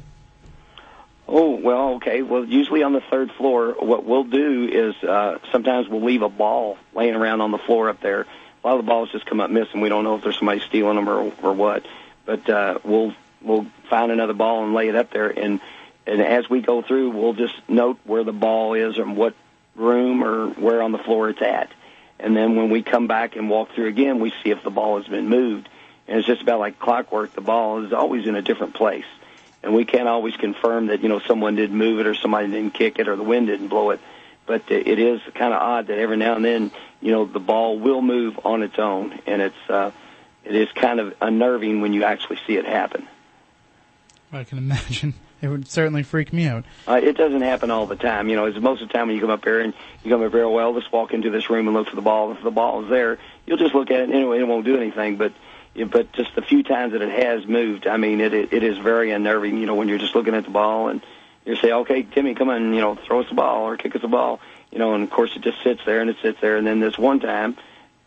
Oh 1.27 1.57
well, 1.57 1.95
okay. 1.97 2.23
Well, 2.23 2.45
usually 2.45 2.83
on 2.83 2.95
the 2.95 3.03
third 3.03 3.31
floor, 3.33 3.75
what 3.79 4.05
we'll 4.05 4.25
do 4.25 4.67
is 4.67 4.95
uh, 5.05 5.39
sometimes 5.53 5.89
we'll 5.89 6.05
leave 6.05 6.23
a 6.23 6.31
ball 6.31 6.79
laying 6.95 7.15
around 7.15 7.43
on 7.43 7.51
the 7.51 7.59
floor 7.59 7.91
up 7.91 8.01
there. 8.01 8.23
A 8.23 8.67
lot 8.67 8.79
of 8.79 8.85
the 8.85 8.89
balls 8.89 9.11
just 9.13 9.27
come 9.27 9.41
up 9.41 9.51
missing. 9.51 9.81
We 9.81 9.91
don't 9.91 10.05
know 10.05 10.17
if 10.17 10.23
there's 10.23 10.39
somebody 10.39 10.61
stealing 10.61 10.97
them 10.97 11.09
or 11.09 11.33
or 11.43 11.53
what. 11.53 11.85
But 12.25 12.49
uh, 12.49 12.79
we'll 12.83 13.15
we'll 13.43 13.67
find 13.91 14.11
another 14.11 14.33
ball 14.33 14.65
and 14.65 14.73
lay 14.73 14.89
it 14.89 14.97
up 14.97 15.11
there, 15.11 15.29
and 15.29 15.61
and 16.09 16.23
as 16.23 16.49
we 16.49 16.61
go 16.61 16.83
through, 16.83 17.11
we'll 17.11 17.35
just 17.35 17.55
note 17.69 17.99
where 18.05 18.25
the 18.25 18.33
ball 18.33 18.75
is 18.75 18.99
and 18.99 19.17
what 19.17 19.35
room 19.77 20.25
or 20.25 20.49
where 20.51 20.83
on 20.83 20.93
the 20.93 20.99
floor 20.99 21.31
it's 21.31 21.43
at. 21.43 21.71
And 22.19 22.37
then 22.37 22.57
when 22.57 22.71
we 22.71 22.83
come 22.83 23.07
back 23.07 23.37
and 23.37 23.49
walk 23.49 23.73
through 23.75 23.87
again, 23.87 24.19
we 24.19 24.31
see 24.43 24.51
if 24.51 24.63
the 24.65 24.71
ball 24.71 24.99
has 24.99 25.07
been 25.07 25.29
moved. 25.29 25.69
And 26.09 26.19
it's 26.19 26.27
just 26.27 26.43
about 26.43 26.59
like 26.59 26.79
clockwork. 26.79 27.33
The 27.35 27.41
ball 27.41 27.85
is 27.85 27.93
always 27.93 28.27
in 28.27 28.35
a 28.35 28.43
different 28.43 28.75
place 28.75 29.05
and 29.63 29.75
we 29.75 29.85
can't 29.85 30.09
always 30.09 30.37
confirm 30.37 30.87
that 30.87 31.03
you 31.03 31.09
know 31.09 31.21
someone 31.21 31.57
did 31.57 31.71
move 31.71 32.01
it 32.01 32.07
or 32.07 32.15
somebody 32.15 32.49
didn't 32.49 32.75
kick 32.75 32.99
it 32.99 33.09
or 33.09 33.17
the 33.17 33.23
wind 33.23 33.47
didn't 33.47 33.69
blow 33.69 33.91
it. 33.91 34.01
But 34.47 34.71
it 34.71 34.99
is 34.99 35.21
kind 35.35 35.53
of 35.53 35.61
odd 35.61 35.89
that 35.89 35.99
every 35.99 36.17
now 36.17 36.37
and 36.37 36.45
then 36.45 36.71
you 37.01 37.13
know 37.13 37.27
the 37.27 37.41
ball 37.41 37.79
will 37.79 38.01
move 38.01 38.41
on 38.45 38.63
its 38.63 38.79
own, 38.79 39.19
and 39.27 39.43
it's 39.43 39.69
uh, 39.71 39.91
it 40.45 40.55
is 40.55 40.69
kind 40.73 41.01
of 41.01 41.15
unnerving 41.21 41.81
when 41.81 41.93
you 41.93 42.05
actually 42.05 42.39
see 42.47 42.57
it 42.57 42.65
happen. 42.65 43.07
I 44.33 44.45
can 44.45 44.59
imagine. 44.59 45.15
It 45.43 45.49
would 45.49 45.69
certainly 45.69 46.03
freak 46.03 46.33
me 46.33 46.49
out. 46.49 46.65
Uh, 46.87 47.01
it 47.03 47.17
doesn't 47.17 47.43
happen 47.43 47.71
all 47.71 47.87
the 47.87 47.95
time. 47.95 48.29
You 48.29 48.35
know, 48.35 48.51
most 48.61 48.83
of 48.83 48.89
the 48.89 48.95
time 48.95 49.07
when 49.07 49.15
you 49.15 49.23
come 49.23 49.31
up 49.31 49.45
here 49.45 49.61
and 49.61 49.73
you 50.03 50.11
come 50.11 50.23
up 50.23 50.33
here, 50.33 50.49
well, 50.49 50.73
let's 50.73 50.91
walk 50.91 51.15
into 51.15 51.31
this 51.31 51.49
room 51.49 51.69
and 51.69 51.77
look 51.77 51.89
for 51.89 51.95
the 51.97 52.03
ball. 52.03 52.33
If 52.33 52.43
the 52.43 52.51
ball 52.51 52.83
is 52.83 52.91
there, 52.91 53.19
you'll 53.47 53.59
just 53.59 53.75
look 53.75 53.91
at 53.93 54.01
it 54.01 54.11
anyway. 54.11 54.41
It 54.41 54.49
won't 54.49 54.65
do 54.65 54.77
anything. 54.77 55.17
But 55.17 55.33
but 55.91 56.13
just 56.13 56.35
the 56.35 56.43
few 56.43 56.65
times 56.65 56.93
that 56.93 57.03
it 57.03 57.25
has 57.25 57.47
moved, 57.47 57.87
I 57.87 57.99
mean, 57.99 58.21
it 58.21 58.35
it 58.35 58.65
is 58.65 58.79
very 58.79 59.13
unnerving. 59.13 59.59
You 59.59 59.67
know, 59.67 59.77
when 59.77 59.89
you're 59.89 59.99
just 59.99 60.17
looking 60.17 60.35
at 60.35 60.45
the 60.45 60.51
ball 60.51 60.89
and 60.89 61.03
you 61.45 61.55
say, 61.55 61.71
okay, 61.71 62.03
Timmy, 62.03 62.35
come 62.35 62.49
on, 62.49 62.75
you 62.75 62.81
know, 62.81 62.97
throw 62.97 63.21
us 63.21 63.29
the 63.29 63.37
ball 63.37 63.69
or 63.69 63.77
kick 63.77 63.95
us 63.95 64.03
the 64.03 64.09
ball. 64.09 64.41
You 64.73 64.79
know, 64.79 64.95
and 64.95 65.05
of 65.05 65.11
course 65.11 65.31
it 65.37 65.43
just 65.43 65.63
sits 65.63 65.81
there 65.87 66.01
and 66.01 66.11
it 66.11 66.17
sits 66.21 66.41
there, 66.41 66.57
and 66.57 66.67
then 66.67 66.81
this 66.81 66.99
one 66.99 67.21
time 67.21 67.57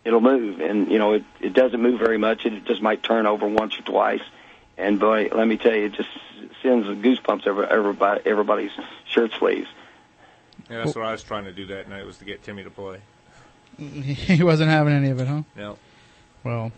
it'll 0.03 0.21
move, 0.21 0.59
and 0.59 0.91
you 0.91 0.99
know, 0.99 1.13
it 1.13 1.23
it 1.39 1.53
doesn't 1.53 1.81
move 1.81 1.99
very 1.99 2.17
much. 2.17 2.45
It 2.45 2.65
just 2.65 2.81
might 2.81 3.03
turn 3.03 3.25
over 3.25 3.47
once 3.47 3.79
or 3.79 3.83
twice. 3.83 4.21
And 4.77 4.99
boy, 4.99 5.29
let 5.31 5.47
me 5.47 5.57
tell 5.57 5.75
you, 5.75 5.85
it 5.85 5.93
just 5.93 6.09
sends 6.61 6.87
goosebumps 6.87 7.47
over 7.47 7.65
everybody 7.65 8.21
everybody's 8.25 8.71
shirt 9.09 9.31
sleeves. 9.39 9.67
Yeah, 10.69 10.83
that's 10.83 10.95
what 10.95 11.05
I 11.05 11.11
was 11.11 11.23
trying 11.23 11.45
to 11.45 11.51
do 11.51 11.65
that 11.67 11.89
night 11.89 12.05
was 12.05 12.17
to 12.17 12.25
get 12.25 12.43
Timmy 12.43 12.63
to 12.63 12.69
play. 12.69 12.99
he 13.77 14.43
wasn't 14.43 14.69
having 14.69 14.93
any 14.93 15.09
of 15.09 15.19
it, 15.19 15.27
huh? 15.27 15.43
No. 15.55 15.77
Well, 16.43 16.71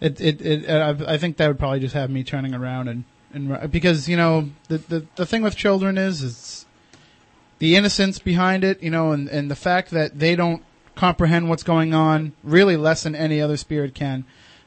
it 0.00 0.20
it, 0.20 0.40
it 0.40 0.70
I, 0.70 1.14
I 1.14 1.18
think 1.18 1.36
that 1.36 1.48
would 1.48 1.58
probably 1.58 1.80
just 1.80 1.94
have 1.94 2.10
me 2.10 2.24
turning 2.24 2.54
around 2.54 2.88
and 2.88 3.04
and 3.32 3.70
because 3.70 4.08
you 4.08 4.16
know 4.16 4.50
the 4.68 4.78
the 4.78 5.06
the 5.16 5.26
thing 5.26 5.42
with 5.42 5.56
children 5.56 5.98
is 5.98 6.22
it's 6.22 6.66
the 7.58 7.76
innocence 7.76 8.18
behind 8.18 8.64
it, 8.64 8.82
you 8.82 8.90
know, 8.90 9.12
and 9.12 9.28
and 9.28 9.50
the 9.50 9.56
fact 9.56 9.90
that 9.90 10.18
they 10.18 10.36
don't 10.36 10.62
comprehend 10.94 11.48
what's 11.48 11.62
going 11.62 11.94
on 11.94 12.32
really 12.42 12.76
less 12.76 13.02
than 13.02 13.14
any 13.14 13.40
other 13.40 13.56
spirit 13.56 13.94
can. 13.94 14.24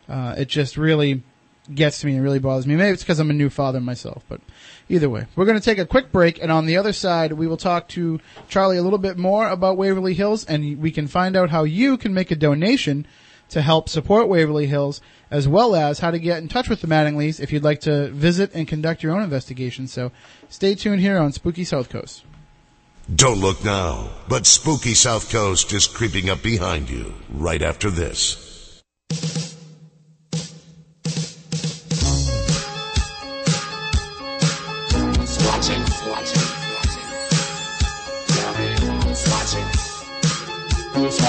Uh, 0.07 0.35
it 0.37 0.47
just 0.47 0.77
really 0.77 1.23
gets 1.73 2.01
to 2.01 2.07
me 2.07 2.15
and 2.15 2.23
really 2.23 2.39
bothers 2.39 2.67
me. 2.67 2.75
Maybe 2.75 2.93
it's 2.93 3.03
because 3.03 3.19
I'm 3.19 3.29
a 3.29 3.33
new 3.33 3.49
father 3.49 3.79
myself, 3.79 4.23
but 4.27 4.41
either 4.89 5.09
way, 5.09 5.27
we're 5.35 5.45
going 5.45 5.59
to 5.59 5.63
take 5.63 5.77
a 5.77 5.85
quick 5.85 6.11
break, 6.11 6.41
and 6.41 6.51
on 6.51 6.65
the 6.65 6.77
other 6.77 6.93
side, 6.93 7.33
we 7.33 7.47
will 7.47 7.57
talk 7.57 7.87
to 7.89 8.19
Charlie 8.47 8.77
a 8.77 8.81
little 8.81 8.99
bit 8.99 9.17
more 9.17 9.47
about 9.47 9.77
Waverly 9.77 10.13
Hills, 10.13 10.45
and 10.45 10.79
we 10.79 10.91
can 10.91 11.07
find 11.07 11.35
out 11.35 11.49
how 11.49 11.63
you 11.63 11.97
can 11.97 12.13
make 12.13 12.31
a 12.31 12.35
donation 12.35 13.05
to 13.49 13.61
help 13.61 13.89
support 13.89 14.27
Waverly 14.27 14.67
Hills, 14.67 15.01
as 15.31 15.47
well 15.47 15.75
as 15.75 15.99
how 15.99 16.11
to 16.11 16.19
get 16.19 16.37
in 16.37 16.47
touch 16.47 16.69
with 16.69 16.81
the 16.81 16.87
Mattingleys 16.87 17.39
if 17.39 17.51
you'd 17.51 17.63
like 17.63 17.81
to 17.81 18.09
visit 18.09 18.51
and 18.53 18.67
conduct 18.67 19.03
your 19.03 19.15
own 19.15 19.23
investigation. 19.23 19.87
So 19.87 20.11
stay 20.49 20.75
tuned 20.75 21.01
here 21.01 21.17
on 21.17 21.31
Spooky 21.31 21.63
South 21.63 21.89
Coast. 21.89 22.23
Don't 23.13 23.39
look 23.39 23.65
now, 23.65 24.11
but 24.27 24.45
Spooky 24.45 24.93
South 24.93 25.31
Coast 25.31 25.73
is 25.73 25.87
creeping 25.87 26.29
up 26.29 26.43
behind 26.43 26.91
you 26.91 27.15
right 27.31 27.61
after 27.61 27.89
this. 27.89 28.83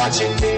Watching 0.00 0.32
me? 0.40 0.56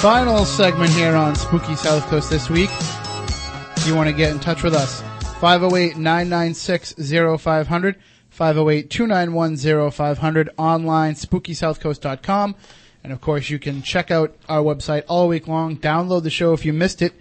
Final 0.00 0.44
segment 0.44 0.92
here 0.92 1.16
on 1.16 1.34
Spooky 1.34 1.74
South 1.74 2.06
Coast 2.06 2.30
this 2.30 2.48
week. 2.48 2.70
If 3.76 3.88
you 3.88 3.96
want 3.96 4.08
to 4.08 4.14
get 4.14 4.30
in 4.30 4.38
touch 4.38 4.62
with 4.62 4.74
us, 4.74 5.02
508-996-0500, 5.40 7.96
508-291-0500, 8.38 10.48
online, 10.58 11.14
spookysouthcoast.com. 11.14 12.54
And 13.02 13.12
of 13.12 13.20
course, 13.20 13.48
you 13.50 13.58
can 13.58 13.82
check 13.82 14.10
out 14.10 14.34
our 14.48 14.62
website 14.62 15.04
all 15.08 15.28
week 15.28 15.48
long, 15.48 15.76
download 15.76 16.22
the 16.22 16.30
show 16.30 16.52
if 16.52 16.64
you 16.64 16.72
missed 16.72 17.00
it. 17.02 17.14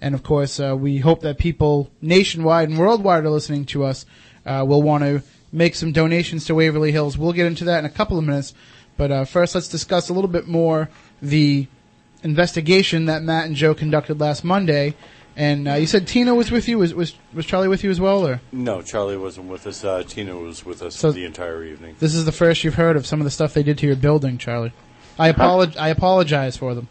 And 0.00 0.14
of 0.14 0.22
course, 0.22 0.60
uh, 0.60 0.76
we 0.76 0.98
hope 0.98 1.20
that 1.22 1.38
people 1.38 1.90
nationwide 2.00 2.68
and 2.68 2.78
worldwide 2.78 3.24
are 3.24 3.30
listening 3.30 3.64
to 3.66 3.84
us, 3.84 4.06
uh, 4.46 4.64
will 4.66 4.82
want 4.82 5.02
to 5.04 5.22
make 5.50 5.74
some 5.74 5.92
donations 5.92 6.44
to 6.46 6.54
Waverly 6.54 6.92
Hills. 6.92 7.16
We'll 7.16 7.32
get 7.32 7.46
into 7.46 7.64
that 7.64 7.78
in 7.78 7.84
a 7.84 7.90
couple 7.90 8.18
of 8.18 8.24
minutes. 8.24 8.54
But 8.96 9.10
uh, 9.10 9.24
first, 9.24 9.54
let's 9.54 9.68
discuss 9.68 10.08
a 10.08 10.12
little 10.12 10.28
bit 10.28 10.46
more 10.46 10.88
the 11.22 11.66
investigation 12.22 13.06
that 13.06 13.22
Matt 13.22 13.46
and 13.46 13.56
Joe 13.56 13.74
conducted 13.74 14.20
last 14.20 14.44
Monday. 14.44 14.94
And 15.36 15.66
uh, 15.68 15.74
you 15.74 15.86
said 15.86 16.06
Tina 16.06 16.32
was 16.34 16.50
with 16.52 16.68
you. 16.68 16.78
Was, 16.78 16.94
was 16.94 17.14
was 17.32 17.44
Charlie 17.44 17.66
with 17.66 17.82
you 17.82 17.90
as 17.90 18.00
well, 18.00 18.24
or 18.26 18.40
No, 18.52 18.82
Charlie 18.82 19.16
wasn't 19.16 19.48
with 19.48 19.66
us. 19.66 19.82
Uh, 19.84 20.04
Tina 20.06 20.36
was 20.36 20.64
with 20.64 20.80
us 20.80 20.94
So- 20.94 21.10
the 21.10 21.24
entire 21.24 21.64
evening. 21.64 21.96
this 21.98 22.14
is 22.14 22.24
the 22.24 22.30
first 22.32 22.62
you've 22.62 22.74
heard 22.76 22.96
of 22.96 23.04
some 23.04 23.20
of 23.20 23.24
the 23.24 23.32
stuff 23.32 23.52
they 23.52 23.64
did 23.64 23.78
to 23.78 23.86
your 23.86 23.96
building, 23.96 24.38
Charlie? 24.38 24.72
I 25.18 25.28
apologize. 25.28 25.76
I 25.76 25.88
apologize 25.88 26.56
for 26.56 26.74
them. 26.74 26.88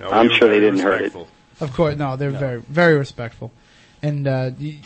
No, 0.00 0.10
I'm 0.10 0.28
we 0.28 0.34
sure 0.34 0.48
they 0.48 0.60
didn't 0.60 0.80
hurt 0.80 1.02
it. 1.02 1.14
Of 1.60 1.72
course, 1.72 1.96
no, 1.96 2.16
they're 2.16 2.30
very 2.30 2.60
very 2.62 2.96
respectful, 2.98 3.52
and 4.02 4.26
uh, 4.26 4.50
y- 4.60 4.80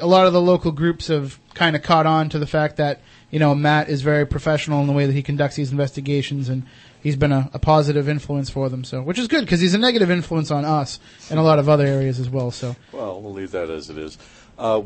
a 0.00 0.06
lot 0.06 0.26
of 0.26 0.32
the 0.32 0.40
local 0.40 0.70
groups 0.72 1.08
have 1.08 1.38
kind 1.54 1.76
of 1.76 1.82
caught 1.82 2.06
on 2.06 2.28
to 2.30 2.38
the 2.38 2.46
fact 2.46 2.76
that 2.76 3.00
you 3.30 3.38
know 3.38 3.54
Matt 3.54 3.88
is 3.88 4.02
very 4.02 4.26
professional 4.26 4.80
in 4.80 4.86
the 4.86 4.92
way 4.92 5.06
that 5.06 5.12
he 5.12 5.22
conducts 5.22 5.56
these 5.56 5.72
investigations, 5.72 6.48
and 6.48 6.62
he's 7.02 7.16
been 7.16 7.32
a, 7.32 7.50
a 7.52 7.58
positive 7.58 8.08
influence 8.08 8.48
for 8.50 8.68
them. 8.68 8.84
So, 8.84 9.02
which 9.02 9.18
is 9.18 9.26
good 9.26 9.44
because 9.44 9.60
he's 9.60 9.74
a 9.74 9.78
negative 9.78 10.10
influence 10.10 10.50
on 10.52 10.64
us 10.64 11.00
and 11.28 11.38
a 11.40 11.42
lot 11.42 11.58
of 11.58 11.68
other 11.68 11.86
areas 11.86 12.20
as 12.20 12.30
well. 12.30 12.50
So, 12.52 12.76
Well, 12.92 13.20
we'll 13.20 13.32
leave 13.32 13.50
that 13.50 13.68
as 13.68 13.90
it 13.90 13.98
is. 13.98 14.16
Uh, 14.56 14.82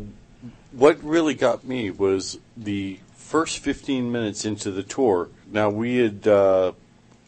what 0.72 1.02
really 1.04 1.34
got 1.34 1.64
me 1.64 1.90
was 1.90 2.38
the 2.56 2.98
first 3.14 3.58
15 3.58 4.10
minutes 4.10 4.44
into 4.44 4.70
the 4.70 4.82
tour. 4.82 5.28
Now, 5.50 5.68
we 5.70 5.96
had 5.96 6.26
uh, 6.26 6.72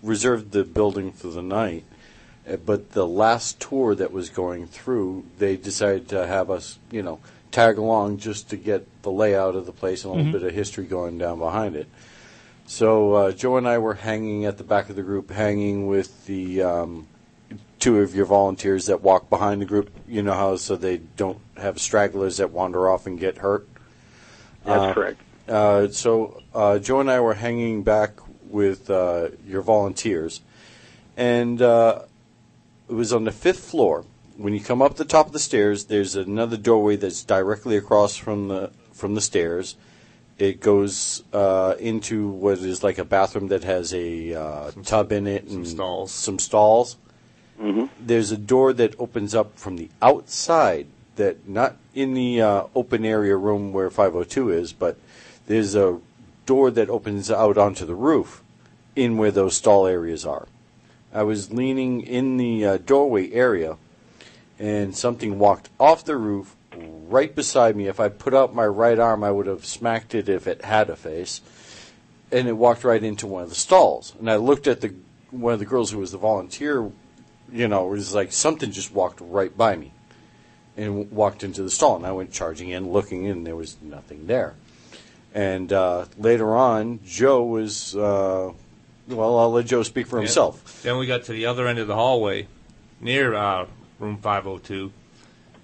reserved 0.03 0.53
the 0.53 0.65
building 0.65 1.13
for 1.13 1.29
the 1.29 1.43
night, 1.43 1.85
uh, 2.51 2.57
but 2.57 2.93
the 2.93 3.07
last 3.07 3.61
tour 3.61 3.95
that 3.95 4.13
was 4.13 4.31
going 4.31 4.67
through, 4.67 5.25
they 5.39 5.57
decided 5.57 6.09
to 6.09 6.27
have 6.27 6.51
us, 6.51 6.79
you 6.91 7.03
know, 7.03 7.19
tag 7.51 7.79
along 7.79 8.19
just 8.19 8.49
to 8.51 8.57
get 8.57 8.87
the 9.03 9.11
layout 9.11 9.57
of 9.57 9.67
the 9.67 9.73
place 9.73 10.05
and 10.05 10.13
a 10.13 10.17
little 10.17 10.29
Mhm. 10.31 10.41
bit 10.41 10.43
of 10.43 10.55
history 10.55 10.85
going 10.85 11.19
down 11.19 11.39
behind 11.39 11.75
it. 11.77 11.87
So 12.67 13.15
uh, 13.15 13.33
Joe 13.33 13.57
and 13.57 13.67
I 13.67 13.79
were 13.79 13.95
hanging 13.95 14.45
at 14.45 14.59
the 14.59 14.65
back 14.65 14.91
of 14.91 14.97
the 14.97 15.03
group, 15.03 15.31
hanging 15.31 15.87
with 15.87 16.27
the 16.27 16.63
um, 16.63 17.07
two 17.79 18.01
of 18.01 18.15
your 18.15 18.27
volunteers 18.27 18.87
that 18.87 19.03
walk 19.03 19.31
behind 19.31 19.63
the 19.63 19.67
group. 19.67 19.91
You 20.07 20.23
know 20.23 20.35
how 20.35 20.57
so 20.57 20.77
they 20.77 20.99
don't 20.99 21.39
have 21.57 21.79
stragglers 21.81 22.37
that 22.37 22.51
wander 22.51 22.89
off 22.91 23.07
and 23.07 23.19
get 23.19 23.39
hurt. 23.39 23.67
That's 24.65 24.85
Uh, 24.85 24.93
correct. 24.95 25.21
Uh, 25.49 25.89
so 25.89 26.43
uh, 26.55 26.79
Joe 26.79 27.01
and 27.01 27.11
I 27.11 27.21
were 27.21 27.35
hanging 27.35 27.83
back 27.83 28.13
with 28.49 28.91
uh, 28.91 29.29
your 29.47 29.63
volunteers, 29.63 30.41
and 31.17 31.61
uh, 31.61 32.03
it 32.89 32.95
was 32.95 33.13
on 33.13 33.25
the 33.25 33.33
fifth 33.33 33.61
floor. 33.61 34.05
When 34.37 34.55
you 34.55 34.61
come 34.61 34.81
up 34.81 34.95
the 34.95 35.05
top 35.05 35.27
of 35.27 35.33
the 35.33 35.39
stairs, 35.39 35.87
there's 35.87 36.15
another 36.15 36.57
doorway 36.57 36.97
that's 36.97 37.25
directly 37.25 37.77
across 37.77 38.17
from 38.17 38.49
the 38.49 38.71
from 38.93 39.15
the 39.15 39.21
stairs. 39.21 39.77
It 40.39 40.61
goes 40.61 41.25
uh, 41.33 41.75
into 41.81 42.29
what 42.29 42.59
is 42.59 42.85
like 42.85 42.99
a 42.99 43.05
bathroom 43.05 43.49
that 43.49 43.65
has 43.65 43.93
a 43.93 44.35
uh, 44.35 44.71
tub 44.85 45.11
in 45.11 45.27
it 45.27 45.43
and 45.45 45.51
some 45.51 45.65
stalls. 45.65 46.13
Some 46.13 46.39
stalls. 46.39 46.97
Mm-hmm. 47.61 47.87
There's 47.99 48.31
a 48.31 48.37
door 48.37 48.73
that 48.75 48.95
opens 49.01 49.35
up 49.35 49.59
from 49.59 49.77
the 49.77 49.91
outside, 50.01 50.87
that 51.17 51.49
not 51.49 51.77
in 51.93 52.15
the 52.15 52.41
uh, 52.41 52.65
open 52.77 53.05
area 53.05 53.37
room 53.37 53.73
where 53.73 53.91
502 53.91 54.51
is, 54.51 54.73
but 54.73 54.97
there's 55.49 55.75
a 55.75 55.99
door 56.49 56.71
that 56.71 56.89
opens 56.89 57.31
out 57.31 57.59
onto 57.59 57.85
the 57.85 57.95
roof, 57.95 58.43
in 58.97 59.19
where 59.19 59.31
those 59.31 59.55
stall 59.55 59.87
areas 59.87 60.25
are. 60.25 60.49
I 61.13 61.23
was 61.23 61.53
leaning 61.53 62.01
in 62.01 62.39
the 62.39 62.65
uh, 62.65 62.79
doorway 62.79 63.31
area, 63.33 63.77
and 64.59 64.97
something 64.97 65.39
walked 65.39 65.69
off 65.79 66.05
the 66.05 66.17
roof 66.17 66.57
right 67.09 67.35
beside 67.35 67.77
me. 67.77 67.87
If 67.87 68.01
I 68.01 68.09
put 68.09 68.35
out 68.35 68.55
my 68.55 68.67
right 68.67 68.99
arm, 68.99 69.23
I 69.23 69.31
would 69.31 69.47
have 69.47 69.65
smacked 69.65 70.15
it 70.15 70.29
if 70.29 70.47
it 70.47 70.65
had 70.65 70.91
a 70.91 70.97
face. 70.97 71.43
And 72.33 72.49
it 72.49 72.55
walked 72.55 72.83
right 72.83 73.03
into 73.03 73.27
one 73.27 73.43
of 73.43 73.49
the 73.51 73.55
stalls. 73.55 74.15
And 74.19 74.31
I 74.31 74.37
looked 74.37 74.67
at 74.67 74.81
the 74.81 74.95
one 75.31 75.53
of 75.53 75.59
the 75.59 75.65
girls 75.67 75.91
who 75.91 75.99
was 75.99 76.13
the 76.13 76.19
volunteer. 76.19 76.91
You 77.53 77.69
know, 77.69 77.87
it 77.87 77.91
was 77.91 78.15
like 78.15 78.33
something 78.33 78.71
just 78.71 78.93
walked 78.93 79.21
right 79.21 79.55
by 79.57 79.77
me, 79.77 79.93
and 80.77 81.11
walked 81.11 81.45
into 81.45 81.63
the 81.63 81.71
stall. 81.71 81.97
And 81.97 82.07
I 82.07 82.13
went 82.13 82.33
charging 82.33 82.71
in, 82.71 82.91
looking, 82.91 83.27
and 83.27 83.47
there 83.47 83.57
was 83.57 83.77
nothing 83.83 84.27
there. 84.27 84.55
And 85.39 85.73
uh, 85.73 86.07
later 86.19 86.57
on, 86.57 86.99
Joe 87.07 87.45
was. 87.45 87.95
Uh, 87.95 88.53
well, 89.07 89.39
I'll 89.39 89.53
let 89.53 89.67
Joe 89.67 89.85
speak 89.85 90.09
for 90.09 90.19
himself. 90.19 90.83
Then 90.83 90.99
we 90.99 91.07
got 91.07 91.23
to 91.27 91.33
the 91.33 91.47
other 91.47 91.69
end 91.69 91.79
of 91.79 91.87
the 91.87 91.95
hallway, 91.95 92.49
near 93.01 93.35
uh, 93.37 93.67
room 94.01 94.17
502, 94.19 94.91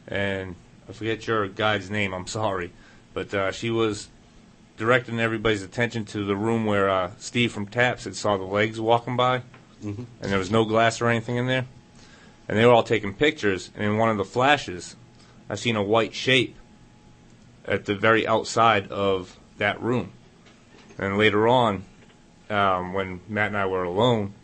and 0.07 0.55
I 0.89 0.93
forget 0.93 1.27
your 1.27 1.49
guide's 1.49 1.91
name. 1.91 2.15
I'm 2.15 2.29
sorry, 2.29 2.71
but 3.15 3.35
uh, 3.35 3.51
she 3.51 3.73
was 3.73 4.09
directing 4.77 5.19
everybody's 5.19 5.63
attention 5.65 6.05
to 6.05 6.25
the 6.25 6.37
room 6.37 6.67
where 6.67 6.89
uh, 6.89 7.11
Steve 7.19 7.51
from 7.51 7.67
Taps 7.67 8.05
had 8.05 8.15
saw 8.15 8.37
the 8.37 8.45
legs 8.45 8.81
walking 8.81 9.17
by, 9.17 9.43
Mhm. 9.85 10.07
and 10.23 10.31
there 10.33 10.39
was 10.39 10.53
no 10.53 10.65
glass 10.65 11.01
or 11.01 11.09
anything 11.09 11.35
in 11.35 11.49
there, 11.49 11.67
and 12.49 12.57
they 12.57 12.65
were 12.65 12.73
all 12.73 12.85
taking 12.85 13.13
pictures. 13.13 13.71
And 13.75 13.85
in 13.85 13.99
one 13.99 14.09
of 14.09 14.19
the 14.19 14.25
flashes, 14.25 14.95
I 15.51 15.57
seen 15.57 15.75
a 15.75 15.83
white 15.83 16.15
shape 16.15 16.55
at 17.67 17.87
the 17.87 17.97
very 17.97 18.25
outside 18.25 18.87
of 18.93 19.37
that 19.59 19.81
room. 19.81 20.13
And 20.99 21.19
later 21.19 21.49
on, 21.49 21.85
um, 22.51 22.93
when 22.93 23.21
Matt 23.29 23.49
and 23.49 23.57
I 23.57 23.67
were 23.67 23.83
alone, 23.83 24.35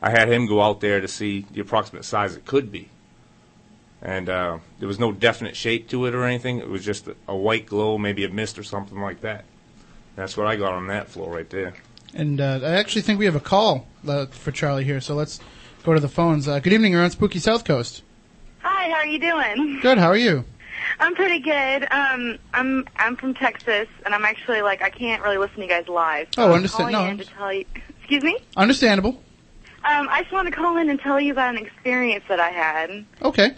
I 0.00 0.10
had 0.10 0.28
him 0.28 0.46
go 0.46 0.60
out 0.60 0.80
there 0.80 1.00
to 1.00 1.08
see 1.08 1.46
the 1.50 1.60
approximate 1.60 2.04
size 2.04 2.36
it 2.36 2.44
could 2.44 2.70
be. 2.70 2.88
And 4.02 4.28
uh, 4.28 4.58
there 4.78 4.86
was 4.86 4.98
no 5.00 5.12
definite 5.12 5.56
shape 5.56 5.88
to 5.88 6.04
it 6.04 6.14
or 6.14 6.24
anything. 6.24 6.58
It 6.58 6.68
was 6.68 6.84
just 6.84 7.08
a, 7.08 7.16
a 7.26 7.34
white 7.34 7.66
glow, 7.66 7.96
maybe 7.96 8.24
a 8.24 8.28
mist 8.28 8.58
or 8.58 8.62
something 8.62 9.00
like 9.00 9.22
that. 9.22 9.44
That's 10.14 10.36
what 10.36 10.46
I 10.46 10.56
got 10.56 10.74
on 10.74 10.86
that 10.88 11.08
floor 11.08 11.34
right 11.34 11.48
there. 11.48 11.74
And 12.12 12.40
uh, 12.40 12.60
I 12.62 12.72
actually 12.72 13.02
think 13.02 13.18
we 13.18 13.24
have 13.24 13.34
a 13.34 13.40
call 13.40 13.86
uh, 14.06 14.26
for 14.26 14.52
Charlie 14.52 14.84
here, 14.84 15.00
so 15.00 15.14
let's 15.14 15.40
go 15.82 15.94
to 15.94 16.00
the 16.00 16.08
phones. 16.08 16.46
Uh, 16.46 16.60
good 16.60 16.72
evening, 16.72 16.92
you're 16.92 17.02
on 17.02 17.10
Spooky 17.10 17.38
South 17.38 17.64
Coast. 17.64 18.02
Hi, 18.60 18.88
how 18.90 18.96
are 18.96 19.06
you 19.06 19.18
doing? 19.18 19.80
Good, 19.80 19.98
how 19.98 20.08
are 20.08 20.16
you? 20.16 20.44
I'm 21.00 21.14
pretty 21.14 21.38
good. 21.40 21.86
Um, 21.90 22.38
I'm 22.52 22.86
I'm 22.96 23.16
from 23.16 23.34
Texas, 23.34 23.88
and 24.04 24.14
I'm 24.14 24.24
actually 24.24 24.62
like 24.62 24.82
I 24.82 24.90
can't 24.90 25.22
really 25.22 25.38
listen 25.38 25.56
to 25.56 25.62
you 25.62 25.68
guys 25.68 25.88
live. 25.88 26.28
Oh, 26.36 26.48
I'm 26.48 26.52
understand- 26.54 26.92
no, 26.92 27.04
in 27.04 27.18
to 27.18 27.24
tell 27.24 27.52
you. 27.52 27.64
Excuse 27.98 28.22
me. 28.22 28.38
Understandable. 28.56 29.22
Um, 29.84 30.08
I 30.10 30.22
just 30.22 30.32
want 30.32 30.48
to 30.48 30.54
call 30.54 30.76
in 30.78 30.88
and 30.88 30.98
tell 30.98 31.20
you 31.20 31.32
about 31.32 31.56
an 31.56 31.62
experience 31.64 32.24
that 32.28 32.40
I 32.40 32.50
had. 32.50 33.04
Okay. 33.22 33.50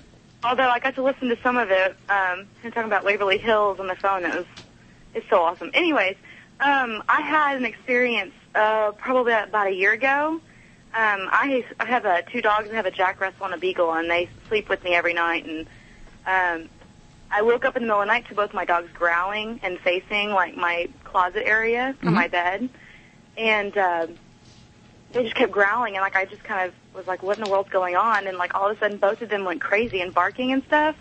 Although 0.43 0.69
I 0.69 0.79
got 0.81 0.95
to 0.97 1.03
listen 1.03 1.29
to 1.29 1.39
some 1.43 1.57
of 1.57 1.71
it, 1.71 1.97
um, 2.09 2.47
and 2.63 2.73
talking 2.73 2.89
about 2.89 3.05
Waverly 3.05 3.39
Hills 3.39 3.79
on 3.81 3.87
the 3.87 3.95
phone, 3.97 4.25
it 4.25 4.35
was 4.35 4.47
it's 5.15 5.29
so 5.31 5.43
awesome. 5.43 5.71
Anyways, 5.75 6.17
um, 6.61 7.03
I 7.09 7.21
had 7.21 7.57
an 7.57 7.65
experience 7.65 8.33
uh, 8.55 8.93
probably 8.93 9.33
about 9.33 9.67
a 9.69 9.75
year 9.75 9.93
ago. 9.93 10.41
Um, 10.95 11.29
I 11.31 11.65
I 11.79 11.85
have 11.87 12.07
uh, 12.07 12.23
two 12.23 12.41
dogs. 12.41 12.69
I 12.71 12.75
have 12.75 12.87
a 12.87 12.91
Jack 12.91 13.21
Russell 13.21 13.45
and 13.47 13.55
a 13.55 13.59
Beagle, 13.59 13.93
and 13.93 14.11
they 14.11 14.29
sleep 14.49 14.69
with 14.69 14.83
me 14.83 14.95
every 14.95 15.15
night. 15.15 15.47
And 15.47 15.67
um, 16.27 16.69
I 17.31 17.43
woke 17.43 17.65
up 17.65 17.77
in 17.77 17.83
the 17.83 17.87
middle 17.87 18.01
of 18.01 18.07
the 18.07 18.13
night 18.13 18.29
to 18.29 18.35
both 18.35 18.55
my 18.55 18.65
dogs 18.65 18.89
growling 18.95 19.61
and 19.63 19.79
facing 19.81 20.31
like 20.31 20.57
my 20.57 20.89
closet 21.05 21.47
area 21.47 21.95
from 22.01 22.11
Mhm. 22.11 22.15
my 22.15 22.29
bed, 22.29 22.69
and 23.37 23.77
um, 23.77 24.15
they 25.13 25.23
just 25.23 25.35
kept 25.35 25.53
growling. 25.53 25.95
And 25.97 26.03
like 26.03 26.17
I 26.17 26.25
just 26.25 26.45
kind 26.45 26.69
of 26.69 26.75
was 26.95 27.07
like, 27.07 27.23
"What 27.23 27.39
in 27.39 27.45
the 27.45 27.51
world's 27.51 27.71
going 27.71 27.97
on?" 27.97 28.27
And 28.27 28.39
like 28.39 28.55
all 28.55 28.71
of 28.71 28.77
a 28.77 28.81
sudden, 28.81 28.99
both 28.99 29.21
of 29.23 29.29
them 29.29 29.45
went 29.45 29.61
crazy 29.61 30.01
and 30.01 30.15
barking 30.15 30.53
and 30.53 30.63
stuff. 30.65 30.97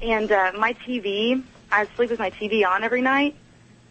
And 0.00 0.30
uh, 0.32 0.52
my 0.56 0.72
TV, 0.86 1.42
I 1.70 1.86
sleep 1.96 2.10
with 2.10 2.18
my 2.18 2.30
TV 2.30 2.66
on 2.66 2.84
every 2.84 3.02
night, 3.02 3.36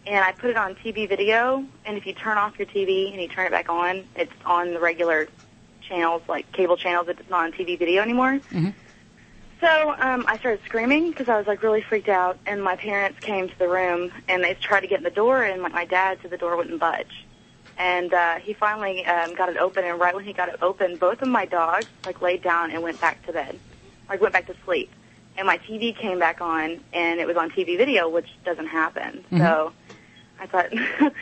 and 0.06 0.24
I 0.24 0.32
put 0.32 0.50
it 0.50 0.56
on 0.56 0.74
TV 0.76 1.08
video. 1.08 1.64
And 1.84 1.96
if 1.96 2.06
you 2.06 2.14
turn 2.14 2.36
off 2.38 2.58
your 2.58 2.66
TV 2.66 3.12
and 3.12 3.20
you 3.20 3.28
turn 3.28 3.46
it 3.46 3.50
back 3.50 3.68
on, 3.68 4.04
it's 4.16 4.32
on 4.44 4.72
the 4.72 4.80
regular 4.80 5.28
channels, 5.82 6.22
like 6.28 6.50
cable 6.52 6.76
channels. 6.76 7.08
It's 7.08 7.28
not 7.30 7.44
on 7.44 7.52
TV 7.52 7.78
video 7.78 8.02
anymore. 8.02 8.40
So 9.60 9.94
um, 9.98 10.24
I 10.26 10.38
started 10.38 10.64
screaming 10.64 11.10
because 11.10 11.28
I 11.28 11.36
was 11.36 11.46
like 11.46 11.62
really 11.62 11.82
freaked 11.82 12.08
out, 12.08 12.38
and 12.46 12.62
my 12.62 12.76
parents 12.76 13.20
came 13.20 13.48
to 13.48 13.58
the 13.58 13.68
room 13.68 14.10
and 14.26 14.42
they 14.42 14.54
tried 14.54 14.80
to 14.80 14.86
get 14.86 14.98
in 14.98 15.04
the 15.04 15.10
door, 15.10 15.42
and 15.42 15.62
like 15.62 15.72
my 15.72 15.84
dad 15.84 16.18
said 16.22 16.30
the 16.30 16.38
door 16.38 16.56
wouldn't 16.56 16.80
budge. 16.80 17.26
And 17.76 18.12
uh, 18.12 18.36
he 18.36 18.54
finally 18.54 19.04
um, 19.06 19.34
got 19.34 19.48
it 19.48 19.56
open, 19.58 19.84
and 19.84 19.98
right 19.98 20.14
when 20.14 20.24
he 20.24 20.32
got 20.32 20.48
it 20.48 20.56
open, 20.62 20.96
both 20.96 21.20
of 21.20 21.28
my 21.28 21.44
dogs 21.44 21.88
like 22.06 22.22
laid 22.22 22.42
down 22.42 22.70
and 22.70 22.82
went 22.82 23.00
back 23.00 23.24
to 23.26 23.32
bed, 23.32 23.58
like 24.08 24.20
went 24.20 24.32
back 24.32 24.46
to 24.46 24.54
sleep. 24.64 24.90
And 25.36 25.46
my 25.46 25.58
TV 25.58 25.96
came 25.96 26.18
back 26.18 26.40
on, 26.40 26.80
and 26.92 27.20
it 27.20 27.26
was 27.26 27.36
on 27.36 27.50
TV 27.50 27.76
video, 27.76 28.08
which 28.08 28.28
doesn't 28.44 28.66
happen. 28.66 29.24
So 29.38 29.72
I 30.38 30.46
thought 30.46 30.72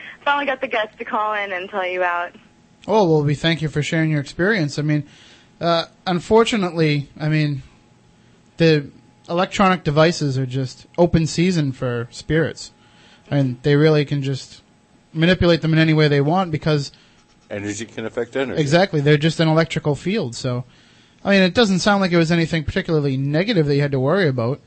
finally 0.24 0.46
got 0.46 0.60
the 0.60 0.68
guts 0.68 0.96
to 0.98 1.04
call 1.04 1.34
in 1.34 1.52
and 1.52 1.68
tell 1.68 1.86
you 1.86 1.98
about. 2.00 2.32
Oh 2.86 3.08
well, 3.08 3.22
we 3.24 3.34
thank 3.34 3.62
you 3.62 3.68
for 3.68 3.82
sharing 3.82 4.10
your 4.10 4.20
experience. 4.20 4.78
I 4.78 4.82
mean, 4.82 5.06
uh, 5.60 5.86
unfortunately, 6.06 7.08
I 7.18 7.28
mean, 7.28 7.62
the 8.58 8.90
electronic 9.28 9.84
devices 9.84 10.38
are 10.38 10.46
just 10.46 10.86
open 10.96 11.26
season 11.26 11.72
for 11.72 12.08
spirits, 12.10 12.72
and 13.30 13.60
they 13.62 13.76
really 13.76 14.04
can 14.04 14.22
just 14.22 14.62
manipulate 15.12 15.62
them 15.62 15.72
in 15.72 15.78
any 15.78 15.94
way 15.94 16.06
they 16.08 16.20
want 16.20 16.50
because 16.50 16.92
Energy 17.50 17.86
can 17.86 18.04
affect 18.04 18.36
energy. 18.36 18.60
exactly 18.60 19.00
they're 19.00 19.16
just 19.16 19.40
an 19.40 19.48
electrical 19.48 19.94
field. 19.94 20.34
So, 20.36 20.64
I 21.24 21.30
mean, 21.30 21.42
it 21.42 21.54
doesn't 21.54 21.78
sound 21.78 22.00
like 22.02 22.12
it 22.12 22.18
was 22.18 22.30
anything 22.30 22.62
particularly 22.64 23.16
negative 23.16 23.66
that 23.66 23.74
you 23.74 23.80
had 23.80 23.92
to 23.92 24.00
worry 24.00 24.28
about. 24.28 24.60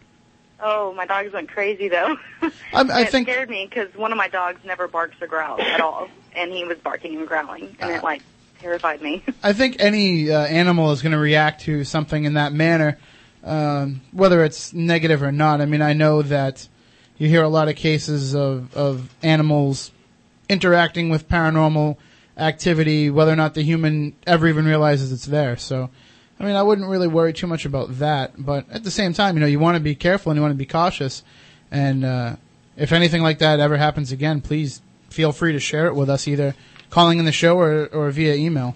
Oh, 0.64 0.94
my 0.94 1.06
dogs 1.06 1.32
went 1.34 1.50
crazy 1.50 1.90
though. 1.90 2.18
I, 2.42 2.52
I 2.74 3.02
it 3.02 3.10
think 3.10 3.28
scared 3.28 3.50
me 3.50 3.68
because 3.70 3.94
one 3.96 4.12
of 4.12 4.18
my 4.18 4.28
dogs 4.28 4.60
never 4.64 4.88
barks 4.88 5.22
or 5.22 5.28
growls 5.28 5.60
at 5.62 5.80
all, 5.82 6.08
and 6.36 6.52
he 6.52 6.64
was 6.66 6.78
barking 6.80 7.18
and 7.18 7.28
growling, 7.28 7.76
and 7.80 7.92
it 7.92 8.04
like 8.04 8.22
terrified 8.60 9.02
me. 9.02 9.24
I 9.44 9.54
think 9.54 9.78
any 9.80 10.32
uh, 10.32 10.46
animal 10.46 10.92
is 10.92 11.02
going 11.02 11.14
to 11.14 11.18
react 11.20 11.62
to 11.62 11.84
something 11.84 12.26
in 12.26 12.34
that 12.36 12.54
manner, 12.54 12.98
um, 13.44 14.02
whether 14.12 14.44
it's 14.44 14.74
negative 14.74 15.24
or 15.24 15.32
not. 15.32 15.62
I 15.62 15.66
mean, 15.66 15.82
I 15.82 15.94
know 15.94 16.22
that 16.22 16.68
you 17.18 17.28
hear 17.28 17.44
a 17.44 17.50
lot 17.50 17.68
of 17.68 17.76
cases 17.76 18.36
of, 18.36 18.76
of 18.76 19.14
animals 19.22 19.92
interacting 20.50 21.10
with 21.10 21.30
paranormal 21.30 21.98
activity, 22.38 23.10
whether 23.10 23.32
or 23.32 23.36
not 23.36 23.54
the 23.54 23.62
human 23.62 24.16
ever 24.26 24.48
even 24.48 24.66
realizes 24.66 25.12
it's 25.12 25.26
there. 25.26 25.58
So, 25.58 25.90
I 26.40 26.44
mean, 26.44 26.56
I 26.56 26.64
wouldn't 26.64 26.88
really 26.88 27.08
worry 27.08 27.34
too 27.34 27.48
much 27.48 27.66
about 27.66 28.00
that. 28.00 28.34
But 28.38 28.66
at 28.72 28.84
the 28.84 28.92
same 28.92 29.14
time, 29.14 29.36
you 29.36 29.42
know, 29.42 29.48
you 29.48 29.60
want 29.60 29.76
to 29.76 29.82
be 29.82 29.96
careful 29.96 30.32
and 30.32 30.38
you 30.38 30.42
want 30.42 30.54
to 30.54 30.58
be 30.58 30.66
cautious. 30.66 31.24
And 31.70 32.04
uh, 32.04 32.36
if 32.76 32.92
anything 32.92 33.22
like 33.22 33.40
that 33.40 33.60
ever 33.60 33.78
happens 33.78 34.12
again, 34.12 34.42
please 34.42 34.82
feel 35.10 35.32
free 35.32 35.54
to 35.54 35.60
share 35.60 35.88
it 35.88 35.96
with 35.96 36.10
us, 36.10 36.28
either 36.28 36.56
calling 36.90 37.20
in 37.20 37.26
the 37.26 37.32
show 37.32 37.58
or, 37.58 37.88
or 37.88 38.10
via 38.12 38.34
email. 38.34 38.76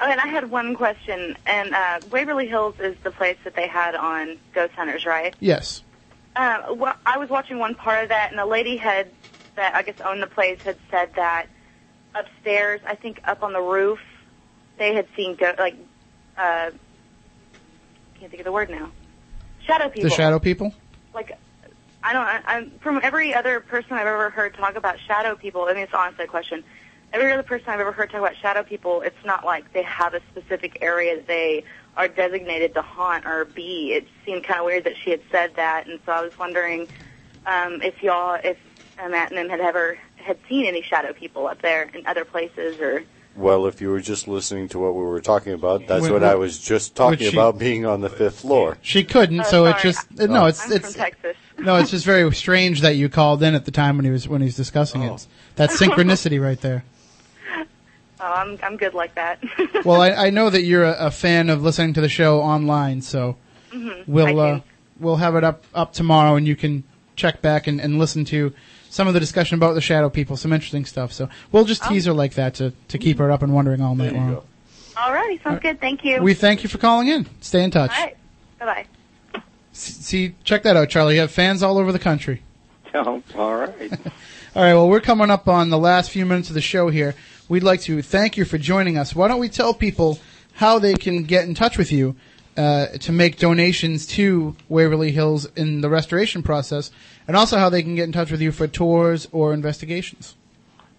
Oh, 0.00 0.08
and 0.08 0.20
I 0.20 0.28
had 0.28 0.50
one 0.50 0.76
question, 0.76 1.36
and 1.46 1.74
uh, 1.74 2.00
Waverly 2.10 2.46
Hills 2.46 2.74
is 2.78 2.96
the 3.02 3.10
place 3.10 3.36
that 3.44 3.56
they 3.56 3.66
had 3.66 3.96
on 3.96 4.38
Ghost 4.54 4.72
Hunters, 4.74 5.04
right? 5.04 5.34
Yes. 5.40 5.82
Uh, 6.36 6.74
well, 6.74 6.94
I 7.04 7.18
was 7.18 7.28
watching 7.28 7.58
one 7.58 7.74
part 7.74 8.04
of 8.04 8.08
that, 8.10 8.30
and 8.30 8.38
the 8.38 8.46
lady 8.46 8.76
had 8.76 9.10
that 9.56 9.74
I 9.74 9.82
guess 9.82 9.96
owned 10.04 10.22
the 10.22 10.28
place 10.28 10.58
had 10.62 10.76
said 10.88 11.10
that 11.16 11.46
upstairs, 12.14 12.80
I 12.86 12.94
think 12.94 13.20
up 13.24 13.42
on 13.42 13.52
the 13.52 13.60
roof, 13.60 13.98
they 14.78 14.94
had 14.94 15.06
seen 15.16 15.34
go- 15.34 15.54
like 15.58 15.74
uh, 16.36 16.70
can't 18.18 18.30
think 18.30 18.40
of 18.40 18.44
the 18.44 18.52
word 18.52 18.70
now. 18.70 18.90
Shadow 19.66 19.88
people. 19.88 20.10
The 20.10 20.16
shadow 20.16 20.38
people? 20.38 20.72
Like 21.12 21.36
I 22.02 22.12
don't. 22.12 22.22
I, 22.24 22.40
I'm 22.46 22.70
from 22.80 23.00
every 23.02 23.34
other 23.34 23.60
person 23.60 23.94
I've 23.94 24.06
ever 24.06 24.30
heard 24.30 24.54
talk 24.54 24.76
about 24.76 24.96
shadow 25.06 25.34
people. 25.34 25.64
I 25.64 25.74
mean, 25.74 25.82
it's 25.82 25.94
honestly 25.94 26.24
a 26.24 26.28
question. 26.28 26.62
Every 27.12 27.32
other 27.32 27.42
person 27.42 27.68
I've 27.70 27.80
ever 27.80 27.92
heard 27.92 28.10
talk 28.10 28.20
about 28.20 28.36
shadow 28.36 28.62
people, 28.62 29.00
it's 29.00 29.24
not 29.24 29.44
like 29.44 29.72
they 29.72 29.82
have 29.82 30.12
a 30.14 30.20
specific 30.30 30.78
area 30.82 31.16
that 31.16 31.26
they 31.26 31.64
are 31.96 32.06
designated 32.08 32.74
to 32.74 32.82
haunt 32.82 33.24
or 33.26 33.46
be. 33.46 33.92
It 33.94 34.06
seemed 34.26 34.44
kind 34.44 34.60
of 34.60 34.66
weird 34.66 34.84
that 34.84 34.96
she 34.96 35.10
had 35.10 35.22
said 35.30 35.54
that, 35.56 35.86
and 35.86 35.98
so 36.04 36.12
I 36.12 36.20
was 36.22 36.38
wondering 36.38 36.86
um, 37.46 37.80
if 37.82 38.02
y'all, 38.02 38.38
if 38.44 38.58
uh, 39.02 39.08
Matt 39.08 39.30
and 39.30 39.38
them 39.38 39.48
had 39.48 39.60
ever 39.60 39.98
had 40.16 40.38
seen 40.48 40.66
any 40.66 40.82
shadow 40.82 41.12
people 41.12 41.46
up 41.46 41.62
there 41.62 41.84
in 41.94 42.06
other 42.06 42.24
places 42.24 42.78
or. 42.80 43.04
Well, 43.36 43.66
if 43.66 43.80
you 43.80 43.88
were 43.90 44.00
just 44.00 44.26
listening 44.26 44.68
to 44.70 44.80
what 44.80 44.94
we 44.96 45.02
were 45.02 45.20
talking 45.20 45.52
about, 45.52 45.86
that's 45.86 46.02
Would- 46.02 46.10
what 46.12 46.24
I 46.24 46.34
was 46.34 46.58
just 46.58 46.94
talking 46.96 47.30
she- 47.30 47.36
about 47.36 47.56
being 47.58 47.86
on 47.86 48.00
the 48.00 48.10
fifth 48.10 48.40
floor. 48.40 48.76
She 48.82 49.04
couldn't, 49.04 49.40
Oh, 49.40 49.44
so 49.44 49.64
it's 49.66 49.80
sorry. 49.80 49.92
just 49.92 50.10
no. 50.28 50.46
It's 50.46 50.66
I'm 50.66 50.72
it's 50.72 50.92
from 50.92 50.94
Texas. 51.02 51.36
no. 51.58 51.76
It's 51.76 51.90
just 51.90 52.04
very 52.04 52.32
strange 52.34 52.80
that 52.80 52.96
you 52.96 53.08
called 53.08 53.42
in 53.42 53.54
at 53.54 53.64
the 53.64 53.70
time 53.70 53.96
when 53.96 54.04
he 54.04 54.10
was 54.10 54.28
when 54.28 54.40
he 54.40 54.46
was 54.46 54.56
discussing 54.56 55.02
it. 55.02 55.26
That's 55.54 55.80
synchronicity 55.80 56.42
right 56.42 56.60
there. 56.60 56.84
Oh, 58.20 58.32
I'm 58.32 58.58
I'm 58.62 58.76
good 58.76 58.94
like 58.94 59.14
that. 59.14 59.38
Well, 59.84 60.00
I, 60.00 60.10
I 60.10 60.30
know 60.30 60.50
that 60.50 60.62
you're 60.62 60.84
a, 60.84 61.06
a 61.06 61.10
fan 61.10 61.50
of 61.50 61.62
listening 61.62 61.94
to 61.94 62.00
the 62.00 62.08
show 62.08 62.40
online, 62.40 63.00
so 63.02 63.36
Mhm. 63.72 64.04
we'll 64.06 64.40
uh, 64.40 64.60
we'll 64.98 65.16
have 65.16 65.36
it 65.36 65.44
up 65.44 65.64
up 65.74 65.92
tomorrow, 65.92 66.36
and 66.36 66.46
you 66.46 66.56
can 66.56 66.84
check 67.16 67.42
back 67.42 67.66
and, 67.66 67.80
and 67.80 67.98
listen 67.98 68.24
to 68.26 68.52
some 68.90 69.06
of 69.06 69.14
the 69.14 69.20
discussion 69.20 69.56
about 69.56 69.74
the 69.74 69.80
shadow 69.80 70.08
people, 70.08 70.36
some 70.36 70.52
interesting 70.52 70.84
stuff. 70.84 71.12
So 71.12 71.28
we'll 71.52 71.64
just 71.66 71.84
tease 71.84 72.06
her 72.06 72.12
like 72.12 72.34
that 72.34 72.54
to, 72.54 72.72
to 72.88 72.96
keep 72.98 73.18
her 73.18 73.30
up 73.30 73.42
and 73.42 73.52
wondering 73.52 73.80
all 73.82 73.94
night 73.94 74.14
long. 74.14 74.42
Alrighty, 74.94 75.42
sounds 75.42 75.60
good. 75.60 75.80
Thank 75.80 76.04
you. 76.04 76.22
We 76.22 76.32
thank 76.34 76.62
you 76.62 76.68
for 76.68 76.78
calling 76.78 77.08
in. 77.08 77.26
Stay 77.40 77.62
in 77.62 77.70
touch. 77.70 77.90
All 77.92 78.04
right. 78.04 78.16
Bye 78.58 78.64
bye. 79.34 79.42
See, 79.72 80.34
check 80.42 80.62
that 80.64 80.76
out, 80.76 80.88
Charlie. 80.88 81.14
You 81.14 81.20
have 81.20 81.30
fans 81.30 81.62
all 81.62 81.78
over 81.78 81.92
the 81.92 81.98
country. 82.00 82.42
Oh, 82.94 83.22
all 83.36 83.54
right. 83.56 83.92
All 84.56 84.62
right, 84.64 84.74
well, 84.74 84.88
we're 84.88 85.00
coming 85.02 85.30
up 85.30 85.46
on 85.46 85.68
the 85.68 85.78
last 85.78 86.10
few 86.10 86.24
minutes 86.26 86.48
of 86.48 86.54
the 86.54 86.60
show 86.62 86.88
here. 86.88 87.14
We'd 87.48 87.62
like 87.62 87.80
to 87.82 88.02
thank 88.02 88.36
you 88.36 88.44
for 88.44 88.58
joining 88.58 88.98
us. 88.98 89.14
Why 89.14 89.26
don't 89.26 89.40
we 89.40 89.48
tell 89.48 89.72
people 89.72 90.18
how 90.52 90.78
they 90.78 90.92
can 90.92 91.22
get 91.22 91.44
in 91.44 91.54
touch 91.54 91.78
with 91.78 91.90
you 91.90 92.14
uh, 92.58 92.88
to 92.88 93.10
make 93.10 93.38
donations 93.38 94.06
to 94.06 94.54
Waverly 94.68 95.12
Hills 95.12 95.46
in 95.56 95.80
the 95.80 95.88
restoration 95.88 96.42
process, 96.42 96.90
and 97.26 97.36
also 97.36 97.56
how 97.56 97.70
they 97.70 97.82
can 97.82 97.94
get 97.94 98.04
in 98.04 98.12
touch 98.12 98.30
with 98.30 98.42
you 98.42 98.52
for 98.52 98.66
tours 98.66 99.28
or 99.32 99.54
investigations? 99.54 100.36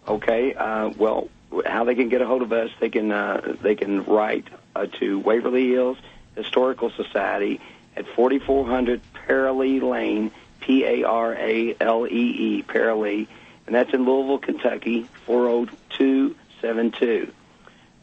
Okay. 0.07 0.55
Uh, 0.55 0.89
well, 0.97 1.29
how 1.67 1.83
they 1.83 1.93
can 1.93 2.09
get 2.09 2.21
a 2.21 2.25
hold 2.25 2.41
of 2.41 2.51
us? 2.51 2.71
They 2.79 2.89
can 2.89 3.11
uh, 3.11 3.55
they 3.61 3.75
can 3.75 4.03
write 4.05 4.47
uh, 4.75 4.87
to 4.99 5.19
Waverly 5.19 5.69
Hills 5.69 5.97
Historical 6.35 6.89
Society 6.89 7.61
at 7.95 8.07
4400 8.15 9.01
Paralee 9.13 9.83
Lane, 9.83 10.31
P 10.61 10.83
A 10.83 11.03
R 11.03 11.35
A 11.35 11.75
L 11.79 12.07
E 12.07 12.09
E, 12.09 12.63
Paralee, 12.63 13.27
and 13.67 13.75
that's 13.75 13.93
in 13.93 14.03
Louisville, 14.05 14.39
Kentucky, 14.39 15.07
40272. 16.61 17.33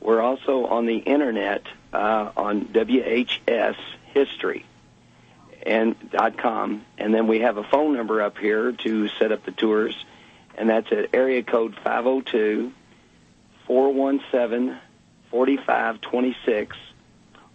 We're 0.01 0.21
also 0.21 0.67
on 0.67 0.87
the 0.87 0.99
internet 0.99 1.63
uh, 1.93 2.31
on 2.37 2.67
WHS 2.67 3.77
History 4.13 4.65
and 5.65 5.97
dot 6.11 6.39
com, 6.39 6.85
and 6.97 7.13
then 7.13 7.27
we 7.27 7.41
have 7.41 7.57
a 7.57 7.65
phone 7.65 7.97
number 7.97 8.23
up 8.23 8.39
here 8.39 8.73
to 8.73 9.09
set 9.19 9.33
up 9.33 9.45
the 9.45 9.51
tours, 9.51 9.97
and 10.57 10.71
that's 10.71 10.91
at 10.93 11.13
area 11.13 11.43
code 11.43 11.75
502 11.83 12.73
417 13.67 14.79
4526, 15.31 16.77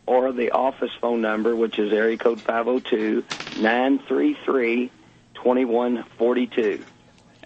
or 0.06 0.32
the 0.34 0.52
office 0.52 0.92
phone 1.00 1.22
number, 1.22 1.56
which 1.56 1.80
is 1.80 1.94
area 1.94 2.18
code 2.18 2.42
502 2.42 3.24
933 3.62 4.92
2142. 5.36 6.84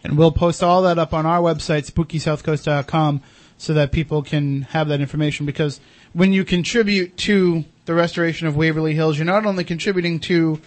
And 0.03 0.17
we'll 0.17 0.31
post 0.31 0.61
all 0.61 0.83
that 0.83 0.99
up 0.99 1.13
on 1.13 1.25
our 1.25 1.39
website, 1.39 1.89
spookysouthcoast.com, 1.89 3.21
so 3.57 3.73
that 3.73 3.91
people 3.91 4.21
can 4.21 4.63
have 4.63 4.87
that 4.89 5.01
information. 5.01 5.45
Because 5.45 5.79
when 6.13 6.33
you 6.33 6.43
contribute 6.43 7.17
to 7.17 7.65
the 7.85 7.93
restoration 7.93 8.47
of 8.47 8.55
Waverly 8.55 8.95
Hills, 8.95 9.17
you're 9.17 9.25
not 9.25 9.45
only 9.45 9.63
contributing 9.63 10.19
to 10.21 10.59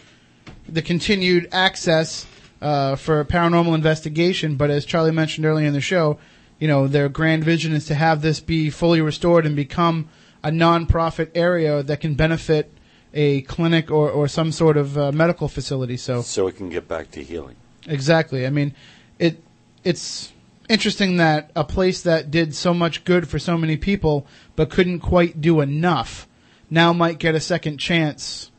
the 0.68 0.82
continued 0.82 1.48
access 1.52 2.26
uh, 2.60 2.96
for 2.96 3.24
paranormal 3.24 3.74
investigation, 3.74 4.56
but 4.56 4.70
as 4.70 4.84
Charlie 4.84 5.12
mentioned 5.12 5.46
earlier 5.46 5.66
in 5.66 5.72
the 5.72 5.80
show, 5.80 6.18
you 6.58 6.66
know, 6.66 6.88
their 6.88 7.08
grand 7.08 7.44
vision 7.44 7.72
is 7.72 7.86
to 7.86 7.94
have 7.94 8.20
this 8.22 8.40
be 8.40 8.70
fully 8.70 9.00
restored 9.00 9.46
and 9.46 9.54
become 9.54 10.08
a 10.42 10.50
non-profit 10.50 11.30
area 11.34 11.82
that 11.82 12.00
can 12.00 12.14
benefit 12.14 12.72
a 13.14 13.42
clinic 13.42 13.90
or, 13.90 14.10
or 14.10 14.28
some 14.28 14.52
sort 14.52 14.76
of 14.76 14.98
uh, 14.98 15.12
medical 15.12 15.48
facility. 15.48 15.96
So, 15.96 16.22
so 16.22 16.46
it 16.46 16.56
can 16.56 16.68
get 16.68 16.88
back 16.88 17.10
to 17.12 17.22
healing. 17.22 17.56
Exactly. 17.86 18.46
I 18.46 18.50
mean, 18.50 18.74
it 19.18 19.42
it's 19.84 20.32
interesting 20.68 21.16
that 21.16 21.50
a 21.56 21.64
place 21.64 22.02
that 22.02 22.30
did 22.30 22.54
so 22.54 22.74
much 22.74 23.04
good 23.04 23.28
for 23.28 23.38
so 23.38 23.56
many 23.56 23.76
people 23.76 24.26
but 24.56 24.70
couldn't 24.70 25.00
quite 25.00 25.40
do 25.40 25.60
enough 25.60 26.28
now 26.70 26.92
might 26.92 27.18
get 27.18 27.34
a 27.34 27.40
second 27.40 27.78
chance 27.78 28.50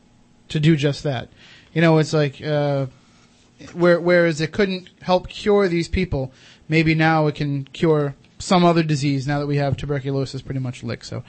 to 0.48 0.60
do 0.60 0.76
just 0.76 1.04
that. 1.04 1.28
You 1.72 1.80
know, 1.80 1.98
it's 1.98 2.12
like 2.12 2.42
uh, 2.42 2.86
where, 3.72 4.00
whereas 4.00 4.40
it 4.40 4.52
couldn't 4.52 4.90
help 5.02 5.28
cure 5.28 5.68
these 5.68 5.88
people, 5.88 6.32
maybe 6.68 6.94
now 6.94 7.26
it 7.28 7.36
can 7.36 7.64
cure 7.64 8.16
some 8.38 8.64
other 8.64 8.82
disease. 8.82 9.26
Now 9.26 9.38
that 9.38 9.46
we 9.46 9.56
have 9.56 9.76
tuberculosis 9.76 10.42
pretty 10.42 10.60
much 10.60 10.82
licked, 10.82 11.06
so. 11.06 11.22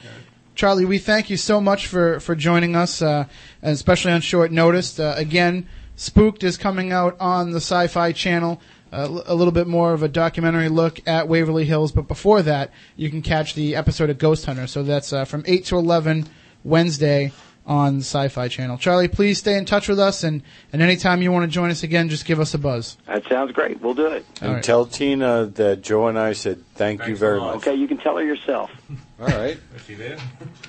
Charlie, 0.53 0.85
we 0.85 0.97
thank 0.97 1.29
you 1.29 1.37
so 1.37 1.61
much 1.61 1.87
for, 1.87 2.19
for 2.19 2.35
joining 2.35 2.75
us, 2.75 3.01
uh, 3.01 3.25
especially 3.61 4.11
on 4.11 4.19
short 4.19 4.51
notice. 4.51 4.99
Uh, 4.99 5.13
again, 5.17 5.67
Spooked 5.95 6.43
is 6.43 6.57
coming 6.57 6.91
out 6.91 7.15
on 7.19 7.51
the 7.51 7.61
Sci 7.61 7.87
Fi 7.87 8.11
channel. 8.11 8.61
Uh, 8.91 9.03
l- 9.03 9.23
a 9.26 9.35
little 9.35 9.53
bit 9.53 9.68
more 9.68 9.93
of 9.93 10.03
a 10.03 10.07
documentary 10.09 10.68
look 10.69 10.99
at 11.07 11.27
Waverly 11.27 11.65
Hills, 11.65 11.91
but 11.91 12.07
before 12.07 12.41
that, 12.41 12.72
you 12.97 13.09
can 13.09 13.22
catch 13.22 13.53
the 13.55 13.76
episode 13.76 14.09
of 14.09 14.18
Ghost 14.18 14.45
Hunter. 14.45 14.68
So 14.68 14.84
that's 14.84 15.13
uh, 15.13 15.23
from 15.26 15.43
8 15.47 15.65
to 15.65 15.77
11 15.77 16.27
Wednesday 16.63 17.31
on 17.65 17.97
Sci 17.99 18.27
Fi 18.27 18.47
channel. 18.47 18.77
Charlie, 18.77 19.07
please 19.07 19.38
stay 19.38 19.55
in 19.55 19.65
touch 19.65 19.88
with 19.88 19.99
us, 19.99 20.23
and, 20.23 20.41
and 20.73 20.81
anytime 20.81 21.22
you 21.22 21.31
want 21.31 21.43
to 21.49 21.53
join 21.53 21.69
us 21.69 21.84
again, 21.84 22.09
just 22.09 22.26
give 22.26 22.39
us 22.39 22.53
a 22.53 22.57
buzz. 22.57 22.97
That 23.05 23.23
sounds 23.30 23.51
great. 23.51 23.80
We'll 23.81 23.93
do 23.93 24.07
it. 24.07 24.26
And 24.41 24.49
All 24.49 24.55
right. 24.55 24.63
tell 24.63 24.85
Tina 24.88 25.45
that 25.45 25.81
Joe 25.84 26.07
and 26.07 26.18
I 26.18 26.34
said 26.34 26.63
thank 26.76 27.07
you 27.07 27.15
very 27.15 27.39
much. 27.39 27.57
Okay, 27.57 27.76
you 27.76 27.88
can 27.88 27.97
tell 27.97 28.18
her 28.18 28.23
yourself. 28.23 28.72
All 29.19 29.27
right. 29.27 29.59
Is 29.76 29.85
she 29.85 29.93
there? 29.93 30.18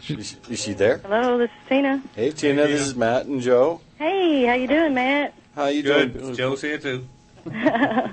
Is, 0.09 0.37
is 0.51 0.63
she 0.63 0.75
there? 0.75 0.99
Hello, 0.99 1.39
this 1.39 1.49
is 1.51 1.69
Tina. 1.69 2.03
Hey, 2.15 2.31
Tina, 2.31 2.67
this 2.67 2.83
is 2.83 2.95
Matt 2.95 3.25
and 3.27 3.41
Joe. 3.41 3.81
Hey, 3.99 4.45
how 4.45 4.55
you 4.55 4.69
doing, 4.69 4.93
Matt? 4.95 5.35
How 5.57 5.67
you 5.67 5.83
Good. 5.83 6.13
doing? 6.19 6.35
Joe's 6.35 6.61
here 6.61 6.79
too. 6.79 7.09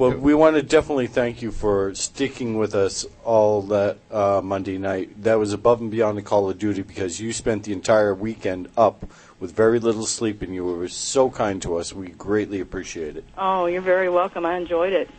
Well, 0.00 0.16
we 0.16 0.32
want 0.32 0.56
to 0.56 0.62
definitely 0.62 1.08
thank 1.08 1.42
you 1.42 1.50
for 1.50 1.94
sticking 1.94 2.56
with 2.56 2.74
us 2.74 3.04
all 3.22 3.60
that 3.64 3.98
uh, 4.10 4.40
Monday 4.42 4.78
night. 4.78 5.22
That 5.24 5.38
was 5.38 5.52
above 5.52 5.82
and 5.82 5.90
beyond 5.90 6.16
the 6.16 6.22
call 6.22 6.48
of 6.48 6.58
duty 6.58 6.80
because 6.80 7.20
you 7.20 7.34
spent 7.34 7.64
the 7.64 7.74
entire 7.74 8.14
weekend 8.14 8.70
up 8.78 9.04
with 9.38 9.54
very 9.54 9.78
little 9.78 10.06
sleep, 10.06 10.40
and 10.40 10.54
you 10.54 10.64
were 10.64 10.88
so 10.88 11.28
kind 11.28 11.60
to 11.60 11.76
us. 11.76 11.92
We 11.92 12.08
greatly 12.08 12.60
appreciate 12.60 13.18
it. 13.18 13.26
Oh, 13.36 13.66
you're 13.66 13.82
very 13.82 14.08
welcome. 14.08 14.46
I 14.46 14.56
enjoyed 14.56 14.94
it. 14.94 15.10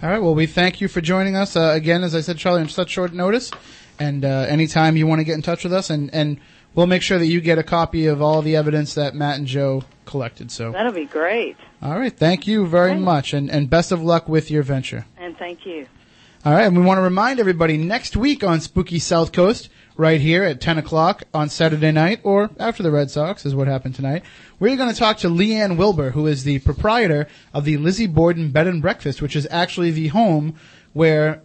All 0.00 0.08
right. 0.08 0.22
Well, 0.22 0.36
we 0.36 0.46
thank 0.46 0.80
you 0.80 0.86
for 0.86 1.00
joining 1.00 1.34
us 1.34 1.56
uh, 1.56 1.72
again. 1.74 2.04
As 2.04 2.14
I 2.14 2.20
said, 2.20 2.38
Charlie, 2.38 2.60
on 2.60 2.68
such 2.68 2.90
short 2.90 3.12
notice, 3.12 3.50
and 3.98 4.24
uh, 4.24 4.46
anytime 4.48 4.96
you 4.96 5.08
want 5.08 5.18
to 5.18 5.24
get 5.24 5.34
in 5.34 5.42
touch 5.42 5.64
with 5.64 5.72
us, 5.72 5.90
and 5.90 6.08
and 6.14 6.38
we'll 6.74 6.86
make 6.86 7.02
sure 7.02 7.18
that 7.18 7.26
you 7.26 7.40
get 7.40 7.58
a 7.58 7.62
copy 7.62 8.06
of 8.06 8.20
all 8.22 8.42
the 8.42 8.56
evidence 8.56 8.94
that 8.94 9.14
Matt 9.14 9.38
and 9.38 9.46
Joe 9.46 9.84
collected. 10.06 10.50
So, 10.50 10.72
That'll 10.72 10.92
be 10.92 11.04
great. 11.06 11.56
all 11.82 11.98
right. 11.98 12.16
Thank 12.16 12.46
you 12.46 12.66
very 12.66 12.94
much, 12.96 13.32
and 13.32 13.50
and 13.50 13.68
best 13.70 13.92
of 13.92 14.02
luck 14.02 14.28
with 14.28 14.50
your 14.50 14.62
venture. 14.62 15.06
And 15.18 15.36
thank 15.36 15.64
you. 15.66 15.86
All 16.44 16.54
right, 16.54 16.62
and 16.66 16.76
we 16.76 16.82
want 16.82 16.96
to 16.98 17.02
remind 17.02 17.38
everybody 17.38 17.76
next 17.76 18.16
week 18.16 18.42
on 18.42 18.60
Spooky 18.62 18.98
South 18.98 19.30
Coast, 19.30 19.68
right 19.98 20.18
here 20.22 20.42
at 20.42 20.58
10 20.58 20.78
o'clock 20.78 21.24
on 21.34 21.50
Saturday 21.50 21.92
night, 21.92 22.20
or 22.22 22.48
after 22.58 22.82
the 22.82 22.90
Red 22.90 23.10
Sox, 23.10 23.44
is 23.44 23.54
what 23.54 23.68
happened 23.68 23.94
tonight. 23.94 24.22
We're 24.58 24.74
going 24.76 24.90
to 24.90 24.98
talk 24.98 25.18
to 25.18 25.28
Leanne 25.28 25.76
Wilbur, 25.76 26.12
who 26.12 26.26
is 26.26 26.44
the 26.44 26.60
proprietor 26.60 27.28
of 27.52 27.66
the 27.66 27.76
Lizzie 27.76 28.06
Borden 28.06 28.52
Bed 28.52 28.66
and 28.66 28.80
Breakfast, 28.80 29.20
which 29.20 29.36
is 29.36 29.46
actually 29.50 29.90
the 29.90 30.08
home 30.08 30.54
where 30.94 31.42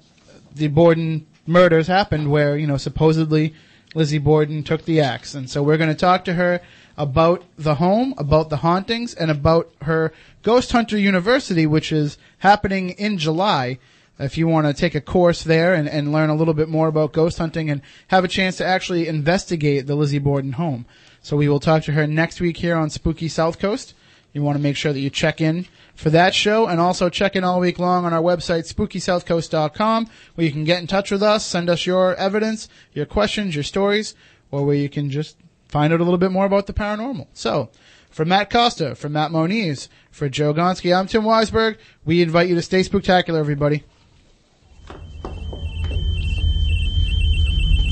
the 0.54 0.70
Borden 0.70 1.28
murders 1.46 1.88
happened, 1.88 2.32
where, 2.32 2.58
you 2.58 2.66
know, 2.66 2.78
supposedly 2.78 3.54
Lizzie 3.96 4.20
Borden 4.20 4.62
took 4.62 4.86
the 4.86 5.02
axe. 5.02 5.34
And 5.34 5.50
so 5.50 5.64
we're 5.64 5.78
going 5.78 5.90
to 5.90 5.96
talk 5.96 6.26
to 6.26 6.34
her 6.34 6.62
about 6.98 7.44
the 7.58 7.76
home, 7.76 8.14
about 8.18 8.50
the 8.50 8.58
hauntings, 8.58 9.14
and 9.16 9.32
about 9.32 9.72
her 9.82 10.14
Ghost 10.44 10.72
Hunter 10.72 10.98
University, 10.98 11.66
which 11.66 11.92
is 11.92 12.18
happening 12.40 12.92
in 12.92 13.18
July. 13.18 13.80
If 14.20 14.38
you 14.38 14.48
want 14.48 14.68
to 14.68 14.74
take 14.74 14.96
a 14.96 15.02
course 15.02 15.44
there 15.44 15.74
and, 15.74 15.90
and 15.90 16.12
learn 16.12 16.30
a 16.30 16.36
little 16.36 16.54
bit 16.54 16.70
more 16.70 16.88
about 16.88 17.12
ghost 17.12 17.38
hunting 17.38 17.70
and 17.70 17.82
have 18.08 18.24
a 18.24 18.30
chance 18.30 18.56
to 18.58 18.66
actually 18.66 19.08
investigate 19.08 19.88
the 19.88 19.96
Lizzie 19.96 20.20
Borden 20.20 20.54
home. 20.54 20.86
So 21.22 21.36
we 21.36 21.50
will 21.50 21.60
talk 21.60 21.84
to 21.84 21.92
her 21.94 22.08
next 22.08 22.40
week 22.40 22.58
here 22.58 22.78
on 22.78 22.90
Spooky 22.90 23.28
South 23.28 23.60
Coast. 23.60 23.94
You 24.36 24.44
want 24.44 24.58
to 24.58 24.62
make 24.62 24.76
sure 24.76 24.92
that 24.92 25.00
you 25.00 25.10
check 25.10 25.40
in 25.40 25.66
for 25.96 26.10
that 26.10 26.36
show 26.36 26.68
and 26.68 26.82
also 26.82 27.08
check 27.08 27.38
in 27.38 27.46
all 27.46 27.62
week 27.62 27.80
long 27.80 28.04
on 28.04 28.12
our 28.12 28.22
website, 28.22 28.70
spookysouthcoast.com, 28.70 30.10
where 30.36 30.46
you 30.46 30.52
can 30.52 30.66
get 30.66 30.82
in 30.82 30.88
touch 30.88 31.10
with 31.10 31.24
us, 31.24 31.46
send 31.46 31.70
us 31.70 31.86
your 31.86 32.16
evidence, 32.16 32.68
your 32.92 33.06
questions, 33.06 33.56
your 33.56 33.64
stories, 33.64 34.14
or 34.52 34.66
where 34.66 34.76
you 34.76 34.90
can 34.90 35.10
just 35.10 35.38
find 35.70 35.94
out 35.94 36.02
a 36.02 36.04
little 36.04 36.18
bit 36.18 36.34
more 36.34 36.46
about 36.46 36.68
the 36.68 36.74
paranormal. 36.74 37.28
So, 37.32 37.70
for 38.10 38.26
Matt 38.26 38.50
Costa, 38.50 38.94
for 38.94 39.08
Matt 39.08 39.32
Moniz, 39.32 39.88
for 40.12 40.28
Joe 40.28 40.54
Gonski, 40.54 40.94
I'm 40.94 41.08
Tim 41.08 41.24
Weisberg. 41.24 41.78
We 42.04 42.22
invite 42.22 42.50
you 42.50 42.56
to 42.56 42.62
stay 42.62 42.82
spooktacular, 42.82 43.40
everybody. 43.40 43.86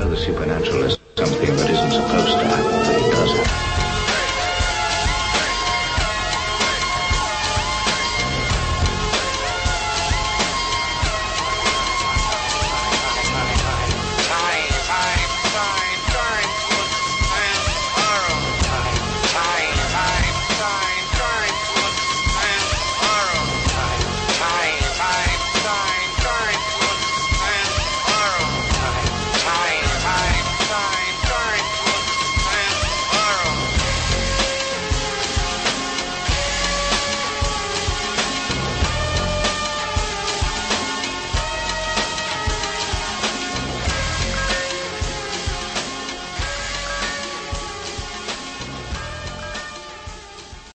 know 0.00 0.08
the 0.08 0.16
supernatural 0.16 0.82
is 0.84 0.98
something 1.16 1.56
that 1.56 1.70
isn't 1.70 1.92
supposed 1.92 2.38
to 2.38 2.44
happen. 2.46 2.69